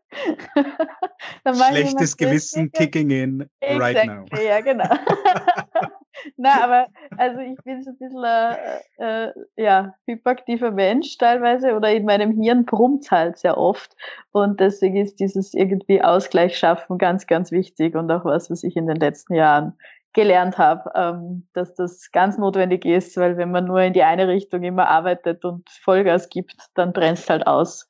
Schlechtes 1.70 2.18
Gewissen 2.18 2.72
kicking 2.72 3.10
in 3.10 3.50
exactly, 3.62 3.80
right 3.80 4.06
now. 4.06 4.26
Ja, 4.42 4.62
genau. 4.62 4.90
Na, 6.38 6.64
aber 6.64 6.88
also 7.18 7.40
ich 7.40 7.58
bin 7.64 7.84
so 7.84 7.92
ein 7.92 7.98
bisschen 7.98 8.24
äh, 8.24 9.28
äh, 9.28 9.34
ja, 9.58 9.96
hyperaktiver 10.06 10.72
Mensch 10.72 11.18
teilweise 11.18 11.76
oder 11.76 11.92
in 11.92 12.06
meinem 12.06 12.40
Hirn 12.40 12.66
brummt 12.66 13.10
halt 13.12 13.38
sehr 13.38 13.58
oft 13.58 13.96
und 14.32 14.60
deswegen 14.60 14.98
ist 14.98 15.20
dieses 15.20 15.54
irgendwie 15.54 16.02
Ausgleich 16.02 16.58
schaffen 16.58 16.98
ganz, 16.98 17.28
ganz 17.28 17.52
wichtig 17.52 17.96
und 17.96 18.12
auch 18.12 18.26
was, 18.26 18.52
was 18.52 18.64
ich 18.64 18.76
in 18.76 18.88
den 18.88 18.98
letzten 18.98 19.34
Jahren 19.34 19.74
gelernt 20.14 20.58
habe, 20.58 20.92
ähm, 20.96 21.48
dass 21.54 21.74
das 21.76 22.12
ganz 22.12 22.38
notwendig 22.38 22.86
ist, 22.86 23.18
weil 23.18 23.38
wenn 23.38 23.52
man 23.52 23.66
nur 23.66 23.82
in 23.82 23.94
die 23.94 24.04
eine 24.04 24.28
Richtung 24.28 24.64
immer 24.64 24.88
arbeitet 24.88 25.44
und 25.44 25.70
Vollgas 25.70 26.30
gibt, 26.30 26.56
dann 26.76 26.94
brennst 26.94 27.30
halt 27.30 27.48
aus. 27.48 27.88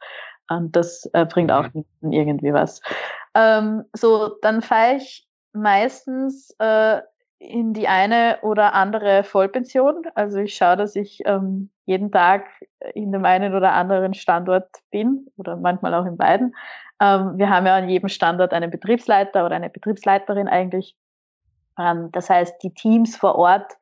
Und 0.50 0.76
das 0.76 1.10
äh, 1.14 1.26
bringt 1.26 1.52
auch 1.52 1.68
mhm. 1.74 2.12
irgendwie 2.12 2.54
was. 2.54 2.82
Ähm, 3.36 3.84
so, 3.94 4.38
dann 4.42 4.62
fahre 4.62 4.96
ich 4.96 5.28
meistens 5.54 6.56
äh, 6.60 7.02
in 7.40 7.74
die 7.74 7.88
eine 7.88 8.40
oder 8.42 8.74
andere 8.74 9.24
Vollpension. 9.24 10.04
Also 10.16 10.40
ich 10.40 10.56
schaue, 10.56 10.78
dass 10.78 10.96
ich 10.96 11.22
ähm, 11.26 11.70
jeden 11.86 12.12
Tag 12.12 12.46
in 12.94 13.12
dem 13.12 13.26
einen 13.26 13.54
oder 13.54 13.74
anderen 13.74 14.14
Standort 14.14 14.70
bin 14.92 15.28
oder 15.38 15.58
manchmal 15.58 15.94
auch 15.94 16.06
in 16.06 16.18
beiden. 16.18 16.56
Ähm, 17.02 17.38
wir 17.38 17.50
haben 17.50 17.66
ja 17.66 17.76
an 17.76 17.90
jedem 17.90 18.08
Standort 18.08 18.54
einen 18.54 18.72
Betriebsleiter 18.72 19.46
oder 19.46 19.56
eine 19.56 19.70
Betriebsleiterin 19.70 20.48
eigentlich 20.48 20.96
das 21.76 22.30
heißt, 22.30 22.62
die 22.62 22.74
Teams 22.74 23.16
vor 23.16 23.36
Ort, 23.36 23.74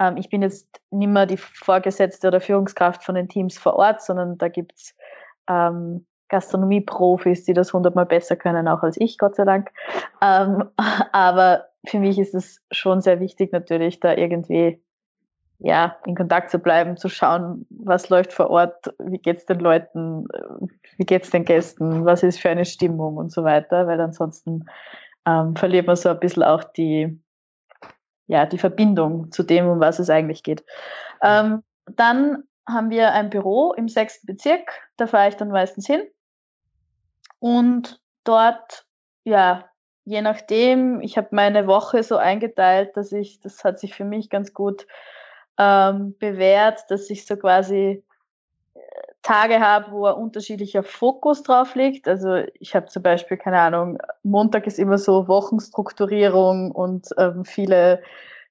ähm, 0.00 0.16
ich 0.16 0.28
bin 0.28 0.42
jetzt 0.42 0.80
nicht 0.90 1.08
mehr 1.08 1.26
die 1.26 1.36
Vorgesetzte 1.36 2.28
oder 2.28 2.40
Führungskraft 2.40 3.04
von 3.04 3.14
den 3.14 3.28
Teams 3.28 3.58
vor 3.58 3.74
Ort, 3.74 4.02
sondern 4.02 4.38
da 4.38 4.48
gibt's 4.48 4.96
ähm, 5.48 6.06
Gastronomie-Profis, 6.28 7.44
die 7.44 7.54
das 7.54 7.72
hundertmal 7.72 8.06
besser 8.06 8.36
können, 8.36 8.68
auch 8.68 8.82
als 8.82 9.00
ich, 9.00 9.18
Gott 9.18 9.36
sei 9.36 9.44
Dank. 9.44 9.70
Ähm, 10.20 10.64
aber 11.12 11.66
für 11.86 11.98
mich 11.98 12.18
ist 12.18 12.34
es 12.34 12.62
schon 12.70 13.00
sehr 13.00 13.20
wichtig, 13.20 13.52
natürlich 13.52 14.00
da 14.00 14.14
irgendwie 14.14 14.82
ja, 15.60 15.96
in 16.06 16.14
Kontakt 16.14 16.50
zu 16.50 16.60
bleiben, 16.60 16.96
zu 16.96 17.08
schauen, 17.08 17.66
was 17.70 18.08
läuft 18.10 18.32
vor 18.32 18.48
Ort, 18.50 18.94
wie 19.00 19.18
geht's 19.18 19.44
den 19.44 19.58
Leuten, 19.58 20.26
wie 20.96 21.04
geht's 21.04 21.30
den 21.30 21.44
Gästen, 21.44 22.04
was 22.04 22.22
ist 22.22 22.38
für 22.38 22.48
eine 22.48 22.64
Stimmung 22.64 23.16
und 23.16 23.32
so 23.32 23.42
weiter, 23.42 23.88
weil 23.88 24.00
ansonsten 24.00 24.66
ähm, 25.26 25.56
verliert 25.56 25.88
man 25.88 25.96
so 25.96 26.10
ein 26.10 26.20
bisschen 26.20 26.44
auch 26.44 26.62
die, 26.62 27.20
ja, 28.28 28.46
die 28.46 28.58
Verbindung 28.58 29.32
zu 29.32 29.42
dem, 29.42 29.66
um 29.68 29.80
was 29.80 29.98
es 29.98 30.10
eigentlich 30.10 30.42
geht. 30.42 30.64
Ähm, 31.22 31.62
dann 31.86 32.44
haben 32.66 32.90
wir 32.90 33.12
ein 33.12 33.30
Büro 33.30 33.72
im 33.72 33.88
sechsten 33.88 34.26
Bezirk, 34.26 34.70
da 34.96 35.06
fahre 35.06 35.30
ich 35.30 35.36
dann 35.36 35.48
meistens 35.48 35.86
hin. 35.86 36.02
Und 37.40 38.00
dort, 38.24 38.86
ja, 39.24 39.68
je 40.04 40.22
nachdem, 40.22 41.00
ich 41.00 41.16
habe 41.16 41.28
meine 41.32 41.66
Woche 41.66 42.02
so 42.02 42.16
eingeteilt, 42.16 42.96
dass 42.96 43.12
ich, 43.12 43.40
das 43.40 43.64
hat 43.64 43.78
sich 43.78 43.94
für 43.94 44.04
mich 44.04 44.28
ganz 44.28 44.52
gut 44.52 44.86
ähm, 45.56 46.16
bewährt, 46.18 46.84
dass 46.88 47.08
ich 47.10 47.26
so 47.26 47.36
quasi 47.36 48.04
Tage 49.22 49.60
habe, 49.60 49.90
wo 49.90 50.06
ein 50.06 50.14
unterschiedlicher 50.14 50.82
Fokus 50.82 51.42
drauf 51.42 51.74
liegt. 51.74 52.08
Also 52.08 52.42
ich 52.60 52.74
habe 52.74 52.86
zum 52.86 53.02
Beispiel, 53.02 53.36
keine 53.36 53.60
Ahnung, 53.60 53.98
Montag 54.22 54.66
ist 54.66 54.78
immer 54.78 54.98
so 54.98 55.28
Wochenstrukturierung 55.28 56.70
und 56.70 57.08
ähm, 57.18 57.44
viele 57.44 58.02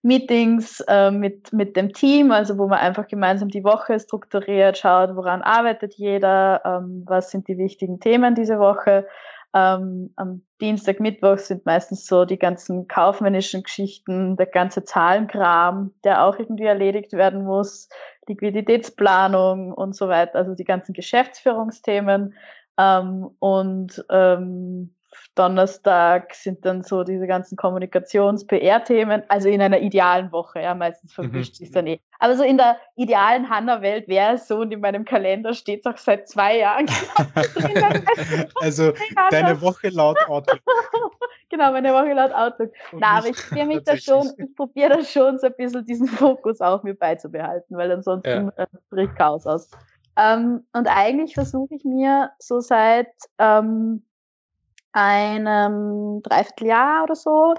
Meetings 0.03 0.81
äh, 0.87 1.11
mit, 1.11 1.51
mit 1.53 1.75
dem 1.75 1.93
Team, 1.93 2.31
also 2.31 2.57
wo 2.57 2.67
man 2.67 2.79
einfach 2.79 3.07
gemeinsam 3.07 3.49
die 3.49 3.63
Woche 3.63 3.99
strukturiert, 3.99 4.77
schaut, 4.77 5.15
woran 5.15 5.41
arbeitet 5.41 5.95
jeder, 5.95 6.61
ähm, 6.63 7.03
was 7.05 7.31
sind 7.31 7.47
die 7.47 7.57
wichtigen 7.57 7.99
Themen 7.99 8.35
diese 8.35 8.59
Woche. 8.59 9.07
Ähm, 9.53 10.11
am 10.15 10.43
Dienstag, 10.59 10.99
Mittwoch 10.99 11.37
sind 11.37 11.65
meistens 11.65 12.05
so 12.05 12.25
die 12.25 12.37
ganzen 12.37 12.87
kaufmännischen 12.87 13.63
Geschichten, 13.63 14.35
der 14.35 14.47
ganze 14.47 14.83
Zahlenkram, 14.83 15.93
der 16.03 16.25
auch 16.25 16.37
irgendwie 16.37 16.65
erledigt 16.65 17.13
werden 17.13 17.43
muss, 17.43 17.89
Liquiditätsplanung 18.27 19.71
und 19.71 19.95
so 19.95 20.09
weiter, 20.09 20.35
also 20.35 20.53
die 20.53 20.65
ganzen 20.65 20.93
Geschäftsführungsthemen. 20.93 22.35
Ähm, 22.77 23.29
und 23.39 24.05
ähm, 24.09 24.93
Donnerstag 25.35 26.33
sind 26.33 26.65
dann 26.65 26.83
so 26.83 27.03
diese 27.03 27.27
ganzen 27.27 27.55
Kommunikations-PR-Themen, 27.55 29.23
also 29.27 29.49
in 29.49 29.61
einer 29.61 29.79
idealen 29.79 30.31
Woche, 30.31 30.61
ja, 30.61 30.73
meistens 30.75 31.13
verwischt 31.13 31.53
mhm. 31.53 31.57
sich 31.57 31.71
dann 31.71 31.87
eh. 31.87 31.99
Aber 32.19 32.35
so 32.35 32.43
in 32.43 32.57
der 32.57 32.77
idealen 32.95 33.49
Hanna-Welt 33.49 34.07
wäre 34.07 34.35
es 34.35 34.47
so 34.47 34.57
und 34.57 34.71
in 34.71 34.79
meinem 34.79 35.05
Kalender 35.05 35.53
steht 35.53 35.85
es 35.85 35.85
auch 35.85 35.97
seit 35.97 36.27
zwei 36.27 36.57
Jahren. 36.57 36.87
also 38.61 38.93
deine 39.29 39.61
Woche 39.61 39.89
laut 39.89 40.17
Outlook. 40.27 40.61
genau, 41.49 41.71
meine 41.71 41.93
Woche 41.93 42.13
laut 42.13 42.31
Outlook. 42.31 42.71
Und 42.91 42.99
Na, 42.99 43.17
aber 43.17 43.27
ich 43.27 43.37
probiere 43.37 43.67
mich 43.67 43.83
da 43.83 43.97
schon, 43.97 44.31
ich 44.37 44.55
probiere 44.55 44.97
da 44.97 45.03
schon 45.03 45.37
so 45.39 45.47
ein 45.47 45.53
bisschen 45.57 45.85
diesen 45.85 46.07
Fokus 46.07 46.61
auch 46.61 46.83
mir 46.83 46.95
beizubehalten, 46.95 47.77
weil 47.77 47.91
ansonsten 47.91 48.51
ja. 48.57 48.63
äh, 48.63 48.67
bricht 48.89 49.15
Chaos 49.15 49.45
aus. 49.45 49.69
Ähm, 50.17 50.65
und 50.73 50.87
eigentlich 50.87 51.35
versuche 51.35 51.75
ich 51.75 51.83
mir 51.83 52.31
so 52.39 52.59
seit 52.59 53.13
ähm, 53.37 54.03
einem 54.91 56.21
Dreivierteljahr 56.23 57.03
oder 57.03 57.15
so 57.15 57.53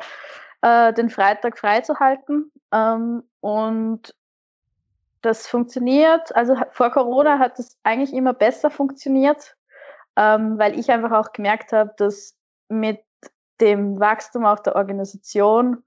äh, 0.63 0.93
den 0.93 1.09
Freitag 1.09 1.57
freizuhalten. 1.59 2.51
Ähm, 2.73 3.23
und 3.41 4.15
das 5.23 5.47
funktioniert. 5.47 6.35
Also 6.35 6.57
vor 6.71 6.91
Corona 6.91 7.39
hat 7.39 7.59
es 7.59 7.79
eigentlich 7.83 8.13
immer 8.13 8.33
besser 8.33 8.71
funktioniert, 8.71 9.57
ähm, 10.17 10.59
weil 10.59 10.79
ich 10.79 10.91
einfach 10.91 11.13
auch 11.13 11.33
gemerkt 11.33 11.73
habe, 11.73 11.93
dass 11.97 12.37
mit 12.69 13.01
dem 13.61 13.99
Wachstum 13.99 14.47
auch 14.47 14.61
der 14.61 14.77
Organisation 14.77 15.83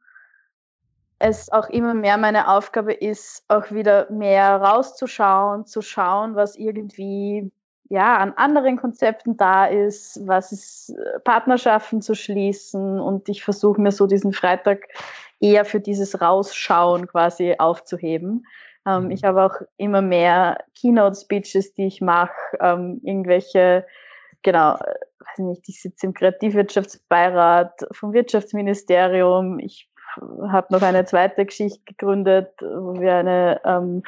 es 1.19 1.51
auch 1.51 1.69
immer 1.69 1.93
mehr 1.93 2.17
meine 2.17 2.47
Aufgabe 2.47 2.93
ist, 2.93 3.45
auch 3.47 3.71
wieder 3.71 4.09
mehr 4.11 4.57
rauszuschauen, 4.57 5.65
zu 5.65 5.81
schauen, 5.81 6.35
was 6.35 6.55
irgendwie 6.55 7.51
ja, 7.89 8.17
an 8.17 8.33
anderen 8.37 8.77
Konzepten 8.77 9.35
da 9.35 9.65
ist, 9.65 10.25
was 10.25 10.53
ist, 10.53 10.91
äh, 10.91 11.19
Partnerschaften 11.19 12.01
zu 12.01 12.15
schließen 12.15 12.99
und 13.01 13.27
ich 13.27 13.43
versuche 13.43 13.81
mir 13.81 13.91
so 13.91 14.07
diesen 14.07 14.31
Freitag 14.31 14.87
eher 15.41 15.65
für 15.65 15.81
dieses 15.81 16.21
Rausschauen 16.21 17.07
quasi 17.07 17.55
aufzuheben. 17.59 18.45
Ähm, 18.85 19.05
mhm. 19.05 19.11
ich 19.11 19.23
habe 19.23 19.43
auch 19.43 19.55
immer 19.77 20.01
mehr 20.01 20.57
Keynote-Speeches, 20.79 21.73
die 21.73 21.87
ich 21.87 22.01
mache, 22.01 22.33
ähm, 22.59 22.99
irgendwelche, 23.03 23.85
genau, 24.41 24.75
äh, 24.75 24.95
weiß 25.19 25.39
nicht, 25.39 25.69
ich 25.69 25.81
sitze 25.81 26.07
im 26.07 26.13
Kreativwirtschaftsbeirat 26.13 27.87
vom 27.91 28.13
Wirtschaftsministerium, 28.13 29.59
ich 29.59 29.87
habe 30.49 30.67
noch 30.71 30.81
eine 30.81 31.05
zweite 31.05 31.45
Geschichte 31.45 31.79
gegründet, 31.85 32.49
wo 32.59 32.99
wir 32.99 33.15
eine 33.15 33.61
ähm, 33.63 34.03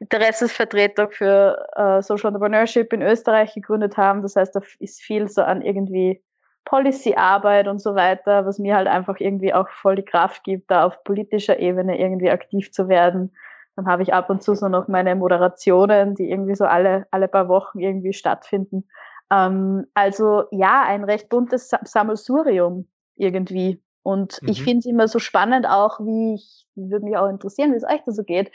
Interessensvertretung 0.00 1.10
für 1.10 1.66
äh, 1.76 2.02
Social 2.02 2.28
Entrepreneurship 2.28 2.92
in 2.92 3.02
Österreich 3.02 3.54
gegründet 3.54 3.96
haben. 3.96 4.22
Das 4.22 4.36
heißt, 4.36 4.56
da 4.56 4.60
ist 4.80 5.00
viel 5.00 5.28
so 5.28 5.42
an 5.42 5.62
irgendwie 5.62 6.22
Policy-Arbeit 6.64 7.68
und 7.68 7.80
so 7.80 7.94
weiter, 7.94 8.46
was 8.46 8.58
mir 8.58 8.74
halt 8.74 8.88
einfach 8.88 9.20
irgendwie 9.20 9.52
auch 9.54 9.68
voll 9.68 9.96
die 9.96 10.04
Kraft 10.04 10.44
gibt, 10.44 10.70
da 10.70 10.84
auf 10.84 11.04
politischer 11.04 11.58
Ebene 11.58 11.98
irgendwie 12.00 12.30
aktiv 12.30 12.72
zu 12.72 12.88
werden. 12.88 13.32
Dann 13.76 13.86
habe 13.86 14.02
ich 14.02 14.14
ab 14.14 14.30
und 14.30 14.42
zu 14.42 14.54
so 14.54 14.68
noch 14.68 14.88
meine 14.88 15.16
Moderationen, 15.16 16.14
die 16.14 16.30
irgendwie 16.30 16.54
so 16.54 16.64
alle, 16.64 17.06
alle 17.10 17.28
paar 17.28 17.48
Wochen 17.48 17.80
irgendwie 17.80 18.12
stattfinden. 18.12 18.88
Ähm, 19.30 19.86
also 19.94 20.44
ja, 20.50 20.82
ein 20.86 21.04
recht 21.04 21.28
buntes 21.28 21.70
Sammelsurium 21.84 22.88
irgendwie. 23.16 23.82
Und 24.02 24.40
mhm. 24.42 24.48
ich 24.48 24.62
finde 24.62 24.80
es 24.80 24.86
immer 24.86 25.08
so 25.08 25.18
spannend 25.18 25.66
auch, 25.66 25.98
wie 26.00 26.34
ich, 26.34 26.66
würde 26.74 27.04
mich 27.04 27.16
auch 27.16 27.28
interessieren, 27.28 27.72
wie 27.72 27.76
es 27.76 27.84
euch 27.84 28.02
da 28.04 28.12
so 28.12 28.22
geht. 28.22 28.52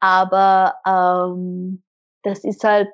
Aber 0.00 0.74
ähm, 0.86 1.82
das 2.22 2.44
ist 2.44 2.64
halt, 2.64 2.88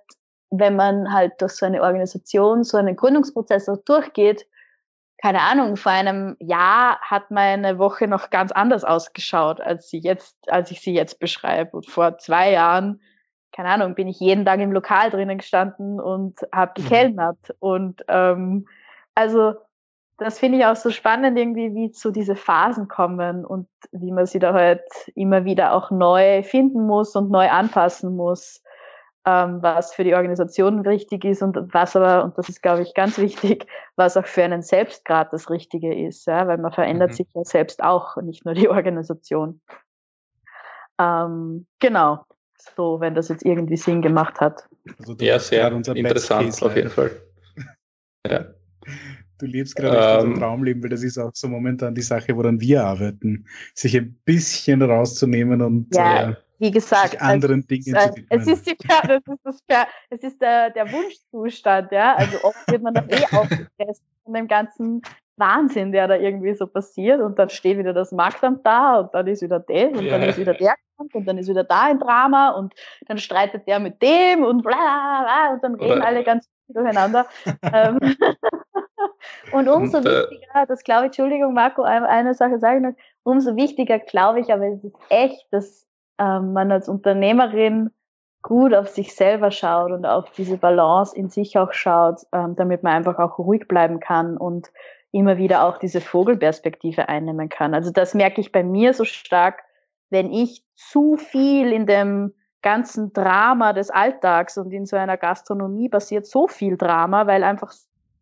wenn 0.50 0.76
man 0.76 1.12
halt 1.12 1.32
durch 1.40 1.52
so 1.52 1.66
eine 1.66 1.82
Organisation, 1.82 2.62
so 2.62 2.76
einen 2.76 2.96
Gründungsprozess 2.96 3.68
auch 3.68 3.78
durchgeht, 3.84 4.46
keine 5.24 5.40
Ahnung, 5.40 5.78
vor 5.78 5.90
einem 5.90 6.36
Jahr 6.38 7.00
hat 7.00 7.30
meine 7.30 7.78
Woche 7.78 8.06
noch 8.08 8.28
ganz 8.28 8.52
anders 8.52 8.84
ausgeschaut, 8.84 9.58
als 9.58 9.88
sie 9.88 9.96
jetzt, 9.96 10.36
als 10.52 10.70
ich 10.70 10.82
sie 10.82 10.92
jetzt 10.92 11.18
beschreibe. 11.18 11.78
Und 11.78 11.86
vor 11.86 12.18
zwei 12.18 12.52
Jahren, 12.52 13.00
keine 13.50 13.70
Ahnung, 13.70 13.94
bin 13.94 14.06
ich 14.06 14.20
jeden 14.20 14.44
Tag 14.44 14.60
im 14.60 14.70
Lokal 14.70 15.08
drinnen 15.08 15.38
gestanden 15.38 15.98
und 15.98 16.40
habe 16.52 16.72
mhm. 16.76 16.82
gekellnert. 16.82 17.38
Und 17.58 18.04
ähm, 18.08 18.66
also 19.14 19.54
das 20.18 20.38
finde 20.38 20.58
ich 20.58 20.66
auch 20.66 20.76
so 20.76 20.90
spannend, 20.90 21.38
irgendwie, 21.38 21.74
wie 21.74 21.90
so 21.94 22.10
diese 22.10 22.36
Phasen 22.36 22.86
kommen 22.88 23.46
und 23.46 23.66
wie 23.92 24.12
man 24.12 24.26
sie 24.26 24.40
da 24.40 24.52
halt 24.52 24.84
immer 25.14 25.46
wieder 25.46 25.72
auch 25.72 25.90
neu 25.90 26.42
finden 26.42 26.86
muss 26.86 27.16
und 27.16 27.30
neu 27.30 27.48
anpassen 27.48 28.14
muss, 28.14 28.62
ähm, 29.26 29.62
was 29.62 29.94
für 29.94 30.04
die 30.04 30.14
Organisation 30.14 30.80
richtig 30.80 31.24
ist 31.24 31.42
und 31.42 31.56
was 31.72 31.96
aber, 31.96 32.24
und 32.24 32.36
das 32.36 32.48
ist, 32.48 32.62
glaube 32.62 32.82
ich, 32.82 32.94
ganz 32.94 33.18
wichtig, 33.18 33.66
was 33.96 34.16
auch 34.16 34.26
für 34.26 34.44
einen 34.44 34.62
selbst 34.62 35.04
gerade 35.04 35.30
das 35.32 35.50
Richtige 35.50 35.94
ist, 35.94 36.26
ja, 36.26 36.46
weil 36.46 36.58
man 36.58 36.72
verändert 36.72 37.10
mhm. 37.10 37.14
sich 37.14 37.26
ja 37.34 37.44
selbst 37.44 37.82
auch, 37.82 38.16
nicht 38.18 38.44
nur 38.44 38.54
die 38.54 38.68
Organisation. 38.68 39.60
Ähm, 40.98 41.66
genau, 41.80 42.24
so, 42.76 43.00
wenn 43.00 43.14
das 43.14 43.28
jetzt 43.28 43.44
irgendwie 43.44 43.76
Sinn 43.76 44.02
gemacht 44.02 44.40
hat. 44.40 44.68
Also 44.98 45.16
ja, 45.20 45.38
sehr 45.38 45.72
interessant, 45.72 46.62
auf 46.62 46.76
jeden 46.76 46.90
Fall. 46.90 47.10
ja. 48.28 48.46
Du 49.38 49.46
lebst 49.46 49.74
gerade 49.74 50.24
ähm, 50.24 50.38
Traumleben, 50.38 50.82
weil 50.82 50.90
das 50.90 51.02
ist 51.02 51.18
auch 51.18 51.32
so 51.34 51.48
momentan 51.48 51.94
die 51.94 52.02
Sache, 52.02 52.36
woran 52.36 52.60
wir 52.60 52.84
arbeiten, 52.84 53.46
sich 53.74 53.96
ein 53.96 54.16
bisschen 54.24 54.80
rauszunehmen 54.80 55.60
und 55.60 55.88
ja, 55.92 56.30
äh, 56.30 56.34
wie 56.58 56.70
gesagt, 56.70 57.20
anderen 57.20 57.66
Dingen 57.66 57.82
zu 57.82 57.92
widmen. 57.92 58.26
Es 58.30 58.46
ist, 58.46 58.66
die, 58.66 58.76
das 58.86 59.22
ist, 59.26 59.62
das, 59.68 59.86
es 60.10 60.22
ist 60.22 60.40
der, 60.40 60.70
der 60.70 60.90
Wunschzustand, 60.90 61.92
ja. 61.92 62.14
Also 62.14 62.42
oft 62.42 62.70
wird 62.70 62.82
man 62.82 62.94
dann 62.94 63.08
eh 63.08 63.24
aufgestresst 63.36 64.02
von 64.24 64.34
dem 64.34 64.48
ganzen 64.48 65.02
Wahnsinn, 65.36 65.92
der 65.92 66.06
da 66.06 66.16
irgendwie 66.16 66.54
so 66.54 66.66
passiert 66.66 67.20
und 67.20 67.38
dann 67.38 67.50
steht 67.50 67.78
wieder 67.78 67.92
das 67.92 68.12
Marktamt 68.12 68.64
da 68.64 69.00
und 69.00 69.14
dann 69.14 69.26
ist 69.26 69.42
wieder 69.42 69.58
das 69.58 69.92
und 69.92 70.02
ja. 70.02 70.12
dann 70.12 70.28
ist 70.28 70.38
wieder 70.38 70.54
der 70.54 70.74
und 70.96 71.26
dann 71.26 71.38
ist 71.38 71.48
wieder 71.48 71.64
da 71.64 71.82
ein 71.82 71.98
Drama 71.98 72.50
und 72.50 72.72
dann 73.08 73.18
streitet 73.18 73.66
der 73.66 73.80
mit 73.80 74.00
dem 74.00 74.44
und 74.44 74.62
bla 74.62 74.76
bla 74.76 75.22
bla 75.22 75.54
und 75.54 75.64
dann 75.64 75.74
reden 75.74 75.98
Oder 75.98 76.06
alle 76.06 76.22
ganz 76.22 76.48
durcheinander. 76.68 77.26
Ähm, 77.62 77.98
und 79.52 79.68
umso 79.68 79.98
und, 79.98 80.06
äh, 80.06 80.30
wichtiger, 80.30 80.66
das 80.66 80.84
glaube 80.84 81.02
ich, 81.02 81.06
Entschuldigung, 81.06 81.52
Marco, 81.52 81.82
eine 81.82 82.34
Sache 82.34 82.60
sage 82.60 82.76
ich 82.76 82.82
noch, 82.82 82.94
umso 83.24 83.56
wichtiger 83.56 83.98
glaube 83.98 84.40
ich, 84.40 84.52
aber 84.52 84.66
es 84.66 84.84
ist 84.84 84.96
echt, 85.08 85.46
dass 85.50 85.84
ähm, 86.18 86.52
man 86.52 86.70
als 86.72 86.88
Unternehmerin 86.88 87.90
gut 88.42 88.74
auf 88.74 88.88
sich 88.88 89.14
selber 89.14 89.50
schaut 89.50 89.90
und 89.90 90.04
auf 90.04 90.30
diese 90.32 90.58
Balance 90.58 91.16
in 91.16 91.30
sich 91.30 91.56
auch 91.56 91.72
schaut, 91.72 92.20
ähm, 92.32 92.54
damit 92.56 92.82
man 92.82 92.92
einfach 92.92 93.18
auch 93.18 93.38
ruhig 93.38 93.66
bleiben 93.66 94.00
kann 94.00 94.36
und 94.36 94.70
immer 95.12 95.38
wieder 95.38 95.64
auch 95.64 95.78
diese 95.78 96.00
Vogelperspektive 96.00 97.08
einnehmen 97.08 97.48
kann. 97.48 97.72
Also 97.72 97.90
das 97.90 98.14
merke 98.14 98.40
ich 98.40 98.52
bei 98.52 98.62
mir 98.62 98.92
so 98.92 99.04
stark, 99.04 99.62
wenn 100.10 100.30
ich 100.30 100.62
zu 100.74 101.16
viel 101.16 101.72
in 101.72 101.86
dem 101.86 102.34
ganzen 102.62 103.12
Drama 103.12 103.72
des 103.72 103.90
Alltags 103.90 104.58
und 104.58 104.72
in 104.72 104.86
so 104.86 104.96
einer 104.96 105.16
Gastronomie 105.16 105.88
passiert 105.88 106.26
so 106.26 106.48
viel 106.48 106.76
Drama, 106.76 107.26
weil 107.26 107.44
einfach 107.44 107.72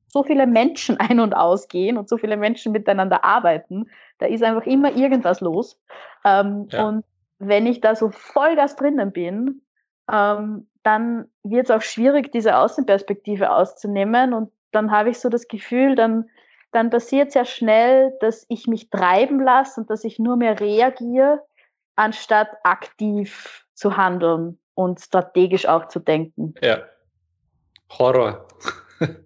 so 0.09 0.23
viele 0.23 0.47
Menschen 0.47 0.97
ein- 1.01 1.21
und 1.21 1.35
ausgehen 1.35 1.97
und 1.97 2.09
so 2.09 2.19
viele 2.19 2.37
Menschen 2.37 2.73
miteinander 2.73 3.25
arbeiten. 3.25 3.91
Da 4.19 4.27
ist 4.27 4.43
einfach 4.43 4.67
immer 4.67 4.95
irgendwas 4.95 5.41
los. 5.41 5.81
Ähm, 6.25 6.69
ja. 6.71 6.87
Und 6.87 7.05
wenn 7.49 7.67
ich 7.67 7.81
da 7.81 7.95
so 7.95 8.11
Vollgas 8.11 8.77
drinnen 8.77 9.13
bin, 9.13 9.63
ähm, 10.11 10.67
dann 10.83 11.27
wird 11.43 11.67
es 11.67 11.71
auch 11.71 11.83
schwierig, 11.83 12.33
diese 12.33 12.57
Außenperspektive 12.57 13.51
auszunehmen. 13.53 14.33
Und 14.33 14.51
dann 14.73 14.91
habe 14.91 15.11
ich 15.11 15.19
so 15.19 15.29
das 15.29 15.49
Gefühl, 15.49 15.95
dann, 15.95 16.29
dann 16.73 16.91
passiert 16.91 17.33
sehr 17.33 17.45
schnell, 17.45 18.13
dass 18.21 18.47
ich 18.49 18.67
mich 18.67 18.91
treiben 18.91 19.41
lasse 19.41 19.81
und 19.81 19.91
dass 19.91 20.05
ich 20.05 20.19
nur 20.19 20.37
mehr 20.37 20.59
reagiere, 20.59 21.43
anstatt 21.97 22.49
aktiv 22.65 23.67
zu 23.75 23.97
handeln 23.97 24.59
und 24.75 25.01
strategisch 25.01 25.67
auch 25.67 25.89
zu 25.89 26.01
denken. 26.01 26.55
Ja. 26.63 26.79
Horror. 27.91 28.47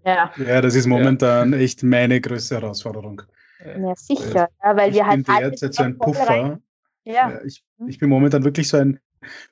Ja. 0.06 0.30
ja, 0.36 0.62
das 0.62 0.74
ist 0.74 0.86
momentan 0.86 1.52
ja. 1.52 1.58
echt 1.58 1.82
meine 1.82 2.18
größte 2.18 2.54
Herausforderung. 2.54 3.20
Ja, 3.62 3.94
sicher, 3.94 4.48
ja, 4.64 4.76
weil 4.76 4.88
ich 4.90 4.96
wir 4.96 5.06
halt. 5.06 5.20
Ich 5.20 5.26
bin 5.26 5.36
derzeit 5.36 5.74
so 5.74 5.82
ein 5.82 5.98
Puffer. 5.98 6.58
Ja. 7.06 7.40
Ich, 7.44 7.64
mhm. 7.78 7.88
ich 7.88 7.98
bin 7.98 8.10
momentan 8.10 8.44
wirklich 8.44 8.68
so 8.68 8.76
ein, 8.76 9.00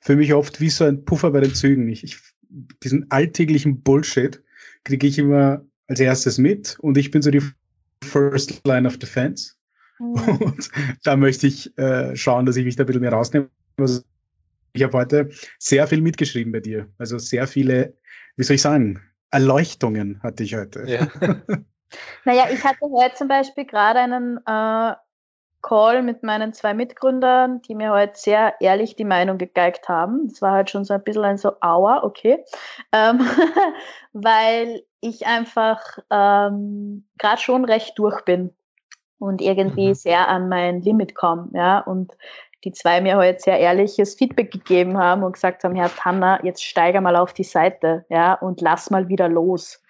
für 0.01 0.17
mich 0.17 0.35
oft 0.35 0.61
wie 0.61 0.71
so 0.71 0.85
ein 0.85 1.05
Puffer 1.05 1.31
bei 1.31 1.41
den 1.41 1.55
Zügen. 1.55 1.89
Ich, 1.89 2.05
ich 2.05 2.19
diesen 2.83 3.11
alltäglichen 3.11 3.83
Bullshit 3.83 4.43
kriege 4.85 5.07
ich 5.07 5.19
immer 5.19 5.65
als 5.89 6.01
erstes 6.01 6.39
mit 6.39 6.79
und 6.81 6.99
ich 6.99 7.11
bin 7.11 7.23
so 7.23 7.31
die 7.31 7.43
First 8.03 8.67
Line 8.67 8.87
of 8.87 8.99
Defense. 8.99 9.55
Mhm. 9.99 10.15
Und 10.41 10.71
da 11.05 11.17
möchte 11.17 11.47
ich 11.47 11.77
äh, 11.79 12.17
schauen, 12.17 12.47
dass 12.47 12.57
ich 12.57 12.65
mich 12.65 12.77
da 12.77 12.83
ein 12.83 12.87
bisschen 12.87 13.01
mehr 13.01 13.13
rausnehme. 13.13 13.49
Also 13.79 14.03
ich 14.73 14.83
habe 14.83 14.97
heute 14.97 15.31
sehr 15.59 15.87
viel 15.87 16.01
mitgeschrieben 16.01 16.53
bei 16.53 16.61
dir. 16.61 16.89
Also 16.99 17.19
sehr 17.19 17.47
viele, 17.47 17.95
wie 18.37 18.43
soll 18.43 18.57
ich 18.57 18.63
sagen, 18.63 19.01
Erleuchtungen 19.31 20.23
hatte 20.23 20.45
ich 20.45 20.55
heute. 20.55 20.85
Ja. 20.87 21.09
naja, 22.25 22.49
ich 22.53 22.63
hatte 22.65 22.87
heute 22.93 23.15
zum 23.15 23.29
Beispiel 23.29 23.65
gerade 23.65 24.01
einen 24.01 24.39
äh, 24.39 24.97
Call 25.65 26.03
mit 26.03 26.23
meinen 26.23 26.53
zwei 26.53 26.75
Mitgründern, 26.75 27.63
die 27.63 27.75
mir 27.75 27.91
heute 27.91 28.13
sehr 28.17 28.55
ehrlich 28.61 28.97
die 28.97 29.07
Meinung 29.07 29.39
gegeigt 29.39 29.89
haben. 29.89 30.29
Das 30.29 30.43
war 30.43 30.53
halt 30.53 30.69
schon 30.69 30.85
so 30.85 30.93
ein 30.93 31.03
bisschen 31.03 31.25
ein 31.25 31.39
so 31.39 31.53
Aua, 31.63 32.05
okay. 32.05 32.45
Ähm, 32.93 33.21
weil 34.13 34.83
ich 35.01 35.27
einfach 35.27 35.81
ähm, 36.11 37.07
gerade 37.19 37.41
schon 37.41 37.65
recht 37.65 37.99
durch 37.99 38.27
bin 38.27 38.55
und 39.19 39.41
irgendwie 39.41 39.89
mhm. 39.89 39.95
sehr 39.95 40.29
an 40.29 40.51
mein 40.51 40.83
Limit 40.83 41.15
komme, 41.15 41.49
ja. 41.55 41.79
Und 41.79 42.13
die 42.65 42.73
zwei 42.73 43.01
mir 43.01 43.17
heute 43.17 43.41
sehr 43.41 43.59
ehrliches 43.59 44.17
Feedback 44.17 44.51
gegeben 44.51 44.99
haben 44.99 45.23
und 45.23 45.33
gesagt 45.33 45.65
haben, 45.65 45.75
Herr 45.75 45.95
Tanner, 45.95 46.45
jetzt 46.45 46.63
steiger 46.63 47.01
mal 47.01 47.17
auf 47.17 47.33
die 47.33 47.43
Seite, 47.43 48.05
ja, 48.11 48.35
und 48.35 48.61
lass 48.61 48.91
mal 48.91 49.09
wieder 49.09 49.31
los. 49.31 49.83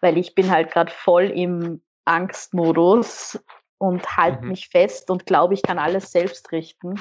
Weil 0.00 0.18
ich 0.18 0.34
bin 0.34 0.50
halt 0.50 0.72
gerade 0.72 0.90
voll 0.90 1.26
im 1.26 1.82
Angstmodus 2.04 3.38
und 3.80 4.18
halte 4.18 4.42
mhm. 4.42 4.50
mich 4.50 4.68
fest 4.68 5.10
und 5.10 5.24
glaube, 5.24 5.54
ich 5.54 5.62
kann 5.62 5.78
alles 5.78 6.12
selbst 6.12 6.52
richten. 6.52 7.00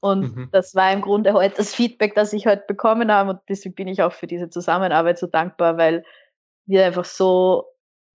Und 0.00 0.36
mhm. 0.36 0.48
das 0.52 0.74
war 0.74 0.90
im 0.90 1.02
Grunde 1.02 1.34
heute 1.34 1.56
das 1.58 1.74
Feedback, 1.74 2.14
das 2.14 2.32
ich 2.32 2.46
heute 2.46 2.64
bekommen 2.66 3.12
habe. 3.12 3.30
Und 3.30 3.40
deswegen 3.48 3.74
bin 3.74 3.88
ich 3.88 4.02
auch 4.02 4.12
für 4.12 4.26
diese 4.26 4.48
Zusammenarbeit 4.48 5.18
so 5.18 5.26
dankbar, 5.26 5.76
weil 5.76 6.02
wir 6.64 6.86
einfach 6.86 7.04
so 7.04 7.66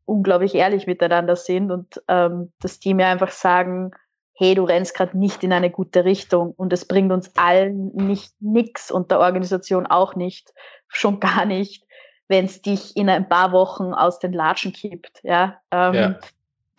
unglaublich 0.06 0.56
ehrlich 0.56 0.88
miteinander 0.88 1.36
sind 1.36 1.70
und 1.70 2.02
ähm, 2.08 2.52
dass 2.60 2.80
die 2.80 2.96
mir 2.96 3.06
einfach 3.06 3.30
sagen, 3.30 3.92
hey, 4.34 4.56
du 4.56 4.64
rennst 4.64 4.96
gerade 4.96 5.16
nicht 5.16 5.44
in 5.44 5.54
eine 5.54 5.70
gute 5.70 6.04
Richtung 6.04 6.54
und 6.54 6.74
es 6.74 6.86
bringt 6.86 7.12
uns 7.12 7.36
allen 7.38 7.96
nicht 7.96 8.34
nix 8.40 8.90
und 8.90 9.12
der 9.12 9.20
Organisation 9.20 9.86
auch 9.86 10.16
nicht, 10.16 10.52
schon 10.88 11.20
gar 11.20 11.46
nicht, 11.46 11.86
wenn 12.28 12.46
es 12.46 12.64
dich 12.64 12.98
in 12.98 13.08
ein 13.08 13.30
paar 13.30 13.52
Wochen 13.52 13.94
aus 13.94 14.18
den 14.18 14.34
Latschen 14.34 14.74
kippt. 14.74 15.20
Ja, 15.22 15.62
ähm, 15.70 15.94
ja 15.94 16.20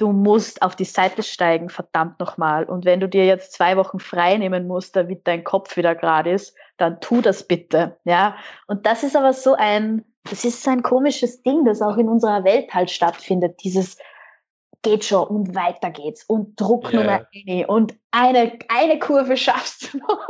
du 0.01 0.13
musst 0.13 0.63
auf 0.63 0.77
die 0.77 0.85
Seite 0.85 1.23
steigen, 1.23 1.69
verdammt 1.69 2.19
nochmal. 2.21 2.65
Und 2.65 2.85
wenn 2.85 3.01
du 3.01 3.09
dir 3.09 3.27
jetzt 3.27 3.53
zwei 3.53 3.77
Wochen 3.77 4.01
frei 4.01 4.39
nehmen 4.39 4.67
musst, 4.67 4.97
damit 4.97 5.27
dein 5.27 5.45
Kopf 5.45 5.77
wieder 5.77 5.95
gerade 5.95 6.31
ist, 6.31 6.57
dann 6.79 7.01
tu 7.01 7.21
das 7.21 7.47
bitte. 7.47 7.99
Ja. 8.05 8.37
Und 8.67 8.87
das 8.87 9.03
ist 9.03 9.15
aber 9.15 9.35
so 9.35 9.55
ein, 9.55 10.05
das 10.25 10.45
ist 10.45 10.63
so 10.63 10.71
ein 10.71 10.83
komisches 10.83 11.43
Ding, 11.43 11.65
das 11.65 11.83
auch 11.83 11.99
in 11.99 12.09
unserer 12.09 12.45
Welt 12.45 12.73
halt 12.73 12.91
stattfindet. 12.91 13.61
Dieses 13.63 13.99
geht 14.83 15.05
schon 15.05 15.27
und 15.29 15.55
weiter 15.55 15.91
geht's 15.91 16.25
und 16.25 16.59
Druck 16.59 16.91
yeah. 16.91 17.03
Nummer 17.03 17.27
eine 17.35 17.67
und 17.67 17.95
eine, 18.11 18.59
eine 18.69 18.99
Kurve 18.99 19.37
schaffst 19.37 19.93
du 19.93 19.99
noch. 19.99 20.27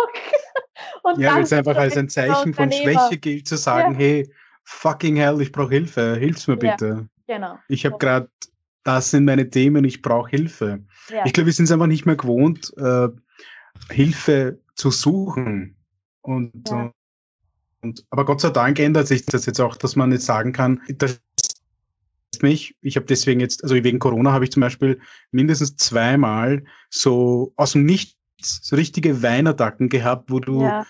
und 1.05 1.19
ja, 1.21 1.37
weil 1.37 1.45
es 1.45 1.53
einfach 1.53 1.77
als 1.77 1.97
ein 1.97 2.09
Zeichen 2.09 2.55
von 2.55 2.73
Schwäche 2.73 3.19
gilt 3.19 3.47
zu 3.47 3.57
sagen, 3.57 3.93
ja. 3.93 3.99
hey, 3.99 4.35
fucking 4.65 5.15
hell, 5.15 5.41
ich 5.41 5.53
brauche 5.53 5.71
Hilfe, 5.71 6.17
hilf's 6.17 6.49
mir 6.49 6.57
bitte. 6.57 7.09
Ja, 7.29 7.37
genau. 7.37 7.59
Ich 7.69 7.87
habe 7.87 7.99
gerade 7.99 8.29
das 8.97 9.11
sind 9.11 9.25
meine 9.25 9.51
Themen, 9.51 9.85
ich 9.85 10.03
brauche 10.03 10.31
Hilfe. 10.31 10.85
Ja. 11.11 11.25
Ich 11.25 11.33
glaube, 11.33 11.47
wir 11.47 11.53
sind 11.53 11.67
es 11.67 11.73
einfach 11.73 11.87
nicht 11.87 12.07
mehr 12.07 12.17
gewohnt, 12.17 12.73
äh, 12.77 13.09
Hilfe 13.91 14.59
zu 14.75 14.91
suchen. 14.91 15.77
Und, 16.23 16.69
ja. 16.69 16.93
und, 17.83 18.05
aber 18.11 18.25
Gott 18.25 18.41
sei 18.41 18.51
Dank 18.51 18.79
ändert 18.79 19.07
sich 19.07 19.27
das 19.27 19.47
jetzt 19.47 19.61
auch, 19.61 19.77
dass 19.77 19.97
man 19.97 20.13
jetzt 20.13 20.27
sagen 20.27 20.53
kann, 20.53 20.81
das 20.89 21.21
mich, 22.43 22.77
ich 22.81 22.97
habe 22.97 23.07
deswegen 23.07 23.41
jetzt, 23.41 23.63
also 23.63 23.75
wegen 23.75 23.99
Corona 23.99 24.33
habe 24.33 24.45
ich 24.45 24.53
zum 24.53 24.61
Beispiel 24.63 25.01
mindestens 25.31 25.77
zweimal 25.77 26.65
so 26.89 27.53
aus 27.57 27.73
dem 27.73 27.85
Nichts 27.85 28.17
so 28.41 28.77
richtige 28.77 29.23
Weinattacken 29.23 29.89
gehabt, 29.89 30.31
wo 30.31 30.41
du 30.41 30.63
ja, 30.63 30.87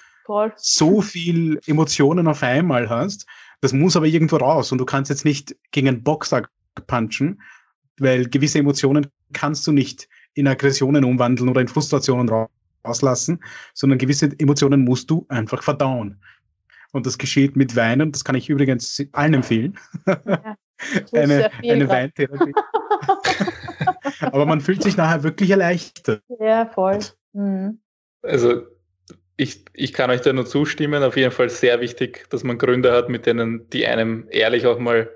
so 0.57 1.03
viel 1.03 1.61
Emotionen 1.67 2.29
auf 2.29 2.43
einmal 2.45 2.89
hast. 2.89 3.27
Das 3.61 3.73
muss 3.73 3.97
aber 3.97 4.07
irgendwo 4.07 4.37
raus 4.37 4.71
und 4.71 4.79
du 4.79 4.85
kannst 4.85 5.11
jetzt 5.11 5.25
nicht 5.25 5.57
gegen 5.73 5.89
einen 5.89 6.03
Boxsack 6.05 6.51
punchen, 6.87 7.43
weil 8.01 8.29
gewisse 8.29 8.59
Emotionen 8.59 9.07
kannst 9.33 9.67
du 9.67 9.73
nicht 9.73 10.09
in 10.35 10.49
Aggressionen 10.49 11.05
umwandeln 11.05 11.49
oder 11.49 11.61
in 11.61 11.69
Frustrationen 11.69 12.49
rauslassen, 12.85 13.43
sondern 13.75 13.99
gewisse 13.99 14.31
Emotionen 14.39 14.85
musst 14.85 15.11
du 15.11 15.27
einfach 15.29 15.63
verdauen. 15.63 16.21
Und 16.93 17.07
das 17.07 17.19
geschieht 17.19 17.57
mit 17.57 17.77
Weinen, 17.77 18.11
das 18.13 18.25
kann 18.25 18.35
ich 18.35 18.49
übrigens 18.49 19.05
allen 19.13 19.35
empfehlen. 19.35 19.79
Ja, 20.07 20.57
eine 21.13 21.51
eine 21.63 21.89
Weintherapie. 21.89 22.53
Aber 24.21 24.47
man 24.47 24.61
fühlt 24.61 24.83
sich 24.83 24.97
nachher 24.97 25.23
wirklich 25.23 25.51
erleichtert. 25.51 26.23
Ja, 26.41 26.67
voll. 26.67 26.99
Mhm. 27.33 27.79
Also 28.23 28.63
ich, 29.37 29.65
ich 29.73 29.93
kann 29.93 30.11
euch 30.11 30.21
da 30.21 30.33
nur 30.33 30.47
zustimmen. 30.47 31.03
Auf 31.03 31.17
jeden 31.17 31.33
Fall 31.33 31.49
sehr 31.49 31.81
wichtig, 31.81 32.27
dass 32.31 32.45
man 32.45 32.59
Gründe 32.59 32.93
hat, 32.93 33.09
mit 33.09 33.27
denen 33.27 33.69
die 33.71 33.87
einem 33.87 34.27
ehrlich 34.31 34.67
auch 34.67 34.79
mal 34.79 35.09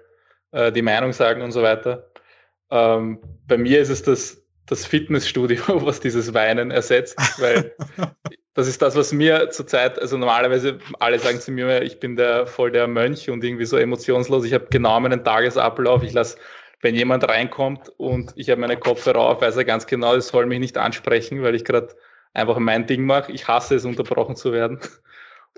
äh, 0.52 0.72
die 0.72 0.82
Meinung 0.82 1.12
sagen 1.12 1.42
und 1.42 1.52
so 1.52 1.62
weiter. 1.62 2.10
Ähm, 2.74 3.20
bei 3.46 3.56
mir 3.56 3.80
ist 3.80 3.88
es 3.88 4.02
das, 4.02 4.42
das 4.66 4.84
Fitnessstudio, 4.84 5.62
was 5.86 6.00
dieses 6.00 6.34
Weinen 6.34 6.72
ersetzt, 6.72 7.16
weil 7.40 7.72
das 8.54 8.66
ist 8.66 8.82
das, 8.82 8.96
was 8.96 9.12
mir 9.12 9.50
zurzeit, 9.50 10.00
also 10.00 10.18
normalerweise 10.18 10.80
alle 10.98 11.20
sagen 11.20 11.40
zu 11.40 11.52
mir, 11.52 11.82
ich 11.82 12.00
bin 12.00 12.16
der 12.16 12.48
voll 12.48 12.72
der 12.72 12.88
Mönch 12.88 13.30
und 13.30 13.44
irgendwie 13.44 13.64
so 13.64 13.76
emotionslos. 13.76 14.44
Ich 14.44 14.54
habe 14.54 14.66
genau 14.70 14.98
meinen 14.98 15.22
Tagesablauf. 15.22 16.02
Ich 16.02 16.12
lasse, 16.12 16.36
wenn 16.80 16.96
jemand 16.96 17.28
reinkommt 17.28 17.92
und 17.96 18.32
ich 18.34 18.50
habe 18.50 18.60
meine 18.60 18.76
Kopfhörer 18.76 19.20
auf, 19.20 19.40
weiß 19.40 19.56
er 19.56 19.64
ganz 19.64 19.86
genau, 19.86 20.16
das 20.16 20.28
soll 20.28 20.46
mich 20.46 20.58
nicht 20.58 20.76
ansprechen, 20.76 21.42
weil 21.42 21.54
ich 21.54 21.64
gerade 21.64 21.94
einfach 22.32 22.58
mein 22.58 22.86
Ding 22.86 23.06
mache. 23.06 23.30
Ich 23.30 23.46
hasse 23.46 23.76
es, 23.76 23.84
unterbrochen 23.84 24.34
zu 24.34 24.52
werden. 24.52 24.80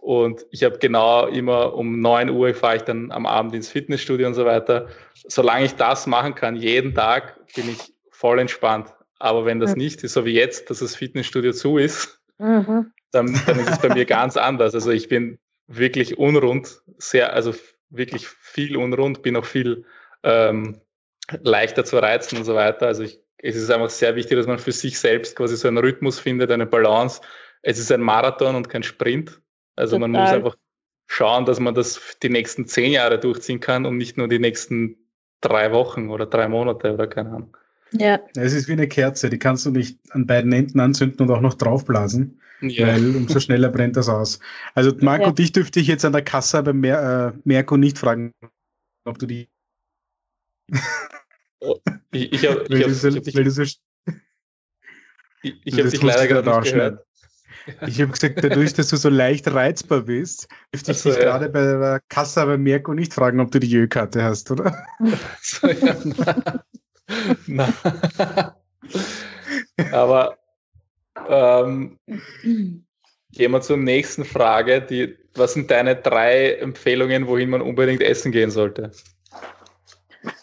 Und 0.07 0.47
ich 0.53 0.63
habe 0.63 0.79
genau 0.79 1.27
immer 1.27 1.75
um 1.75 2.01
9 2.01 2.31
Uhr 2.31 2.55
fahre 2.55 2.77
ich 2.77 2.83
dann 2.83 3.11
am 3.11 3.27
Abend 3.27 3.57
ins 3.57 3.69
Fitnessstudio 3.69 4.29
und 4.29 4.35
so 4.35 4.45
weiter. 4.45 4.87
Solange 5.27 5.65
ich 5.65 5.75
das 5.75 6.07
machen 6.07 6.37
kann, 6.37 6.55
jeden 6.55 6.95
Tag, 6.95 7.41
bin 7.57 7.69
ich 7.69 7.93
voll 8.13 8.39
entspannt. 8.39 8.95
Aber 9.19 9.47
wenn 9.47 9.59
das 9.59 9.73
mhm. 9.73 9.79
nicht 9.79 10.05
ist, 10.05 10.13
so 10.13 10.25
wie 10.25 10.35
jetzt, 10.35 10.71
dass 10.71 10.79
das 10.79 10.95
Fitnessstudio 10.95 11.51
zu 11.51 11.77
ist, 11.77 12.21
mhm. 12.39 12.93
dann, 13.11 13.37
dann 13.49 13.59
ist 13.59 13.69
es 13.69 13.81
bei 13.81 13.93
mir 13.93 14.05
ganz 14.05 14.37
anders. 14.37 14.77
Also 14.77 14.93
ich 14.93 15.09
bin 15.09 15.41
wirklich 15.67 16.17
unrund, 16.17 16.83
sehr, 16.99 17.33
also 17.33 17.53
wirklich 17.91 18.29
viel 18.29 18.77
unrund, 18.77 19.23
bin 19.23 19.35
auch 19.35 19.45
viel 19.45 19.87
ähm, 20.23 20.83
leichter 21.43 21.85
zu 21.85 21.97
reizen 21.97 22.39
und 22.39 22.45
so 22.45 22.55
weiter. 22.55 22.87
Also 22.87 23.03
ich, 23.03 23.19
es 23.39 23.57
ist 23.57 23.73
einfach 23.73 23.91
sehr 23.91 24.15
wichtig, 24.15 24.39
dass 24.39 24.47
man 24.47 24.61
für 24.61 24.71
sich 24.71 25.01
selbst 25.01 25.35
quasi 25.35 25.57
so 25.57 25.67
einen 25.67 25.79
Rhythmus 25.79 26.21
findet, 26.21 26.53
eine 26.53 26.67
Balance. 26.67 27.23
Es 27.63 27.81
ist 27.81 27.91
ein 27.91 28.03
Marathon 28.03 28.55
und 28.55 28.69
kein 28.69 28.85
Sprint. 28.85 29.41
Also 29.77 29.97
Total. 29.97 30.09
man 30.09 30.21
muss 30.21 30.31
einfach 30.31 30.57
schauen, 31.07 31.45
dass 31.45 31.61
man 31.61 31.75
das 31.75 32.17
die 32.23 32.29
nächsten 32.29 32.67
zehn 32.67 32.91
Jahre 32.91 33.19
durchziehen 33.19 33.61
kann 33.61 33.87
und 33.87 33.97
nicht 33.97 34.17
nur 34.17 34.29
die 34.29 34.39
nächsten 34.39 34.97
drei 35.41 35.73
Wochen 35.73 36.11
oder 36.11 36.27
drei 36.27 36.49
Monate 36.49 36.93
oder 36.95 37.07
keine 37.07 37.31
Ahnung. 37.31 37.57
Ja. 37.93 38.21
Es 38.35 38.53
ist 38.53 38.69
wie 38.69 38.73
eine 38.73 38.89
Kerze, 38.89 39.31
die 39.31 39.39
kannst 39.39 39.65
du 39.65 39.71
nicht 39.71 39.99
an 40.11 40.27
beiden 40.27 40.53
Enden 40.53 40.81
anzünden 40.81 41.27
und 41.27 41.35
auch 41.35 41.41
noch 41.41 41.55
draufblasen, 41.55 42.41
ja. 42.61 42.89
weil 42.89 43.15
umso 43.15 43.39
schneller 43.39 43.69
brennt 43.69 43.97
das 43.97 44.09
aus. 44.09 44.41
Also 44.75 44.93
Marco, 45.01 45.27
ja. 45.27 45.33
dich 45.33 45.53
dürfte 45.53 45.79
ich 45.79 45.87
jetzt 45.87 46.05
an 46.05 46.13
der 46.13 46.23
Kasse 46.23 46.63
bei 46.63 46.73
Mer 46.73 47.35
äh, 47.35 47.39
Merco 47.45 47.77
nicht 47.77 47.99
fragen, 47.99 48.33
ob 49.05 49.19
du 49.19 49.27
die. 49.27 49.49
Oh, 51.61 51.79
ich 52.13 52.33
ich 52.33 52.47
habe 52.47 52.65
ich 52.69 52.83
hab, 52.83 52.91
ich 52.91 53.05
hab, 53.05 53.23
dich, 53.23 53.79
ich, 55.43 55.61
ich 55.65 55.81
hab 55.81 55.91
dich 55.91 56.03
leider 56.03 56.27
gerade 56.27 56.51
nicht 56.61 56.73
gehört. 56.73 57.07
Ich 57.87 58.01
habe 58.01 58.13
gesagt, 58.13 58.43
dadurch, 58.43 58.75
dass 58.75 58.89
du 58.89 58.97
so 58.97 59.09
leicht 59.09 59.53
reizbar 59.53 60.03
bist, 60.03 60.49
dürfte 60.73 60.93
ich 60.93 60.99
so, 60.99 61.11
dich 61.11 61.19
ja. 61.19 61.25
gerade 61.25 61.49
bei 61.49 61.63
der 61.63 62.01
Kasse 62.09 62.47
bei 62.47 62.57
Merco 62.57 62.95
nicht 62.95 63.13
fragen, 63.13 63.41
ob 63.41 63.51
du 63.51 63.59
die 63.59 63.69
Jö-Karte 63.69 64.23
hast, 64.23 64.51
oder? 64.51 64.87
So, 65.43 65.67
ja, 65.69 65.97
na. 66.05 66.53
na. 67.47 68.57
Aber 69.93 70.39
ähm, 71.29 71.99
gehen 73.33 73.51
wir 73.51 73.61
zur 73.61 73.77
nächsten 73.77 74.25
Frage. 74.25 74.83
Die, 74.83 75.17
was 75.35 75.55
sind 75.55 75.71
deine 75.71 75.97
drei 75.97 76.55
Empfehlungen, 76.55 77.27
wohin 77.27 77.51
man 77.51 77.63
unbedingt 77.63 78.03
essen 78.03 78.33
gehen 78.33 78.51
sollte? 78.51 78.93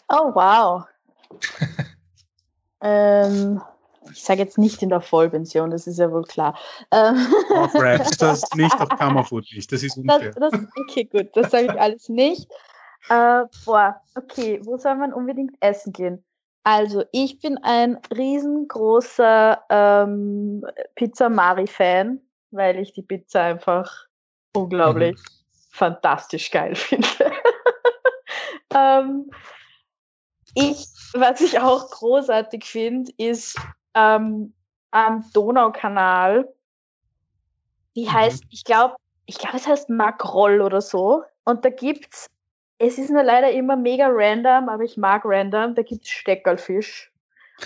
Oh, 0.10 0.34
wow. 0.34 0.86
ähm, 2.82 3.62
ich 4.14 4.24
sage 4.24 4.42
jetzt 4.42 4.58
nicht 4.58 4.82
in 4.82 4.90
der 4.90 5.02
Vollpension, 5.02 5.72
das 5.72 5.88
ist 5.88 6.00
ja 6.00 6.12
wohl 6.12 6.24
klar. 6.24 6.58
Ähm, 6.92 7.28
auf 7.56 7.74
Raps 7.76 8.18
das 8.18 8.44
nicht, 8.56 8.80
auf 8.80 8.90
Kammerfood 8.90 9.46
nicht, 9.54 9.72
das 9.72 9.84
ist 9.84 9.98
unfair. 9.98 10.32
Das, 10.32 10.52
das, 10.52 10.62
okay, 10.82 11.06
gut, 11.06 11.30
das 11.34 11.52
sage 11.52 11.66
ich 11.66 11.80
alles 11.80 12.10
nicht. 12.10 12.50
Äh, 13.10 13.44
boah, 13.66 14.02
okay, 14.16 14.62
wo 14.64 14.78
soll 14.78 14.96
man 14.96 15.14
unbedingt 15.14 15.56
essen 15.60 15.92
gehen? 15.92 16.24
Also, 16.64 17.04
ich 17.12 17.40
bin 17.40 17.58
ein 17.58 18.00
riesengroßer 18.16 19.64
ähm, 19.70 20.66
Pizza 20.96 21.28
Mari-Fan, 21.28 22.22
weil 22.52 22.80
ich 22.80 22.94
die 22.94 23.02
Pizza 23.02 23.42
einfach 23.42 24.06
unglaublich 24.56 25.18
mhm. 25.18 25.70
fantastisch 25.72 26.52
geil 26.52 26.76
finde. 26.76 27.08
ähm, 28.74 29.30
ich, 30.56 30.88
was 31.14 31.42
ich 31.42 31.60
auch 31.60 31.90
großartig 31.90 32.64
finde, 32.64 33.12
ist 33.18 33.58
ähm, 33.96 34.54
am 34.92 35.26
Donaukanal. 35.34 36.48
Die 37.96 38.06
mhm. 38.06 38.14
heißt, 38.14 38.44
ich 38.50 38.64
glaube, 38.64 38.96
ich 39.26 39.38
glaube, 39.38 39.58
es 39.58 39.68
heißt 39.68 39.90
Makroll 39.90 40.62
oder 40.62 40.82
so. 40.82 41.24
Und 41.46 41.66
da 41.66 41.70
gibt's, 41.70 42.30
es 42.78 42.98
ist 42.98 43.10
nur 43.10 43.24
leider 43.24 43.52
immer 43.52 43.76
mega 43.76 44.08
random, 44.10 44.70
aber 44.70 44.84
ich 44.84 44.98
mag 44.98 45.24
random, 45.26 45.76
da 45.76 45.82
gibt's 45.82 46.10
Steckerlfisch. 46.10 47.12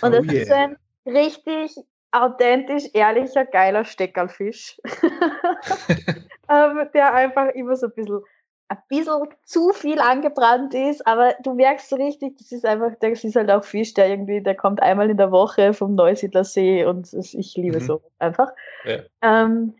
Und 0.02 0.14
oh 0.14 0.18
das 0.18 0.26
yeah. 0.26 0.42
ist 0.42 0.52
ein 0.52 0.78
richtig 1.06 1.76
authentisch, 2.12 2.86
ehrlicher, 2.94 3.46
geiler 3.46 3.86
Steckerlfisch. 3.86 4.80
ähm, 6.50 6.90
der 6.94 7.14
einfach 7.14 7.50
immer 7.50 7.76
so 7.76 7.88
ein 7.88 7.94
bisschen 7.94 8.22
ein 8.70 8.78
bisschen 8.90 9.28
zu 9.44 9.72
viel 9.72 10.00
angebrannt 10.00 10.74
ist, 10.74 11.06
aber 11.08 11.36
du 11.42 11.54
merkst 11.54 11.90
so 11.90 11.96
richtig, 11.96 12.38
das 12.38 12.52
ist 12.52 12.66
einfach, 12.66 12.92
das 13.00 13.24
ist 13.24 13.36
halt 13.36 13.50
auch 13.50 13.64
Fisch, 13.64 13.94
der 13.94 14.10
irgendwie, 14.10 14.42
der 14.42 14.56
kommt 14.56 14.82
einmal 14.82 15.10
in 15.10 15.18
der 15.18 15.32
Woche 15.32 15.74
vom 15.74 15.96
Neusiedler 15.96 16.44
See 16.44 16.86
und 16.86 17.12
ich 17.14 17.56
liebe 17.56 17.80
mhm. 17.80 17.86
so 17.86 18.02
einfach. 18.20 18.52
Ja. 18.84 19.00
Ähm, 19.22 19.76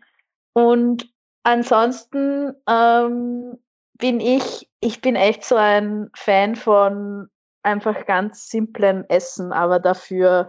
und 0.54 1.12
ansonsten 1.42 2.54
ähm, 2.66 3.58
bin 3.98 4.20
ich, 4.20 4.70
ich 4.80 5.00
bin 5.00 5.16
echt 5.16 5.44
so 5.44 5.56
ein 5.56 6.10
Fan 6.14 6.56
von 6.56 7.28
einfach 7.62 8.06
ganz 8.06 8.48
simplem 8.48 9.04
Essen, 9.08 9.52
aber 9.52 9.80
dafür 9.80 10.48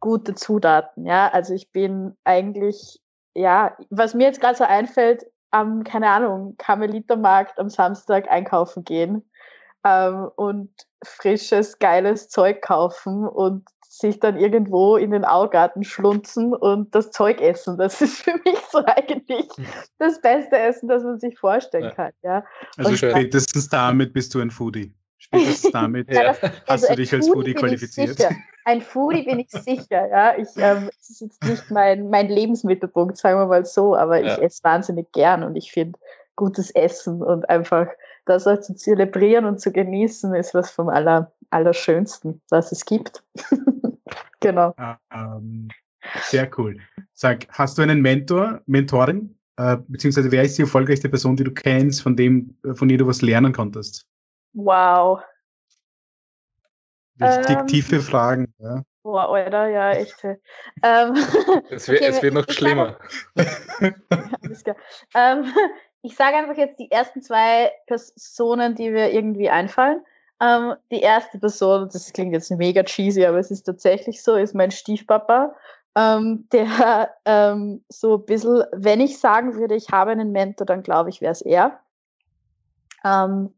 gute 0.00 0.34
Zutaten, 0.34 1.06
ja. 1.06 1.28
Also 1.28 1.54
ich 1.54 1.70
bin 1.70 2.16
eigentlich, 2.24 3.00
ja, 3.34 3.76
was 3.90 4.14
mir 4.14 4.24
jetzt 4.24 4.40
gerade 4.40 4.56
so 4.56 4.64
einfällt, 4.64 5.24
am, 5.52 5.84
keine 5.84 6.10
Ahnung, 6.10 6.56
Karmelitermarkt 6.58 7.58
am 7.58 7.68
Samstag 7.70 8.28
einkaufen 8.28 8.84
gehen 8.84 9.22
ähm, 9.84 10.28
und 10.34 10.70
frisches, 11.04 11.78
geiles 11.78 12.28
Zeug 12.28 12.62
kaufen 12.62 13.26
und 13.26 13.64
sich 13.88 14.18
dann 14.18 14.38
irgendwo 14.38 14.96
in 14.96 15.10
den 15.10 15.24
Augarten 15.24 15.84
schlunzen 15.84 16.54
und 16.54 16.94
das 16.94 17.10
Zeug 17.10 17.40
essen. 17.40 17.76
Das 17.76 18.00
ist 18.00 18.22
für 18.22 18.34
mich 18.44 18.58
so 18.70 18.82
eigentlich 18.84 19.46
das 19.98 20.20
beste 20.20 20.58
Essen, 20.58 20.88
das 20.88 21.02
man 21.04 21.20
sich 21.20 21.38
vorstellen 21.38 21.84
ja. 21.84 21.90
kann. 21.90 22.12
Ja. 22.22 22.44
Also 22.78 22.96
spätestens 22.96 23.68
damit 23.68 24.12
bist 24.14 24.34
du 24.34 24.40
ein 24.40 24.50
Foodie. 24.50 24.94
Spätestens 25.22 25.70
damit 25.72 26.12
ja. 26.12 26.34
hast 26.34 26.42
also 26.66 26.86
du 26.88 26.96
dich 26.96 27.12
als 27.12 27.28
Foodie, 27.28 27.52
Foodie 27.52 27.54
qualifiziert. 27.54 28.18
Ein 28.64 28.80
Foodie 28.80 29.22
bin 29.22 29.38
ich 29.38 29.50
sicher, 29.50 30.08
ja. 30.08 30.36
Ich, 30.36 30.48
ähm, 30.56 30.90
das 30.98 31.10
ist 31.10 31.20
jetzt 31.20 31.44
nicht 31.44 31.70
mein, 31.70 32.10
mein 32.10 32.28
Lebensmittelpunkt, 32.28 33.16
sagen 33.16 33.38
wir 33.38 33.46
mal 33.46 33.64
so, 33.64 33.94
aber 33.96 34.20
ja. 34.20 34.32
ich 34.32 34.42
esse 34.42 34.64
wahnsinnig 34.64 35.12
gern 35.12 35.44
und 35.44 35.54
ich 35.54 35.70
finde 35.70 35.98
gutes 36.34 36.70
Essen 36.70 37.22
und 37.22 37.48
einfach 37.48 37.86
das 38.24 38.46
auch 38.48 38.60
zu 38.60 38.74
zelebrieren 38.74 39.44
und 39.44 39.60
zu 39.60 39.72
genießen, 39.72 40.34
ist 40.34 40.54
was 40.54 40.70
vom 40.70 40.88
aller, 40.88 41.32
Allerschönsten, 41.50 42.40
was 42.48 42.72
es 42.72 42.84
gibt. 42.84 43.22
genau. 44.40 44.74
Ähm, 45.12 45.68
sehr 46.22 46.50
cool. 46.58 46.78
Sag, 47.14 47.46
hast 47.50 47.78
du 47.78 47.82
einen 47.82 48.00
Mentor, 48.00 48.60
Mentorin? 48.66 49.36
Äh, 49.56 49.76
beziehungsweise 49.86 50.32
wer 50.32 50.42
ist 50.42 50.58
die 50.58 50.62
erfolgreichste 50.62 51.08
Person, 51.08 51.36
die 51.36 51.44
du 51.44 51.52
kennst, 51.52 52.02
von 52.02 52.16
dem, 52.16 52.56
von 52.74 52.88
der 52.88 52.98
du 52.98 53.06
was 53.06 53.22
lernen 53.22 53.52
konntest? 53.52 54.06
Wow. 54.54 55.22
Richtig 57.20 57.58
ähm, 57.58 57.66
tiefe 57.66 58.00
Fragen. 58.00 58.54
Ja. 58.58 58.82
Boah, 59.02 59.28
Alter, 59.30 59.68
ja, 59.68 59.92
echt. 59.92 60.16
Ähm, 60.84 61.14
es, 61.70 61.86
wird, 61.88 62.00
okay, 62.00 62.10
es 62.10 62.22
wird 62.22 62.34
noch 62.34 62.48
schlimmer. 62.48 62.98
Sage, 63.36 64.76
ähm, 65.14 65.44
ich 66.02 66.16
sage 66.16 66.36
einfach 66.36 66.56
jetzt 66.56 66.78
die 66.80 66.90
ersten 66.90 67.22
zwei 67.22 67.70
Personen, 67.86 68.74
die 68.74 68.90
mir 68.90 69.12
irgendwie 69.12 69.48
einfallen. 69.48 70.04
Ähm, 70.40 70.74
die 70.90 71.00
erste 71.00 71.38
Person, 71.38 71.88
das 71.92 72.12
klingt 72.12 72.32
jetzt 72.32 72.50
mega 72.50 72.82
cheesy, 72.82 73.24
aber 73.24 73.38
es 73.38 73.52
ist 73.52 73.62
tatsächlich 73.62 74.22
so, 74.24 74.34
ist 74.34 74.54
mein 74.54 74.72
Stiefpapa. 74.72 75.54
Ähm, 75.94 76.48
der 76.50 77.14
ähm, 77.24 77.84
so 77.88 78.16
ein 78.16 78.24
bisschen, 78.24 78.64
wenn 78.72 79.00
ich 79.00 79.20
sagen 79.20 79.54
würde, 79.54 79.76
ich 79.76 79.90
habe 79.90 80.10
einen 80.10 80.32
Mentor, 80.32 80.66
dann 80.66 80.82
glaube 80.82 81.10
ich, 81.10 81.20
wäre 81.20 81.32
es 81.32 81.42
er. 81.42 81.78
Ähm, 83.04 83.54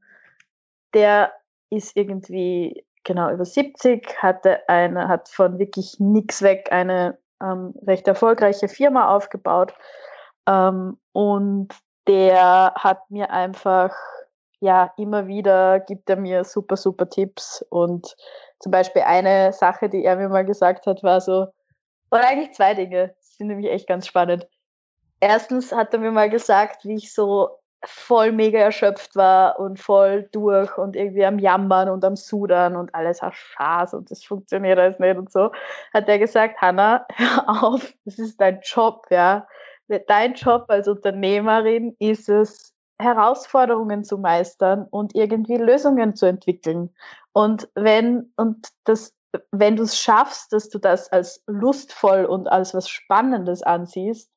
der 0.94 1.32
ist 1.70 1.96
irgendwie 1.96 2.84
genau 3.04 3.30
über 3.30 3.44
70, 3.44 4.22
hatte 4.22 4.68
eine, 4.68 5.08
hat 5.08 5.28
von 5.28 5.58
wirklich 5.58 5.96
nix 5.98 6.42
weg 6.42 6.68
eine 6.70 7.18
ähm, 7.42 7.74
recht 7.86 8.08
erfolgreiche 8.08 8.68
Firma 8.68 9.14
aufgebaut. 9.14 9.74
Ähm, 10.46 10.98
und 11.12 11.68
der 12.06 12.74
hat 12.76 13.10
mir 13.10 13.30
einfach, 13.30 13.94
ja, 14.60 14.92
immer 14.96 15.26
wieder 15.26 15.80
gibt 15.80 16.08
er 16.08 16.16
mir 16.16 16.44
super, 16.44 16.76
super 16.76 17.08
Tipps. 17.08 17.64
Und 17.70 18.16
zum 18.60 18.72
Beispiel 18.72 19.02
eine 19.02 19.52
Sache, 19.52 19.88
die 19.88 20.04
er 20.04 20.16
mir 20.16 20.28
mal 20.28 20.44
gesagt 20.44 20.86
hat, 20.86 21.02
war 21.02 21.20
so, 21.20 21.46
oder 22.10 22.28
eigentlich 22.28 22.52
zwei 22.52 22.74
Dinge, 22.74 23.08
das 23.08 23.36
sind 23.36 23.48
nämlich 23.48 23.70
echt 23.70 23.88
ganz 23.88 24.06
spannend. 24.06 24.46
Erstens 25.20 25.72
hat 25.72 25.92
er 25.92 26.00
mir 26.00 26.12
mal 26.12 26.30
gesagt, 26.30 26.84
wie 26.84 26.96
ich 26.96 27.12
so 27.12 27.48
voll 27.86 28.32
mega 28.32 28.58
erschöpft 28.58 29.16
war 29.16 29.58
und 29.58 29.78
voll 29.78 30.28
durch 30.32 30.76
und 30.78 30.96
irgendwie 30.96 31.24
am 31.24 31.38
Jammern 31.38 31.88
und 31.88 32.04
am 32.04 32.16
Sudern 32.16 32.76
und 32.76 32.94
alles 32.94 33.22
hat 33.22 33.34
Schaß 33.34 33.94
und 33.94 34.10
das 34.10 34.24
funktioniert 34.24 34.78
alles 34.78 34.98
nicht 34.98 35.16
und 35.16 35.30
so, 35.30 35.50
hat 35.92 36.08
er 36.08 36.18
gesagt, 36.18 36.60
Hanna, 36.60 37.06
hör 37.14 37.62
auf, 37.62 37.92
das 38.04 38.18
ist 38.18 38.40
dein 38.40 38.60
Job, 38.62 39.06
ja. 39.10 39.46
Dein 40.06 40.34
Job 40.34 40.64
als 40.68 40.88
Unternehmerin 40.88 41.94
ist 41.98 42.28
es, 42.30 42.74
Herausforderungen 42.98 44.04
zu 44.04 44.18
meistern 44.18 44.86
und 44.90 45.14
irgendwie 45.14 45.56
Lösungen 45.56 46.14
zu 46.14 46.26
entwickeln. 46.26 46.94
Und 47.32 47.68
wenn, 47.74 48.32
und 48.36 48.68
das, 48.84 49.12
wenn 49.50 49.76
du 49.76 49.82
es 49.82 49.98
schaffst, 49.98 50.52
dass 50.52 50.68
du 50.68 50.78
das 50.78 51.10
als 51.10 51.42
lustvoll 51.46 52.24
und 52.24 52.46
als 52.48 52.72
was 52.72 52.88
Spannendes 52.88 53.62
ansiehst, 53.62 54.30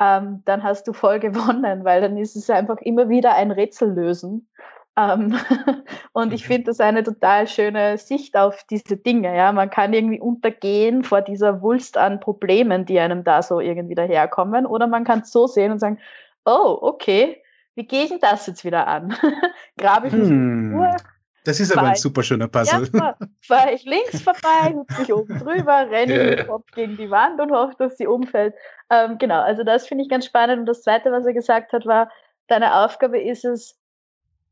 ähm, 0.00 0.42
dann 0.46 0.62
hast 0.62 0.88
du 0.88 0.92
voll 0.92 1.20
gewonnen, 1.20 1.84
weil 1.84 2.00
dann 2.00 2.16
ist 2.16 2.36
es 2.36 2.50
einfach 2.50 2.78
immer 2.78 3.08
wieder 3.08 3.34
ein 3.34 3.50
Rätsel 3.50 3.92
lösen. 3.92 4.48
Ähm, 4.96 5.38
und 6.12 6.32
ich 6.32 6.44
mhm. 6.44 6.52
finde 6.52 6.64
das 6.64 6.80
eine 6.80 7.04
total 7.04 7.46
schöne 7.46 7.98
Sicht 7.98 8.36
auf 8.36 8.64
diese 8.70 8.96
Dinge. 8.96 9.36
Ja, 9.36 9.52
man 9.52 9.70
kann 9.70 9.92
irgendwie 9.92 10.20
untergehen 10.20 11.04
vor 11.04 11.20
dieser 11.22 11.62
Wulst 11.62 11.96
an 11.96 12.18
Problemen, 12.18 12.86
die 12.86 12.98
einem 12.98 13.22
da 13.22 13.42
so 13.42 13.60
irgendwie 13.60 13.94
daherkommen, 13.94 14.66
oder 14.66 14.86
man 14.86 15.04
kann 15.04 15.20
es 15.20 15.30
so 15.30 15.46
sehen 15.46 15.72
und 15.72 15.78
sagen, 15.78 15.98
oh, 16.44 16.78
okay, 16.80 17.42
wie 17.74 17.86
gehe 17.86 18.04
ich 18.04 18.08
denn 18.10 18.20
das 18.20 18.46
jetzt 18.46 18.64
wieder 18.64 18.88
an? 18.88 19.14
Grabe 19.78 20.08
ich 20.08 20.12
mich 20.12 20.28
hm. 20.28 20.74
Uhr, 20.74 20.96
das 21.44 21.60
ist 21.60 21.76
aber 21.76 21.88
ein 21.88 21.94
super 21.96 22.22
schöner 22.22 22.48
Puzzle. 22.48 22.88
Ja, 22.92 23.16
fahre 23.40 23.72
ich 23.72 23.84
links 23.84 24.20
vorbei, 24.22 24.74
hüpfe 24.74 25.02
ich 25.02 25.12
oben 25.12 25.38
drüber, 25.38 25.90
renne 25.90 26.16
ja, 26.16 26.30
mit 26.30 26.38
dem 26.40 26.46
Kopf 26.46 26.70
gegen 26.72 26.96
die 26.96 27.10
Wand 27.10 27.40
und 27.40 27.50
hoffe, 27.52 27.74
dass 27.78 27.96
sie 27.96 28.06
umfällt. 28.06 28.54
Ähm, 28.90 29.18
genau, 29.18 29.40
also 29.40 29.64
das 29.64 29.86
finde 29.86 30.04
ich 30.04 30.10
ganz 30.10 30.26
spannend. 30.26 30.60
Und 30.60 30.66
das 30.66 30.82
Zweite, 30.82 31.10
was 31.12 31.24
er 31.24 31.32
gesagt 31.32 31.72
hat, 31.72 31.86
war, 31.86 32.10
deine 32.48 32.74
Aufgabe 32.84 33.20
ist 33.20 33.44
es, 33.44 33.78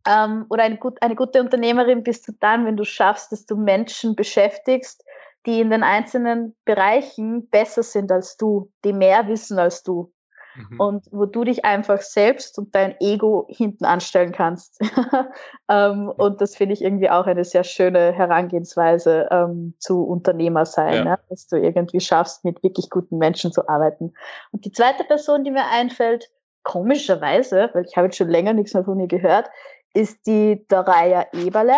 ähm, 0.06 0.46
oder 0.48 0.62
eine, 0.62 0.78
gut, 0.78 1.02
eine 1.02 1.14
gute 1.14 1.40
Unternehmerin 1.40 2.02
bist 2.02 2.26
du 2.28 2.32
dann, 2.40 2.64
wenn 2.64 2.76
du 2.76 2.84
schaffst, 2.84 3.32
dass 3.32 3.44
du 3.44 3.56
Menschen 3.56 4.16
beschäftigst, 4.16 5.04
die 5.46 5.60
in 5.60 5.70
den 5.70 5.82
einzelnen 5.82 6.56
Bereichen 6.64 7.48
besser 7.48 7.82
sind 7.82 8.10
als 8.10 8.36
du, 8.36 8.70
die 8.84 8.92
mehr 8.92 9.28
wissen 9.28 9.58
als 9.58 9.82
du. 9.82 10.12
Mhm. 10.58 10.80
Und 10.80 11.04
wo 11.10 11.26
du 11.26 11.44
dich 11.44 11.64
einfach 11.64 12.00
selbst 12.00 12.58
und 12.58 12.74
dein 12.74 12.96
Ego 13.00 13.46
hinten 13.48 13.84
anstellen 13.84 14.32
kannst. 14.32 14.80
ähm, 15.68 16.08
und 16.08 16.40
das 16.40 16.56
finde 16.56 16.74
ich 16.74 16.82
irgendwie 16.82 17.10
auch 17.10 17.26
eine 17.26 17.44
sehr 17.44 17.64
schöne 17.64 18.12
Herangehensweise 18.12 19.28
ähm, 19.30 19.74
zu 19.78 20.04
Unternehmer 20.04 20.66
sein, 20.66 20.94
ja. 20.94 21.04
ne? 21.04 21.18
dass 21.28 21.46
du 21.46 21.56
irgendwie 21.56 22.00
schaffst, 22.00 22.44
mit 22.44 22.62
wirklich 22.62 22.90
guten 22.90 23.18
Menschen 23.18 23.52
zu 23.52 23.68
arbeiten. 23.68 24.14
Und 24.52 24.64
die 24.64 24.72
zweite 24.72 25.04
Person, 25.04 25.44
die 25.44 25.50
mir 25.50 25.66
einfällt, 25.70 26.30
komischerweise, 26.62 27.70
weil 27.72 27.84
ich 27.84 27.96
habe 27.96 28.06
jetzt 28.06 28.16
schon 28.16 28.28
länger 28.28 28.52
nichts 28.52 28.74
mehr 28.74 28.84
von 28.84 29.00
ihr 29.00 29.08
gehört, 29.08 29.48
ist 29.94 30.26
die 30.26 30.66
Doraya 30.68 31.26
Eberle, 31.32 31.76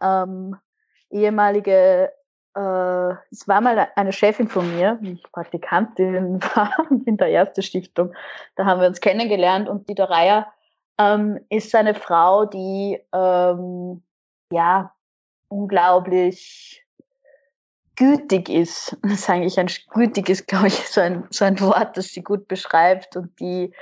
ähm, 0.00 0.56
ehemalige 1.10 2.10
äh, 2.54 3.14
es 3.30 3.46
war 3.46 3.60
mal 3.60 3.88
eine 3.94 4.12
Chefin 4.12 4.48
von 4.48 4.74
mir, 4.76 4.98
wie 5.00 5.12
ich 5.12 5.22
Praktikantin 5.32 6.42
war 6.54 6.72
in 7.06 7.16
der 7.16 7.28
ersten 7.28 7.62
Stiftung. 7.62 8.12
Da 8.56 8.64
haben 8.64 8.80
wir 8.80 8.88
uns 8.88 9.00
kennengelernt 9.00 9.68
und 9.68 9.88
die 9.88 9.94
Doraya 9.94 10.52
ähm, 10.98 11.40
ist 11.48 11.74
eine 11.74 11.94
Frau, 11.94 12.44
die 12.46 13.00
ähm, 13.12 14.02
ja 14.52 14.92
unglaublich 15.48 16.84
gütig 17.96 18.48
ist. 18.48 18.96
Das 19.02 19.12
ist 19.12 19.30
eigentlich 19.30 19.58
ein 19.58 19.68
gütig 19.90 20.28
ist, 20.28 20.48
glaube 20.48 20.68
ich, 20.68 20.88
so 20.88 21.00
ein, 21.00 21.26
so 21.30 21.44
ein 21.44 21.60
Wort, 21.60 21.96
das 21.96 22.08
sie 22.08 22.22
gut 22.22 22.48
beschreibt 22.48 23.16
und 23.16 23.38
die 23.40 23.72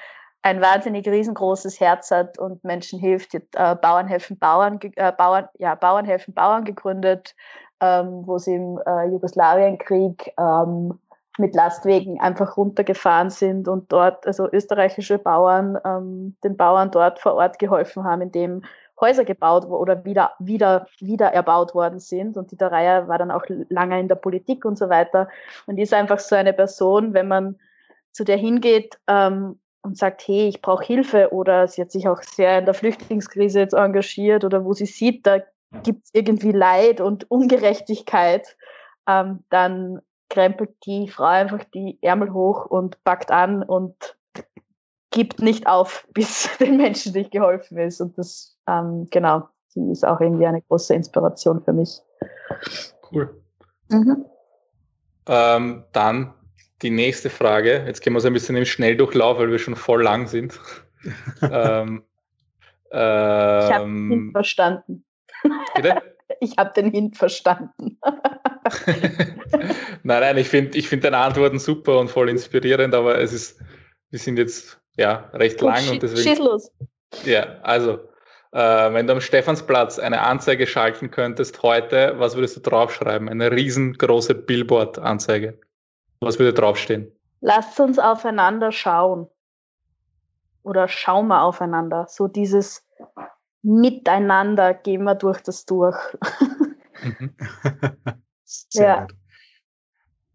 ein 0.43 0.61
wahnsinnig 0.61 1.07
riesengroßes 1.07 1.81
Herz 1.81 2.11
hat 2.11 2.39
und 2.39 2.63
Menschen 2.65 2.99
hilft. 2.99 3.35
Jetzt, 3.35 3.55
äh, 3.57 3.75
Bauern 3.75 4.07
helfen 4.07 4.39
Bauern, 4.39 4.79
äh, 4.81 5.13
Bauern, 5.13 5.49
ja, 5.59 5.75
Bauern 5.75 6.05
helfen 6.05 6.33
Bauern 6.33 6.65
gegründet, 6.65 7.35
ähm, 7.81 8.27
wo 8.27 8.39
sie 8.39 8.55
im 8.55 8.81
äh, 8.87 9.07
Jugoslawienkrieg 9.07 10.35
ähm, 10.39 10.99
mit 11.39 11.55
Lastwegen 11.55 12.21
einfach 12.21 12.57
runtergefahren 12.57 13.31
sind 13.31 13.69
und 13.69 13.93
dort, 13.93 14.27
also 14.27 14.49
österreichische 14.51 15.19
Bauern, 15.19 15.79
ähm, 15.85 16.37
den 16.43 16.57
Bauern 16.57 16.91
dort 16.91 17.21
vor 17.21 17.35
Ort 17.35 17.59
geholfen 17.59 18.05
haben, 18.05 18.23
indem 18.23 18.63
Häuser 19.01 19.25
gebaut 19.25 19.65
oder 19.67 20.05
wieder, 20.05 20.33
wieder, 20.41 20.87
wieder 20.99 21.33
erbaut 21.33 21.75
worden 21.75 22.01
sind. 22.01 22.37
Und 22.37 22.51
die 22.51 22.63
Reihe 22.63 23.07
war 23.07 23.19
dann 23.19 23.31
auch 23.31 23.45
lange 23.69 24.01
in 24.01 24.09
der 24.09 24.17
Politik 24.17 24.65
und 24.65 24.77
so 24.77 24.89
weiter. 24.89 25.29
Und 25.67 25.79
ist 25.79 25.95
einfach 25.95 26.19
so 26.19 26.35
eine 26.35 26.53
Person, 26.53 27.15
wenn 27.15 27.29
man 27.29 27.57
zu 28.11 28.25
der 28.25 28.37
hingeht 28.37 28.99
ähm, 29.07 29.61
und 29.83 29.97
sagt, 29.97 30.27
hey, 30.27 30.49
ich 30.49 30.61
brauche 30.61 30.85
Hilfe 30.85 31.33
oder 31.33 31.69
sie 31.69 31.81
hat 31.81 31.93
sich 31.93 32.09
auch 32.09 32.23
sehr 32.23 32.59
in 32.59 32.65
der 32.65 32.75
Flüchtlingskrise 32.75 33.61
jetzt 33.61 33.75
engagiert 33.75 34.45
oder 34.45 34.65
wo 34.65 34.73
sie 34.73 34.87
sieht, 34.87 35.25
da 35.27 35.39
gibt 35.83 36.05
es 36.05 36.11
irgendwie 36.13 36.53
Leid 36.53 37.01
und 37.01 37.31
Ungerechtigkeit, 37.31 38.57
ähm, 39.07 39.45
dann 39.51 40.01
krempelt 40.29 40.71
die 40.85 41.09
Frau 41.09 41.25
einfach 41.25 41.65
die 41.75 41.99
Ärmel 42.03 42.33
hoch 42.33 42.67
und 42.67 43.03
packt 43.05 43.31
an 43.31 43.63
und 43.63 44.17
gibt 45.11 45.41
nicht 45.41 45.67
auf, 45.67 46.07
bis 46.13 46.57
den 46.59 46.77
Menschen 46.77 47.13
nicht 47.13 47.31
geholfen 47.31 47.79
ist. 47.79 48.01
Und 48.01 48.19
das, 48.19 48.57
ähm, 48.67 49.09
genau, 49.11 49.49
die 49.75 49.91
ist 49.91 50.07
auch 50.07 50.21
irgendwie 50.21 50.47
eine 50.47 50.63
große 50.63 50.95
Inspiration 50.95 51.63
für 51.63 51.73
mich. 51.73 52.01
Cool. 53.11 53.43
Mhm. 53.89 54.27
Ähm, 55.27 55.85
dann 55.93 56.35
die 56.83 56.91
nächste 56.91 57.31
Frage. 57.31 57.85
Jetzt 57.87 58.01
gehen 58.01 58.13
wir 58.13 58.21
so 58.21 58.29
ein 58.29 58.33
bisschen 58.33 58.57
im 58.57 58.65
Schnelldurchlauf, 58.65 59.39
weil 59.39 59.51
wir 59.51 59.59
schon 59.59 59.77
voll 59.77 60.03
lang 60.03 60.27
sind. 60.27 60.59
ähm, 61.43 62.05
ähm, 62.91 63.61
ich 63.63 63.75
habe 63.75 63.85
Hint 63.85 64.33
verstanden. 64.33 65.05
Bitte? 65.75 66.03
Ich 66.41 66.59
habe 66.59 66.73
den 66.75 66.91
Hint 66.91 67.17
verstanden. 67.17 67.99
nein, 70.03 70.21
nein, 70.21 70.37
ich 70.37 70.49
finde 70.49 70.77
ich 70.77 70.87
find 70.87 71.03
deine 71.03 71.17
Antworten 71.17 71.59
super 71.59 71.99
und 71.99 72.11
voll 72.11 72.29
inspirierend, 72.29 72.95
aber 72.95 73.19
es 73.19 73.33
ist, 73.33 73.59
wir 74.11 74.19
sind 74.19 74.37
jetzt 74.37 74.79
ja 74.97 75.31
recht 75.33 75.59
Gut, 75.59 75.71
lang 75.71 75.89
und 75.89 76.03
deswegen. 76.03 76.29
Schieß 76.29 76.39
los. 76.39 76.71
Ja, 77.25 77.61
also, 77.63 78.01
äh, 78.53 78.93
wenn 78.93 79.07
du 79.07 79.15
am 79.15 79.21
Stephansplatz 79.21 79.99
eine 79.99 80.21
Anzeige 80.21 80.67
schalten 80.67 81.11
könntest 81.11 81.63
heute, 81.63 82.15
was 82.19 82.35
würdest 82.35 82.57
du 82.57 82.61
draufschreiben? 82.61 83.29
Eine 83.29 83.51
riesengroße 83.51 84.35
Billboard-Anzeige. 84.35 85.59
Was 86.21 86.39
würde 86.39 86.53
draufstehen? 86.53 87.13
Lasst 87.41 87.79
uns 87.81 87.99
aufeinander 87.99 88.73
schauen. 88.73 89.29
Oder 90.63 90.89
schauen 90.89 91.29
wir 91.29 91.43
aufeinander. 91.43 92.07
So 92.09 92.29
dieses 92.29 92.87
Miteinander 93.63 94.75
gehen 94.75 95.05
wir 95.05 95.15
durch 95.15 95.41
das 95.41 95.65
durch. 95.65 95.97
Mhm. 97.03 97.35
ja. 98.73 99.07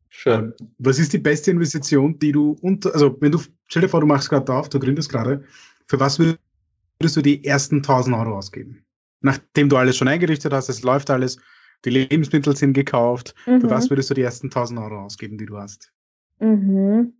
Schön. 0.09 0.53
Ähm, 0.59 0.69
was 0.77 0.99
ist 0.99 1.13
die 1.13 1.17
beste 1.17 1.51
Investition, 1.51 2.19
die 2.19 2.31
du 2.31 2.55
unter, 2.61 2.93
also 2.93 3.17
wenn 3.19 3.31
du, 3.31 3.39
stell 3.67 3.81
dir 3.81 3.89
vor, 3.89 4.01
du 4.01 4.07
machst 4.07 4.29
gerade 4.29 4.53
auf, 4.53 4.69
du 4.69 4.79
gründest 4.79 5.09
gerade, 5.09 5.43
für 5.87 5.99
was 5.99 6.19
würdest 6.19 7.17
du 7.17 7.21
die 7.21 7.43
ersten 7.43 7.77
1000 7.77 8.15
Euro 8.15 8.37
ausgeben? 8.37 8.85
Nachdem 9.21 9.69
du 9.69 9.77
alles 9.77 9.97
schon 9.97 10.07
eingerichtet 10.07 10.53
hast, 10.53 10.69
es 10.69 10.83
läuft 10.83 11.09
alles, 11.09 11.37
die 11.85 11.89
Lebensmittel 11.89 12.55
sind 12.55 12.73
gekauft. 12.73 13.33
Mhm. 13.45 13.61
Für 13.61 13.69
was 13.69 13.89
würdest 13.89 14.09
du 14.09 14.13
die 14.13 14.21
ersten 14.21 14.47
1000 14.47 14.79
Euro 14.79 15.03
ausgeben, 15.03 15.37
die 15.37 15.45
du 15.45 15.57
hast? 15.57 15.91
Mhm. 16.39 17.13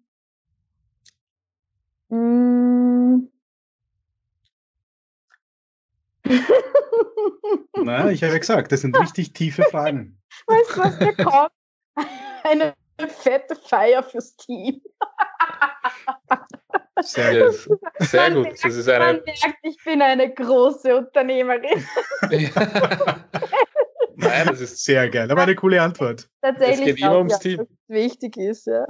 Mhm. 2.09 2.82
Na, 7.77 8.09
ich 8.11 8.23
habe 8.23 8.33
ja 8.33 8.39
gesagt, 8.39 8.71
das 8.71 8.81
sind 8.81 8.99
richtig 8.99 9.33
tiefe 9.33 9.63
Fragen. 9.63 10.19
Weißt 10.47 10.75
du, 10.75 10.79
was 10.79 10.99
mir 10.99 11.15
kommt? 11.15 11.51
Eine 12.43 12.75
fette 13.09 13.55
Feier 13.55 14.03
fürs 14.03 14.35
Team. 14.35 14.81
Sehr 17.01 17.49
gut. 17.49 17.79
Sehr 17.99 18.31
gut. 18.31 18.47
Das 18.63 18.75
ist 18.75 18.89
eine... 18.89 19.05
Man 19.05 19.21
merkt, 19.23 19.57
ich 19.63 19.77
bin 19.83 20.01
eine 20.01 20.33
große 20.33 20.95
Unternehmerin. 20.95 21.85
Nein, 24.15 24.47
das 24.47 24.61
ist 24.61 24.83
sehr 24.83 25.09
geil. 25.09 25.29
Aber 25.31 25.41
eine 25.41 25.55
coole 25.55 25.81
Antwort. 25.81 26.29
Tatsächlich. 26.41 26.79
Es 26.79 26.85
geht 26.85 26.99
immer 27.01 27.17
ums 27.17 27.33
ja, 27.33 27.39
Team. 27.39 27.67
wichtig 27.87 28.37
ist, 28.37 28.67
ja. 28.67 28.85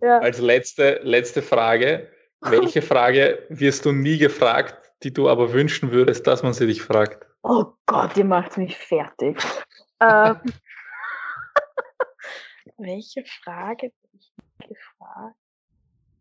ja. 0.00 0.18
Als 0.18 0.38
letzte, 0.38 1.00
letzte 1.02 1.42
Frage. 1.42 2.08
Welche 2.40 2.82
Frage 2.82 3.44
wirst 3.48 3.84
du 3.84 3.92
nie 3.92 4.18
gefragt, 4.18 4.85
die 5.02 5.12
du 5.12 5.28
aber 5.28 5.52
wünschen 5.52 5.92
würdest, 5.92 6.26
dass 6.26 6.42
man 6.42 6.52
sie 6.52 6.66
dich 6.66 6.82
fragt? 6.82 7.26
Oh 7.42 7.66
Gott, 7.86 8.16
ihr 8.16 8.24
macht 8.24 8.56
mich 8.56 8.76
fertig. 8.76 9.40
ähm, 10.00 10.40
welche 12.78 13.24
Frage 13.42 13.92
bin 14.02 14.20
ich 14.20 14.68
gefragt? 14.68 15.36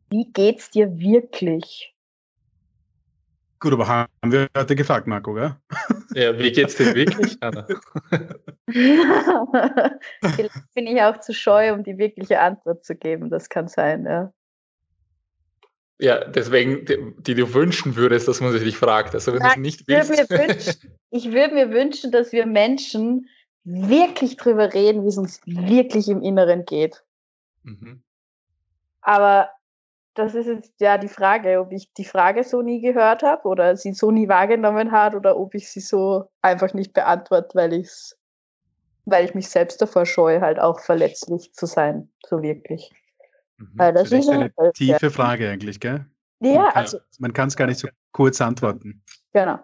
Wie 0.10 0.32
geht's 0.32 0.70
dir 0.70 1.00
wirklich? 1.00 1.94
Gut, 3.60 3.74
aber 3.74 3.88
haben 3.88 4.32
wir 4.32 4.48
heute 4.56 4.76
gefragt, 4.76 5.08
Marco, 5.08 5.34
gell? 5.34 5.56
Ja, 6.14 6.38
wie 6.38 6.52
geht's 6.52 6.76
dir 6.76 6.94
wirklich, 6.94 7.38
Anna? 7.42 7.66
Vielleicht 8.68 10.74
bin 10.76 10.88
ich 10.88 11.02
auch 11.02 11.20
zu 11.20 11.34
scheu, 11.34 11.74
um 11.74 11.84
die 11.84 11.98
wirkliche 11.98 12.40
Antwort 12.40 12.86
zu 12.86 12.96
geben. 12.96 13.30
Das 13.30 13.50
kann 13.50 13.68
sein, 13.68 14.06
ja. 14.06 14.32
Ja, 15.98 16.26
deswegen, 16.26 16.86
die, 17.20 17.36
du 17.36 17.54
wünschen 17.54 17.96
würdest, 17.96 18.28
dass 18.28 18.42
man 18.42 18.52
sich 18.52 18.64
dich 18.64 18.78
fragt. 18.78 19.14
Also 19.14 19.34
wenn 19.34 19.40
du 19.42 19.48
es 19.48 19.58
nicht 19.58 19.88
willst. 19.88 20.88
ich 21.10 21.32
würde 21.32 21.54
mir 21.54 21.72
wünschen, 21.72 22.12
dass 22.12 22.34
wir 22.34 22.46
Menschen 22.46 23.30
wirklich 23.64 24.38
drüber 24.38 24.74
reden, 24.74 25.04
wie 25.04 25.08
es 25.08 25.18
uns 25.18 25.40
wirklich 25.46 26.10
im 26.10 26.22
Inneren 26.22 26.66
geht. 26.66 27.04
Mhm. 27.64 28.04
Aber 29.02 29.50
das 30.16 30.36
ist 30.36 30.48
jetzt 30.48 30.74
ja 30.80 30.98
die 30.98 31.08
Frage, 31.08 31.60
ob 31.60 31.72
ich 31.72 31.94
die 31.94 32.06
Frage 32.06 32.44
so 32.44 32.62
nie 32.62 32.82
gehört 32.82 33.24
habe 33.24 33.48
oder 33.48 33.76
sie 33.76 33.94
so 33.94 34.12
nie 34.12 34.28
wahrgenommen 34.28 34.92
habe 34.92 35.18
oder 35.18 35.38
ob 35.38 35.56
ich 35.56 35.70
sie 35.70 35.82
so 35.82 36.30
einfach 36.42 36.74
nicht 36.74 36.94
beantworte, 36.94 37.56
weil 37.56 37.74
ich's, 37.74 38.18
weil 39.06 39.26
ich 39.26 39.34
mich 39.34 39.50
selbst 39.50 39.82
davor 39.82 40.06
scheue, 40.06 40.42
halt 40.42 40.60
auch 40.60 40.80
verletzlich 40.80 41.54
zu 41.54 41.66
sein, 41.66 42.10
so 42.26 42.42
wirklich. 42.42 42.92
Mhm. 43.58 43.72
Weil 43.74 43.94
das 43.94 44.12
ist 44.12 44.30
eine 44.30 44.52
tiefe 44.74 45.10
Frage 45.10 45.50
eigentlich, 45.50 45.80
gell? 45.80 46.06
Ja, 46.40 46.54
man 46.54 46.64
kann, 46.66 46.74
also. 46.76 46.98
Man 47.20 47.34
kann 47.34 47.48
es 47.48 47.56
gar 47.56 47.68
nicht 47.68 47.80
so 47.80 47.88
kurz 48.12 48.42
antworten. 48.42 49.02
Genau. 49.34 49.60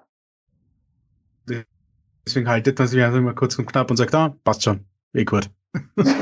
Deswegen 2.25 2.47
haltet 2.47 2.77
man 2.79 2.87
sich 2.87 3.01
einfach 3.01 3.17
immer 3.17 3.33
kurz 3.33 3.57
und 3.57 3.65
knapp 3.65 3.89
und 3.89 3.97
sagt, 3.97 4.13
ah, 4.15 4.35
passt 4.43 4.63
schon, 4.63 4.85
eh 5.13 5.25
gut. 5.25 5.49
ja, 5.97 6.13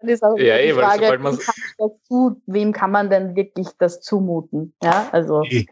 das 0.00 0.08
ist 0.10 0.22
auch 0.22 0.36
ja, 0.38 0.58
die 0.58 0.64
eh, 0.64 0.74
Frage, 0.74 1.10
wem, 1.10 1.22
kann 1.22 1.54
dazu, 1.78 2.42
wem 2.46 2.72
kann 2.72 2.90
man 2.90 3.10
denn 3.10 3.34
wirklich 3.34 3.68
das 3.78 4.00
zumuten? 4.00 4.74
Ja, 4.82 5.08
also. 5.12 5.42
Eh. 5.50 5.64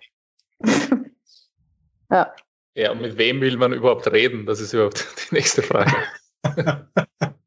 ja. 2.11 2.33
Ja, 2.75 2.93
und 2.93 3.03
mit 3.03 3.19
wem 3.19 3.41
will 3.41 3.57
man 3.57 3.73
überhaupt 3.73 4.11
reden? 4.11 4.47
Das 4.47 4.61
ist 4.61 4.73
überhaupt 4.73 5.07
die 5.31 5.35
nächste 5.35 5.63
Frage. 5.63 5.93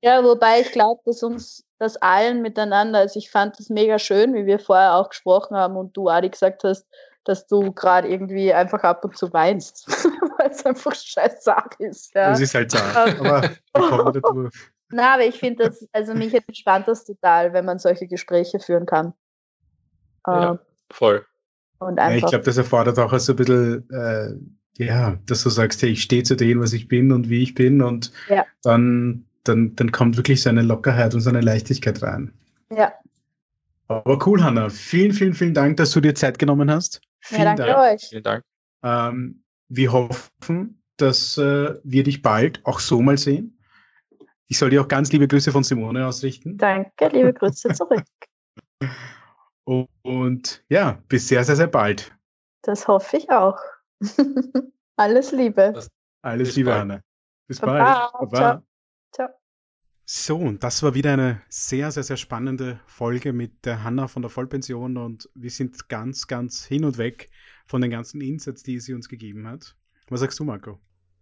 Ja, 0.01 0.23
wobei 0.23 0.61
ich 0.61 0.71
glaube, 0.71 1.01
dass 1.05 1.23
uns 1.23 1.65
das 1.79 1.97
allen 1.97 2.41
miteinander, 2.41 2.99
also 2.99 3.19
ich 3.19 3.29
fand 3.29 3.59
das 3.59 3.69
mega 3.69 3.99
schön, 3.99 4.33
wie 4.33 4.45
wir 4.45 4.59
vorher 4.59 4.95
auch 4.95 5.09
gesprochen 5.09 5.55
haben 5.55 5.75
und 5.75 5.95
du, 5.95 6.09
Adi, 6.09 6.29
gesagt 6.29 6.63
hast, 6.63 6.87
dass 7.23 7.45
du 7.45 7.73
gerade 7.73 8.07
irgendwie 8.07 8.53
einfach 8.53 8.83
ab 8.83 9.03
und 9.03 9.17
zu 9.17 9.31
weinst, 9.33 9.87
weil 10.37 10.49
es 10.49 10.65
einfach 10.65 10.95
scheiß 10.95 11.43
Sache 11.43 11.69
ist. 11.79 12.13
Ja. 12.15 12.31
Es 12.31 12.39
ist 12.39 12.55
halt 12.55 12.71
Sache, 12.71 13.19
aber 13.73 13.89
kommen 13.89 14.05
wir 14.05 14.21
dazu. 14.21 14.49
Na, 14.89 15.15
aber 15.15 15.25
ich 15.25 15.37
finde 15.37 15.65
das, 15.65 15.85
also 15.91 16.13
mich 16.13 16.33
entspannt 16.33 16.87
das 16.87 17.03
total, 17.03 17.51
wenn 17.51 17.65
man 17.65 17.77
solche 17.77 18.07
Gespräche 18.07 18.59
führen 18.59 18.85
kann. 18.85 19.13
Ja, 20.25 20.51
ähm, 20.51 20.59
voll. 20.89 21.25
Und 21.79 21.99
einfach, 21.99 22.11
ja, 22.11 22.17
ich 22.17 22.25
glaube, 22.25 22.45
das 22.45 22.57
erfordert 22.57 22.97
auch 22.97 23.17
so 23.19 23.33
ein 23.33 23.35
bisschen, 23.35 23.89
äh, 23.91 24.33
ja, 24.77 25.17
dass 25.25 25.43
du 25.43 25.49
sagst, 25.49 25.81
hey, 25.81 25.89
ich 25.89 26.03
stehe 26.03 26.23
zu 26.23 26.35
dem, 26.35 26.59
was 26.59 26.73
ich 26.73 26.87
bin 26.87 27.11
und 27.11 27.29
wie 27.29 27.43
ich 27.43 27.53
bin 27.53 27.81
und 27.81 28.11
ja. 28.29 28.45
dann, 28.63 29.25
dann, 29.43 29.75
dann 29.75 29.91
kommt 29.91 30.17
wirklich 30.17 30.41
so 30.41 30.49
eine 30.49 30.61
Lockerheit 30.61 31.13
und 31.13 31.21
so 31.21 31.29
eine 31.29 31.41
Leichtigkeit 31.41 32.01
rein. 32.01 32.33
Ja. 32.69 32.93
Aber 33.87 34.25
cool, 34.27 34.43
Hanna. 34.43 34.69
Vielen, 34.69 35.13
vielen, 35.13 35.33
vielen 35.33 35.53
Dank, 35.53 35.77
dass 35.77 35.91
du 35.91 36.01
dir 36.01 36.13
Zeit 36.13 36.39
genommen 36.39 36.69
hast. 36.69 37.01
Vielen 37.19 37.41
ja, 37.41 37.55
danke 37.55 37.73
Dank. 37.73 37.93
euch. 37.93 38.07
Vielen 38.09 38.23
Dank. 38.23 38.43
Ähm, 38.83 39.43
wir 39.69 39.91
hoffen, 39.91 40.81
dass 40.97 41.37
äh, 41.37 41.75
wir 41.83 42.03
dich 42.03 42.21
bald 42.21 42.65
auch 42.65 42.79
so 42.79 43.01
mal 43.01 43.17
sehen. 43.17 43.59
Ich 44.47 44.57
soll 44.57 44.69
dir 44.69 44.81
auch 44.81 44.87
ganz 44.87 45.11
liebe 45.11 45.27
Grüße 45.27 45.51
von 45.51 45.63
Simone 45.63 46.05
ausrichten. 46.05 46.57
Danke, 46.57 47.09
liebe 47.09 47.33
Grüße 47.33 47.73
zurück. 47.73 48.05
Und 50.01 50.63
ja, 50.69 50.99
bis 51.09 51.27
sehr, 51.27 51.43
sehr, 51.43 51.57
sehr 51.57 51.67
bald. 51.67 52.13
Das 52.61 52.87
hoffe 52.87 53.17
ich 53.17 53.29
auch. 53.29 53.59
Alles 54.95 55.31
Liebe. 55.31 55.79
Alles 56.21 56.55
Liebe, 56.55 56.69
bald. 56.69 56.81
Anna. 56.81 57.01
Bis 57.47 57.59
Baba. 57.59 58.11
bald. 58.11 58.31
Baba. 58.31 58.37
Ciao. 58.37 58.63
Ciao. 59.13 59.29
So, 60.05 60.37
und 60.37 60.63
das 60.63 60.81
war 60.83 60.93
wieder 60.93 61.13
eine 61.13 61.41
sehr, 61.49 61.91
sehr, 61.91 62.03
sehr 62.03 62.17
spannende 62.17 62.79
Folge 62.85 63.33
mit 63.33 63.65
der 63.65 63.83
Hanna 63.83 64.07
von 64.07 64.21
der 64.21 64.29
Vollpension 64.29 64.97
und 64.97 65.29
wir 65.35 65.49
sind 65.49 65.89
ganz, 65.89 66.27
ganz 66.27 66.65
hin 66.65 66.85
und 66.85 66.97
weg 66.97 67.29
von 67.65 67.81
den 67.81 67.91
ganzen 67.91 68.21
Insights, 68.21 68.63
die 68.63 68.79
sie 68.79 68.93
uns 68.93 69.09
gegeben 69.09 69.47
hat. 69.47 69.75
Was 70.09 70.21
sagst 70.21 70.39
du, 70.39 70.45
Marco? 70.45 70.79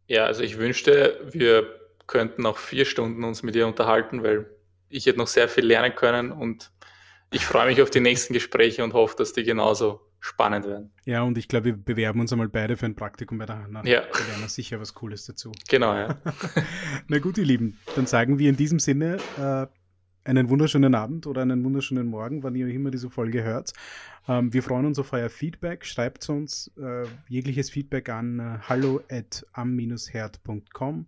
Ja, 0.08 0.26
also 0.26 0.44
ich 0.44 0.60
wünschte, 0.60 1.20
wir 1.32 1.68
könnten 2.06 2.44
noch 2.44 2.60
vier 2.60 2.86
Stunden 2.86 3.24
uns 3.24 3.42
mit 3.42 3.56
ihr 3.56 3.66
unterhalten, 3.66 4.22
weil 4.22 4.46
ich 4.90 5.08
hätte 5.08 5.18
noch 5.18 5.28
sehr 5.28 5.50
viel 5.50 5.66
lernen 5.66 5.96
können 5.96 6.32
und 6.32 6.72
ich 7.32 7.44
freue 7.44 7.66
mich 7.66 7.82
auf 7.82 7.90
die 7.90 8.02
nächsten 8.02 8.34
Gespräche 8.34 8.84
und 8.84 8.94
hoffe, 8.94 9.16
dass 9.18 9.34
die 9.34 9.44
genauso 9.44 10.00
spannend 10.26 10.66
werden. 10.66 10.92
Ja, 11.06 11.22
und 11.22 11.38
ich 11.38 11.48
glaube, 11.48 11.66
wir 11.66 11.78
bewerben 11.78 12.20
uns 12.20 12.32
einmal 12.32 12.50
beide 12.50 12.78
für 12.78 12.88
ein 12.88 12.96
Praktikum 12.96 13.38
bei 13.38 13.46
der 13.46 13.62
Hanna. 13.62 13.86
Ja. 13.86 14.02
Da 14.02 14.26
lernen 14.32 14.48
sicher 14.48 14.80
was 14.80 14.96
Cooles 14.96 15.26
dazu. 15.26 15.52
Genau, 15.70 15.94
ja. 15.94 16.18
Na 17.08 17.20
gut, 17.20 17.38
ihr 17.38 17.46
Lieben, 17.46 17.78
dann 17.96 18.08
sagen 18.08 18.40
wir 18.40 18.50
in 18.50 18.58
diesem 18.58 18.80
Sinne 18.80 19.18
äh, 19.38 19.68
einen 20.28 20.50
wunderschönen 20.50 20.96
Abend 20.96 21.28
oder 21.28 21.44
einen 21.44 21.64
wunderschönen 21.64 22.08
Morgen, 22.08 22.42
wann 22.42 22.56
ihr 22.56 22.68
immer 22.68 22.90
diese 22.90 23.12
Folge 23.12 23.44
hört. 23.44 23.74
Ähm, 24.28 24.52
wir 24.52 24.64
freuen 24.64 24.88
uns 24.88 24.98
auf 24.98 25.14
euer 25.14 25.30
Feedback. 25.30 25.86
Schreibt 25.86 26.28
uns 26.30 26.72
äh, 26.78 27.06
jegliches 27.30 27.70
Feedback 27.70 28.10
an 28.10 28.40
äh, 28.40 28.58
hallo 28.68 29.02
at 29.12 29.46
am-herd.com. 29.54 31.08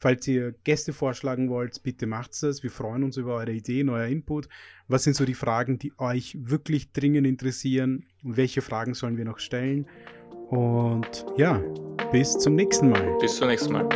Falls 0.00 0.26
ihr 0.26 0.54
Gäste 0.64 0.94
vorschlagen 0.94 1.50
wollt, 1.50 1.82
bitte 1.82 2.06
macht 2.06 2.32
es. 2.42 2.62
Wir 2.62 2.70
freuen 2.70 3.04
uns 3.04 3.18
über 3.18 3.34
eure 3.34 3.52
Ideen, 3.52 3.90
euer 3.90 4.06
Input. 4.06 4.48
Was 4.88 5.04
sind 5.04 5.14
so 5.14 5.26
die 5.26 5.34
Fragen, 5.34 5.78
die 5.78 5.92
euch 5.98 6.38
wirklich 6.40 6.92
dringend 6.92 7.26
interessieren? 7.26 8.06
Welche 8.22 8.62
Fragen 8.62 8.94
sollen 8.94 9.18
wir 9.18 9.26
noch 9.26 9.38
stellen? 9.38 9.86
Und 10.48 11.26
ja, 11.36 11.62
bis 12.10 12.32
zum 12.38 12.54
nächsten 12.54 12.88
Mal. 12.88 13.18
Bis 13.20 13.36
zum 13.36 13.48
nächsten 13.48 13.74
Mal. 13.74 13.88